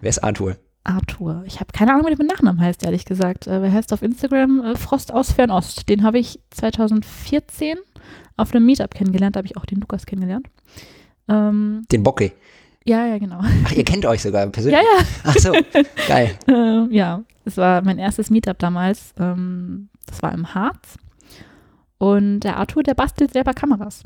Wer 0.00 0.10
ist 0.10 0.22
Arthur? 0.22 0.56
Arthur. 0.84 1.42
Ich 1.46 1.60
habe 1.60 1.72
keine 1.72 1.92
Ahnung, 1.92 2.06
wie 2.06 2.10
der 2.10 2.18
mit 2.18 2.28
Nachnamen 2.28 2.60
heißt, 2.60 2.84
ehrlich 2.84 3.04
gesagt. 3.04 3.46
Äh, 3.46 3.62
er 3.62 3.72
heißt 3.72 3.92
auf 3.92 4.02
Instagram 4.02 4.64
äh, 4.64 4.76
Frost 4.76 5.12
aus 5.12 5.32
Fernost. 5.32 5.88
Den 5.88 6.02
habe 6.02 6.18
ich 6.18 6.40
2014 6.50 7.78
auf 8.36 8.54
einem 8.54 8.66
Meetup 8.66 8.94
kennengelernt. 8.94 9.36
Da 9.36 9.38
habe 9.38 9.46
ich 9.46 9.56
auch 9.56 9.66
den 9.66 9.80
Lukas 9.80 10.06
kennengelernt. 10.06 10.48
Ähm, 11.28 11.82
den 11.90 12.02
Bocke. 12.02 12.32
Ja, 12.84 13.04
ja, 13.04 13.18
genau. 13.18 13.40
Ach, 13.40 13.72
ihr 13.72 13.84
kennt 13.84 14.06
euch 14.06 14.22
sogar 14.22 14.46
persönlich? 14.46 14.80
Ja, 14.80 14.98
ja. 14.98 15.06
Ach 15.24 15.36
so, 15.36 15.52
geil. 16.06 16.38
äh, 16.48 16.94
ja, 16.94 17.22
es 17.44 17.56
war 17.56 17.82
mein 17.82 17.98
erstes 17.98 18.30
Meetup 18.30 18.58
damals. 18.58 19.12
Ähm, 19.18 19.88
das 20.06 20.22
war 20.22 20.32
im 20.32 20.54
Harz. 20.54 20.96
Und 21.98 22.40
der 22.40 22.58
Arthur, 22.58 22.82
der 22.82 22.94
bastelt 22.94 23.32
selber 23.32 23.54
Kameras. 23.54 24.04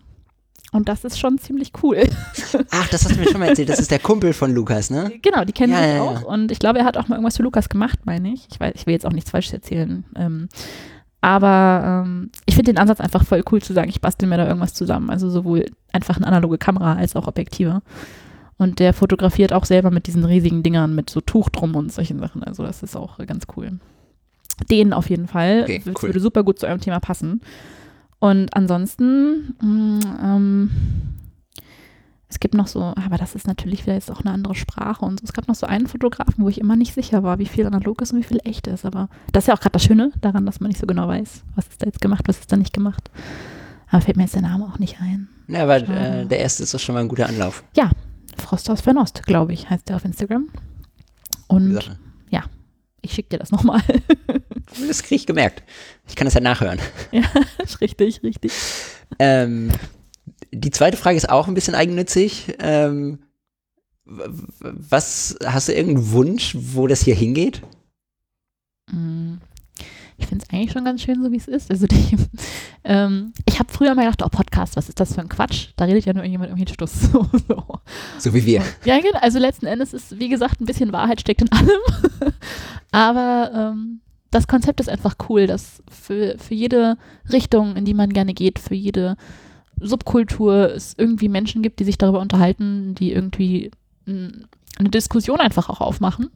Und 0.72 0.88
das 0.88 1.04
ist 1.04 1.18
schon 1.18 1.38
ziemlich 1.38 1.72
cool. 1.82 2.04
Ach, 2.70 2.88
das 2.88 3.04
hast 3.04 3.16
du 3.16 3.20
mir 3.20 3.28
schon 3.28 3.40
mal 3.40 3.48
erzählt. 3.48 3.68
Das 3.68 3.80
ist 3.80 3.90
der 3.90 3.98
Kumpel 3.98 4.32
von 4.32 4.54
Lukas, 4.54 4.88
ne? 4.88 5.12
Genau, 5.20 5.44
die 5.44 5.52
kennen 5.52 5.72
ja, 5.72 5.82
sich 5.82 5.94
ja, 5.94 6.02
auch. 6.02 6.20
Ja. 6.22 6.26
Und 6.26 6.52
ich 6.52 6.60
glaube, 6.60 6.78
er 6.78 6.84
hat 6.84 6.96
auch 6.96 7.08
mal 7.08 7.16
irgendwas 7.16 7.36
für 7.36 7.42
Lukas 7.42 7.68
gemacht, 7.68 7.98
meine 8.04 8.32
ich. 8.32 8.46
Ich, 8.50 8.60
weiß, 8.60 8.72
ich 8.76 8.86
will 8.86 8.92
jetzt 8.92 9.04
auch 9.04 9.12
nichts 9.12 9.30
falsch 9.30 9.52
erzählen. 9.52 10.04
Ähm, 10.14 10.48
aber 11.20 12.04
ähm, 12.06 12.30
ich 12.46 12.54
finde 12.54 12.72
den 12.72 12.78
Ansatz 12.78 13.00
einfach 13.00 13.24
voll 13.24 13.42
cool 13.50 13.60
zu 13.60 13.72
sagen, 13.72 13.90
ich 13.90 14.00
bastel 14.00 14.28
mir 14.28 14.38
da 14.38 14.46
irgendwas 14.46 14.74
zusammen. 14.74 15.10
Also 15.10 15.28
sowohl 15.28 15.66
einfach 15.92 16.16
eine 16.16 16.26
analoge 16.26 16.58
Kamera 16.58 16.94
als 16.94 17.14
auch 17.16 17.26
Objektive. 17.26 17.82
Und 18.56 18.78
der 18.78 18.92
fotografiert 18.92 19.52
auch 19.52 19.64
selber 19.64 19.90
mit 19.90 20.06
diesen 20.06 20.24
riesigen 20.24 20.62
Dingern 20.62 20.94
mit 20.94 21.10
so 21.10 21.20
Tuch 21.20 21.48
drum 21.48 21.74
und 21.76 21.92
solchen 21.92 22.18
Sachen. 22.18 22.42
Also 22.42 22.62
das 22.62 22.82
ist 22.82 22.96
auch 22.96 23.18
ganz 23.26 23.46
cool. 23.56 23.78
Den 24.70 24.92
auf 24.92 25.08
jeden 25.08 25.28
Fall. 25.28 25.62
Okay, 25.62 25.82
das 25.84 25.94
cool. 26.02 26.08
würde 26.10 26.20
super 26.20 26.42
gut 26.42 26.58
zu 26.58 26.66
eurem 26.66 26.80
Thema 26.80 27.00
passen. 27.00 27.40
Und 28.18 28.54
ansonsten, 28.54 29.54
mh, 29.62 30.00
ähm, 30.22 30.70
es 32.30 32.38
gibt 32.38 32.54
noch 32.54 32.68
so, 32.68 32.80
aber 32.80 33.18
das 33.18 33.34
ist 33.34 33.46
natürlich 33.48 33.82
wieder 33.82 33.94
jetzt 33.94 34.10
auch 34.10 34.20
eine 34.20 34.30
andere 34.30 34.54
Sprache 34.54 35.04
und 35.04 35.18
so. 35.20 35.24
Es 35.24 35.32
gab 35.32 35.48
noch 35.48 35.56
so 35.56 35.66
einen 35.66 35.88
Fotografen, 35.88 36.44
wo 36.44 36.48
ich 36.48 36.60
immer 36.60 36.76
nicht 36.76 36.94
sicher 36.94 37.24
war, 37.24 37.38
wie 37.40 37.46
viel 37.46 37.66
analog 37.66 38.00
ist 38.00 38.12
und 38.12 38.20
wie 38.20 38.24
viel 38.24 38.40
echt 38.44 38.68
ist. 38.68 38.84
Aber 38.84 39.08
das 39.32 39.44
ist 39.44 39.48
ja 39.48 39.54
auch 39.54 39.60
gerade 39.60 39.72
das 39.72 39.82
Schöne 39.84 40.12
daran, 40.20 40.46
dass 40.46 40.60
man 40.60 40.68
nicht 40.68 40.80
so 40.80 40.86
genau 40.86 41.08
weiß, 41.08 41.42
was 41.56 41.66
ist 41.66 41.82
da 41.82 41.86
jetzt 41.86 42.00
gemacht, 42.00 42.22
was 42.28 42.38
ist 42.38 42.52
da 42.52 42.56
nicht 42.56 42.72
gemacht. 42.72 43.10
Aber 43.90 44.00
fällt 44.00 44.16
mir 44.16 44.22
jetzt 44.22 44.36
der 44.36 44.42
Name 44.42 44.64
auch 44.64 44.78
nicht 44.78 45.00
ein. 45.00 45.28
Ja, 45.48 45.64
aber 45.64 45.76
äh, 45.78 46.24
der 46.24 46.38
erste 46.38 46.62
ist 46.62 46.72
doch 46.72 46.78
schon 46.78 46.94
mal 46.94 47.00
ein 47.00 47.08
guter 47.08 47.28
Anlauf. 47.28 47.64
Ja, 47.76 47.90
Frost 48.38 48.70
aus 48.70 48.80
Fernost, 48.80 49.24
glaube 49.26 49.52
ich, 49.52 49.68
heißt 49.68 49.88
der 49.88 49.96
auf 49.96 50.04
Instagram. 50.04 50.48
Und 51.48 51.74
Sache. 51.74 51.98
ja, 52.30 52.44
ich 53.02 53.12
schicke 53.12 53.30
dir 53.30 53.38
das 53.38 53.50
nochmal. 53.50 53.82
Das 54.86 55.02
kriege 55.02 55.16
ich 55.16 55.26
gemerkt. 55.26 55.64
Ich 56.06 56.14
kann 56.14 56.26
das 56.26 56.34
ja 56.34 56.40
nachhören. 56.40 56.78
ja, 57.10 57.24
ist 57.58 57.80
richtig, 57.80 58.22
richtig. 58.22 58.52
Ähm, 59.18 59.72
die 60.52 60.70
zweite 60.70 60.96
Frage 60.96 61.16
ist 61.16 61.30
auch 61.30 61.48
ein 61.48 61.54
bisschen 61.54 61.74
eigennützig. 61.74 62.54
Ähm, 62.58 63.20
was, 64.04 65.36
hast 65.44 65.68
du 65.68 65.72
irgendeinen 65.72 66.12
Wunsch, 66.12 66.56
wo 66.58 66.86
das 66.86 67.02
hier 67.02 67.14
hingeht? 67.14 67.62
Mm, 68.90 69.34
Ich 70.16 70.26
finde 70.26 70.44
es 70.44 70.52
eigentlich 70.52 70.72
schon 70.72 70.84
ganz 70.84 71.02
schön, 71.02 71.22
so 71.22 71.30
wie 71.30 71.36
es 71.36 71.46
ist. 71.48 71.70
Also 71.70 71.86
die, 71.90 72.16
ähm, 72.84 73.32
ich 73.46 73.58
habe 73.58 73.72
früher 73.72 73.94
mal 73.94 74.04
gedacht, 74.04 74.22
oh, 74.24 74.28
Podcast, 74.28 74.76
was 74.76 74.88
ist 74.88 74.98
das 75.00 75.14
für 75.14 75.20
ein 75.20 75.28
Quatsch? 75.28 75.68
Da 75.76 75.84
redet 75.84 76.04
ja 76.06 76.12
nur 76.12 76.24
irgendjemand 76.24 76.50
irgendwie 76.50 76.72
Stuss. 76.72 76.92
So, 77.12 77.28
so. 77.48 77.64
So 78.18 78.34
wie 78.34 78.44
wir. 78.44 78.62
Ja, 78.84 78.98
genau. 79.00 79.18
Also 79.20 79.38
letzten 79.38 79.66
Endes 79.66 79.92
ist, 79.92 80.18
wie 80.18 80.28
gesagt, 80.28 80.60
ein 80.60 80.66
bisschen 80.66 80.92
Wahrheit 80.92 81.20
steckt 81.20 81.42
in 81.42 81.52
allem. 81.52 81.80
Aber 82.90 83.50
ähm, 83.54 84.00
das 84.30 84.46
Konzept 84.48 84.80
ist 84.80 84.88
einfach 84.88 85.16
cool, 85.28 85.46
dass 85.46 85.82
für, 85.90 86.36
für 86.38 86.54
jede 86.54 86.96
Richtung, 87.32 87.76
in 87.76 87.84
die 87.84 87.94
man 87.94 88.12
gerne 88.12 88.34
geht, 88.34 88.58
für 88.58 88.74
jede 88.74 89.16
Subkultur 89.80 90.74
es 90.74 90.94
irgendwie 90.96 91.28
Menschen 91.28 91.62
gibt, 91.62 91.80
die 91.80 91.84
sich 91.84 91.98
darüber 91.98 92.20
unterhalten, 92.20 92.94
die 92.94 93.12
irgendwie 93.12 93.70
eine 94.06 94.90
Diskussion 94.90 95.40
einfach 95.40 95.68
auch 95.68 95.80
aufmachen, 95.80 96.30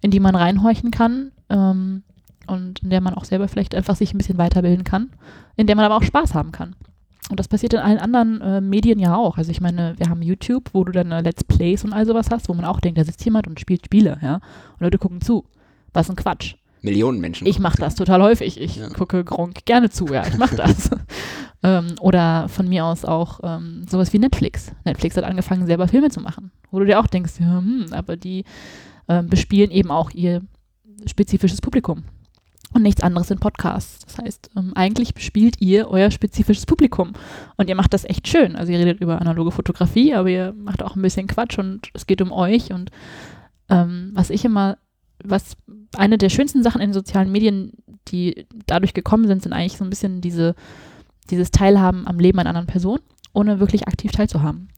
in 0.00 0.10
die 0.10 0.20
man 0.20 0.34
reinhorchen 0.34 0.90
kann 0.90 1.32
ähm, 1.48 2.02
und 2.46 2.80
in 2.82 2.90
der 2.90 3.00
man 3.00 3.14
auch 3.14 3.24
selber 3.24 3.48
vielleicht 3.48 3.74
einfach 3.74 3.96
sich 3.96 4.14
ein 4.14 4.18
bisschen 4.18 4.38
weiterbilden 4.38 4.84
kann, 4.84 5.10
in 5.56 5.66
der 5.66 5.76
man 5.76 5.84
aber 5.84 5.96
auch 5.96 6.02
Spaß 6.02 6.34
haben 6.34 6.52
kann. 6.52 6.76
Und 7.30 7.38
das 7.38 7.48
passiert 7.48 7.74
in 7.74 7.80
allen 7.80 7.98
anderen 7.98 8.40
äh, 8.40 8.60
Medien 8.60 8.98
ja 8.98 9.14
auch. 9.14 9.36
Also 9.36 9.50
ich 9.50 9.60
meine, 9.60 9.94
wir 9.98 10.08
haben 10.08 10.22
YouTube, 10.22 10.70
wo 10.72 10.84
du 10.84 10.92
dann 10.92 11.10
Let's 11.22 11.44
Plays 11.44 11.84
und 11.84 11.92
all 11.92 12.06
sowas 12.06 12.28
hast, 12.30 12.48
wo 12.48 12.54
man 12.54 12.64
auch 12.64 12.80
denkt, 12.80 12.98
da 12.98 13.04
sitzt 13.04 13.24
jemand 13.24 13.46
und 13.46 13.60
spielt 13.60 13.84
Spiele, 13.84 14.18
ja. 14.22 14.36
Und 14.36 14.80
Leute 14.80 14.96
gucken 14.98 15.20
zu. 15.20 15.44
Was 15.92 16.08
ein 16.08 16.16
Quatsch. 16.16 16.54
Millionen 16.82 17.20
Menschen. 17.20 17.46
Ich 17.46 17.58
mache 17.58 17.78
das 17.78 17.94
total 17.94 18.22
häufig. 18.22 18.60
Ich 18.60 18.76
Ja. 18.76 18.88
gucke 18.90 19.24
Gronk 19.24 19.64
gerne 19.64 19.90
zu, 19.90 20.06
ja, 20.06 20.26
ich 20.26 20.36
mache 20.36 20.56
das. 20.56 20.90
ähm, 21.62 21.94
oder 22.00 22.48
von 22.48 22.68
mir 22.68 22.84
aus 22.84 23.04
auch 23.04 23.40
ähm, 23.42 23.84
sowas 23.88 24.12
wie 24.12 24.18
Netflix. 24.18 24.72
Netflix 24.84 25.16
hat 25.16 25.24
angefangen, 25.24 25.66
selber 25.66 25.88
Filme 25.88 26.10
zu 26.10 26.20
machen. 26.20 26.52
Wo 26.70 26.78
du 26.78 26.84
dir 26.84 27.00
auch 27.00 27.06
denkst, 27.06 27.34
ja, 27.40 27.58
hm, 27.58 27.86
aber 27.92 28.16
die 28.16 28.44
ähm, 29.08 29.28
bespielen 29.28 29.70
eben 29.70 29.90
auch 29.90 30.10
ihr 30.12 30.42
spezifisches 31.06 31.60
Publikum. 31.60 32.04
Und 32.74 32.82
nichts 32.82 33.02
anderes 33.02 33.28
sind 33.28 33.40
Podcasts. 33.40 34.04
Das 34.04 34.18
heißt, 34.18 34.50
ähm, 34.56 34.72
eigentlich 34.74 35.14
bespielt 35.14 35.56
ihr 35.60 35.88
euer 35.88 36.10
spezifisches 36.10 36.66
Publikum. 36.66 37.14
Und 37.56 37.68
ihr 37.70 37.74
macht 37.74 37.94
das 37.94 38.04
echt 38.04 38.28
schön. 38.28 38.56
Also 38.56 38.72
ihr 38.72 38.78
redet 38.78 39.00
über 39.00 39.20
analoge 39.20 39.52
Fotografie, 39.52 40.12
aber 40.14 40.28
ihr 40.28 40.52
macht 40.52 40.82
auch 40.82 40.94
ein 40.94 41.00
bisschen 41.02 41.26
Quatsch 41.28 41.58
und 41.58 41.88
es 41.94 42.06
geht 42.06 42.20
um 42.20 42.30
euch. 42.30 42.70
Und 42.72 42.90
ähm, 43.70 44.10
was 44.12 44.28
ich 44.28 44.44
immer, 44.44 44.76
was 45.24 45.56
eine 45.96 46.18
der 46.18 46.28
schönsten 46.28 46.62
Sachen 46.62 46.80
in 46.80 46.90
den 46.90 46.94
sozialen 46.94 47.32
Medien, 47.32 47.72
die 48.08 48.46
dadurch 48.66 48.94
gekommen 48.94 49.26
sind, 49.26 49.42
sind 49.42 49.52
eigentlich 49.52 49.76
so 49.78 49.84
ein 49.84 49.90
bisschen 49.90 50.20
diese, 50.20 50.54
dieses 51.30 51.50
Teilhaben 51.50 52.06
am 52.06 52.18
Leben 52.18 52.38
einer 52.38 52.50
anderen 52.50 52.66
Person, 52.66 53.00
ohne 53.32 53.60
wirklich 53.60 53.88
aktiv 53.88 54.12
teilzuhaben. 54.12 54.68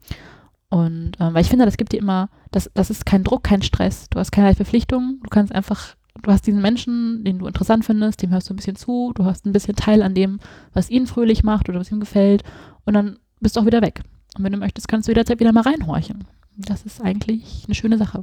Und 0.69 1.13
ähm, 1.19 1.35
weil 1.35 1.43
ich 1.43 1.49
finde, 1.49 1.65
das 1.65 1.77
gibt 1.77 1.93
dir 1.93 1.99
immer, 1.99 2.31
das, 2.53 2.71
das 2.75 2.91
ist 2.91 3.05
kein 3.05 3.25
Druck, 3.25 3.43
kein 3.43 3.63
Stress. 3.63 4.09
Du 4.09 4.19
hast 4.19 4.31
keine 4.31 4.55
Verpflichtungen, 4.55 5.21
du 5.23 5.29
kannst 5.29 5.53
einfach, 5.53 5.97
du 6.23 6.31
hast 6.31 6.47
diesen 6.47 6.63
Menschen, 6.63 7.25
den 7.25 7.41
du 7.41 7.47
interessant 7.47 7.85
findest, 7.85 8.23
dem 8.23 8.31
hörst 8.31 8.49
du 8.49 8.55
ein 8.55 8.57
bisschen 8.57 8.77
zu, 8.77 9.13
du 9.15 9.25
hast 9.25 9.47
ein 9.47 9.53
bisschen 9.53 9.75
Teil 9.75 10.03
an 10.03 10.15
dem, 10.15 10.39
was 10.73 10.89
ihn 10.89 11.09
fröhlich 11.09 11.43
macht 11.43 11.69
oder 11.69 11.81
was 11.81 11.91
ihm 11.91 12.01
gefällt. 12.01 12.45
Und 12.85 12.95
dann 12.95 13.19
bist 13.41 13.57
du 13.57 13.61
auch 13.61 13.67
wieder 13.67 13.83
weg. 13.83 14.03
Und 14.37 14.45
wenn 14.45 14.53
du 14.53 14.59
möchtest, 14.59 14.87
kannst 14.87 15.09
du 15.09 15.11
jederzeit 15.11 15.41
wieder 15.41 15.53
mal 15.53 15.63
reinhorchen. 15.63 16.25
Das 16.57 16.85
ist 16.85 17.01
eigentlich 17.01 17.65
eine 17.67 17.75
schöne 17.75 17.99
Sache. 17.99 18.23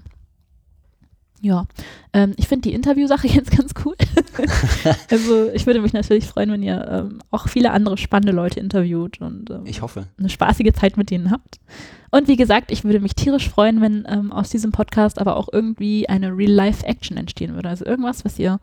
Ja, 1.41 1.67
ähm, 2.13 2.33
ich 2.37 2.47
finde 2.47 2.69
die 2.69 2.73
Interviewsache 2.73 3.27
jetzt 3.31 3.51
ganz 3.51 3.73
cool. 3.85 3.95
also 5.11 5.49
ich 5.51 5.65
würde 5.65 5.81
mich 5.81 5.93
natürlich 5.93 6.25
freuen, 6.25 6.51
wenn 6.51 6.63
ihr 6.63 6.87
ähm, 6.89 7.19
auch 7.31 7.47
viele 7.47 7.71
andere 7.71 7.97
spannende 7.97 8.33
Leute 8.33 8.59
interviewt 8.59 9.21
und 9.21 9.49
ähm, 9.49 9.65
ich 9.65 9.81
hoffe. 9.81 10.07
eine 10.17 10.29
spaßige 10.29 10.73
Zeit 10.73 10.97
mit 10.97 11.11
denen 11.11 11.31
habt. 11.31 11.59
Und 12.09 12.27
wie 12.27 12.37
gesagt, 12.37 12.71
ich 12.71 12.83
würde 12.83 12.99
mich 12.99 13.15
tierisch 13.15 13.49
freuen, 13.49 13.81
wenn 13.81 14.05
ähm, 14.07 14.31
aus 14.31 14.49
diesem 14.49 14.71
Podcast 14.71 15.19
aber 15.19 15.35
auch 15.35 15.49
irgendwie 15.51 16.07
eine 16.07 16.35
Real-Life-Action 16.35 17.17
entstehen 17.17 17.53
würde. 17.53 17.69
Also 17.69 17.85
irgendwas, 17.85 18.23
was 18.23 18.39
ihr 18.39 18.59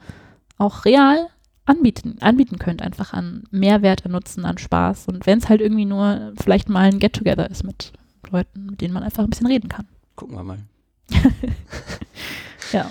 auch 0.57 0.85
real 0.85 1.29
anbieten, 1.67 2.17
anbieten 2.21 2.59
könnt, 2.59 2.83
einfach 2.83 3.13
an 3.13 3.45
Mehrwert, 3.51 4.05
an 4.07 4.13
Nutzen, 4.13 4.45
an 4.45 4.59
Spaß. 4.59 5.09
Und 5.09 5.27
wenn 5.27 5.39
es 5.39 5.49
halt 5.49 5.61
irgendwie 5.61 5.85
nur 5.85 6.33
vielleicht 6.41 6.69
mal 6.69 6.85
ein 6.85 6.99
Get-Together 6.99 7.51
ist 7.51 7.65
mit 7.65 7.93
Leuten, 8.31 8.67
mit 8.67 8.81
denen 8.81 8.95
man 8.95 9.03
einfach 9.03 9.25
ein 9.25 9.31
bisschen 9.31 9.47
reden 9.47 9.69
kann. 9.69 9.87
Gucken 10.17 10.37
wir 10.37 10.43
mal. 10.43 10.59
ja. 12.75 12.91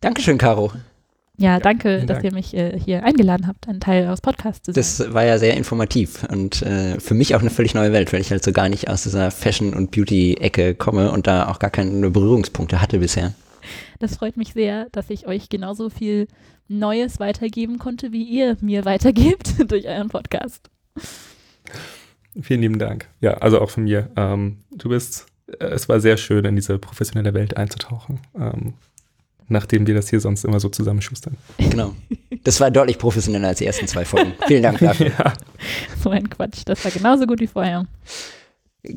Dankeschön, 0.00 0.38
Caro. 0.38 0.72
Ja, 1.36 1.58
danke, 1.58 2.04
dass 2.04 2.22
ihr 2.22 2.34
mich 2.34 2.54
äh, 2.54 2.78
hier 2.78 3.02
eingeladen 3.02 3.46
habt, 3.46 3.66
ein 3.66 3.80
Teil 3.80 4.08
aus 4.08 4.20
Podcast 4.20 4.66
zu 4.66 4.72
sein. 4.72 4.80
Das 4.82 5.14
war 5.14 5.24
ja 5.24 5.38
sehr 5.38 5.56
informativ 5.56 6.24
und 6.30 6.60
äh, 6.60 7.00
für 7.00 7.14
mich 7.14 7.34
auch 7.34 7.40
eine 7.40 7.48
völlig 7.48 7.74
neue 7.74 7.94
Welt, 7.94 8.12
weil 8.12 8.20
ich 8.20 8.30
halt 8.30 8.44
so 8.44 8.52
gar 8.52 8.68
nicht 8.68 8.88
aus 8.90 9.04
dieser 9.04 9.30
Fashion- 9.30 9.72
und 9.72 9.90
Beauty-Ecke 9.90 10.74
komme 10.74 11.10
und 11.10 11.26
da 11.26 11.48
auch 11.48 11.58
gar 11.58 11.70
keine 11.70 12.10
Berührungspunkte 12.10 12.82
hatte 12.82 12.98
bisher. 12.98 13.32
Das 14.00 14.16
freut 14.16 14.36
mich 14.36 14.52
sehr, 14.52 14.88
dass 14.92 15.08
ich 15.08 15.26
euch 15.26 15.48
genauso 15.48 15.88
viel 15.88 16.28
Neues 16.68 17.20
weitergeben 17.20 17.78
konnte, 17.78 18.12
wie 18.12 18.24
ihr 18.24 18.58
mir 18.60 18.84
weitergebt 18.84 19.54
durch 19.70 19.86
euren 19.86 20.08
Podcast. 20.08 20.68
Vielen 22.38 22.60
lieben 22.60 22.78
Dank. 22.78 23.08
Ja, 23.22 23.34
also 23.38 23.60
auch 23.60 23.70
von 23.70 23.84
mir. 23.84 24.10
Ähm, 24.14 24.58
du 24.70 24.90
bist, 24.90 25.26
es 25.58 25.88
war 25.88 26.00
sehr 26.00 26.16
schön, 26.16 26.44
in 26.44 26.56
diese 26.56 26.78
professionelle 26.78 27.34
Welt 27.34 27.56
einzutauchen. 27.56 28.20
Ähm, 28.38 28.74
nachdem 29.50 29.86
wir 29.86 29.94
das 29.94 30.08
hier 30.08 30.20
sonst 30.20 30.44
immer 30.44 30.60
so 30.60 30.68
zusammenschustern. 30.68 31.36
Genau. 31.58 31.94
Das 32.44 32.60
war 32.60 32.70
deutlich 32.70 32.98
professioneller 32.98 33.48
als 33.48 33.58
die 33.58 33.66
ersten 33.66 33.86
zwei 33.88 34.04
Folgen. 34.04 34.32
Vielen 34.46 34.62
Dank 34.62 34.78
dafür. 34.78 35.10
ja. 35.18 35.32
So 36.02 36.10
ein 36.10 36.30
Quatsch. 36.30 36.62
Das 36.64 36.84
war 36.84 36.92
genauso 36.92 37.26
gut 37.26 37.40
wie 37.40 37.48
vorher. 37.48 37.84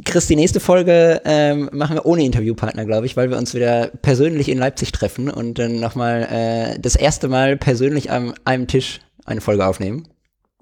Chris, 0.06 0.28
die 0.28 0.38
nächste 0.38 0.62
Folge 0.62 1.22
ähm, 1.26 1.70
machen 1.74 1.98
wir 1.98 2.06
ohne 2.06 2.24
Interviewpartner, 2.24 2.86
glaube 2.86 3.06
ich, 3.06 3.18
weil 3.18 3.30
wir 3.30 3.38
uns 3.38 3.54
wieder 3.54 3.88
persönlich 3.88 4.48
in 4.48 4.58
Leipzig 4.58 4.94
treffen 4.94 5.30
und 5.30 5.60
dann 5.60 5.80
nochmal 5.80 6.28
äh, 6.76 6.80
das 6.80 6.96
erste 6.96 7.28
Mal 7.28 7.58
persönlich 7.58 8.10
am 8.10 8.34
einem 8.46 8.68
Tisch 8.68 9.02
eine 9.26 9.42
Folge 9.42 9.66
aufnehmen. 9.66 10.08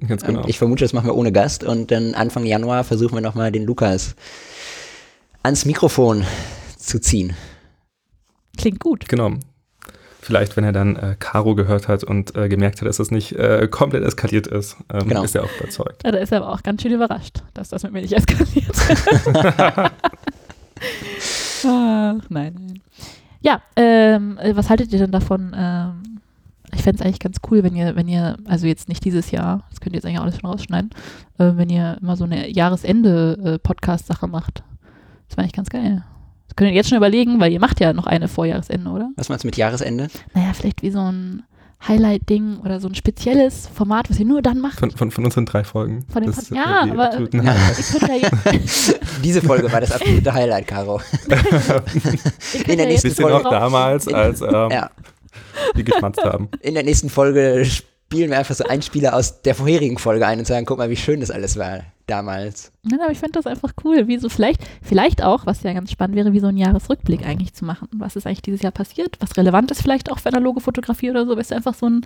Ganz 0.07 0.23
genau. 0.23 0.41
Ähm, 0.41 0.45
ich 0.47 0.57
vermute, 0.57 0.83
das 0.83 0.93
machen 0.93 1.05
wir 1.05 1.15
ohne 1.15 1.31
Gast 1.31 1.63
und 1.63 1.91
dann 1.91 2.15
Anfang 2.15 2.45
Januar 2.45 2.83
versuchen 2.83 3.13
wir 3.13 3.21
nochmal 3.21 3.51
den 3.51 3.65
Lukas 3.65 4.15
ans 5.43 5.65
Mikrofon 5.65 6.25
zu 6.77 6.99
ziehen. 6.99 7.35
Klingt 8.57 8.79
gut. 8.79 9.07
Genau. 9.07 9.33
Vielleicht, 10.21 10.55
wenn 10.55 10.63
er 10.63 10.71
dann 10.71 10.95
äh, 10.97 11.15
Caro 11.17 11.55
gehört 11.55 11.87
hat 11.87 12.03
und 12.03 12.35
äh, 12.35 12.47
gemerkt 12.47 12.79
hat, 12.81 12.87
dass 12.87 12.99
es 12.99 13.09
nicht 13.09 13.33
äh, 13.33 13.67
komplett 13.69 14.03
eskaliert 14.03 14.45
ist, 14.45 14.77
ähm, 14.93 15.07
genau. 15.07 15.23
ist 15.23 15.35
er 15.35 15.43
auch 15.43 15.59
überzeugt. 15.59 16.03
Ja, 16.03 16.11
da 16.11 16.19
ist 16.19 16.31
er 16.31 16.43
aber 16.43 16.53
auch 16.53 16.61
ganz 16.61 16.83
schön 16.83 16.91
überrascht, 16.91 17.41
dass 17.55 17.69
das 17.69 17.81
mit 17.83 17.91
mir 17.91 18.01
nicht 18.01 18.13
eskaliert. 18.17 18.75
Ach, 21.65 22.21
nein, 22.29 22.55
nein. 22.55 22.81
Ja, 23.41 23.61
ähm, 23.75 24.37
was 24.53 24.69
haltet 24.69 24.93
ihr 24.93 24.99
denn 24.99 25.11
davon? 25.11 25.55
Ähm, 25.57 26.19
ich 26.73 26.83
fände 26.83 26.99
es 26.99 27.05
eigentlich 27.05 27.19
ganz 27.19 27.37
cool, 27.49 27.63
wenn 27.63 27.75
ihr, 27.75 27.95
wenn 27.95 28.07
ihr, 28.07 28.37
also 28.45 28.67
jetzt 28.67 28.89
nicht 28.89 29.03
dieses 29.03 29.31
Jahr, 29.31 29.63
das 29.71 29.81
könnt 29.81 29.95
ihr 29.95 29.97
jetzt 29.97 30.05
eigentlich 30.05 30.19
auch 30.19 30.23
alles 30.23 30.39
schon 30.39 30.49
rausschneiden, 30.49 30.91
äh, 31.39 31.51
wenn 31.55 31.69
ihr 31.69 31.97
immer 31.99 32.15
so 32.15 32.25
eine 32.25 32.47
Jahresende-Podcast-Sache 32.49 34.27
macht. 34.27 34.63
Das 35.31 35.37
wäre 35.37 35.43
eigentlich 35.45 35.53
ganz 35.53 35.69
geil. 35.69 36.03
Das 36.49 36.57
könnt 36.57 36.71
ihr 36.71 36.75
jetzt 36.75 36.89
schon 36.89 36.97
überlegen, 36.97 37.39
weil 37.39 37.53
ihr 37.53 37.61
macht 37.61 37.79
ja 37.79 37.93
noch 37.93 38.05
eine 38.05 38.27
vor 38.27 38.45
Jahresende, 38.45 38.89
oder? 38.89 39.11
Was 39.15 39.29
meinst 39.29 39.45
du 39.45 39.47
mit 39.47 39.55
Jahresende? 39.55 40.09
Naja, 40.33 40.51
vielleicht 40.51 40.81
wie 40.81 40.91
so 40.91 40.99
ein 40.99 41.43
Highlight-Ding 41.87 42.57
oder 42.65 42.81
so 42.81 42.89
ein 42.89 42.95
spezielles 42.95 43.69
Format, 43.73 44.09
was 44.09 44.19
ihr 44.19 44.25
nur 44.25 44.41
dann 44.41 44.59
macht. 44.59 44.79
Von, 44.79 44.91
von, 44.91 45.09
von 45.09 45.23
unseren 45.23 45.45
drei 45.45 45.63
Folgen. 45.63 46.05
Von 46.11 46.23
den 46.23 46.33
das, 46.33 46.49
ja, 46.49 46.85
äh, 46.85 46.91
aber 46.91 47.17
ja. 47.31 47.55
Diese 49.23 49.41
Folge 49.41 49.71
war 49.71 49.79
das 49.79 49.93
absolute 49.93 50.33
Highlight, 50.33 50.67
Caro. 50.67 50.99
In 52.67 52.77
der 52.77 52.87
nächsten 52.87 53.11
Folge 53.11 53.43
noch 53.43 53.49
damals, 53.49 54.09
als 54.09 54.41
ähm, 54.41 54.69
ja. 54.69 54.89
wir 55.75 55.83
geschmatzt 55.85 56.25
haben. 56.25 56.49
In 56.59 56.73
der 56.73 56.83
nächsten 56.83 57.07
Folge 57.09 57.63
spielen 57.63 58.31
wir 58.31 58.37
einfach 58.37 58.55
so 58.55 58.65
einen 58.65 58.81
Spieler 58.81 59.15
aus 59.15 59.41
der 59.43 59.55
vorherigen 59.55 59.97
Folge 59.97 60.27
ein 60.27 60.39
und 60.39 60.45
sagen, 60.45 60.65
guck 60.65 60.77
mal, 60.77 60.89
wie 60.89 60.97
schön 60.97 61.21
das 61.21 61.31
alles 61.31 61.57
war 61.57 61.83
damals. 62.11 62.71
Nein, 62.83 62.99
aber 63.01 63.11
ich 63.11 63.19
finde 63.19 63.33
das 63.33 63.47
einfach 63.47 63.71
cool, 63.83 64.07
wie 64.07 64.17
so 64.17 64.29
vielleicht, 64.29 64.61
vielleicht 64.81 65.23
auch, 65.23 65.45
was 65.45 65.63
ja 65.63 65.73
ganz 65.73 65.91
spannend 65.91 66.15
wäre, 66.15 66.33
wie 66.33 66.39
so 66.39 66.47
ein 66.47 66.57
Jahresrückblick 66.57 67.25
eigentlich 67.25 67.53
zu 67.53 67.65
machen. 67.65 67.87
Was 67.93 68.15
ist 68.15 68.27
eigentlich 68.27 68.41
dieses 68.41 68.61
Jahr 68.61 68.71
passiert? 68.71 69.17
Was 69.19 69.37
relevant 69.37 69.71
ist 69.71 69.81
vielleicht 69.81 70.11
auch 70.11 70.19
für 70.19 70.29
analoge 70.29 70.61
Fotografie 70.61 71.09
oder 71.09 71.25
so, 71.25 71.33
ist 71.35 71.53
einfach 71.53 71.73
so 71.73 71.87
ein 71.87 72.05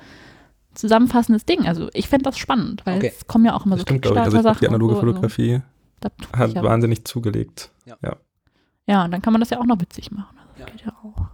zusammenfassendes 0.76 1.46
Ding. 1.46 1.68
Also 1.68 1.90
ich 1.94 2.08
fände 2.08 2.24
das 2.24 2.38
spannend, 2.38 2.86
weil 2.86 2.98
okay. 2.98 3.14
es 3.18 3.26
kommen 3.28 3.46
ja 3.46 3.56
auch 3.56 3.66
immer 3.66 3.76
das 3.76 3.82
so 3.82 3.96
stimmt, 3.96 4.06
also 4.18 4.38
ich 4.38 4.58
Die 4.60 4.68
analoge 4.68 4.94
so, 4.94 5.00
Fotografie 5.00 5.62
also, 6.32 6.56
hat 6.56 6.64
wahnsinnig 6.64 7.06
zugelegt. 7.06 7.72
Ja. 7.86 7.98
ja. 8.04 8.16
Ja, 8.88 9.06
und 9.06 9.12
dann 9.12 9.22
kann 9.22 9.34
man 9.34 9.40
das 9.40 9.50
ja 9.50 9.60
auch 9.60 9.66
noch 9.66 9.82
witzig 9.82 10.12
machen. 10.12 10.38
Das 10.58 10.60
ja. 10.60 10.66
geht 10.68 10.86
ja 10.86 10.94
auch. 11.04 11.26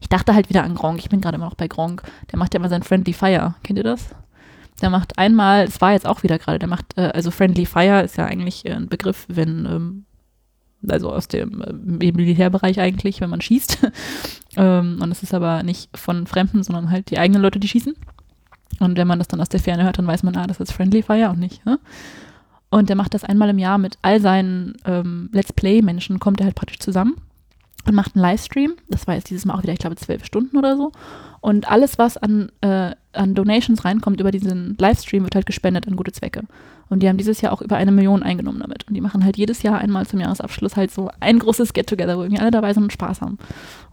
Ich 0.00 0.08
dachte 0.08 0.34
halt 0.34 0.48
wieder 0.48 0.64
an 0.64 0.74
Gronk. 0.74 0.98
Ich 0.98 1.08
bin 1.08 1.20
gerade 1.20 1.36
immer 1.36 1.46
noch 1.46 1.54
bei 1.54 1.68
Gronk. 1.68 2.02
Der 2.30 2.38
macht 2.38 2.54
ja 2.54 2.58
immer 2.58 2.68
sein 2.68 2.82
Friendly 2.82 3.12
Fire. 3.12 3.54
Kennt 3.62 3.78
ihr 3.78 3.84
das? 3.84 4.08
Der 4.80 4.90
macht 4.90 5.18
einmal, 5.18 5.64
es 5.64 5.80
war 5.80 5.92
jetzt 5.92 6.06
auch 6.06 6.22
wieder 6.22 6.38
gerade, 6.38 6.58
der 6.58 6.68
macht, 6.68 6.96
äh, 6.96 7.10
also 7.14 7.30
Friendly 7.30 7.66
Fire 7.66 8.02
ist 8.02 8.16
ja 8.16 8.24
eigentlich 8.24 8.66
äh, 8.66 8.72
ein 8.72 8.88
Begriff, 8.88 9.26
wenn, 9.28 9.66
ähm, 9.66 10.04
also 10.88 11.12
aus 11.12 11.28
dem 11.28 11.62
äh, 11.62 12.12
Militärbereich 12.12 12.80
eigentlich, 12.80 13.20
wenn 13.20 13.30
man 13.30 13.40
schießt. 13.40 13.78
ähm, 14.56 14.98
und 15.00 15.10
es 15.10 15.22
ist 15.22 15.34
aber 15.34 15.62
nicht 15.62 15.96
von 15.96 16.26
Fremden, 16.26 16.62
sondern 16.62 16.90
halt 16.90 17.10
die 17.10 17.18
eigenen 17.18 17.42
Leute, 17.42 17.60
die 17.60 17.68
schießen. 17.68 17.94
Und 18.80 18.96
wenn 18.96 19.06
man 19.06 19.18
das 19.18 19.28
dann 19.28 19.40
aus 19.40 19.48
der 19.50 19.60
Ferne 19.60 19.84
hört, 19.84 19.98
dann 19.98 20.06
weiß 20.06 20.22
man, 20.22 20.36
ah, 20.36 20.46
das 20.46 20.58
ist 20.58 20.72
Friendly 20.72 21.02
Fire 21.02 21.30
und 21.30 21.38
nicht. 21.38 21.64
Ne? 21.66 21.78
Und 22.70 22.88
der 22.88 22.96
macht 22.96 23.14
das 23.14 23.22
einmal 23.22 23.50
im 23.50 23.58
Jahr 23.58 23.78
mit 23.78 23.98
all 24.02 24.20
seinen 24.20 24.74
ähm, 24.86 25.28
Let's 25.32 25.52
Play-Menschen, 25.52 26.18
kommt 26.18 26.40
er 26.40 26.46
halt 26.46 26.56
praktisch 26.56 26.78
zusammen 26.78 27.16
und 27.86 27.94
macht 27.94 28.14
einen 28.14 28.22
Livestream. 28.22 28.74
Das 28.88 29.06
war 29.06 29.14
jetzt 29.14 29.30
dieses 29.30 29.44
Mal 29.44 29.54
auch 29.54 29.62
wieder, 29.62 29.72
ich 29.72 29.78
glaube, 29.78 29.96
zwölf 29.96 30.24
Stunden 30.24 30.56
oder 30.56 30.76
so. 30.76 30.92
Und 31.40 31.68
alles, 31.68 31.98
was 31.98 32.16
an, 32.16 32.50
äh, 32.60 32.92
an 33.12 33.34
Donations 33.34 33.84
reinkommt 33.84 34.20
über 34.20 34.30
diesen 34.30 34.76
Livestream, 34.78 35.24
wird 35.24 35.34
halt 35.34 35.46
gespendet 35.46 35.88
an 35.88 35.96
gute 35.96 36.12
Zwecke. 36.12 36.42
Und 36.88 37.02
die 37.02 37.08
haben 37.08 37.16
dieses 37.16 37.40
Jahr 37.40 37.52
auch 37.52 37.62
über 37.62 37.76
eine 37.76 37.90
Million 37.90 38.22
eingenommen 38.22 38.60
damit. 38.60 38.86
Und 38.86 38.94
die 38.94 39.00
machen 39.00 39.24
halt 39.24 39.36
jedes 39.36 39.62
Jahr 39.62 39.78
einmal 39.78 40.06
zum 40.06 40.20
Jahresabschluss 40.20 40.76
halt 40.76 40.92
so 40.92 41.10
ein 41.20 41.38
großes 41.38 41.72
Get-Together, 41.72 42.16
wo 42.16 42.22
irgendwie 42.22 42.40
alle 42.40 42.50
dabei 42.50 42.72
sind 42.74 42.84
und 42.84 42.92
Spaß 42.92 43.22
haben. 43.22 43.38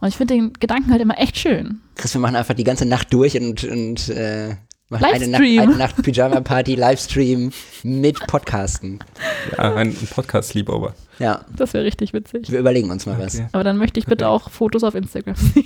Und 0.00 0.08
ich 0.08 0.16
finde 0.16 0.34
den 0.34 0.52
Gedanken 0.52 0.92
halt 0.92 1.02
immer 1.02 1.18
echt 1.18 1.38
schön. 1.38 1.80
Chris, 1.96 2.14
wir 2.14 2.20
machen 2.20 2.36
einfach 2.36 2.54
die 2.54 2.64
ganze 2.64 2.86
Nacht 2.86 3.12
durch 3.12 3.40
und, 3.40 3.64
und 3.64 4.08
äh, 4.10 4.54
eine 4.90 5.28
Nacht, 5.28 5.42
eine 5.42 5.76
Nacht 5.76 6.02
Pyjama-Party, 6.02 6.74
Livestream 6.74 7.52
mit 7.84 8.26
Podcasten. 8.26 8.98
Ja, 9.56 9.74
ein 9.74 9.94
Podcast-Sleepover. 9.94 10.94
Ja. 11.20 11.44
Das 11.54 11.74
wäre 11.74 11.84
richtig 11.84 12.12
witzig. 12.12 12.50
Wir 12.50 12.58
überlegen 12.58 12.90
uns 12.90 13.06
mal 13.06 13.14
okay. 13.14 13.24
was. 13.24 13.42
Aber 13.52 13.62
dann 13.62 13.76
möchte 13.76 14.00
ich 14.00 14.06
bitte 14.06 14.26
okay. 14.26 14.34
auch 14.34 14.50
Fotos 14.50 14.82
auf 14.82 14.94
Instagram 14.94 15.34
sehen. 15.36 15.64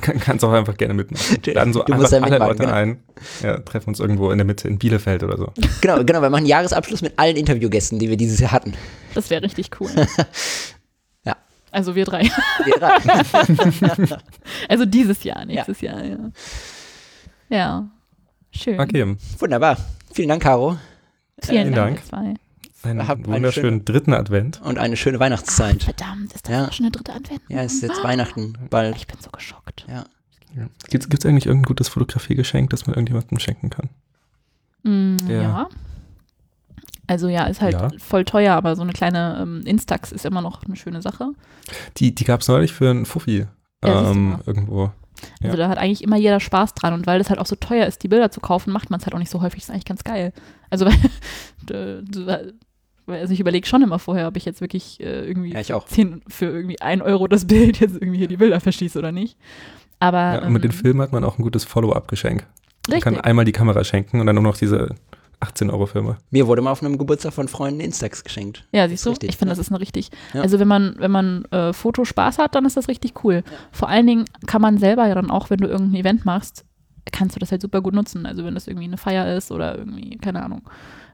Kann, 0.00 0.20
kannst 0.20 0.44
auch 0.44 0.52
einfach 0.52 0.76
gerne 0.76 0.94
mitmachen. 0.94 1.38
Laden 1.46 1.72
so 1.72 1.82
du 1.82 1.92
einfach 1.92 2.12
alle 2.12 2.20
mitmachen, 2.20 2.48
Leute 2.48 2.58
genau. 2.60 2.72
ein. 2.72 3.02
Ja, 3.42 3.58
treffen 3.58 3.90
uns 3.90 4.00
irgendwo 4.00 4.30
in 4.30 4.38
der 4.38 4.46
Mitte 4.46 4.68
in 4.68 4.78
Bielefeld 4.78 5.22
oder 5.22 5.36
so. 5.36 5.52
Genau, 5.80 6.02
genau. 6.04 6.22
Wir 6.22 6.30
machen 6.30 6.38
einen 6.38 6.46
Jahresabschluss 6.46 7.02
mit 7.02 7.18
allen 7.18 7.36
Interviewgästen, 7.36 7.98
die 7.98 8.08
wir 8.08 8.16
dieses 8.16 8.40
Jahr 8.40 8.52
hatten. 8.52 8.74
Das 9.14 9.28
wäre 9.28 9.42
richtig 9.42 9.70
cool. 9.80 9.90
ja. 11.24 11.36
Also 11.70 11.94
wir 11.94 12.04
drei. 12.04 12.22
Wir 12.64 12.74
drei. 12.78 14.18
also 14.68 14.86
dieses 14.86 15.22
Jahr, 15.24 15.44
nächstes 15.44 15.80
ja. 15.80 15.92
Jahr, 15.92 16.04
ja. 16.04 16.30
Ja. 17.50 17.90
Schön. 18.58 18.80
Okay. 18.80 19.16
Wunderbar. 19.38 19.76
Vielen 20.12 20.28
Dank, 20.28 20.42
Caro. 20.42 20.76
Vielen, 21.40 21.72
Dank. 21.72 22.02
Dank. 22.10 22.38
Einen 22.82 23.06
Habt 23.06 23.26
wunderschönen 23.26 23.70
schöne, 23.70 23.80
dritten 23.84 24.12
Advent. 24.14 24.60
Und 24.62 24.78
eine 24.78 24.96
schöne 24.96 25.20
Weihnachtszeit. 25.20 25.78
Ach, 25.80 25.84
verdammt, 25.84 26.32
ist 26.32 26.48
das 26.48 26.52
ja. 26.52 26.72
schon 26.72 26.84
der 26.84 26.92
dritte 26.92 27.12
Advent? 27.12 27.40
Ja, 27.48 27.62
es 27.62 27.74
ist 27.74 27.82
jetzt 27.82 28.02
Weihnachten 28.02 28.54
bald. 28.70 28.96
Ich 28.96 29.06
bin 29.06 29.16
so 29.20 29.30
geschockt. 29.30 29.84
Ja. 29.88 30.04
ja. 30.56 30.68
Gibt 30.88 31.12
es 31.12 31.26
eigentlich 31.26 31.46
irgendein 31.46 31.66
gutes 31.66 31.88
Fotografiegeschenk, 31.88 32.70
das 32.70 32.86
man 32.86 32.94
irgendjemandem 32.94 33.38
schenken 33.38 33.70
kann? 33.70 33.88
Mm, 34.82 35.16
ja. 35.28 35.68
Also 37.06 37.28
ja, 37.28 37.44
ist 37.44 37.60
halt 37.60 37.74
ja. 37.74 37.88
voll 37.98 38.24
teuer, 38.24 38.54
aber 38.54 38.74
so 38.76 38.82
eine 38.82 38.92
kleine 38.92 39.38
ähm, 39.40 39.62
Instax 39.66 40.12
ist 40.12 40.26
immer 40.26 40.42
noch 40.42 40.64
eine 40.64 40.76
schöne 40.76 41.00
Sache. 41.00 41.30
Die, 41.96 42.14
die 42.14 42.24
gab 42.24 42.40
es 42.40 42.48
neulich 42.48 42.72
für 42.72 42.90
einen 42.90 43.06
Fuffi 43.06 43.46
ja, 43.84 44.10
ähm, 44.10 44.38
irgendwo. 44.46 44.92
Also 45.42 45.56
ja. 45.56 45.64
da 45.64 45.68
hat 45.68 45.78
eigentlich 45.78 46.02
immer 46.02 46.16
jeder 46.16 46.40
Spaß 46.40 46.74
dran 46.74 46.94
und 46.94 47.06
weil 47.06 47.18
das 47.18 47.30
halt 47.30 47.40
auch 47.40 47.46
so 47.46 47.56
teuer 47.56 47.86
ist, 47.86 48.02
die 48.02 48.08
Bilder 48.08 48.30
zu 48.30 48.40
kaufen, 48.40 48.72
macht 48.72 48.90
man 48.90 49.00
es 49.00 49.06
halt 49.06 49.14
auch 49.14 49.18
nicht 49.18 49.30
so 49.30 49.42
häufig. 49.42 49.60
Das 49.60 49.68
ist 49.68 49.74
eigentlich 49.74 49.84
ganz 49.84 50.04
geil. 50.04 50.32
Also 50.70 50.86
weil, 51.68 52.54
also 53.06 53.32
ich 53.32 53.40
überlege 53.40 53.66
schon 53.66 53.82
immer 53.82 53.98
vorher, 53.98 54.28
ob 54.28 54.36
ich 54.36 54.44
jetzt 54.44 54.60
wirklich 54.60 55.00
äh, 55.00 55.26
irgendwie 55.26 55.52
ja. 55.52 55.80
10 55.84 56.22
für 56.28 56.46
irgendwie 56.46 56.80
ein 56.80 57.02
Euro 57.02 57.26
das 57.26 57.46
Bild 57.46 57.80
jetzt 57.80 57.94
irgendwie 57.94 58.18
hier 58.18 58.28
die 58.28 58.36
Bilder 58.36 58.60
verschieße 58.60 58.98
oder 58.98 59.12
nicht. 59.12 59.36
Aber 60.00 60.18
ja, 60.18 60.42
und 60.44 60.52
mit 60.52 60.64
den 60.64 60.70
ähm, 60.70 60.76
Filmen 60.76 61.00
hat 61.00 61.12
man 61.12 61.24
auch 61.24 61.38
ein 61.38 61.42
gutes 61.42 61.64
Follow-up-Geschenk. 61.64 62.46
Man 62.88 63.00
kann 63.00 63.20
einmal 63.20 63.44
die 63.44 63.52
Kamera 63.52 63.84
schenken 63.84 64.20
und 64.20 64.26
dann 64.26 64.36
nur 64.36 64.44
noch 64.44 64.56
diese 64.56 64.94
18 65.40 65.70
Euro 65.70 65.86
Filme. 65.86 66.16
Mir 66.30 66.46
wurde 66.46 66.62
mal 66.62 66.72
auf 66.72 66.82
einem 66.82 66.98
Geburtstag 66.98 67.32
von 67.32 67.48
Freunden 67.48 67.80
Instax 67.80 68.24
geschenkt. 68.24 68.66
Ja, 68.72 68.88
siehst 68.88 69.06
du, 69.06 69.10
richtig, 69.10 69.30
ich 69.30 69.36
finde, 69.36 69.52
das 69.52 69.58
ist 69.58 69.70
eine 69.70 69.80
richtig, 69.80 70.10
ja. 70.34 70.40
also 70.40 70.58
wenn 70.58 70.68
man, 70.68 70.96
wenn 70.98 71.10
man 71.10 71.44
äh, 71.46 71.72
Fotospaß 71.72 72.38
hat, 72.38 72.54
dann 72.54 72.64
ist 72.64 72.76
das 72.76 72.88
richtig 72.88 73.24
cool. 73.24 73.42
Ja. 73.44 73.52
Vor 73.70 73.88
allen 73.88 74.06
Dingen 74.06 74.24
kann 74.46 74.62
man 74.62 74.78
selber 74.78 75.06
ja 75.06 75.14
dann 75.14 75.30
auch, 75.30 75.50
wenn 75.50 75.58
du 75.58 75.68
irgendein 75.68 76.00
Event 76.00 76.24
machst, 76.24 76.64
kannst 77.12 77.36
du 77.36 77.40
das 77.40 77.50
halt 77.50 77.62
super 77.62 77.80
gut 77.80 77.94
nutzen. 77.94 78.26
Also 78.26 78.44
wenn 78.44 78.54
das 78.54 78.66
irgendwie 78.66 78.86
eine 78.86 78.96
Feier 78.96 79.34
ist 79.36 79.50
oder 79.50 79.78
irgendwie, 79.78 80.18
keine 80.18 80.42
Ahnung, 80.42 80.62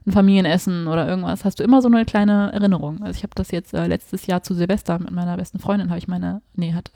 ein 0.05 0.11
Familienessen 0.11 0.87
oder 0.87 1.07
irgendwas, 1.07 1.45
hast 1.45 1.59
du 1.59 1.63
immer 1.63 1.81
so 1.81 1.87
eine 1.87 2.05
kleine 2.05 2.51
Erinnerung. 2.51 3.01
Also 3.01 3.17
ich 3.17 3.23
habe 3.23 3.33
das 3.35 3.51
jetzt 3.51 3.73
äh, 3.73 3.87
letztes 3.87 4.27
Jahr 4.27 4.43
zu 4.43 4.53
Silvester 4.53 4.99
mit 4.99 5.11
meiner 5.11 5.35
besten 5.37 5.59
Freundin, 5.59 5.89
habe 5.89 5.97
ich 5.97 6.07
meine, 6.07 6.41
nee, 6.53 6.73
hat 6.73 6.91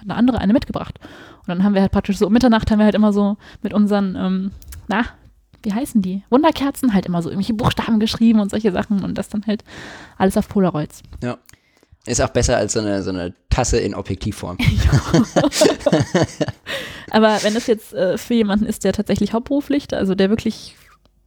eine 0.00 0.14
andere 0.14 0.38
eine 0.38 0.52
mitgebracht. 0.52 0.98
Und 1.40 1.48
dann 1.48 1.64
haben 1.64 1.74
wir 1.74 1.80
halt 1.80 1.92
praktisch 1.92 2.18
so 2.18 2.26
um 2.26 2.32
Mitternacht 2.32 2.70
haben 2.70 2.78
wir 2.78 2.84
halt 2.84 2.94
immer 2.94 3.12
so 3.12 3.36
mit 3.62 3.72
unseren, 3.72 4.16
ähm, 4.16 4.50
na, 4.88 5.04
wie 5.62 5.72
heißen 5.72 6.02
die? 6.02 6.24
Wunderkerzen 6.30 6.94
halt 6.94 7.06
immer 7.06 7.22
so 7.22 7.30
irgendwelche 7.30 7.54
Buchstaben 7.54 8.00
geschrieben 8.00 8.40
und 8.40 8.50
solche 8.50 8.72
Sachen 8.72 9.04
und 9.04 9.16
das 9.16 9.28
dann 9.28 9.46
halt 9.46 9.62
alles 10.16 10.36
auf 10.36 10.48
Polaroids. 10.48 11.02
Ja. 11.22 11.38
Ist 12.06 12.22
auch 12.22 12.30
besser 12.30 12.56
als 12.56 12.72
so 12.72 12.80
eine, 12.80 13.02
so 13.02 13.10
eine 13.10 13.34
Tasse 13.50 13.78
in 13.78 13.94
Objektivform. 13.94 14.56
Aber 17.10 17.42
wenn 17.42 17.54
es 17.54 17.66
jetzt 17.66 17.92
äh, 17.92 18.16
für 18.16 18.34
jemanden 18.34 18.64
ist, 18.64 18.84
der 18.84 18.94
tatsächlich 18.94 19.34
hauptberuflich, 19.34 19.92
also 19.92 20.14
der 20.14 20.30
wirklich 20.30 20.74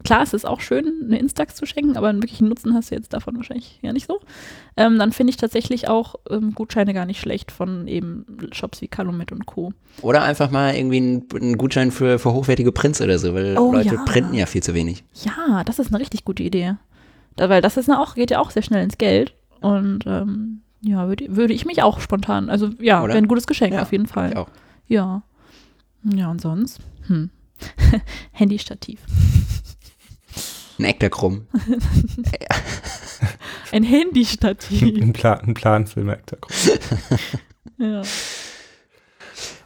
klar, 0.03 0.23
es 0.23 0.33
ist 0.33 0.45
auch 0.45 0.61
schön, 0.61 0.91
eine 1.03 1.19
Instax 1.19 1.55
zu 1.55 1.65
schenken, 1.65 1.97
aber 1.97 2.09
einen 2.09 2.21
wirklichen 2.21 2.47
Nutzen 2.47 2.73
hast 2.73 2.91
du 2.91 2.95
jetzt 2.95 3.13
davon 3.13 3.35
wahrscheinlich 3.37 3.79
ja 3.81 3.93
nicht 3.93 4.07
so. 4.07 4.19
Ähm, 4.77 4.99
dann 4.99 5.11
finde 5.11 5.31
ich 5.31 5.37
tatsächlich 5.37 5.87
auch 5.87 6.15
ähm, 6.29 6.53
Gutscheine 6.53 6.93
gar 6.93 7.05
nicht 7.05 7.19
schlecht 7.19 7.51
von 7.51 7.87
eben 7.87 8.25
Shops 8.51 8.81
wie 8.81 8.87
Calumet 8.87 9.31
und 9.31 9.45
Co. 9.45 9.73
Oder 10.01 10.23
einfach 10.23 10.51
mal 10.51 10.75
irgendwie 10.75 10.97
einen 11.37 11.57
Gutschein 11.57 11.91
für, 11.91 12.19
für 12.19 12.33
hochwertige 12.33 12.71
Prints 12.71 13.01
oder 13.01 13.19
so, 13.19 13.33
weil 13.33 13.57
oh, 13.57 13.71
Leute 13.71 13.95
ja. 13.95 14.03
printen 14.03 14.33
ja 14.33 14.45
viel 14.45 14.63
zu 14.63 14.73
wenig. 14.73 15.03
Ja, 15.23 15.63
das 15.63 15.79
ist 15.79 15.93
eine 15.93 15.99
richtig 15.99 16.25
gute 16.25 16.43
Idee. 16.43 16.75
Da, 17.35 17.49
weil 17.49 17.61
das 17.61 17.77
ist 17.77 17.89
auch, 17.89 18.15
geht 18.15 18.31
ja 18.31 18.39
auch 18.39 18.51
sehr 18.51 18.63
schnell 18.63 18.83
ins 18.83 18.97
Geld. 18.97 19.33
Und 19.61 20.05
ähm, 20.05 20.61
ja, 20.81 21.07
würde, 21.07 21.35
würde 21.35 21.53
ich 21.53 21.65
mich 21.65 21.83
auch 21.83 21.99
spontan, 21.99 22.49
also 22.49 22.69
ja, 22.79 23.05
wäre 23.07 23.17
ein 23.17 23.27
gutes 23.27 23.47
Geschenk 23.47 23.73
ja, 23.73 23.83
auf 23.83 23.91
jeden 23.91 24.07
Fall. 24.07 24.31
Ich 24.31 24.37
auch. 24.37 24.49
Ja. 24.87 25.23
Ja, 26.03 26.31
und 26.31 26.41
sonst? 26.41 26.79
Hm. 27.07 27.29
Handystativ. 28.31 28.99
Ein 30.81 30.85
Ektachrom. 30.85 31.45
ein 33.71 33.83
Handystativ. 33.83 34.81
Ein, 34.81 35.13
Plan, 35.13 35.41
ein 35.41 35.53
Planfilm 35.53 36.09
Ektachrom. 36.09 36.55
ja. 37.77 38.01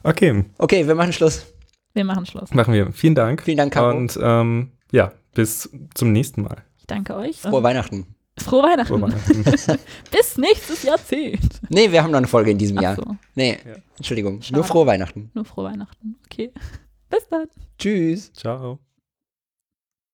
Okay. 0.03 0.43
Okay, 0.57 0.85
wir 0.85 0.93
machen 0.93 1.13
Schluss. 1.13 1.45
Wir 1.93 2.03
machen 2.03 2.25
Schluss. 2.25 2.53
Machen 2.53 2.73
wir. 2.73 2.91
Vielen 2.91 3.15
Dank. 3.15 3.43
Vielen 3.43 3.55
Dank, 3.55 3.73
Caro. 3.73 3.95
Und 3.95 4.19
ähm, 4.21 4.73
ja, 4.91 5.13
bis 5.33 5.69
zum 5.93 6.11
nächsten 6.11 6.41
Mal. 6.41 6.57
Ich 6.79 6.85
danke 6.85 7.15
euch. 7.15 7.37
Frohe 7.37 7.63
Weihnachten. 7.63 8.07
Frohe 8.37 8.63
Weihnachten. 8.63 8.87
Frohe 8.87 9.01
Weihnachten. 9.03 9.79
bis 10.11 10.37
nächstes 10.37 10.83
Jahrzehnt. 10.83 11.61
Nee, 11.69 11.93
wir 11.93 12.03
haben 12.03 12.11
noch 12.11 12.17
eine 12.17 12.27
Folge 12.27 12.51
in 12.51 12.57
diesem 12.57 12.77
Ach 12.79 12.83
Jahr. 12.83 12.95
So. 12.97 13.15
Nee, 13.35 13.57
ja. 13.65 13.75
Entschuldigung. 13.95 14.41
Schade. 14.41 14.55
Nur 14.55 14.65
frohe 14.65 14.85
Weihnachten. 14.85 15.31
Nur 15.33 15.45
frohe 15.45 15.63
Weihnachten. 15.63 16.17
Okay. 16.25 16.51
Bis 17.09 17.25
dann. 17.29 17.47
Tschüss. 17.77 18.33
Ciao. 18.33 18.79